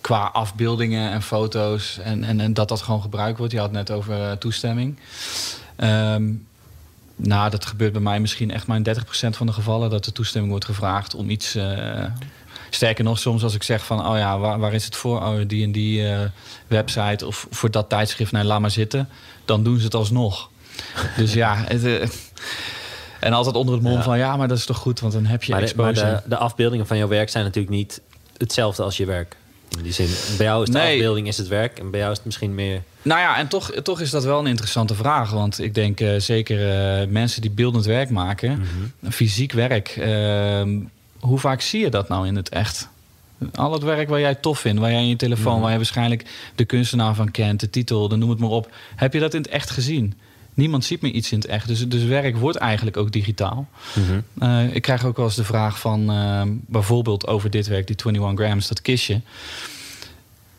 qua 0.00 0.30
afbeeldingen 0.32 1.10
en 1.10 1.22
foto's 1.22 1.98
en, 1.98 2.24
en, 2.24 2.40
en 2.40 2.54
dat 2.54 2.68
dat 2.68 2.82
gewoon 2.82 3.02
gebruikt 3.02 3.38
wordt. 3.38 3.52
Je 3.52 3.58
had 3.58 3.68
het 3.68 3.76
net 3.76 3.90
over 3.90 4.22
eh, 4.22 4.32
toestemming. 4.32 4.98
Ehm, 5.76 6.32
nou, 7.22 7.50
dat 7.50 7.66
gebeurt 7.66 7.92
bij 7.92 8.00
mij 8.00 8.20
misschien 8.20 8.50
echt 8.50 8.66
maar 8.66 8.76
in 8.76 8.86
30% 8.98 9.00
van 9.30 9.46
de 9.46 9.52
gevallen 9.52 9.90
dat 9.90 10.04
de 10.04 10.12
toestemming 10.12 10.50
wordt 10.52 10.66
gevraagd 10.66 11.14
om 11.14 11.30
iets. 11.30 11.54
eh, 11.54 12.04
sterker 12.70 13.04
nog, 13.04 13.18
soms 13.18 13.42
als 13.42 13.54
ik 13.54 13.62
zeg 13.62 13.84
van, 13.84 14.06
oh 14.06 14.16
ja, 14.16 14.38
waar, 14.38 14.58
waar 14.58 14.72
is 14.74 14.84
het 14.84 14.96
voor? 14.96 15.16
Oh, 15.20 15.34
die 15.46 15.64
en 15.64 15.72
die 15.72 16.08
eh, 16.08 16.20
website 16.66 17.26
of 17.26 17.46
voor 17.50 17.70
dat 17.70 17.88
tijdschrift, 17.88 18.32
nee, 18.32 18.44
laat 18.44 18.60
maar 18.60 18.70
zitten. 18.70 19.08
Dan 19.44 19.62
doen 19.64 19.78
ze 19.78 19.84
het 19.84 19.94
alsnog. 19.94 20.50
dus 21.16 21.32
ja, 21.32 21.54
het, 21.68 21.84
eh, 21.84 22.08
en 23.20 23.32
altijd 23.32 23.56
onder 23.56 23.74
het 23.74 23.82
mom 23.82 23.92
Ja. 23.96 24.02
van, 24.02 24.18
ja, 24.18 24.36
maar 24.36 24.48
dat 24.48 24.58
is 24.58 24.64
toch 24.66 24.76
goed, 24.76 25.00
want 25.00 25.12
dan 25.12 25.26
heb 25.26 25.42
je 25.42 25.52
Maar, 25.52 25.66
de, 25.66 25.72
maar 25.76 25.86
exposure. 25.88 26.22
de, 26.22 26.28
de 26.28 26.36
afbeeldingen 26.36 26.86
van 26.86 26.96
jouw 26.96 27.08
werk 27.08 27.28
zijn 27.30 27.44
natuurlijk 27.44 27.74
niet 27.74 28.00
hetzelfde 28.36 28.82
als 28.82 28.96
je 28.96 29.04
werk. 29.06 29.36
In 29.76 29.82
die 29.82 29.92
zin, 29.92 30.08
bij 30.36 30.46
jou 30.46 30.62
is 30.62 30.68
de 30.70 30.78
Nee. 30.78 30.92
afbeelding 30.94 31.26
is 31.28 31.36
het 31.38 31.48
werk 31.48 31.78
en 31.78 31.90
bij 31.90 32.00
jou 32.00 32.10
is 32.12 32.16
het 32.16 32.26
misschien 32.26 32.54
meer... 32.54 32.82
Nou 33.02 33.20
ja, 33.20 33.38
en 33.38 33.48
toch, 33.48 33.70
toch 33.82 34.00
is 34.00 34.10
dat 34.10 34.24
wel 34.24 34.38
een 34.38 34.46
interessante 34.46 34.94
vraag. 34.94 35.30
Want 35.30 35.60
ik 35.60 35.74
denk 35.74 36.00
eh, 36.00 36.18
zeker 36.18 36.70
eh, 36.70 37.08
mensen 37.08 37.40
die 37.40 37.50
beeldend 37.50 37.84
werk 37.84 38.10
maken, 38.10 38.62
fysiek 39.10 39.52
werk, 39.52 39.88
ehm, 39.88 40.78
hoe 41.20 41.38
vaak 41.38 41.60
zie 41.60 41.80
je 41.80 41.90
dat 41.90 42.08
nou 42.08 42.26
in 42.26 42.36
het 42.36 42.48
echt? 42.48 42.88
Al 43.54 43.72
het 43.72 43.82
werk 43.82 44.08
waar 44.08 44.20
jij 44.20 44.34
tof 44.34 44.58
vindt, 44.58 44.80
waar 44.80 44.90
jij 44.90 45.00
in 45.00 45.08
je 45.08 45.16
telefoon, 45.16 45.60
waar 45.60 45.70
je 45.70 45.76
waarschijnlijk 45.76 46.24
de 46.54 46.64
kunstenaar 46.64 47.14
van 47.14 47.30
kent, 47.30 47.60
de 47.60 47.70
titel, 47.70 48.08
dan 48.08 48.18
noem 48.18 48.30
het 48.30 48.38
maar 48.38 48.50
op. 48.50 48.70
Heb 48.96 49.12
je 49.12 49.20
dat 49.20 49.34
in 49.34 49.40
het 49.40 49.50
echt 49.50 49.70
gezien? 49.70 50.14
Niemand 50.54 50.84
ziet 50.84 51.00
meer 51.00 51.12
iets 51.12 51.32
in 51.32 51.38
het 51.38 51.46
echt. 51.46 51.66
Dus, 51.66 51.88
dus 51.88 52.04
werk 52.04 52.36
wordt 52.36 52.58
eigenlijk 52.58 52.96
ook 52.96 53.12
digitaal. 53.12 53.68
Eh, 54.38 54.74
ik 54.74 54.82
krijg 54.82 55.04
ook 55.04 55.16
wel 55.16 55.26
eens 55.26 55.34
de 55.34 55.44
vraag 55.44 55.78
van 55.78 56.10
eh, 56.10 56.42
bijvoorbeeld 56.46 57.26
over 57.26 57.50
dit 57.50 57.66
werk, 57.66 57.86
die 57.86 57.96
21 57.96 58.44
grams, 58.44 58.68
dat 58.68 58.82
kistje. 58.82 59.20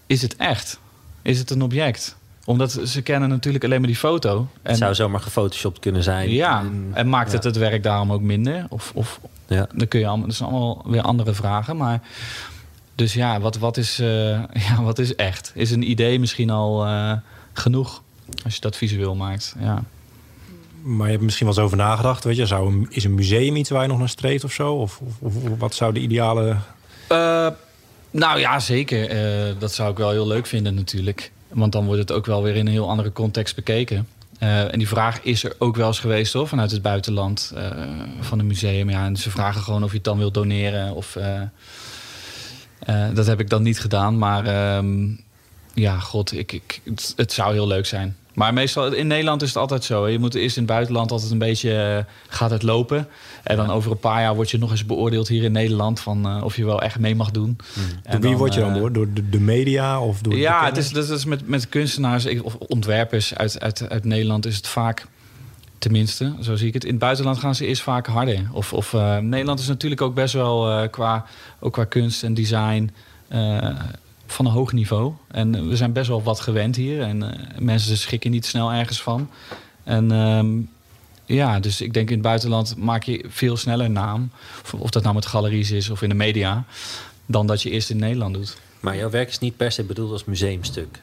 Is 0.05 0.21
het 0.21 0.35
echt? 0.35 0.79
Is 1.21 1.39
het 1.39 1.49
een 1.49 1.61
object? 1.61 2.15
Omdat 2.45 2.71
ze 2.85 3.01
kennen 3.01 3.29
natuurlijk 3.29 3.63
alleen 3.63 3.79
maar 3.79 3.87
die 3.89 3.97
foto. 3.97 4.37
En, 4.61 4.69
Het 4.69 4.77
zou 4.77 4.95
zomaar 4.95 5.19
gefotoshopt 5.21 5.79
kunnen 5.79 6.03
zijn. 6.03 6.29
ja, 6.29 6.59
En- 6.59 6.91
en 6.93 7.09
maakt 7.09 7.29
ja. 7.29 7.35
het 7.35 7.43
het 7.43 7.57
werk 7.57 7.83
daarom 7.83 8.11
ook 8.11 8.21
minder? 8.21 8.65
Of, 8.69 8.91
of 8.95 9.19
Ja. 9.47 9.67
dan 9.75 9.87
kun 9.87 9.99
je 9.99 10.07
allemaal, 10.07 10.27
dat 10.27 10.35
zijn 10.35 10.49
allemaal 10.49 10.81
weer 10.85 11.01
andere 11.01 11.33
vragen. 11.33 11.77
Maar 11.77 12.01
dus 12.95 13.13
ja, 13.13 13.39
wat, 13.39 13.57
wat, 13.57 13.77
is, 13.77 13.99
eh, 13.99 14.07
ja, 14.67 14.81
wat 14.81 14.99
is 14.99 15.15
echt? 15.15 15.51
Is 15.55 15.71
een 15.71 15.89
idee 15.89 16.19
misschien 16.19 16.49
al 16.49 16.85
eh, 16.85 17.13
genoeg 17.53 18.01
als 18.43 18.53
je 18.55 18.61
dat 18.61 18.77
visueel 18.77 19.15
maakt? 19.15 19.55
Ja. 19.59 19.83
Maar 20.83 21.05
je 21.05 21.11
hebt 21.11 21.23
misschien 21.23 21.45
wel 21.47 21.55
eens 21.55 21.65
over 21.65 21.77
nagedacht. 21.77 22.23
Weet 22.23 22.35
je, 22.37 22.45
zou 22.45 22.67
een, 22.73 22.87
is 22.89 23.03
een 23.03 23.15
museum 23.15 23.55
iets 23.55 23.69
waar 23.69 23.81
je 23.81 23.87
nog 23.87 23.99
naar 23.99 24.09
streeft 24.09 24.43
of 24.43 24.51
zo? 24.51 24.73
Of, 24.73 24.99
of, 25.19 25.35
of 25.35 25.57
wat 25.59 25.75
zou 25.75 25.93
de 25.93 25.99
ideale... 25.99 26.55
Eh, 27.07 27.47
nou 28.11 28.39
ja, 28.39 28.59
zeker. 28.59 29.09
Eh, 29.09 29.53
dat 29.59 29.73
zou 29.73 29.91
ik 29.91 29.97
wel 29.97 30.09
heel 30.11 30.27
leuk 30.27 30.45
vinden 30.45 30.73
natuurlijk. 30.75 31.31
Want 31.53 31.71
dan 31.71 31.85
wordt 31.85 31.99
het 31.99 32.11
ook 32.11 32.25
wel 32.25 32.43
weer 32.43 32.55
in 32.55 32.65
een 32.65 32.71
heel 32.71 32.89
andere 32.89 33.11
context 33.11 33.55
bekeken. 33.55 34.07
Eh, 34.39 34.73
en 34.73 34.77
die 34.79 34.87
vraag 34.87 35.21
is 35.21 35.43
er 35.43 35.55
ook 35.57 35.75
wel 35.75 35.87
eens 35.87 35.99
geweest 35.99 36.33
hoor, 36.33 36.47
vanuit 36.47 36.71
het 36.71 36.81
buitenland 36.81 37.51
eh, 37.55 37.69
van 38.19 38.39
een 38.39 38.47
museum. 38.47 38.89
Ja, 38.89 39.05
en 39.05 39.17
ze 39.17 39.31
vragen 39.31 39.61
gewoon 39.61 39.83
of 39.83 39.89
je 39.89 39.95
het 39.95 40.05
dan 40.05 40.17
wilt 40.17 40.33
doneren. 40.33 40.93
Of, 40.93 41.15
eh, 41.15 41.41
dat 43.13 43.25
heb 43.25 43.39
ik 43.39 43.49
dan 43.49 43.63
niet 43.63 43.79
gedaan. 43.79 44.17
Maar 44.17 44.45
ehm, 44.45 45.07
ja, 45.73 45.99
god, 45.99 46.33
ik, 46.33 46.51
ik, 46.51 46.81
het 47.15 47.31
zou 47.33 47.53
heel 47.53 47.67
leuk 47.67 47.85
zijn. 47.85 48.15
Maar 48.33 48.53
meestal 48.53 48.93
in 48.93 49.07
Nederland 49.07 49.41
is 49.41 49.47
het 49.47 49.57
altijd 49.57 49.83
zo. 49.83 50.07
Je 50.07 50.19
moet 50.19 50.35
eerst 50.35 50.55
in 50.57 50.63
het 50.63 50.71
buitenland 50.71 51.11
altijd 51.11 51.31
een 51.31 51.37
beetje 51.37 51.81
eh, 51.81 52.13
gaat 52.27 52.51
het 52.51 52.63
lopen. 52.63 53.07
En 53.43 53.57
dan 53.57 53.69
over 53.69 53.91
een 53.91 53.99
paar 53.99 54.21
jaar 54.21 54.35
word 54.35 54.51
je 54.51 54.57
nog 54.57 54.71
eens 54.71 54.85
beoordeeld 54.85 55.27
hier 55.27 55.43
in 55.43 55.51
Nederland 55.51 55.99
van 55.99 56.25
eh, 56.25 56.43
of 56.43 56.55
je 56.55 56.65
wel 56.65 56.81
echt 56.81 56.99
mee 56.99 57.15
mag 57.15 57.31
doen. 57.31 57.57
En 58.03 58.21
Door 58.21 58.29
wie 58.29 58.37
word 58.37 58.53
je 58.53 58.59
dan 58.59 58.73
eh, 58.73 58.79
door? 58.91 59.13
De, 59.13 59.29
de 59.29 59.39
media 59.39 60.01
of 60.01 60.21
door 60.21 60.35
ja, 60.35 60.65
het 60.65 60.77
is, 60.77 60.91
dat 60.91 61.09
is 61.09 61.25
met, 61.25 61.47
met 61.47 61.69
kunstenaars 61.69 62.41
of 62.41 62.55
ontwerpers 62.55 63.35
uit, 63.35 63.59
uit, 63.59 63.89
uit 63.89 64.05
Nederland 64.05 64.45
is 64.45 64.55
het 64.55 64.67
vaak, 64.67 65.05
tenminste, 65.77 66.33
zo 66.41 66.55
zie 66.55 66.67
ik 66.67 66.73
het. 66.73 66.83
In 66.83 66.89
het 66.89 66.99
buitenland 66.99 67.37
gaan 67.37 67.55
ze 67.55 67.65
eerst 67.65 67.81
vaak 67.81 68.07
harder. 68.07 68.49
Of, 68.51 68.73
of 68.73 68.93
Nederland 69.21 69.59
is 69.59 69.67
natuurlijk 69.67 70.01
ook 70.01 70.15
best 70.15 70.33
wel 70.33 70.89
qua, 70.89 71.25
ook 71.59 71.73
qua 71.73 71.85
kunst 71.85 72.23
en 72.23 72.33
design 72.33 72.91
van 74.33 74.45
een 74.45 74.51
hoog 74.51 74.71
niveau. 74.71 75.13
En 75.27 75.55
eh, 75.55 75.61
we 75.61 75.75
zijn 75.75 75.93
best 75.93 76.07
wel 76.07 76.23
wat 76.23 76.39
gewend 76.39 76.75
hier. 76.75 77.01
En 77.01 77.23
eh, 77.23 77.59
mensen 77.59 77.97
schikken 77.97 78.31
niet 78.31 78.45
snel 78.45 78.71
ergens 78.71 79.01
van. 79.01 79.29
En 79.83 80.11
ehm, 80.11 80.49
ja, 81.25 81.59
dus 81.59 81.81
ik 81.81 81.93
denk 81.93 82.07
in 82.07 82.13
het 82.13 82.23
buitenland 82.23 82.75
maak 82.77 83.03
je 83.03 83.25
veel 83.27 83.57
sneller 83.57 83.89
naam. 83.89 84.31
Of, 84.63 84.73
of 84.73 84.89
dat 84.89 85.03
nou 85.03 85.15
met 85.15 85.25
galeries 85.25 85.71
is 85.71 85.89
of 85.89 86.01
in 86.01 86.09
de 86.09 86.15
media. 86.15 86.65
Dan 87.25 87.47
dat 87.47 87.61
je 87.61 87.69
eerst 87.69 87.89
in 87.89 87.97
Nederland 87.97 88.33
doet. 88.33 88.57
Maar 88.79 88.97
jouw 88.97 89.09
werk 89.09 89.29
is 89.29 89.39
niet 89.39 89.57
per 89.57 89.71
se 89.71 89.83
bedoeld 89.83 90.11
als 90.11 90.25
museumstuk. 90.25 91.01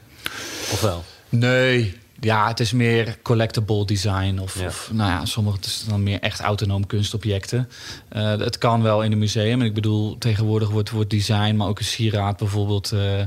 Of 0.71 0.81
wel? 0.81 1.03
Nee. 1.29 1.97
Ja, 2.21 2.47
het 2.47 2.59
is 2.59 2.71
meer 2.71 3.17
collectible 3.21 3.85
design. 3.85 4.39
Of, 4.41 4.59
Ja. 4.59 4.67
of 4.67 4.89
nou 4.93 5.09
ja, 5.09 5.25
sommige 5.25 5.55
het 5.55 5.65
is 5.65 5.85
dan 5.87 6.03
meer 6.03 6.19
echt 6.19 6.39
autonoom 6.39 6.85
kunstobjecten. 6.87 7.69
Eh, 8.09 8.37
het 8.37 8.57
kan 8.57 8.81
wel 8.81 9.03
in 9.03 9.11
een 9.11 9.17
museum. 9.17 9.59
En 9.59 9.65
ik 9.65 9.73
bedoel, 9.73 10.17
tegenwoordig 10.17 10.69
wordt, 10.69 10.89
wordt 10.89 11.09
design, 11.09 11.55
maar 11.55 11.67
ook 11.67 11.79
een 11.79 11.85
sieraad 11.85 12.37
bijvoorbeeld... 12.37 12.91
eh, 12.91 13.21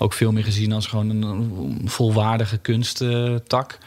ook 0.00 0.12
veel 0.12 0.32
meer 0.32 0.44
gezien 0.44 0.72
als 0.72 0.86
gewoon 0.86 1.10
een, 1.10 1.22
een 1.22 1.80
volwaardige 1.84 2.58
kunsttak. 2.58 3.78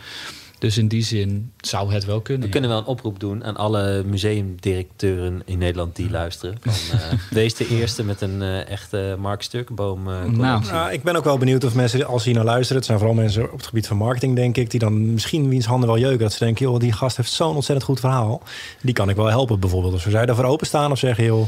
Dus 0.61 0.77
in 0.77 0.87
die 0.87 1.03
zin 1.03 1.51
zou 1.57 1.93
het 1.93 2.05
wel 2.05 2.21
kunnen. 2.21 2.41
We 2.41 2.47
ja. 2.47 2.51
kunnen 2.51 2.69
wel 2.69 2.79
een 2.79 2.85
oproep 2.85 3.19
doen 3.19 3.43
aan 3.43 3.57
alle 3.57 4.03
museumdirecteuren 4.05 5.41
in 5.45 5.57
Nederland 5.57 5.95
die 5.95 6.09
luisteren. 6.09 6.57
Van, 6.61 6.99
eh, 6.99 7.05
wees 7.29 7.55
de 7.55 7.67
eerste 7.67 8.03
met 8.03 8.21
een 8.21 8.41
eh, 8.41 8.69
echte 8.69 9.15
Mark 9.19 9.41
Sturkenboom 9.41 10.07
eh, 10.07 10.13
collectie. 10.13 10.41
Nou. 10.41 10.65
Nou, 10.65 10.91
ik 10.91 11.03
ben 11.03 11.15
ook 11.15 11.23
wel 11.23 11.37
benieuwd 11.37 11.63
of 11.63 11.75
mensen, 11.75 12.05
als 12.05 12.23
ze 12.23 12.29
hier 12.29 12.37
naar 12.37 12.47
luisteren... 12.47 12.77
het 12.77 12.85
zijn 12.85 12.97
vooral 12.97 13.15
mensen 13.15 13.43
op 13.51 13.57
het 13.57 13.67
gebied 13.67 13.87
van 13.87 13.97
marketing, 13.97 14.35
denk 14.35 14.57
ik... 14.57 14.71
die 14.71 14.79
dan 14.79 15.13
misschien 15.13 15.49
wiens 15.49 15.65
handen 15.65 15.89
wel 15.89 15.97
jeuken. 15.97 16.19
Dat 16.19 16.33
ze 16.33 16.43
denken, 16.43 16.65
joh, 16.65 16.79
die 16.79 16.91
gast 16.91 17.17
heeft 17.17 17.31
zo'n 17.31 17.55
ontzettend 17.55 17.87
goed 17.87 17.99
verhaal. 17.99 18.41
Die 18.81 18.93
kan 18.93 19.09
ik 19.09 19.15
wel 19.15 19.29
helpen 19.29 19.59
bijvoorbeeld. 19.59 19.93
Dus 19.93 20.03
we 20.03 20.09
zij 20.09 20.25
daarvoor 20.25 20.45
openstaan 20.45 20.91
of 20.91 20.97
zeggen, 20.97 21.23
joh... 21.23 21.47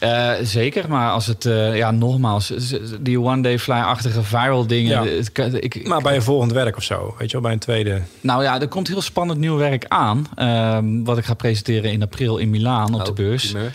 Eh, 0.00 0.32
zeker, 0.42 0.88
maar 0.88 1.10
als 1.10 1.26
het, 1.26 1.44
eh, 1.46 1.76
ja, 1.76 1.90
nogmaals, 1.90 2.52
die 3.00 3.20
one 3.20 3.42
day 3.42 3.58
fly-achtige 3.58 4.22
viral 4.22 4.66
dingen. 4.66 5.04
Ja. 5.04 5.10
het 5.16 5.32
kan- 5.32 5.54
ik, 5.54 5.86
Maar 5.88 6.02
bij 6.02 6.14
een 6.16 6.22
volgend 6.22 6.52
werk 6.52 6.76
of 6.76 6.82
zo, 6.82 7.14
weet 7.18 7.26
je 7.26 7.32
wel, 7.32 7.40
bij 7.42 7.52
een 7.52 7.58
tweede... 7.58 8.00
Nou 8.20 8.42
ja, 8.42 8.60
er 8.60 8.68
komt 8.68 8.88
heel 8.88 9.00
spannend 9.02 9.38
nieuw 9.38 9.56
werk 9.56 9.84
aan. 9.88 10.26
ehm, 10.34 11.02
wat 11.04 11.18
ik 11.18 11.24
ga 11.24 11.34
presenteren 11.34 11.92
in 11.92 12.02
april 12.02 12.36
in 12.36 12.50
Milaan 12.50 12.94
op 12.94 13.04
de 13.04 13.10
Oh, 13.10 13.16
beurs. 13.16 13.50
primeur. 13.50 13.72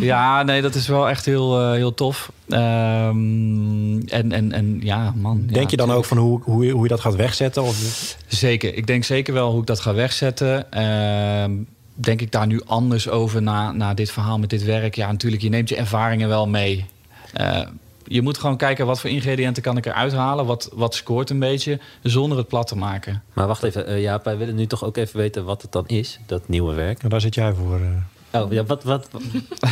Ja, 0.00 0.42
nee, 0.42 0.62
dat 0.62 0.74
is 0.74 0.88
wel 0.88 1.08
echt 1.08 1.24
heel, 1.24 1.60
eh, 1.60 1.70
heel 1.72 1.94
tof. 1.94 2.30
Ehm, 2.48 3.98
en, 4.08 4.32
en, 4.32 4.52
en 4.52 4.78
ja, 4.82 5.12
man. 5.16 5.42
ja, 5.46 5.52
Denk 5.52 5.70
je 5.70 5.76
dan 5.76 5.92
ook 5.92 6.04
van 6.04 6.16
hoe, 6.18 6.40
hoe, 6.42 6.64
je- 6.66 6.72
hoe 6.72 6.82
je 6.82 6.88
dat 6.88 7.00
gaat 7.00 7.14
wegzetten? 7.16 7.62
Of, 7.62 8.16
Zeker. 8.26 8.74
Ik 8.74 8.86
denk 8.86 9.04
zeker 9.04 9.34
wel 9.34 9.50
hoe 9.50 9.60
ik 9.60 9.66
dat 9.66 9.80
ga 9.80 9.94
wegzetten. 9.94 10.72
Ehm, 10.72 11.52
denk 11.96 12.20
ik 12.20 12.32
daar 12.32 12.46
nu 12.46 12.60
anders 12.66 13.08
over 13.08 13.42
na, 13.42 13.72
na 13.72 13.94
dit 13.94 14.10
verhaal 14.10 14.38
met 14.38 14.50
dit 14.50 14.64
werk? 14.64 14.94
Ja, 14.94 15.10
natuurlijk, 15.10 15.42
je 15.42 15.48
neemt 15.48 15.68
je 15.68 15.76
ervaringen 15.76 16.28
wel 16.28 16.46
mee. 16.48 16.84
Eh, 17.32 17.60
je 18.04 18.22
moet 18.22 18.38
gewoon 18.38 18.56
kijken 18.56 18.86
wat 18.86 19.00
voor 19.00 19.10
ingrediënten 19.10 19.62
kan 19.62 19.76
ik 19.76 19.86
eruit 19.86 20.12
halen. 20.12 20.46
Wat, 20.46 20.70
wat 20.74 20.94
scoort 20.94 21.30
een 21.30 21.38
beetje, 21.38 21.80
zonder 22.02 22.38
het 22.38 22.48
plat 22.48 22.66
te 22.66 22.76
maken. 22.76 23.22
Maar 23.32 23.46
wacht 23.46 23.62
even, 23.62 23.86
eh 23.86 24.00
Jaap, 24.02 24.24
wij 24.24 24.36
willen 24.36 24.54
nu 24.54 24.66
toch 24.66 24.84
ook 24.84 24.96
even 24.96 25.16
weten 25.18 25.44
wat 25.44 25.62
het 25.62 25.72
dan 25.72 25.86
is, 25.86 26.18
dat 26.26 26.48
nieuwe 26.48 26.74
werk. 26.74 26.96
nou, 26.98 27.08
daar 27.08 27.20
zit 27.20 27.34
jij 27.34 27.52
voor. 27.52 27.80
eh. 27.80 28.40
Oh, 28.42 28.52
ja, 28.52 28.64
wat, 28.64 28.82
wat, 28.84 29.08
wat, 29.10 29.22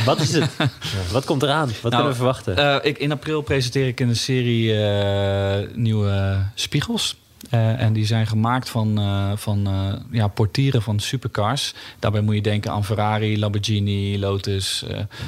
wat 0.04 0.20
is 0.20 0.32
het? 0.32 0.50
Wat 1.12 1.24
komt 1.24 1.42
eraan? 1.42 1.70
Wat 1.82 1.92
kunnen 1.92 2.10
we 2.10 2.14
verwachten? 2.16 2.56
Eh, 2.56 2.76
ik, 2.90 2.98
in 2.98 3.12
april 3.12 3.40
presenteer 3.42 3.86
ik 3.86 4.00
een 4.00 4.16
serie 4.16 4.82
eh, 4.86 5.68
nieuwe 5.74 6.42
spiegels. 6.54 7.16
Eh, 7.50 7.80
en 7.80 7.92
die 7.92 8.06
zijn 8.06 8.26
gemaakt 8.26 8.68
van, 8.68 8.98
eh, 8.98 9.32
van 9.34 9.66
eh, 9.66 9.92
ja, 10.10 10.28
portieren 10.28 10.82
van 10.82 11.00
supercars. 11.00 11.74
Daarbij 11.98 12.20
moet 12.20 12.34
je 12.34 12.40
denken 12.40 12.70
aan 12.70 12.84
Ferrari, 12.84 13.38
Lamborghini, 13.38 14.18
Lotus, 14.18 14.84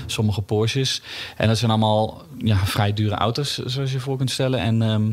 sommige 0.07 0.43
Porsches. 0.43 1.03
En 1.37 1.49
dat 1.49 1.59
zijn 1.59 1.71
allemaal 1.71 2.23
ja, 2.39 2.57
vrij 2.57 2.93
dure 2.93 3.15
auto's, 3.15 3.59
zoals 3.59 3.93
je 3.93 4.01
voor 4.01 4.17
kunt 4.17 4.31
stellen. 4.31 4.61
En 4.61 4.83
ehm, 4.83 5.13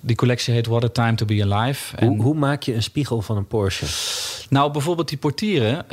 die 0.00 0.16
collectie 0.16 0.54
heet 0.54 0.66
What 0.66 0.84
a 0.84 0.88
Time 0.88 1.14
to 1.14 1.26
Be 1.26 1.46
Alive. 1.48 1.96
En- 1.96 2.08
hoe, 2.08 2.22
hoe 2.22 2.34
maak 2.34 2.62
je 2.62 2.74
een 2.74 2.82
spiegel 2.82 3.22
van 3.22 3.36
een 3.36 3.46
Porsche? 3.46 3.86
nou, 4.48 4.72
bijvoorbeeld 4.72 5.08
die 5.08 5.18
portieren 5.18 5.84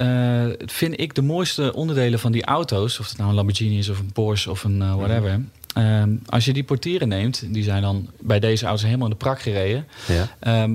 vind 0.66 1.00
ik 1.00 1.16
de 1.16 1.22
mooiste 1.22 1.74
onderdelen 1.74 2.20
van 2.20 2.32
die 2.32 2.46
auto's. 2.46 3.00
Of 3.00 3.08
het 3.08 3.18
nou 3.18 3.30
een 3.30 3.36
Lamborghini 3.36 3.78
is 3.78 3.90
of 3.90 4.00
een 4.00 4.12
Porsche 4.12 4.52
of 4.52 4.64
een 4.64 4.96
whatever. 4.98 5.42
Ehm, 5.78 6.10
als 6.26 6.46
je 6.46 6.54
die 6.54 6.64
portieren 6.64 7.08
neemt, 7.08 7.44
die 7.54 7.64
zijn 7.64 7.82
dan 7.82 8.10
bij 8.20 8.40
deze 8.40 8.66
auto's 8.66 8.84
helemaal 8.84 9.06
in 9.08 9.12
de 9.12 9.18
prak 9.20 9.42
gereden. 9.42 9.88
Ja. 10.08 10.28
Ehm, 10.40 10.74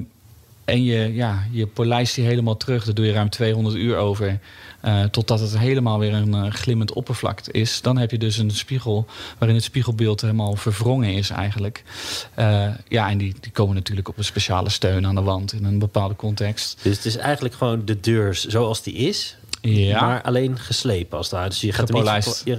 en 0.64 0.84
je, 0.84 1.14
ja, 1.14 1.42
je 1.50 1.66
polijst 1.66 2.14
die 2.14 2.24
helemaal 2.24 2.57
terug. 2.57 2.84
Daar 2.84 2.94
doe 2.94 3.07
je 3.07 3.12
ruim 3.12 3.30
200 3.30 3.76
uur 3.76 3.96
over. 3.96 4.38
eh, 4.80 5.05
totdat 5.05 5.40
het 5.40 5.59
helemaal 5.59 5.98
weer 5.98 6.12
een 6.14 6.34
eh, 6.34 6.50
glimmend 6.50 6.92
oppervlak 6.92 7.40
is. 7.40 7.80
Dan 7.80 7.98
heb 7.98 8.11
je 8.11 8.18
dus 8.18 8.36
een 8.38 8.50
spiegel 8.50 9.07
waarin 9.38 9.57
het 9.57 9.64
spiegelbeeld 9.66 10.20
helemaal 10.20 10.57
verwrongen 10.57 11.14
is 11.14 11.30
eigenlijk. 11.30 11.82
Eh, 12.34 12.68
ja, 12.88 13.11
en 13.11 13.18
die, 13.18 13.34
die 13.40 13.53
komen 13.53 13.74
natuurlijk 13.74 14.09
op 14.09 14.18
een 14.18 14.24
speciale 14.24 14.68
steun 14.70 15.07
aan 15.07 15.14
de 15.14 15.20
wand 15.22 15.53
in 15.53 15.64
een 15.64 15.78
bepaalde 15.78 16.16
context. 16.16 16.78
Dus 16.82 16.96
het 16.96 17.05
is 17.05 17.16
eigenlijk 17.16 17.55
gewoon 17.55 17.84
de 17.84 18.00
deur 18.00 18.34
zoals 18.34 18.82
die 18.82 18.94
is, 18.94 19.36
Ja. 19.61 20.00
maar 20.00 20.22
alleen 20.22 20.59
geslepen 20.59 21.16
als 21.16 21.26
het 21.26 21.34
ware. 21.34 21.48
Dus 21.48 21.61
je 21.61 21.72
gaat 21.72 21.88
hem 21.88 21.96
niet, 21.96 22.07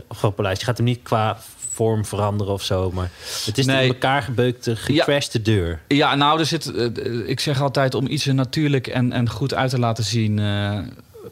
gepolijst. 0.07 0.59
Je 0.59 0.65
gaat 0.65 0.77
hem 0.77 0.85
niet 0.85 0.99
qua 1.03 1.37
vorm 1.74 2.05
veranderen 2.05 2.53
of 2.53 2.63
zo, 2.63 2.91
maar 2.91 3.11
het 3.45 3.57
is 3.57 3.65
Nee. 3.65 3.86
in 3.88 3.93
elkaar 3.93 4.21
gebeukte, 4.21 4.76
gecrashte 4.76 5.41
deur. 5.41 5.80
Ja, 5.88 6.15
nou, 6.15 6.39
er 6.39 6.45
zit, 6.45 6.71
eh, 6.76 6.86
ik 7.26 7.39
zeg 7.39 7.61
altijd 7.61 7.95
om 7.95 8.07
iets 8.07 8.26
natuurlijk 8.26 8.88
en, 8.88 9.11
en 9.11 9.30
goed 9.30 9.53
uit 9.53 9.69
te 9.69 9.80
laten 9.80 10.03
zien. 10.03 10.39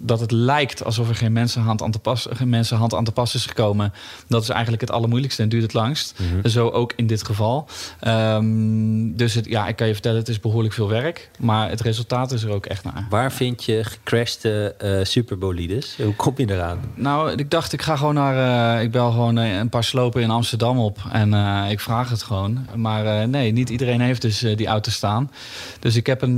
Dat 0.02 0.20
het 0.20 0.32
lijkt 0.32 0.84
alsof 0.84 1.10
er 1.10 1.16
geen 1.16 1.34
mensenhand 1.34 1.82
aan 1.82 1.91
te 1.91 1.99
pas, 1.99 2.28
geen 2.30 2.49
mensenhand 2.49 2.93
aan 2.93 3.04
te 3.04 3.12
pas 3.12 3.36
is 3.36 3.45
gekomen. 3.45 3.93
Dat 4.28 4.41
is 4.43 4.49
eigenlijk 4.49 4.82
het 4.82 4.91
allermoeilijkste 4.91 5.41
en 5.43 5.49
duurt 5.49 5.64
het 5.64 5.74
langst. 5.74 6.16
Zo 6.43 6.70
ook 6.70 6.93
in 6.95 7.08
dit 7.08 7.26
geval. 7.26 7.68
Ehm, 7.99 9.12
dus 9.16 9.34
het, 9.34 9.45
ja, 9.45 9.68
ik 9.68 9.76
kan 9.76 9.88
je 9.88 9.93
vertellen, 9.93 10.18
het 10.18 10.28
is 10.30 10.39
behoorlijk 10.39 10.74
veel 10.74 10.88
werk. 10.88 11.30
Maar 11.39 11.70
het 11.70 11.82
resultaat 11.82 12.32
is 12.32 12.43
er 12.43 12.52
ook 12.52 12.66
echt 12.66 12.84
naar. 12.84 13.06
Waar 13.10 13.32
vind 13.32 13.64
je 13.64 13.84
gecrashte 13.84 14.76
eh 14.78 14.99
superbolides? 15.04 15.97
Hoe 16.04 16.16
kom 16.16 16.34
je 16.38 16.52
eraan? 16.52 16.80
Nou, 16.95 17.32
ik 17.32 17.52
dacht, 17.52 17.74
ik 17.74 17.82
ga 17.82 17.95
gewoon 17.95 18.14
naar. 18.14 18.76
eh, 18.78 18.84
ik 18.84 18.91
bel 18.91 19.12
gewoon 19.12 19.38
eh, 19.38 19.58
een 19.58 19.70
paar 19.70 19.84
slopen 19.84 20.22
in 20.22 20.30
Amsterdam 20.30 20.80
op. 20.80 20.97
En 21.12 21.34
ik 21.70 21.80
vraag 21.80 22.10
het 22.10 22.24
gewoon. 22.24 22.68
Maar 22.76 23.28
nee, 23.30 23.52
niet 23.52 23.70
iedereen 23.70 24.02
heeft 24.02 24.22
dus 24.22 24.39
die 24.39 24.68
auto 24.68 24.91
staan. 24.91 25.32
Dus 25.80 25.95
ik 25.95 26.06
heb 26.06 26.22
een, 26.22 26.38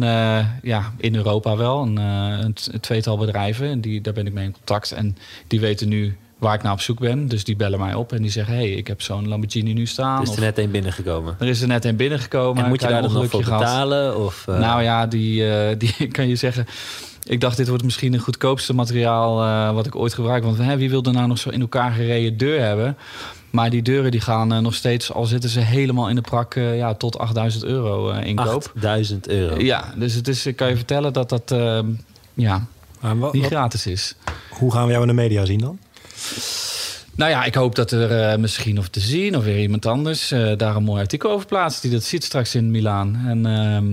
ja, 0.61 0.93
in 0.97 1.15
Europa 1.15 1.55
wel, 1.57 1.81
een, 1.81 1.97
een 1.97 2.55
tweetal 2.79 3.17
bedrijven. 3.17 3.52
En 3.61 3.81
die, 3.81 4.01
daar 4.01 4.13
ben 4.13 4.27
ik 4.27 4.33
mee 4.33 4.45
in 4.45 4.51
contact. 4.51 4.91
En 4.91 5.17
die 5.47 5.59
weten 5.59 5.89
nu 5.89 6.17
waar 6.43 6.53
ik 6.53 6.63
naar 6.63 6.71
op 6.71 6.81
zoek 6.81 6.99
ben. 6.99 7.27
Dus 7.27 7.43
die 7.43 7.55
bellen 7.55 7.79
mij 7.79 7.93
op 7.93 8.13
en 8.13 8.21
die 8.21 8.31
zeggen: 8.31 8.53
hey, 8.53 8.71
ik 8.71 8.87
heb 8.87 9.01
zo'n 9.01 9.27
Lamborghini 9.27 9.73
nu 9.73 9.85
staan. 9.85 10.21
Er 10.21 10.27
is 10.27 10.35
er 10.35 10.41
net 10.41 10.57
één 10.57 10.71
binnengekomen. 10.71 11.35
er 11.39 11.47
is 11.47 11.61
er 11.61 11.67
net 11.67 11.85
een 11.85 11.95
binnengekomen. 11.95 12.63
En 12.63 12.69
moet 12.69 12.81
je 12.81 12.87
daar 12.87 13.01
nog 13.01 13.29
voor 13.29 13.39
betalen? 13.39 14.17
Of, 14.17 14.47
eh, 14.47 14.59
Nou 14.59 14.83
ja, 14.83 15.07
die, 15.07 15.49
eh, 15.51 15.75
die 15.97 16.07
kan 16.07 16.27
je 16.27 16.35
zeggen. 16.35 16.65
Ik 17.23 17.41
dacht, 17.41 17.57
dit 17.57 17.67
wordt 17.67 17.83
misschien 17.83 18.13
een 18.13 18.19
goedkoopste 18.19 18.73
materiaal 18.73 19.43
eh, 19.43 19.73
wat 19.73 19.85
ik 19.85 19.95
ooit 19.95 20.13
gebruik. 20.13 20.43
Want 20.43 20.57
hè, 20.57 20.77
wie 20.77 20.89
wil 20.89 21.03
er 21.03 21.13
nou 21.13 21.27
nog 21.27 21.37
zo 21.37 21.49
in 21.49 21.61
elkaar 21.61 21.91
gereden 21.91 22.37
deur 22.37 22.61
hebben? 22.61 22.97
Maar 23.49 23.69
die 23.69 23.81
deuren 23.81 24.11
die 24.11 24.21
gaan 24.21 24.63
nog 24.63 24.73
steeds, 24.73 25.13
al 25.13 25.25
zitten 25.25 25.49
ze 25.49 25.59
helemaal 25.59 26.09
in 26.09 26.15
de 26.15 26.21
prak, 26.21 26.53
ja, 26.53 26.93
tot 26.93 27.17
8000 27.17 27.63
euro 27.63 28.11
inkoop. 28.11 28.71
8000 28.75 29.27
euro. 29.27 29.59
Ja, 29.59 29.93
dus 29.95 30.13
het 30.13 30.27
is, 30.27 30.45
ik 30.45 30.55
kan 30.55 30.69
je 30.69 30.75
vertellen 30.75 31.13
dat 31.13 31.29
dat 31.29 31.55
ja, 32.33 32.67
wat- 33.11 33.35
wat- 33.35 33.45
gratis 33.45 33.85
is. 33.87 34.15
hoe 34.49 34.71
gaan 34.71 34.85
we 34.85 34.89
jou 34.91 35.01
in 35.01 35.07
de 35.07 35.21
media 35.21 35.45
zien 35.45 35.59
dan? 35.59 35.79
Nou 37.15 37.31
ja, 37.31 37.43
ik 37.43 37.55
hoop 37.55 37.75
dat 37.75 37.91
er 37.91 38.29
eh, 38.31 38.37
misschien 38.37 38.77
of 38.79 38.87
te 38.87 38.99
zien 38.99 39.37
of 39.37 39.43
weer 39.43 39.59
iemand 39.59 39.85
anders 39.85 40.31
eh, 40.31 40.57
daar 40.57 40.75
een 40.75 40.83
mooi 40.83 41.01
artikel 41.01 41.31
over 41.31 41.45
plaatst. 41.47 41.81
Die 41.81 41.91
dat 41.91 42.03
ziet 42.03 42.23
straks 42.23 42.55
in 42.55 42.71
Milaan. 42.71 43.23
En 43.27 43.45
ehm, 43.45 43.85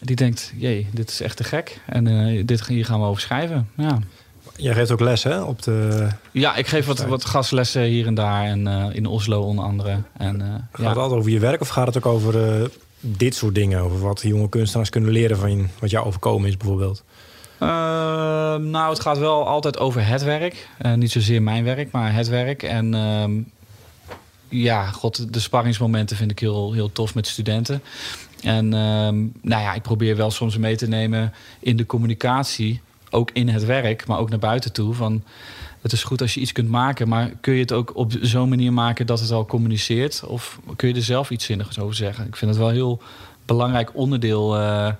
die 0.00 0.16
denkt, 0.16 0.52
jee, 0.56 0.86
dit 0.92 1.10
is 1.10 1.20
echt 1.20 1.36
te 1.36 1.44
gek. 1.44 1.80
En 1.86 2.06
eh, 2.06 2.42
dit, 2.46 2.66
hier 2.66 2.84
gaan 2.84 3.00
we 3.00 3.06
over 3.06 3.22
schrijven. 3.22 3.68
Ja, 3.76 3.98
Jij 4.56 4.74
geeft 4.74 4.90
ook 4.90 5.00
les 5.00 5.22
hè, 5.22 5.40
op 5.40 5.62
de... 5.62 6.08
ja 6.32 6.56
ik 6.56 6.66
geef 6.66 6.86
wat, 6.86 7.04
wat 7.06 7.24
gastlessen 7.24 7.82
hier 7.82 8.06
en 8.06 8.14
daar. 8.14 8.44
En 8.44 8.66
in 8.92 9.06
Oslo 9.06 9.40
onder 9.42 9.64
andere. 9.64 9.98
En, 10.16 10.40
Gaat 10.72 10.82
ja. 10.82 10.88
het 10.88 10.98
altijd 10.98 11.18
over 11.18 11.30
je 11.32 11.38
werk 11.38 11.60
of 11.60 11.68
gaat 11.68 11.86
het 11.86 11.96
ook 11.96 12.06
over 12.06 12.70
dit 13.00 13.34
soort 13.34 13.54
dingen? 13.54 13.80
Over 13.80 14.00
wat 14.00 14.20
jonge 14.24 14.48
kunstenaars 14.48 14.90
kunnen 14.90 15.10
leren 15.10 15.36
van 15.38 15.68
wat 15.78 15.90
jou 15.90 16.06
overkomen 16.06 16.48
is 16.48 16.56
bijvoorbeeld? 16.56 17.04
Eh, 17.62 17.68
nou, 18.56 18.90
het 18.90 19.00
gaat 19.00 19.18
wel 19.18 19.46
altijd 19.46 19.78
over 19.78 20.06
het 20.06 20.22
werk. 20.22 20.68
Eh, 20.78 20.94
niet 20.94 21.12
zozeer 21.12 21.42
mijn 21.42 21.64
werk, 21.64 21.90
maar 21.90 22.14
het 22.14 22.28
werk. 22.28 22.62
En 22.62 22.94
ehm, 22.94 23.32
ja, 24.48 24.86
god, 24.86 25.32
de 25.32 25.40
sparringsmomenten 25.40 26.16
vind 26.16 26.30
ik 26.30 26.38
heel, 26.38 26.72
heel 26.72 26.92
tof 26.92 27.14
met 27.14 27.26
studenten. 27.26 27.82
En 28.42 28.74
ehm, 28.74 29.16
nou 29.40 29.62
ja, 29.62 29.74
ik 29.74 29.82
probeer 29.82 30.16
wel 30.16 30.30
soms 30.30 30.58
mee 30.58 30.76
te 30.76 30.88
nemen 30.88 31.32
in 31.60 31.76
de 31.76 31.86
communicatie. 31.86 32.80
Ook 33.10 33.30
in 33.32 33.48
het 33.48 33.64
werk, 33.64 34.06
maar 34.06 34.18
ook 34.18 34.30
naar 34.30 34.38
buiten 34.38 34.72
toe. 34.72 34.94
Van, 34.94 35.22
het 35.80 35.92
is 35.92 36.04
goed 36.04 36.20
als 36.20 36.34
je 36.34 36.40
iets 36.40 36.52
kunt 36.52 36.68
maken, 36.68 37.08
maar 37.08 37.30
kun 37.40 37.54
je 37.54 37.60
het 37.60 37.72
ook 37.72 37.96
op 37.96 38.12
zo'n 38.20 38.48
manier 38.48 38.72
maken 38.72 39.06
dat 39.06 39.20
het 39.20 39.30
al 39.30 39.46
communiceert? 39.46 40.24
Of 40.26 40.58
kun 40.76 40.88
je 40.88 40.94
er 40.94 41.02
zelf 41.02 41.30
iets 41.30 41.44
zinnigs 41.44 41.78
over 41.78 41.94
zeggen? 41.94 42.26
Ik 42.26 42.36
vind 42.36 42.50
het 42.50 42.60
wel 42.60 42.68
een 42.68 42.74
heel 42.74 43.02
belangrijk 43.44 43.90
onderdeel 43.94 44.56
eh, 44.56 44.92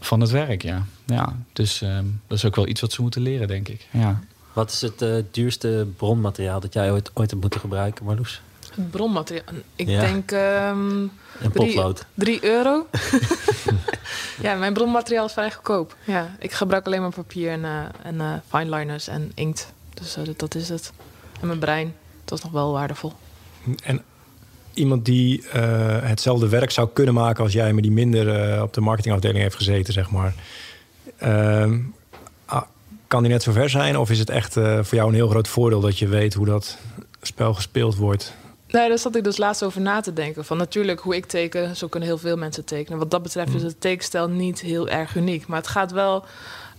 van 0.00 0.20
het 0.20 0.30
werk, 0.30 0.62
ja. 0.62 0.84
ja 1.06 1.36
dus 1.52 1.82
ehm, 1.82 2.04
dat 2.26 2.38
is 2.38 2.44
ook 2.44 2.56
wel 2.56 2.66
iets 2.68 2.80
wat 2.80 2.92
ze 2.92 3.02
moeten 3.02 3.22
leren, 3.22 3.48
denk 3.48 3.68
ik. 3.68 3.86
Ja. 3.90 4.20
Wat 4.52 4.70
is 4.70 4.80
het 4.80 5.02
eh, 5.02 5.14
duurste 5.30 5.86
bronmateriaal 5.96 6.60
dat 6.60 6.72
jij 6.72 6.92
ooit, 6.92 7.10
ooit 7.14 7.30
hebt 7.30 7.42
moeten 7.42 7.60
gebruiken, 7.60 8.04
Marloes? 8.04 8.42
Het 8.74 8.90
bronmateriaal. 8.90 9.44
Ik 9.76 9.88
Ja. 9.88 10.00
denk 10.00 10.32
ehm 10.32 10.78
Een 10.90 11.10
Drie- 11.52 11.66
potlood. 11.66 12.04
3 12.14 12.44
euro. 12.44 12.86
ja, 14.42 14.54
mijn 14.54 14.72
bronmateriaal 14.72 15.26
is 15.26 15.32
vrij 15.32 15.50
goedkoop. 15.52 15.96
Ja, 16.04 16.36
ik 16.38 16.52
gebruik 16.52 16.86
alleen 16.86 17.00
maar 17.00 17.10
papier 17.10 17.50
en, 17.50 17.64
eh 17.64 17.80
en 18.02 18.20
eh 18.20 18.32
fineliners 18.48 19.08
en 19.08 19.32
inkt. 19.34 19.72
Dus 19.94 20.14
dat- 20.14 20.38
dat 20.38 20.54
is 20.54 20.68
het. 20.68 20.92
En 21.40 21.46
mijn 21.46 21.58
brein, 21.58 21.94
dat 22.24 22.38
is 22.38 22.44
nog 22.44 22.52
wel 22.52 22.72
waardevol. 22.72 23.12
En 23.84 24.02
iemand 24.74 25.04
die 25.04 25.48
eh, 25.48 25.62
hetzelfde 26.02 26.48
werk 26.48 26.70
zou 26.70 26.88
kunnen 26.92 27.14
maken 27.14 27.44
als 27.44 27.52
jij, 27.52 27.72
maar 27.72 27.82
die 27.82 27.90
minder 27.90 28.28
eh, 28.28 28.62
op 28.62 28.74
de 28.74 28.80
marketingafdeling 28.80 29.42
heeft 29.42 29.56
gezeten, 29.56 29.92
zeg 29.92 30.10
maar. 30.10 30.34
Ehm, 31.18 31.78
ah, 32.44 32.62
kan 33.06 33.22
die 33.22 33.32
net 33.32 33.42
zo 33.42 33.52
ver 33.52 33.70
zijn? 33.70 33.96
Of 33.96 34.10
is 34.10 34.18
het 34.18 34.30
echt 34.30 34.56
eh, 34.56 34.78
voor 34.82 34.98
jou 34.98 35.08
een 35.08 35.14
heel 35.14 35.28
groot 35.28 35.48
voordeel 35.48 35.80
dat 35.80 35.98
je 35.98 36.08
weet 36.08 36.34
hoe 36.34 36.46
dat 36.46 36.78
spel 37.22 37.54
gespeeld 37.54 37.96
wordt? 37.96 38.34
Nee, 38.68 38.88
daar 38.88 38.98
zat 38.98 39.16
ik 39.16 39.24
dus 39.24 39.36
laatst 39.36 39.62
over 39.62 39.80
na 39.80 40.00
te 40.00 40.12
denken. 40.12 40.44
Van 40.44 40.56
natuurlijk, 40.56 41.00
hoe 41.00 41.16
ik 41.16 41.26
teken, 41.26 41.76
zo 41.76 41.88
kunnen 41.88 42.08
heel 42.08 42.18
veel 42.18 42.36
mensen 42.36 42.64
tekenen. 42.64 42.98
Wat 42.98 43.10
dat 43.10 43.22
betreft 43.22 43.54
is 43.54 43.62
het 43.62 43.80
tekenstijl 43.80 44.28
niet 44.28 44.60
heel 44.60 44.88
erg 44.88 45.14
uniek. 45.14 45.46
Maar 45.46 45.58
het 45.58 45.68
gaat 45.68 45.92
wel 45.92 46.24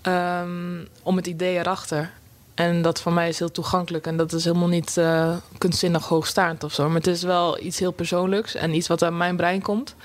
ehm, 0.01 0.85
om 1.03 1.15
het 1.15 1.27
idee 1.27 1.57
erachter. 1.57 2.11
En 2.53 2.81
dat 2.81 3.01
voor 3.01 3.13
mij 3.13 3.29
is 3.29 3.39
heel 3.39 3.51
toegankelijk. 3.51 4.07
En 4.07 4.17
dat 4.17 4.33
is 4.33 4.43
helemaal 4.43 4.67
niet 4.67 4.97
eh, 4.97 5.35
kunstzinnig 5.57 6.07
hoogstaand 6.07 6.63
of 6.63 6.73
zo. 6.73 6.85
Maar 6.87 6.95
het 6.95 7.07
is 7.07 7.23
wel 7.23 7.59
iets 7.59 7.79
heel 7.79 7.91
persoonlijks 7.91 8.55
en 8.55 8.73
iets 8.73 8.87
wat 8.87 9.03
uit 9.03 9.13
mijn 9.13 9.35
brein 9.35 9.61
komt. 9.61 9.95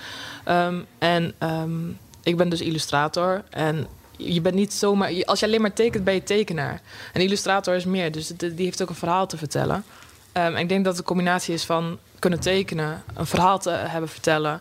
Ehm, 0.44 0.80
en 0.98 1.34
ehm, 1.38 1.88
ik 2.22 2.36
ben 2.36 2.48
dus 2.48 2.60
illustrator. 2.60 3.42
En 3.50 3.86
je 4.16 4.40
bent 4.40 4.54
niet 4.54 4.72
zomaar... 4.72 5.24
Als 5.24 5.40
je 5.40 5.46
alleen 5.46 5.60
maar 5.60 5.72
tekent, 5.72 6.04
ben 6.04 6.14
je 6.14 6.22
tekenaar. 6.22 6.80
En 7.12 7.20
illustrator 7.20 7.74
is 7.74 7.84
meer. 7.84 8.12
Dus 8.12 8.28
die 8.28 8.64
heeft 8.64 8.82
ook 8.82 8.88
een 8.88 8.94
verhaal 8.94 9.26
te 9.26 9.36
vertellen. 9.36 9.84
Ehm, 10.32 10.54
en 10.54 10.58
ik 10.58 10.68
denk 10.68 10.84
dat 10.84 10.98
een 10.98 11.04
combinatie 11.04 11.54
is 11.54 11.64
van 11.64 11.98
kunnen 12.18 12.40
tekenen, 12.40 13.02
een 13.14 13.26
verhaal 13.26 13.58
te 13.58 13.70
hebben 13.70 14.10
vertellen. 14.10 14.60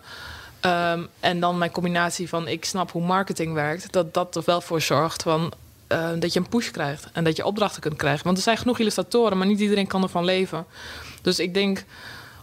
en 1.20 1.40
dan 1.40 1.58
mijn 1.58 1.72
combinatie 1.72 2.30
van 2.30 2.48
ik 2.48 2.66
snap 2.66 2.92
hoe 2.92 3.06
marketing 3.06 3.54
werkt. 3.54 3.92
Dat 3.92 4.14
dat 4.14 4.36
er 4.36 4.42
wel 4.46 4.62
voor 4.62 4.82
zorgt 4.82 5.24
van, 5.24 5.54
eh, 5.88 6.10
dat 6.20 6.34
je 6.34 6.40
een 6.40 6.50
push 6.50 6.70
krijgt. 6.70 7.08
En 7.14 7.24
dat 7.24 7.36
je 7.36 7.46
opdrachten 7.46 7.82
kunt 7.82 7.96
krijgen. 7.96 8.24
Want 8.24 8.38
er 8.38 8.44
zijn 8.44 8.58
genoeg 8.58 8.80
illustratoren, 8.80 9.38
maar 9.38 9.48
niet 9.48 9.60
iedereen 9.60 9.88
kan 9.88 10.04
ervan 10.04 10.26
leven. 10.26 10.66
Dus 11.22 11.40
ik 11.40 11.54
denk 11.54 11.86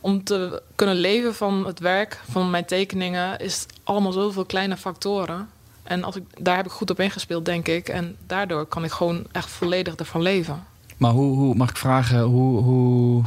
om 0.01 0.25
te 0.25 0.63
kunnen 0.75 0.97
leven 0.97 1.35
van 1.35 1.67
het 1.67 1.79
werk, 1.79 2.21
van 2.31 2.51
mijn 2.51 2.65
tekeningen, 2.65 3.39
is 3.39 3.61
het 3.61 3.73
allemaal 3.83 4.13
zoveel 4.13 4.45
kleine 4.45 4.77
factoren. 4.77 5.49
En 5.83 6.05
als 6.05 6.17
ik, 6.17 6.23
daar 6.39 6.57
heb 6.57 6.67
ik 6.67 6.73
goed 6.73 6.91
op 6.91 7.01
ingespeeld, 7.01 7.45
denk 7.45 7.69
ik. 7.69 7.89
En 7.89 8.17
daardoor 8.27 8.67
kan 8.67 8.85
ik 8.85 8.91
gewoon 8.91 9.27
echt 9.33 9.51
volledig 9.51 9.95
ervan 9.95 10.23
leven. 10.23 10.65
Maar 10.97 11.11
hoe, 11.11 11.37
hoe, 11.37 11.55
mag 11.55 11.71
ik 11.71 11.77
vragen, 11.77 12.21
hoe, 12.21 12.63
hoe, 12.63 13.23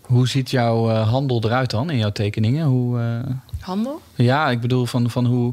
hoe 0.00 0.28
ziet 0.28 0.50
jouw 0.50 0.90
eh, 0.90 1.08
handel 1.08 1.42
eruit 1.44 1.70
dan 1.70 1.90
in 1.90 1.98
jouw 1.98 2.12
tekeningen? 2.12 2.66
Hoe, 2.66 3.00
eh, 3.00 3.32
Handel? 3.66 4.00
Ja, 4.14 4.50
ik 4.50 4.60
bedoel 4.60 4.86
van, 4.86 5.10
van 5.10 5.24
hoe. 5.26 5.52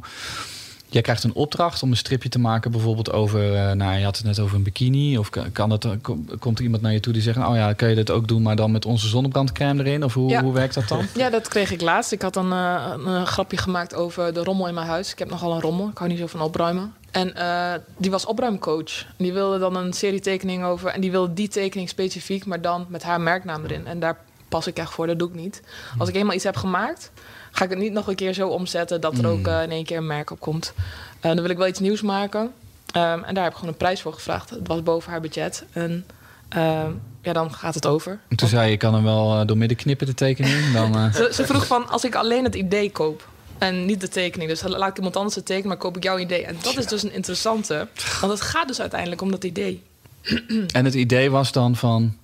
Jij 0.93 1.01
krijgt 1.01 1.23
een 1.23 1.33
opdracht 1.33 1.83
om 1.83 1.91
een 1.91 1.97
stripje 1.97 2.29
te 2.29 2.39
maken, 2.39 2.71
bijvoorbeeld 2.71 3.11
over. 3.11 3.55
eh, 3.55 3.71
nou, 3.71 3.97
je 3.97 4.03
had 4.03 4.17
het 4.17 4.25
net 4.25 4.39
over 4.39 4.55
een 4.55 4.63
bikini. 4.63 5.17
Of 5.17 5.29
kan, 5.51 5.69
dat, 5.69 5.87
kom- 6.01 6.25
komt 6.39 6.57
er 6.57 6.63
iemand 6.63 6.81
naar 6.81 6.93
je 6.93 6.99
toe 6.99 7.13
die 7.13 7.21
zegt: 7.21 7.37
Oh 7.37 7.55
ja, 7.55 7.73
kan 7.73 7.89
je 7.89 7.95
dit 7.95 8.11
ook 8.11 8.27
doen, 8.27 8.41
maar 8.41 8.55
dan 8.55 8.71
met 8.71 8.85
onze 8.85 9.07
zonnebrandcrème 9.07 9.83
erin? 9.83 10.03
Of 10.03 10.13
hoe, 10.13 10.29
Ja. 10.29 10.43
hoe 10.43 10.53
werkt 10.53 10.73
dat 10.73 10.87
dan? 10.87 11.05
Ja, 11.15 11.29
dat 11.29 11.47
kreeg 11.47 11.71
ik 11.71 11.81
laatst. 11.81 12.11
Ik 12.11 12.21
had 12.21 12.35
een, 12.35 12.51
eh, 12.51 12.85
een, 12.93 13.05
eh, 13.05 13.25
grapje 13.25 13.57
gemaakt 13.57 13.95
over 13.95 14.33
de 14.33 14.43
rommel 14.43 14.67
in 14.67 14.73
mijn 14.73 14.87
huis. 14.87 15.11
Ik 15.11 15.19
heb 15.19 15.29
nogal 15.29 15.53
een 15.53 15.61
rommel. 15.61 15.87
Ik 15.89 15.97
hou 15.97 16.09
niet 16.09 16.19
zo 16.19 16.27
van 16.27 16.41
opruimen. 16.41 16.93
En 17.11 17.35
eh, 17.35 17.73
die 17.97 18.11
was 18.11 18.25
opruimcoach. 18.25 19.05
Die 19.17 19.33
wilde 19.33 19.59
dan 19.59 19.75
een 19.75 19.93
serie 19.93 20.19
tekeningen 20.19 20.67
over. 20.67 20.89
En 20.89 21.01
die 21.01 21.11
wilde 21.11 21.33
die 21.33 21.47
tekening 21.47 21.89
specifiek, 21.89 22.45
maar 22.45 22.61
dan 22.61 22.85
met 22.89 23.03
haar 23.03 23.21
merknaam 23.21 23.63
erin. 23.63 23.85
En 23.87 23.99
daar 23.99 24.17
pas 24.49 24.67
ik 24.67 24.77
echt 24.77 24.91
voor. 24.93 25.07
Dat 25.07 25.19
doe 25.19 25.27
ik 25.29 25.35
niet. 25.35 25.61
Als 25.97 26.09
ik 26.09 26.15
eenmaal 26.15 26.35
iets 26.35 26.43
heb 26.43 26.55
gemaakt, 26.55 27.11
ga 27.53 27.63
ik 27.63 27.69
het 27.69 27.79
niet 27.79 27.91
nog 27.93 28.07
een 28.07 28.15
keer 28.15 28.33
zo 28.33 28.47
omzetten 28.47 29.01
dat 29.01 29.17
er 29.17 29.27
ook 29.27 29.47
eh, 29.47 29.63
in 29.63 29.71
één 29.71 29.85
keer 29.85 29.97
een 29.97 30.07
merk 30.07 30.31
op 30.31 30.39
komt. 30.39 30.73
Eh, 31.19 31.31
dan 31.31 31.41
wil 31.41 31.49
ik 31.49 31.57
wel 31.57 31.67
iets 31.67 31.79
nieuws 31.79 32.01
maken. 32.01 32.51
Ehm, 32.91 33.23
en 33.23 33.33
daar 33.33 33.43
heb 33.43 33.51
ik 33.51 33.57
gewoon 33.57 33.73
een 33.73 33.77
prijs 33.77 34.01
voor 34.01 34.13
gevraagd. 34.13 34.49
Het 34.49 34.67
was 34.67 34.83
boven 34.83 35.11
haar 35.11 35.21
budget. 35.21 35.65
En 35.71 36.05
ehm, 36.49 36.91
ja, 37.21 37.33
dan 37.33 37.53
gaat 37.53 37.75
het 37.75 37.85
over. 37.85 38.19
En 38.27 38.35
toen 38.35 38.47
zei 38.47 38.65
je: 38.65 38.71
Je 38.71 38.77
kan 38.77 38.93
hem 38.93 39.03
wel 39.03 39.39
eh, 39.39 39.47
door 39.47 39.57
midden 39.57 39.77
knippen, 39.77 40.07
de 40.07 40.13
tekening. 40.13 40.73
Dan, 40.73 41.13
Ze, 41.13 41.29
ze 41.33 41.45
vroeg 41.45 41.67
van, 41.67 41.89
als 41.89 42.03
ik 42.03 42.15
alleen 42.15 42.43
het 42.43 42.55
idee 42.55 42.91
koop 42.91 43.27
en 43.57 43.85
niet 43.85 44.01
de 44.01 44.07
tekening, 44.07 44.49
dus 44.49 44.61
laat 44.61 44.89
ik 44.89 44.97
iemand 44.97 45.15
anders 45.15 45.35
het 45.35 45.45
tekenen, 45.45 45.67
maar 45.67 45.77
koop 45.77 45.97
ik 45.97 46.03
jouw 46.03 46.17
idee. 46.17 46.45
En 46.45 46.57
dat 46.61 46.77
is 46.77 46.85
dus 46.85 47.03
een 47.03 47.13
interessante, 47.13 47.87
want 48.21 48.31
het 48.31 48.41
gaat 48.41 48.67
dus 48.67 48.81
uiteindelijk 48.81 49.21
om 49.21 49.31
dat 49.31 49.43
idee. 49.43 49.83
en 50.71 50.85
het 50.85 50.93
idee 50.93 51.31
was 51.31 51.51
dan 51.51 51.75
van. 51.75 52.17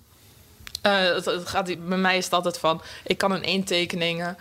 Het, 0.81 1.25
het 1.25 1.47
gaat, 1.47 1.87
bij 1.87 1.97
mij 1.97 2.17
is 2.17 2.23
het 2.23 2.33
altijd 2.33 2.57
van, 2.57 2.81
ik 3.03 3.17
kan 3.17 3.35
in 3.35 3.43
één 3.43 3.63
tekening, 3.63 4.35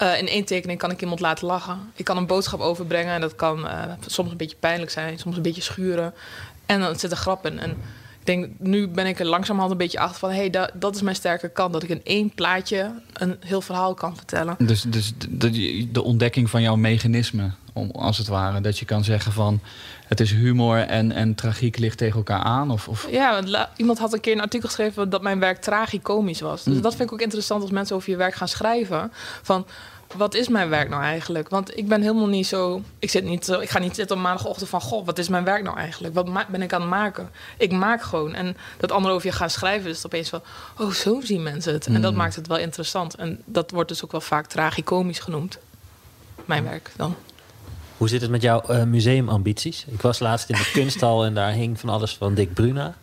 eh, 0.00 0.18
in 0.18 0.28
één 0.28 0.44
tekening 0.44 0.78
kan 0.78 0.90
ik 0.90 1.00
iemand 1.00 1.20
laten 1.20 1.46
lachen. 1.46 1.78
Ik 1.94 2.04
kan 2.04 2.16
een 2.16 2.26
boodschap 2.26 2.60
overbrengen 2.60 3.14
en 3.14 3.20
dat 3.20 3.34
kan 3.34 3.68
eh, 3.68 3.82
soms 4.06 4.30
een 4.30 4.36
beetje 4.36 4.56
pijnlijk 4.60 4.90
zijn, 4.90 5.18
soms 5.18 5.36
een 5.36 5.42
beetje 5.42 5.62
schuren. 5.62 6.14
En 6.66 6.80
dan 6.80 6.98
zit 6.98 7.10
er 7.10 7.16
grap 7.16 7.46
in. 7.46 7.58
En 7.58 7.70
ik 7.70 8.26
denk, 8.26 8.46
nu 8.58 8.88
ben 8.88 9.06
ik 9.06 9.18
er 9.20 9.26
langzamerhand 9.26 9.72
een 9.72 9.78
beetje 9.78 9.98
achter 9.98 10.18
van, 10.18 10.30
hé, 10.30 10.36
hey, 10.36 10.50
da- 10.50 10.70
dat 10.74 10.94
is 10.94 11.02
mijn 11.02 11.16
sterke 11.16 11.48
kant. 11.48 11.72
Dat 11.72 11.82
ik 11.82 11.88
in 11.88 12.00
één 12.04 12.34
plaatje 12.34 12.92
een 13.12 13.36
heel 13.40 13.60
verhaal 13.60 13.94
kan 13.94 14.16
vertellen. 14.16 14.56
Dus, 14.58 14.82
dus 14.82 15.12
de, 15.28 15.50
de, 15.50 15.88
de 15.92 16.02
ontdekking 16.02 16.50
van 16.50 16.62
jouw 16.62 16.76
mechanisme, 16.76 17.50
om, 17.72 17.90
als 17.90 18.18
het 18.18 18.26
ware. 18.26 18.60
Dat 18.60 18.78
je 18.78 18.84
kan 18.84 19.04
zeggen 19.04 19.32
van. 19.32 19.60
Het 20.10 20.20
is 20.20 20.30
humor 20.32 20.78
en, 20.78 21.12
en 21.12 21.34
tragiek 21.34 21.78
ligt 21.78 21.98
tegen 21.98 22.16
elkaar 22.16 22.42
aan. 22.42 22.70
Of, 22.70 22.88
of 22.88 23.06
Ja, 23.10 23.42
iemand 23.76 23.98
had 23.98 24.12
een 24.12 24.20
keer 24.20 24.32
een 24.32 24.40
artikel 24.40 24.68
geschreven 24.68 25.10
dat 25.10 25.22
mijn 25.22 25.40
werk 25.40 25.60
tragicomisch 25.60 26.40
was. 26.40 26.62
Dus 26.64 26.80
dat 26.80 26.94
vind 26.94 27.08
ik 27.08 27.12
ook 27.14 27.20
interessant 27.20 27.62
als 27.62 27.70
mensen 27.70 27.96
over 27.96 28.10
je 28.10 28.16
werk 28.16 28.34
gaan 28.34 28.48
schrijven. 28.48 29.12
Van 29.42 29.66
wat 30.16 30.34
is 30.34 30.48
mijn 30.48 30.68
werk 30.68 30.88
nou 30.88 31.02
eigenlijk? 31.02 31.48
Want 31.48 31.76
ik 31.76 31.88
ben 31.88 32.00
helemaal 32.00 32.26
niet 32.28 32.46
zo. 32.46 32.82
Ik, 32.98 33.10
zit 33.10 33.24
niet, 33.24 33.44
zo- 33.44 33.60
ik 33.60 33.70
ga 33.70 33.78
niet 33.78 33.94
zitten 33.94 34.16
op 34.16 34.22
maandagochtend 34.22 34.68
van: 34.68 34.80
Goh, 34.80 35.06
wat 35.06 35.18
is 35.18 35.28
mijn 35.28 35.44
werk 35.44 35.62
nou 35.62 35.76
eigenlijk? 35.76 36.14
Wat 36.14 36.28
ben 36.48 36.62
ik 36.62 36.72
aan 36.72 36.80
het 36.80 36.90
maken? 36.90 37.30
Ik 37.58 37.72
maak 37.72 38.02
gewoon. 38.02 38.34
En 38.34 38.56
dat 38.78 38.92
anderen 38.92 39.16
over 39.16 39.28
je 39.28 39.34
gaan 39.34 39.50
schrijven, 39.50 39.90
is 39.90 39.96
het 39.96 40.06
opeens 40.06 40.28
van: 40.28 40.42
Oh, 40.78 40.90
zo 40.90 41.20
zien 41.24 41.42
mensen 41.42 41.72
het. 41.72 41.86
En 41.86 42.02
dat 42.02 42.14
maakt 42.14 42.36
het 42.36 42.46
wel 42.46 42.58
interessant. 42.58 43.14
En 43.14 43.42
dat 43.44 43.70
wordt 43.70 43.88
dus 43.88 44.04
ook 44.04 44.12
wel 44.12 44.20
vaak 44.20 44.46
tragicomisch 44.46 45.18
genoemd. 45.18 45.58
Mijn 46.44 46.64
werk 46.64 46.90
dan. 46.96 47.16
Hoe 48.00 48.08
zit 48.08 48.20
het 48.20 48.30
met 48.30 48.42
jouw 48.42 48.60
eh, 48.60 48.82
museumambities? 48.82 49.84
Ik 49.90 50.00
was 50.00 50.18
laatst 50.18 50.48
in 50.48 50.54
de 50.56 50.70
kunsthal 50.78 51.24
en 51.24 51.34
daar 51.34 51.52
hing 51.52 51.80
van 51.80 51.88
alles 51.88 52.14
van 52.16 52.34
Dick 52.34 52.52
Bruna. 52.54 52.94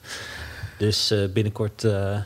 Dus 0.77 1.11
eh, 1.11 1.19
binnenkort 1.33 1.83
eh, 1.83 2.17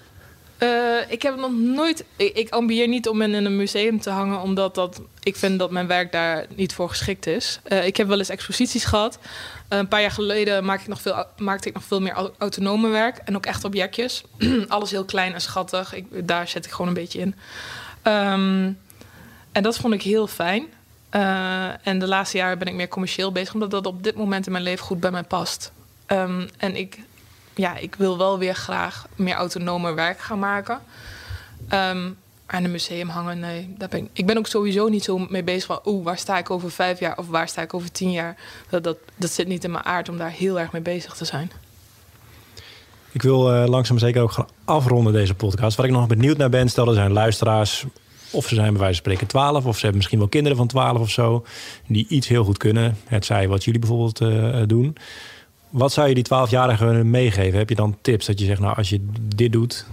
ik 1.07 1.21
heb 1.21 1.35
nog 1.35 1.51
nooit. 1.51 2.05
Ik, 2.15 2.35
ik 2.37 2.49
ambieer 2.49 2.87
niet 2.87 3.07
om 3.07 3.21
in 3.21 3.33
een 3.33 3.55
museum 3.55 3.99
te 4.01 4.09
hangen, 4.09 4.41
omdat 4.41 4.75
dat, 4.75 5.01
ik 5.23 5.35
vind 5.35 5.59
dat 5.59 5.71
mijn 5.71 5.87
werk 5.87 6.11
daar 6.11 6.45
niet 6.55 6.73
voor 6.73 6.89
geschikt 6.89 7.27
is. 7.27 7.59
Ik 7.83 7.97
heb 7.97 8.07
wel 8.07 8.17
eens 8.17 8.29
exposities 8.29 8.83
gehad. 8.85 9.19
Eh, 9.67 9.77
een 9.77 9.87
paar 9.87 10.01
jaar 10.01 10.11
geleden 10.11 10.65
maakte 10.65 10.83
ik 10.83 10.89
nog 10.89 11.01
veel, 11.01 11.25
maakte 11.37 11.67
ik 11.67 11.73
nog 11.73 11.83
veel 11.83 12.01
meer 12.01 12.13
au- 12.13 12.31
autonome 12.37 12.89
werk 12.89 13.17
en 13.17 13.35
ook 13.35 13.45
echt 13.45 13.63
objectjes. 13.63 14.23
Alles 14.67 14.91
heel 14.91 15.05
klein 15.05 15.33
en 15.33 15.41
schattig. 15.41 15.93
Ik, 15.93 16.27
daar 16.27 16.47
zet 16.47 16.65
ik 16.65 16.71
gewoon 16.71 16.87
een 16.87 16.93
beetje 16.93 17.19
in. 17.19 17.35
Ehm, 18.01 18.71
en 19.51 19.63
dat 19.63 19.77
vond 19.77 19.93
ik 19.93 20.01
heel 20.01 20.27
fijn. 20.27 20.65
Eh, 21.11 21.87
en 21.87 21.99
de 21.99 22.07
laatste 22.07 22.37
jaren 22.37 22.57
ben 22.57 22.67
ik 22.67 22.73
meer 22.73 22.87
commercieel 22.87 23.31
bezig, 23.31 23.53
omdat 23.53 23.71
dat 23.71 23.85
op 23.85 24.03
dit 24.03 24.15
moment 24.15 24.45
in 24.45 24.51
mijn 24.51 24.63
leven 24.63 24.85
goed 24.85 24.99
bij 24.99 25.11
mij 25.11 25.23
past. 25.23 25.71
Ehm, 26.05 26.47
en 26.57 26.75
ik, 26.75 26.99
ja, 27.55 27.77
ik 27.77 27.95
wil 27.95 28.17
wel 28.17 28.37
weer 28.37 28.55
graag 28.55 29.07
meer 29.15 29.35
autonomer 29.35 29.95
werk 29.95 30.19
gaan 30.19 30.39
maken. 30.39 30.79
Ehm 31.67 32.09
aan 32.51 32.63
een 32.63 32.71
museum 32.71 33.09
hangen, 33.09 33.39
nee. 33.39 33.73
Daar 33.77 33.89
ben 33.89 33.99
ik, 33.99 34.09
ik 34.13 34.25
ben 34.25 34.37
ook 34.37 34.47
sowieso 34.47 34.87
niet 34.87 35.03
zo 35.03 35.17
mee 35.17 35.43
bezig 35.43 35.65
van... 35.65 35.79
oeh, 35.85 36.03
waar 36.03 36.17
sta 36.17 36.37
ik 36.37 36.49
over 36.49 36.71
vijf 36.71 36.99
jaar 36.99 37.17
of 37.17 37.27
waar 37.27 37.47
sta 37.47 37.61
ik 37.61 37.73
over 37.73 37.91
tien 37.91 38.11
jaar? 38.11 38.35
Dat, 38.69 38.83
dat, 38.83 38.97
dat 39.15 39.31
zit 39.31 39.47
niet 39.47 39.63
in 39.63 39.71
mijn 39.71 39.83
aard 39.83 40.09
om 40.09 40.17
daar 40.17 40.29
heel 40.29 40.59
erg 40.59 40.71
mee 40.71 40.81
bezig 40.81 41.13
te 41.13 41.25
zijn. 41.25 41.51
Ik 43.11 43.21
wil 43.21 43.53
eh, 43.53 43.67
langzaam 43.67 43.97
zeker 43.97 44.21
ook 44.21 44.31
gaan 44.31 44.47
afronden 44.65 45.13
deze 45.13 45.33
podcast. 45.33 45.77
Waar 45.77 45.85
ik 45.85 45.91
nog 45.91 46.07
benieuwd 46.07 46.37
naar 46.37 46.49
ben, 46.49 46.69
stel 46.69 46.87
er 46.87 46.93
zijn 46.93 47.11
luisteraars... 47.11 47.85
of 48.31 48.47
ze 48.47 48.55
zijn 48.55 48.71
bij 48.71 48.81
wijze 48.81 49.01
van 49.01 49.11
spreken 49.11 49.27
12... 49.27 49.65
of 49.65 49.73
ze 49.75 49.79
hebben 49.79 49.97
misschien 49.97 50.19
wel 50.19 50.27
kinderen 50.27 50.57
van 50.57 50.67
12 50.67 50.99
of 50.99 51.09
zo... 51.09 51.45
die 51.87 52.05
iets 52.09 52.27
heel 52.27 52.43
goed 52.43 52.57
kunnen. 52.57 52.97
Het 53.05 53.25
zij 53.25 53.47
wat 53.47 53.63
jullie 53.63 53.79
bijvoorbeeld 53.79 54.21
eh, 54.21 54.61
doen. 54.67 54.97
Wat 55.69 55.91
zou 55.91 56.07
je 56.07 56.13
die 56.13 56.25
12-jarigen 56.25 56.85
willen 56.85 57.09
meegeven? 57.09 57.59
Heb 57.59 57.69
je 57.69 57.75
dan 57.75 57.97
tips 58.01 58.25
dat 58.25 58.39
je 58.39 58.45
zegt, 58.45 58.59
nou, 58.59 58.75
als 58.75 58.89
je 58.89 59.07
dit 59.35 59.51
doet... 59.51 59.85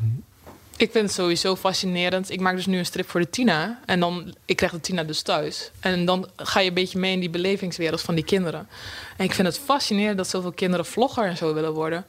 Ik 0.78 0.91
vind 0.93 1.05
het 1.05 1.14
sowieso 1.14 1.57
fascinerend. 1.57 2.30
Ik 2.30 2.41
maak 2.41 2.57
dus 2.57 2.66
nu 2.66 2.78
een 2.78 2.86
strip 2.86 3.09
voor 3.09 3.20
de 3.20 3.30
Tina. 3.30 3.80
En 3.86 4.01
dan, 4.01 4.34
ik 4.45 4.57
krijg 4.57 4.72
de 4.72 4.80
Tina 4.80 5.05
dus 5.05 5.22
thuis. 5.22 5.70
En 5.80 6.05
dan 6.05 6.28
ga 6.36 6.61
je 6.61 6.68
een 6.68 6.74
beetje 6.74 6.99
mee 6.99 7.12
in 7.12 7.20
die 7.20 7.30
belevingswereld 7.30 8.01
van 8.01 8.14
die 8.14 8.24
kinderen. 8.24 8.68
En 9.16 9.24
ik 9.24 9.34
vind 9.34 9.47
het 9.47 9.59
fascinerend 9.59 10.16
dat 10.16 10.28
zoveel 10.28 10.53
kinderen 10.53 10.86
vlogger 10.86 11.24
en 11.24 11.36
zo 11.36 11.55
willen 11.55 11.72
worden. 11.72 12.05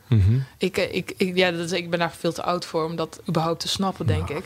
Ik, 0.58 0.78
eh, 0.78 0.96
ik, 0.96 1.14
ik, 1.18 1.38
ja, 1.38 1.52
dat 1.52 1.60
is, 1.60 1.72
ik 1.72 1.90
ben 1.90 2.00
daar 2.00 2.14
veel 2.20 2.34
te 2.34 2.44
oud 2.44 2.66
voor 2.66 2.86
om 2.86 2.96
dat 2.96 3.22
überhaupt 3.30 3.60
te 3.60 3.68
snappen, 3.68 4.06
denk 4.06 4.30
ik. 4.30 4.44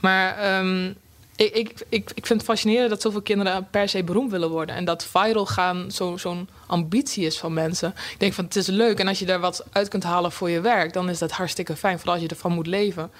Maar 0.00 0.38
ehm, 0.38 0.92
ik, 1.36 1.54
ik, 1.88 2.10
ik, 2.14 2.26
vind 2.26 2.28
het 2.40 2.42
fascinerend 2.44 2.90
dat 2.90 3.02
zoveel 3.02 3.22
kinderen 3.22 3.68
per 3.70 3.88
se 3.88 4.04
beroemd 4.04 4.30
willen 4.30 4.50
worden. 4.50 4.74
En 4.74 4.84
dat 4.84 5.04
viral 5.04 5.46
gaan 5.46 5.90
zo- 5.90 6.16
zo'n 6.16 6.48
ambitie 6.66 7.26
is 7.26 7.38
van 7.38 7.52
mensen. 7.52 7.88
Ik 8.12 8.16
denk 8.18 8.32
van 8.32 8.44
het 8.44 8.56
is 8.56 8.66
leuk. 8.66 8.98
En 8.98 9.08
als 9.08 9.18
je 9.18 9.24
daar 9.26 9.40
wat 9.40 9.64
uit 9.72 9.88
kunt 9.88 10.02
halen 10.02 10.32
voor 10.32 10.50
je 10.50 10.60
werk, 10.60 10.92
dan 10.92 11.08
is 11.08 11.18
dat 11.18 11.30
hartstikke 11.30 11.76
fijn. 11.76 11.96
Vooral 11.96 12.14
als 12.14 12.22
je 12.22 12.28
ervan 12.28 12.52
moet 12.52 12.66
leven. 12.66 13.10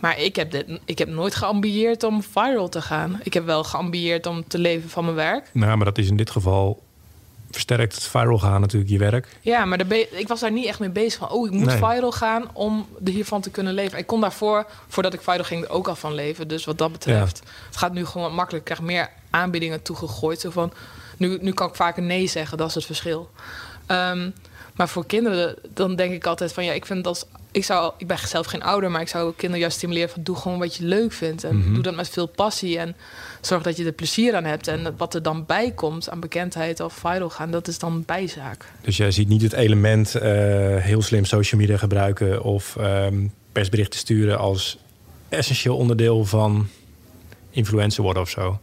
Maar 0.00 0.20
ik 0.20 0.36
heb, 0.36 0.50
dit, 0.50 0.80
ik 0.84 0.98
heb 0.98 1.08
nooit 1.08 1.34
geambieerd 1.34 2.02
om 2.02 2.22
viral 2.22 2.68
te 2.68 2.82
gaan. 2.82 3.20
Ik 3.22 3.34
heb 3.34 3.44
wel 3.44 3.64
geambieerd 3.64 4.26
om 4.26 4.48
te 4.48 4.58
leven 4.58 4.88
van 4.88 5.04
mijn 5.04 5.16
werk. 5.16 5.50
Nou, 5.52 5.76
maar 5.76 5.84
dat 5.86 5.98
is 5.98 6.08
in 6.08 6.16
dit 6.16 6.30
geval... 6.30 6.82
versterkt 7.50 7.94
het 7.94 8.04
viral 8.04 8.38
gaan 8.38 8.60
natuurlijk 8.60 8.90
je 8.90 8.98
werk. 8.98 9.36
Ja, 9.40 9.64
maar 9.64 9.80
ik 10.10 10.28
was 10.28 10.40
daar 10.40 10.52
niet 10.52 10.66
echt 10.66 10.78
mee 10.78 10.88
bezig 10.90 11.18
van... 11.18 11.30
oh, 11.30 11.46
ik 11.46 11.52
moet 11.52 11.66
Nee. 11.66 11.76
viral 11.76 12.12
gaan 12.12 12.44
om 12.52 12.86
er 13.04 13.12
hiervan 13.12 13.40
te 13.40 13.50
kunnen 13.50 13.74
leven. 13.74 13.98
Ik 13.98 14.06
kon 14.06 14.20
daarvoor, 14.20 14.66
voordat 14.88 15.14
ik 15.14 15.22
viral 15.22 15.44
ging, 15.44 15.64
er 15.64 15.70
ook 15.70 15.88
al 15.88 15.96
van 15.96 16.14
leven. 16.14 16.48
Dus 16.48 16.64
wat 16.64 16.78
dat 16.78 16.92
betreft, 16.92 17.42
het 17.66 17.76
gaat 17.76 17.92
nu 17.92 18.04
gewoon 18.06 18.34
makkelijk. 18.34 18.68
Ik 18.68 18.74
krijg 18.74 18.90
meer 18.90 19.10
aanbiedingen 19.30 19.82
toegegooid. 19.82 20.40
Zo 20.40 20.50
van, 20.50 20.72
nu, 21.16 21.38
nu 21.40 21.52
kan 21.52 21.68
ik 21.68 21.74
vaker 21.74 22.02
nee 22.02 22.26
zeggen, 22.26 22.58
dat 22.58 22.68
is 22.68 22.74
het 22.74 22.84
verschil. 22.84 23.30
Ehm, 23.86 24.30
maar 24.74 24.88
voor 24.88 25.06
kinderen, 25.06 25.56
dan 25.74 25.96
denk 25.96 26.12
ik 26.12 26.26
altijd 26.26 26.52
van... 26.52 26.64
ja, 26.64 26.72
ik 26.72 26.86
vind 26.86 27.04
dat... 27.04 27.26
Ik, 27.50 27.64
zou, 27.64 27.92
ik 27.98 28.06
ben 28.06 28.18
zelf 28.18 28.46
geen 28.46 28.62
ouder, 28.62 28.90
maar 28.90 29.00
ik 29.00 29.08
zou 29.08 29.32
kinderen 29.32 29.60
juist 29.60 29.76
stimuleren 29.76 30.08
van... 30.10 30.22
doe 30.22 30.36
gewoon 30.36 30.58
wat 30.58 30.76
je 30.76 30.84
leuk 30.84 31.12
vindt 31.12 31.44
en 31.44 31.56
Mhm. 31.58 31.74
doe 31.74 31.82
dat 31.82 31.94
met 31.96 32.08
veel 32.08 32.26
passie... 32.26 32.78
en 32.78 32.96
zorg 33.40 33.62
dat 33.62 33.76
je 33.76 33.84
er 33.84 33.92
plezier 33.92 34.34
aan 34.34 34.44
hebt. 34.44 34.68
En 34.68 34.94
wat 34.96 35.14
er 35.14 35.22
dan 35.22 35.46
bij 35.46 35.70
komt 35.70 36.10
aan 36.10 36.20
bekendheid 36.20 36.80
of 36.80 36.92
viral 36.94 37.30
gaan... 37.30 37.50
dat 37.50 37.68
is 37.68 37.78
dan 37.78 38.02
bijzaak. 38.06 38.64
Dus 38.80 38.96
jij 38.96 39.10
ziet 39.10 39.28
niet 39.28 39.42
het 39.42 39.52
element 39.52 40.14
eh, 40.14 40.30
heel 40.76 41.02
slim 41.02 41.24
social 41.24 41.60
media 41.60 41.76
gebruiken 41.76 42.42
of 42.42 42.76
ehm, 42.76 43.26
persberichten 43.52 43.98
sturen 43.98 44.38
als 44.38 44.78
essentieel 45.28 45.76
onderdeel 45.76 46.24
van 46.24 46.68
influencer 47.50 48.02
worden 48.02 48.22
of 48.22 48.28
zo. 48.30 48.58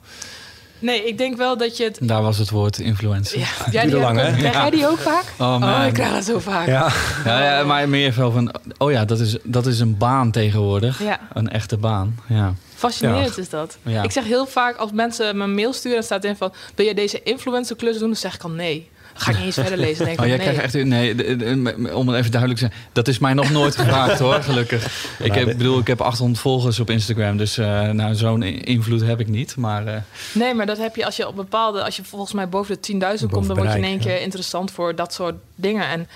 Nee, 0.83 1.07
ik 1.07 1.17
denk 1.17 1.37
wel 1.37 1.57
dat 1.57 1.77
je 1.77 1.83
het... 1.83 1.97
Daar 2.01 2.21
was 2.21 2.37
het 2.37 2.49
woord 2.49 2.79
influencer. 2.79 3.39
Ja, 3.39 3.47
jij 3.71 3.85
die 3.85 3.95
lang, 3.95 4.19
hè? 4.19 4.31
Krijg 4.31 4.53
jij 4.53 4.69
die 4.69 4.87
ook 4.87 4.99
vaak? 4.99 5.23
Oh, 5.39 5.59
man. 5.59 5.85
ik 5.85 5.93
krijg 5.93 6.13
dat 6.13 6.23
zo 6.23 6.39
vaak. 6.39 6.67
Ja, 6.67 6.91
Ja, 7.25 7.43
ja, 7.43 7.63
maar 7.63 7.89
meer 7.89 8.13
veel 8.13 8.31
van, 8.31 8.55
oh 8.77 8.91
ja, 8.91 9.05
dat 9.05 9.19
is, 9.19 9.37
dat 9.43 9.65
is 9.65 9.79
een 9.79 9.97
baan 9.97 10.31
tegenwoordig. 10.31 11.03
Ja. 11.03 11.19
Een 11.33 11.49
echte 11.49 11.77
baan, 11.77 12.19
ja. 12.27 12.53
Fascinerend 12.75 13.37
is 13.37 13.49
dat. 13.49 13.77
Ja. 13.81 14.03
Ik 14.03 14.11
zeg 14.11 14.23
heel 14.23 14.45
vaak 14.45 14.75
als 14.75 14.91
mensen 14.91 15.37
me 15.37 15.43
een 15.43 15.55
mail 15.55 15.73
sturen... 15.73 15.97
en 15.97 16.03
staat 16.03 16.23
in 16.23 16.35
van, 16.35 16.53
wil 16.75 16.85
je 16.85 16.95
deze 16.95 17.23
influencerklus 17.23 17.97
doen? 17.97 18.07
Dan 18.07 18.17
zeg 18.17 18.35
ik 18.35 18.43
al 18.43 18.49
nee. 18.49 18.89
Ga 19.13 19.31
ik 19.31 19.37
niet 19.37 19.45
eens 19.45 19.55
verder 19.55 19.77
lezen. 19.77 20.05
Denk 20.05 20.19
Oh, 20.19 20.25
ik 20.25 20.31
jij 20.31 20.45
nee. 20.45 20.53
krijgt 20.55 20.75
echt... 20.75 20.85
Nee, 20.85 21.15
de- 21.15 21.37
de- 21.37 21.95
om 21.95 22.07
het 22.07 22.17
even 22.17 22.31
duidelijk 22.31 22.59
te 22.61 22.67
zijn. 22.67 22.81
Dat 22.91 23.07
is 23.07 23.19
mij 23.19 23.33
nog 23.33 23.49
nooit 23.51 23.75
gevraagd 23.75 24.19
hoor, 24.19 24.43
gelukkig. 24.43 24.85
Ik 25.19 25.27
Maar 25.27 25.37
heb, 25.37 25.57
bedoel, 25.57 25.79
ik 25.79 25.87
heb 25.87 26.01
800 26.01 26.39
volgers 26.39 26.79
op 26.79 26.89
Instagram. 26.89 27.37
Dus 27.37 27.57
eh, 27.57 27.89
nou, 27.89 28.15
zo'n 28.15 28.43
invloed 28.43 29.01
heb 29.01 29.19
ik 29.19 29.27
niet. 29.27 29.55
Maar 29.55 29.87
eh, 29.87 29.95
Nee, 30.33 30.53
maar 30.53 30.65
dat 30.65 30.77
heb 30.77 30.95
je 30.95 31.05
als 31.05 31.15
je 31.15 31.27
op 31.27 31.35
bepaalde... 31.35 31.83
Als 31.83 31.95
je 31.95 32.03
volgens 32.03 32.33
mij 32.33 32.49
boven 32.49 32.77
de 32.81 32.93
10.000 32.93 32.99
komt... 33.31 33.47
Dan 33.47 33.57
word 33.57 33.71
je 33.71 33.77
in 33.77 33.83
één 33.83 33.99
keer 33.99 34.13
ja. 34.13 34.17
interessant 34.19 34.71
voor 34.71 34.95
dat 34.95 35.13
soort 35.13 35.35
dingen. 35.55 35.87
En 35.87 36.07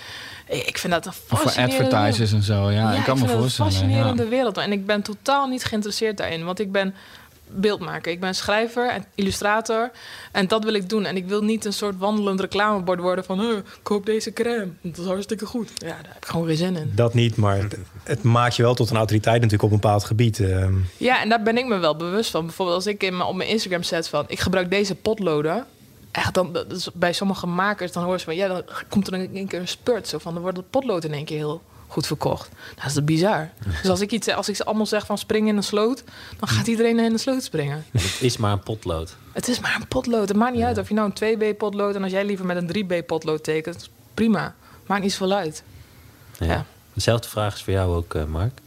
ik 0.46 0.78
vind 0.78 0.92
dat 0.92 1.04
een 1.06 1.10
of 1.10 1.20
voor 1.26 1.38
fascinerende... 1.38 1.84
advertisers 1.96 2.32
en 2.32 2.42
zo. 2.42 2.70
Ja, 2.70 2.92
ik 2.92 3.04
kan 3.04 3.18
me 3.18 3.26
voorstellen. 3.28 3.42
een 3.42 3.50
fascinerende 3.78 4.22
ja. 4.22 4.28
wereld. 4.28 4.56
En 4.56 4.72
ik 4.72 4.86
ben 4.86 5.02
totaal 5.02 5.46
niet 5.46 5.64
geïnteresseerd 5.64 6.16
daarin. 6.16 6.44
Want 6.44 6.60
ik 6.60 6.72
ben 6.72 6.94
beeldmaker. 7.50 8.12
Ik 8.12 8.20
ben 8.20 8.34
schrijver 8.34 8.90
en 8.90 9.04
illustrator. 9.14 9.90
En 10.32 10.48
dat 10.48 10.64
wil 10.64 10.74
ik 10.74 10.88
doen. 10.88 11.04
En 11.04 11.16
ik 11.16 11.26
wil 11.26 11.42
niet 11.42 11.64
een 11.64 11.72
soort 11.72 11.98
wandelend 11.98 12.40
reclamebord 12.40 13.00
worden 13.00 13.24
van... 13.24 13.40
"Huh, 13.40 13.58
koop 13.82 14.06
deze 14.06 14.32
crème, 14.32 14.68
dat 14.80 14.98
is 14.98 15.06
hartstikke 15.06 15.46
goed. 15.46 15.70
Ja, 15.74 15.86
daar 15.86 16.12
heb 16.12 16.16
ik 16.16 16.26
gewoon 16.26 16.46
geen 16.46 16.56
zin 16.56 16.76
in. 16.76 16.92
dat 16.94 17.14
niet, 17.14 17.36
maar 17.36 17.56
het, 17.56 17.76
het 18.02 18.22
maakt 18.22 18.56
je 18.56 18.62
wel 18.62 18.74
tot 18.74 18.90
een 18.90 18.96
autoriteit 18.96 19.36
natuurlijk 19.36 19.62
op 19.62 19.70
een 19.70 19.80
bepaald 19.80 20.04
gebied. 20.04 20.40
ehm. 20.40 20.74
Ja, 20.96 21.22
en 21.22 21.28
daar 21.28 21.42
ben 21.42 21.58
ik 21.58 21.66
me 21.66 21.78
wel 21.78 21.96
bewust 21.96 22.30
van. 22.30 22.44
Bijvoorbeeld 22.46 22.76
als 22.76 22.86
ik 22.86 23.02
in 23.02 23.16
mijn, 23.16 23.28
op 23.28 23.36
mijn 23.36 23.48
Instagram 23.48 23.82
zet 23.82 24.08
van... 24.08 24.24
ik 24.28 24.40
gebruik 24.40 24.70
deze 24.70 24.94
potloden. 24.94 25.64
Echt, 26.10 26.34
dan, 26.34 26.52
dat 26.52 26.72
is 26.72 26.88
bij 26.94 27.12
sommige 27.12 27.46
makers 27.46 27.92
dan 27.92 28.04
hoor 28.04 28.16
je 28.16 28.24
van... 28.24 28.36
ja, 28.36 28.48
dan 28.48 28.62
komt 28.88 29.06
er 29.06 29.14
in 29.14 29.30
één 29.34 29.46
keer 29.46 29.60
een 29.60 29.68
spurt. 29.68 30.08
Zo 30.08 30.18
van, 30.18 30.32
dan 30.32 30.42
wordt 30.42 30.56
het 30.56 30.70
potlood 30.70 31.04
in 31.04 31.12
één 31.12 31.24
keer 31.24 31.36
heel 31.36 31.62
goed 31.88 32.06
verkocht. 32.06 32.48
Dat 32.74 32.86
is 32.86 33.04
bizar. 33.04 33.48
Dus 33.82 33.90
als 33.90 34.00
ik, 34.00 34.12
iets, 34.12 34.28
als 34.28 34.48
ik 34.48 34.56
ze 34.56 34.64
allemaal 34.64 34.86
zeg 34.86 35.06
van 35.06 35.18
spring 35.18 35.48
in 35.48 35.56
een 35.56 35.62
sloot... 35.62 36.04
dan 36.38 36.48
gaat 36.48 36.66
iedereen 36.66 36.98
in 36.98 37.12
de 37.12 37.18
sloot 37.18 37.42
springen. 37.42 37.84
Het 37.92 38.18
is 38.20 38.36
maar 38.36 38.52
een 38.52 38.62
potlood. 38.62 39.16
Het 39.32 39.48
is 39.48 39.60
maar 39.60 39.76
een 39.80 39.88
potlood. 39.88 40.28
Het 40.28 40.36
maakt 40.36 40.54
niet 40.54 40.64
uit 40.64 40.78
of 40.78 40.88
je 40.88 40.94
nou 40.94 41.12
een 41.14 41.38
2B 41.38 41.56
potlood... 41.56 41.94
en 41.94 42.02
als 42.02 42.12
jij 42.12 42.24
liever 42.24 42.46
met 42.46 42.56
een 42.56 42.86
3B 42.86 43.06
potlood 43.06 43.44
tekent... 43.44 43.88
prima. 44.14 44.54
Maakt 44.86 45.02
niet 45.02 45.12
zoveel 45.12 45.36
uit. 45.36 45.62
Ja. 46.38 46.46
Ja. 46.46 46.64
Dezelfde 46.92 47.28
vraag 47.28 47.54
is 47.54 47.62
voor 47.62 47.72
jou 47.72 47.94
ook, 47.94 48.14
eh, 48.14 48.24
Mark. 48.24 48.60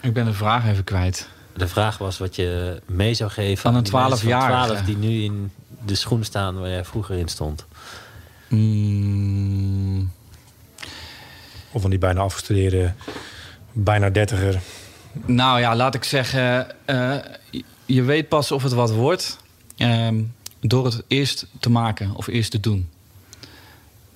Ik 0.00 0.12
ben 0.12 0.24
de 0.24 0.32
vraag 0.32 0.66
even 0.66 0.84
kwijt. 0.84 1.28
De 1.56 1.68
vraag 1.68 1.98
was 1.98 2.18
wat 2.18 2.36
je 2.36 2.80
mee 2.86 3.14
zou 3.14 3.30
geven 3.30 3.70
Aan 3.70 3.76
een 3.76 3.82
die 3.82 3.92
mensen 3.92 4.18
van 4.18 4.28
12-jarige. 4.28 4.66
12 4.66 4.86
die 4.86 4.96
nu 4.96 5.22
in 5.22 5.52
de 5.84 5.94
schoen 5.94 6.24
staan 6.24 6.60
waar 6.60 6.68
jij 6.68 6.84
vroeger 6.84 7.16
in 7.16 7.28
stond. 7.28 7.66
Mm, 8.48 9.81
of 11.72 11.80
van 11.80 11.90
die 11.90 11.98
bijna 11.98 12.20
afgestudeerde, 12.20 12.92
bijna 13.72 14.10
dertiger. 14.10 14.60
Nou 15.26 15.60
ja, 15.60 15.76
laat 15.76 15.94
ik 15.94 16.04
zeggen, 16.04 16.66
eh, 16.84 17.16
je 17.86 18.02
weet 18.02 18.28
pas 18.28 18.52
of 18.52 18.62
het 18.62 18.72
wat 18.72 18.92
wordt 18.92 19.38
ehm, 19.76 20.22
door 20.60 20.84
het 20.84 21.02
eerst 21.06 21.46
te 21.60 21.70
maken 21.70 22.14
of 22.14 22.26
eerst 22.26 22.50
te 22.50 22.60
doen. 22.60 22.88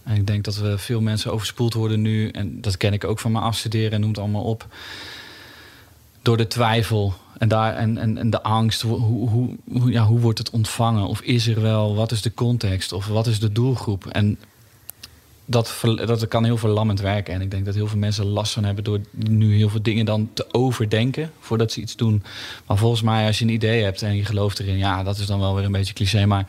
En 0.02 0.16
ik 0.16 0.26
denk 0.26 0.44
dat 0.44 0.56
we 0.56 0.78
veel 0.78 1.00
mensen 1.00 1.32
overspoeld 1.32 1.74
worden 1.74 2.00
nu, 2.00 2.28
en 2.28 2.60
dat 2.60 2.76
ken 2.76 2.92
ik 2.92 3.04
ook 3.04 3.18
van 3.18 3.32
mijn 3.32 3.44
afstuderen 3.44 3.92
en 3.92 4.00
noem 4.00 4.10
het 4.10 4.18
allemaal 4.18 4.44
op, 4.44 4.66
door 6.22 6.36
de 6.36 6.46
twijfel 6.46 7.14
en, 7.38 7.48
daar, 7.48 7.74
en, 7.74 8.16
en, 8.18 8.30
de 8.30 8.42
angst. 8.42 8.82
Hoe, 8.82 8.98
hoe, 8.98 9.56
hoe, 9.72 9.90
ja, 9.90 10.04
hoe 10.04 10.20
wordt 10.20 10.38
het 10.38 10.50
ontvangen? 10.50 11.06
Of 11.06 11.20
is 11.20 11.46
er 11.46 11.60
wel, 11.62 11.94
wat 11.94 12.12
is 12.12 12.22
de 12.22 12.34
context? 12.34 12.92
Of 12.92 13.06
wat 13.06 13.26
is 13.26 13.40
de 13.40 13.52
doelgroep? 13.52 14.06
En 14.06 14.38
dat, 15.46 15.80
dat 16.06 16.28
kan 16.28 16.44
heel 16.44 16.56
verlammend 16.56 17.00
werken. 17.00 17.34
En 17.34 17.40
ik 17.40 17.50
denk 17.50 17.64
dat 17.64 17.74
heel 17.74 17.86
veel 17.86 17.98
mensen 17.98 18.24
last 18.24 18.52
van 18.52 18.64
hebben 18.64 18.84
door 18.84 19.00
nu 19.12 19.56
heel 19.56 19.68
veel 19.68 19.82
dingen 19.82 20.04
dan 20.04 20.30
te 20.32 20.46
overdenken 20.52 21.30
voordat 21.40 21.72
ze 21.72 21.80
iets 21.80 21.96
doen. 21.96 22.22
Maar 22.66 22.76
volgens 22.76 23.02
mij, 23.02 23.26
als 23.26 23.38
je 23.38 23.44
een 23.44 23.50
idee 23.50 23.82
hebt 23.82 24.02
en 24.02 24.16
je 24.16 24.24
gelooft 24.24 24.58
erin, 24.58 24.78
ja, 24.78 25.02
dat 25.02 25.18
is 25.18 25.26
dan 25.26 25.40
wel 25.40 25.54
weer 25.54 25.64
een 25.64 25.72
beetje 25.72 25.94
cliché. 25.94 26.26
Maar 26.26 26.46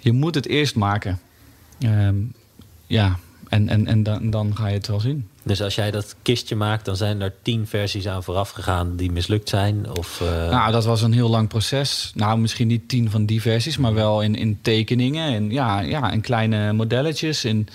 je 0.00 0.12
moet 0.12 0.34
het 0.34 0.46
eerst 0.46 0.74
maken. 0.74 1.20
Ehm, 1.78 2.16
ja, 2.86 3.18
en, 3.48 3.68
en, 3.68 3.86
en 3.86 4.02
dan, 4.02 4.30
dan 4.30 4.56
ga 4.56 4.66
je 4.66 4.74
het 4.74 4.86
wel 4.86 5.00
zien. 5.00 5.28
Dus 5.48 5.62
als 5.62 5.74
jij 5.74 5.90
dat 5.90 6.16
kistje 6.22 6.56
maakt, 6.56 6.84
dan 6.84 6.96
zijn 6.96 7.20
er 7.20 7.32
tien 7.42 7.66
versies 7.66 8.08
aan 8.08 8.22
vooraf 8.22 8.50
gegaan 8.50 8.96
die 8.96 9.12
mislukt 9.12 9.48
zijn. 9.48 9.96
Of, 9.96 10.20
eh, 10.20 10.50
Nou, 10.50 10.72
dat 10.72 10.84
was 10.84 11.02
een 11.02 11.12
heel 11.12 11.28
lang 11.28 11.48
proces. 11.48 12.12
Nou, 12.14 12.38
misschien 12.38 12.66
niet 12.66 12.88
tien 12.88 13.10
van 13.10 13.26
die 13.26 13.40
versies, 13.40 13.76
maar 13.76 13.94
wel 13.94 14.22
in, 14.22 14.34
in 14.34 14.58
tekeningen 14.62 15.34
en 15.34 15.50
ja, 15.50 15.80
ja, 15.80 16.10
in 16.10 16.20
kleine 16.20 16.72
modelletjes. 16.72 17.44
In... 17.44 17.68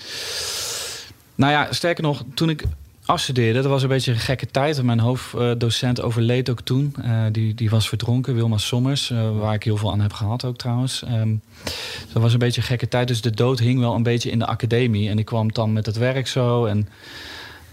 Nou 1.34 1.52
ja, 1.52 1.72
sterker 1.72 2.02
nog, 2.02 2.24
toen 2.34 2.50
ik 2.50 2.64
afstudeerde, 3.04 3.60
dat 3.60 3.70
was 3.70 3.82
een 3.82 3.88
beetje 3.88 4.12
een 4.12 4.18
gekke 4.18 4.46
tijd. 4.46 4.82
Mijn 4.82 5.00
hoofddocent 5.00 6.02
overleed 6.02 6.50
ook 6.50 6.60
toen. 6.60 6.94
Uh, 7.04 7.24
die, 7.32 7.54
die 7.54 7.70
was 7.70 7.88
verdronken, 7.88 8.34
Wilma 8.34 8.58
Sommers, 8.58 9.10
uh, 9.10 9.38
waar 9.38 9.54
ik 9.54 9.62
heel 9.62 9.76
veel 9.76 9.92
aan 9.92 10.00
heb 10.00 10.12
gehad 10.12 10.44
ook 10.44 10.56
trouwens. 10.56 11.02
Um, 11.10 11.42
dat 12.12 12.22
was 12.22 12.32
een 12.32 12.38
beetje 12.38 12.60
een 12.60 12.66
gekke 12.66 12.88
tijd, 12.88 13.08
dus 13.08 13.20
de 13.20 13.30
dood 13.30 13.58
hing 13.58 13.80
wel 13.80 13.94
een 13.94 14.02
beetje 14.02 14.30
in 14.30 14.38
de 14.38 14.46
academie. 14.46 15.08
En 15.08 15.18
ik 15.18 15.24
kwam 15.24 15.52
dan 15.52 15.72
met 15.72 15.86
het 15.86 15.96
werk 15.96 16.26
zo 16.26 16.64
en... 16.64 16.88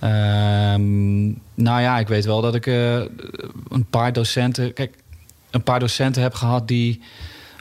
Um, 0.03 1.39
nou 1.53 1.81
ja, 1.81 1.99
ik 1.99 2.07
weet 2.07 2.25
wel 2.25 2.41
dat 2.41 2.55
ik 2.55 2.65
uh, 2.65 2.95
een 3.69 3.85
paar 3.89 4.13
docenten... 4.13 4.73
Kijk, 4.73 4.95
een 5.49 5.63
paar 5.63 5.79
docenten 5.79 6.21
heb 6.21 6.33
gehad 6.33 6.67
die 6.67 7.01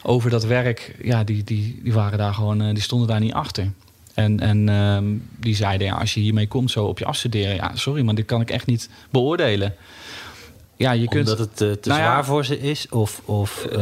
over 0.02 0.30
dat 0.30 0.44
werk... 0.44 0.96
Ja, 1.02 1.24
die, 1.24 1.44
die, 1.44 1.80
die 1.82 1.92
waren 1.92 2.18
daar 2.18 2.34
gewoon... 2.34 2.74
die 2.74 2.82
stonden 2.82 3.08
daar 3.08 3.20
niet 3.20 3.32
achter. 3.32 3.70
En, 4.14 4.40
en 4.40 4.68
um, 4.68 5.28
die 5.36 5.54
zeiden, 5.54 5.86
ja, 5.86 5.94
als 5.94 6.14
je 6.14 6.20
hiermee 6.20 6.48
komt 6.48 6.70
zo 6.70 6.84
op 6.84 6.98
je 6.98 7.04
afstuderen... 7.04 7.54
ja, 7.54 7.70
sorry, 7.74 8.02
maar 8.02 8.14
dit 8.14 8.26
kan 8.26 8.40
ik 8.40 8.50
echt 8.50 8.66
niet 8.66 8.88
beoordelen. 9.10 9.74
Ja, 10.76 10.92
je 10.92 11.08
kunt, 11.08 11.30
omdat 11.30 11.48
het 11.48 11.60
uh, 11.60 11.72
te 11.72 11.88
nou 11.88 12.00
zwaar 12.00 12.16
ja, 12.16 12.24
voor 12.24 12.44
ze 12.44 12.60
is? 12.60 12.88
Of, 12.88 13.22
of, 13.24 13.66
uh... 13.72 13.78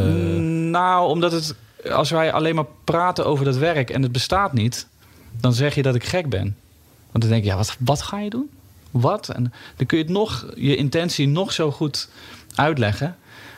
Nou, 0.70 1.08
omdat 1.08 1.32
het... 1.32 1.54
Als 1.90 2.10
wij 2.10 2.32
alleen 2.32 2.54
maar 2.54 2.66
praten 2.84 3.26
over 3.26 3.44
dat 3.44 3.56
werk 3.56 3.90
en 3.90 4.02
het 4.02 4.12
bestaat 4.12 4.52
niet... 4.52 4.86
dan 5.40 5.52
zeg 5.52 5.74
je 5.74 5.82
dat 5.82 5.94
ik 5.94 6.04
gek 6.04 6.28
ben. 6.28 6.56
Want 7.10 7.24
dan 7.24 7.28
denk 7.28 7.42
je, 7.42 7.50
ja, 7.50 7.56
wat, 7.56 7.76
wat 7.78 8.02
ga 8.02 8.18
je 8.18 8.30
doen? 8.30 8.50
Wat? 8.90 9.28
En 9.28 9.52
dan 9.76 9.86
kun 9.86 9.98
je 9.98 10.04
het 10.04 10.12
nog, 10.12 10.46
je 10.54 10.76
intentie 10.76 11.28
nog 11.28 11.52
zo 11.52 11.70
goed 11.70 12.08
uitleggen... 12.54 13.16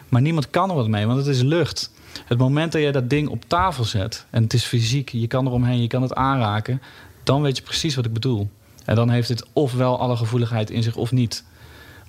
maar 0.09 0.21
niemand 0.21 0.51
kan 0.51 0.71
er 0.71 0.77
wat 0.77 0.89
mee, 0.89 1.07
want 1.07 1.19
het 1.19 1.27
is 1.27 1.43
lucht... 1.43 1.91
Het 2.25 2.39
moment 2.39 2.73
dat 2.73 2.83
je 2.83 2.93
dat 2.93 3.11
ding 3.11 3.29
op 3.29 3.45
tafel 3.47 3.85
zet 3.85 4.27
en 4.31 4.43
het 4.43 4.53
is 4.53 4.65
fysiek, 4.65 5.09
je 5.09 5.27
kan 5.27 5.47
eromheen, 5.47 5.81
je 5.81 5.87
kan 5.87 6.03
het 6.03 6.15
aanraken, 6.15 6.83
dan 7.23 7.43
weet 7.43 7.57
je 7.57 7.63
precies 7.63 7.95
wat 7.95 8.05
ik 8.05 8.13
bedoel. 8.13 8.51
En 8.85 8.95
dan 8.95 9.11
heeft 9.11 9.29
het 9.29 9.47
ofwel 9.53 9.99
alle 9.99 10.17
gevoeligheid 10.17 10.71
in 10.71 10.83
zich 10.83 10.97
of 10.97 11.13
niet. 11.13 11.45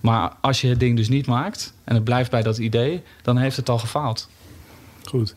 Maar 0.01 0.34
als 0.41 0.61
je 0.61 0.68
het 0.68 0.80
ding 0.80 0.97
dus 0.97 1.09
niet 1.09 1.26
maakt 1.26 1.73
en 1.84 1.95
het 1.95 2.03
blijft 2.03 2.31
bij 2.31 2.41
dat 2.41 2.57
idee, 2.57 3.03
dan 3.22 3.38
heeft 3.38 3.57
het 3.57 3.69
al 3.69 3.80
gefaald. 3.80 4.30
Goed. 5.03 5.35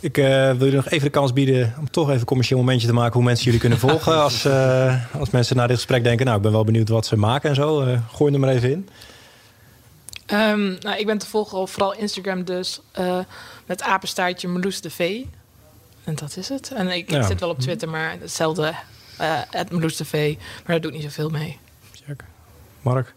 Ik 0.00 0.18
uh, 0.18 0.52
wil 0.52 0.66
je 0.66 0.72
nog 0.72 0.88
even 0.88 1.04
de 1.04 1.10
kans 1.10 1.32
bieden 1.32 1.74
om 1.78 1.90
toch 1.90 2.08
even 2.08 2.20
een 2.20 2.26
commercieel 2.26 2.58
momentje 2.58 2.86
te 2.86 2.92
maken 2.92 3.12
hoe 3.12 3.22
mensen 3.22 3.44
jullie 3.44 3.60
kunnen 3.60 3.78
volgen. 3.88 4.22
als, 4.22 4.44
uh, 4.44 5.14
als 5.14 5.30
mensen 5.30 5.56
na 5.56 5.66
dit 5.66 5.76
gesprek 5.76 6.04
denken, 6.04 6.24
nou 6.24 6.36
ik 6.36 6.42
ben 6.42 6.52
wel 6.52 6.64
benieuwd 6.64 6.88
wat 6.88 7.06
ze 7.06 7.16
maken 7.16 7.48
en 7.48 7.54
zo. 7.54 7.84
Uh, 7.84 8.00
gooi 8.12 8.32
er 8.32 8.40
maar 8.40 8.50
even 8.50 8.70
in. 8.70 8.88
Um, 10.32 10.76
nou, 10.80 10.98
ik 10.98 11.06
ben 11.06 11.18
te 11.18 11.26
volgen 11.26 11.58
op 11.58 11.68
vooral 11.68 11.94
Instagram 11.94 12.44
dus 12.44 12.80
uh, 12.98 13.18
met 13.66 13.82
apenstaartje 13.82 14.48
Meloes 14.48 14.80
de 14.80 14.90
V. 14.90 15.20
En 16.04 16.14
dat 16.14 16.36
is 16.36 16.48
het. 16.48 16.70
En 16.70 16.88
ik, 16.88 17.10
ja. 17.10 17.18
ik 17.18 17.26
zit 17.26 17.40
wel 17.40 17.48
op 17.48 17.58
Twitter, 17.58 17.88
maar 17.88 18.16
hetzelfde, 18.20 18.72
het 19.50 19.70
uh, 19.70 19.76
Meloes 19.76 19.96
de 19.96 20.04
V. 20.04 20.34
Maar 20.36 20.66
daar 20.66 20.80
doe 20.80 20.90
ik 20.90 20.96
niet 20.96 21.06
zoveel 21.06 21.30
mee. 21.30 21.58
Check. 22.06 22.24
Mark? 22.80 23.14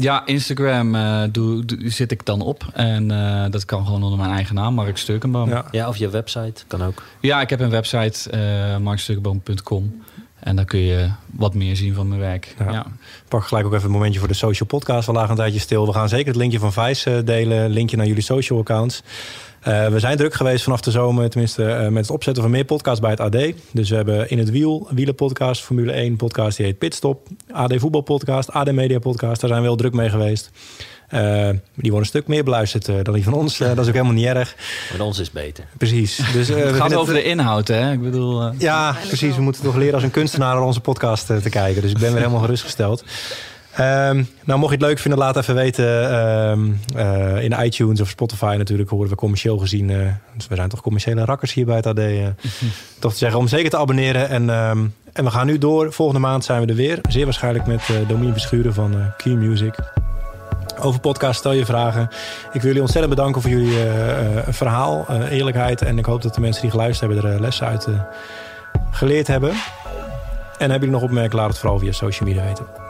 Ja, 0.00 0.26
Instagram 0.26 0.94
uh, 0.94 1.22
doe, 1.30 1.64
doe, 1.64 1.90
zit 1.90 2.12
ik 2.12 2.26
dan 2.26 2.40
op. 2.40 2.64
En 2.72 3.10
uh, 3.10 3.44
dat 3.50 3.64
kan 3.64 3.84
gewoon 3.84 4.02
onder 4.02 4.18
mijn 4.18 4.30
eigen 4.30 4.54
naam, 4.54 4.74
Mark 4.74 4.96
Sturkenboom. 4.96 5.48
Ja. 5.48 5.64
ja, 5.70 5.88
of 5.88 5.96
je 5.96 6.08
website 6.08 6.62
kan 6.66 6.82
ook. 6.82 7.02
Ja, 7.20 7.40
ik 7.40 7.50
heb 7.50 7.60
een 7.60 7.70
website, 7.70 8.30
uh, 8.34 8.76
marksturkenboom.com. 8.76 10.02
En 10.40 10.56
dan 10.56 10.64
kun 10.64 10.80
je 10.80 11.10
wat 11.26 11.54
meer 11.54 11.76
zien 11.76 11.94
van 11.94 12.08
mijn 12.08 12.20
werk. 12.20 12.54
Ja. 12.58 12.72
ja. 12.72 12.86
Pak 13.28 13.44
gelijk 13.44 13.66
ook 13.66 13.72
even 13.72 13.84
een 13.84 13.92
momentje 13.92 14.18
voor 14.18 14.28
de 14.28 14.34
social 14.34 14.68
podcast. 14.68 15.06
We 15.06 15.12
lagen 15.12 15.30
een 15.30 15.36
tijdje 15.36 15.60
stil. 15.60 15.86
We 15.86 15.92
gaan 15.92 16.08
zeker 16.08 16.26
het 16.26 16.36
linkje 16.36 16.58
van 16.58 16.72
Vice 16.72 17.22
delen. 17.24 17.70
Linkje 17.70 17.96
naar 17.96 18.06
jullie 18.06 18.22
social 18.22 18.58
accounts. 18.58 19.02
Uh, 19.68 19.88
we 19.88 19.98
zijn 19.98 20.16
druk 20.16 20.34
geweest 20.34 20.64
vanaf 20.64 20.80
de 20.80 20.90
zomer, 20.90 21.30
tenminste 21.30 21.62
uh, 21.62 21.88
met 21.88 22.02
het 22.02 22.10
opzetten 22.10 22.42
van 22.42 22.52
meer 22.52 22.64
podcasts 22.64 23.00
bij 23.00 23.10
het 23.10 23.20
AD. 23.20 23.52
Dus 23.72 23.90
we 23.90 23.96
hebben 23.96 24.30
in 24.30 24.38
het 24.38 24.50
wiel, 24.50 24.88
wielenpodcast, 24.90 25.62
Formule 25.62 25.92
1 25.92 26.16
podcast, 26.16 26.56
die 26.56 26.66
heet 26.66 26.78
Pitstop. 26.78 27.28
AD 27.52 27.74
Voetbal 27.76 28.00
podcast, 28.00 28.50
AD 28.52 28.72
Media 28.72 28.98
podcast, 28.98 29.40
daar 29.40 29.50
zijn 29.50 29.62
we 29.62 29.66
wel 29.66 29.76
druk 29.76 29.92
mee 29.92 30.08
geweest. 30.08 30.50
Uh, 31.14 31.20
die 31.74 31.90
worden 31.90 31.98
een 31.98 32.04
stuk 32.04 32.26
meer 32.26 32.44
beluisterd 32.44 32.88
uh, 32.88 32.96
dan 33.02 33.14
die 33.14 33.24
van 33.24 33.32
ons. 33.32 33.60
Uh, 33.60 33.68
dat 33.68 33.78
is 33.78 33.86
ook 33.86 33.92
helemaal 33.92 34.14
niet 34.14 34.26
erg. 34.26 34.56
Met 34.92 35.00
ons 35.00 35.18
is 35.18 35.30
beter. 35.30 35.64
Precies. 35.78 36.20
Dus, 36.32 36.48
het 36.48 36.76
gaat 36.76 36.94
over 36.94 37.14
het... 37.14 37.22
de 37.22 37.28
inhoud, 37.28 37.68
hè? 37.68 37.92
Ik 37.92 38.02
bedoel... 38.02 38.52
Ja, 38.58 38.96
precies. 39.06 39.36
We 39.36 39.42
moeten 39.42 39.62
toch 39.62 39.76
leren 39.76 39.94
als 39.94 40.02
een 40.02 40.10
kunstenaar 40.10 40.54
naar 40.54 40.64
onze 40.64 40.80
podcast 40.80 41.26
te 41.26 41.50
kijken. 41.50 41.82
Dus 41.82 41.90
ik 41.90 41.98
ben 41.98 42.10
weer 42.10 42.20
helemaal 42.20 42.40
gerustgesteld. 42.40 43.04
Um, 43.78 44.28
nou, 44.44 44.58
mocht 44.58 44.72
je 44.72 44.78
het 44.78 44.86
leuk 44.86 44.98
vinden, 44.98 45.18
laat 45.20 45.36
even 45.36 45.54
weten 45.54 46.18
um, 46.18 46.80
uh, 46.96 47.42
in 47.42 47.52
iTunes 47.52 48.00
of 48.00 48.08
Spotify 48.08 48.54
natuurlijk. 48.58 48.90
Horen 48.90 49.08
we 49.08 49.14
commercieel 49.14 49.58
gezien. 49.58 49.88
Uh, 49.88 50.06
dus 50.36 50.48
we 50.48 50.54
zijn 50.54 50.68
toch 50.68 50.80
commerciële 50.80 51.24
rakkers 51.24 51.52
hier 51.52 51.66
bij 51.66 51.76
het 51.76 51.86
AD. 51.86 51.98
Uh, 51.98 52.26
toch 52.98 53.12
te 53.12 53.18
zeggen 53.18 53.38
om 53.38 53.48
zeker 53.48 53.70
te 53.70 53.76
abonneren. 53.76 54.28
En, 54.28 54.48
um, 54.48 54.94
en 55.12 55.24
we 55.24 55.30
gaan 55.30 55.46
nu 55.46 55.58
door. 55.58 55.92
Volgende 55.92 56.20
maand 56.20 56.44
zijn 56.44 56.60
we 56.60 56.66
er 56.66 56.74
weer. 56.74 56.98
Zeer 57.08 57.24
waarschijnlijk 57.24 57.66
met 57.66 57.88
uh, 57.90 58.08
Domien 58.08 58.32
Verschuren 58.32 58.74
van 58.74 59.12
Key 59.16 59.32
Music. 59.32 59.74
Over 60.80 61.00
podcast 61.00 61.38
stel 61.38 61.52
je 61.52 61.64
vragen. 61.64 62.02
Ik 62.46 62.60
wil 62.60 62.62
jullie 62.62 62.80
ontzettend 62.80 63.14
bedanken 63.14 63.42
voor 63.42 63.50
jullie 63.50 63.76
verhaal, 64.48 65.06
eerlijkheid. 65.30 65.82
En 65.82 65.98
ik 65.98 66.04
hoop 66.04 66.22
dat 66.22 66.34
de 66.34 66.40
mensen 66.40 66.62
die 66.62 66.70
geluisterd 66.70 67.12
hebben 67.12 67.30
er 67.32 67.40
lessen 67.40 67.66
uit 67.66 67.88
geleerd 68.90 69.26
hebben. 69.26 69.50
En 69.50 70.70
hebben 70.70 70.78
jullie 70.78 70.94
nog 70.94 71.02
opmerkingen, 71.02 71.36
laat 71.36 71.48
het 71.48 71.58
vooral 71.58 71.78
via 71.78 71.92
social 71.92 72.28
media 72.28 72.44
weten. 72.44 72.89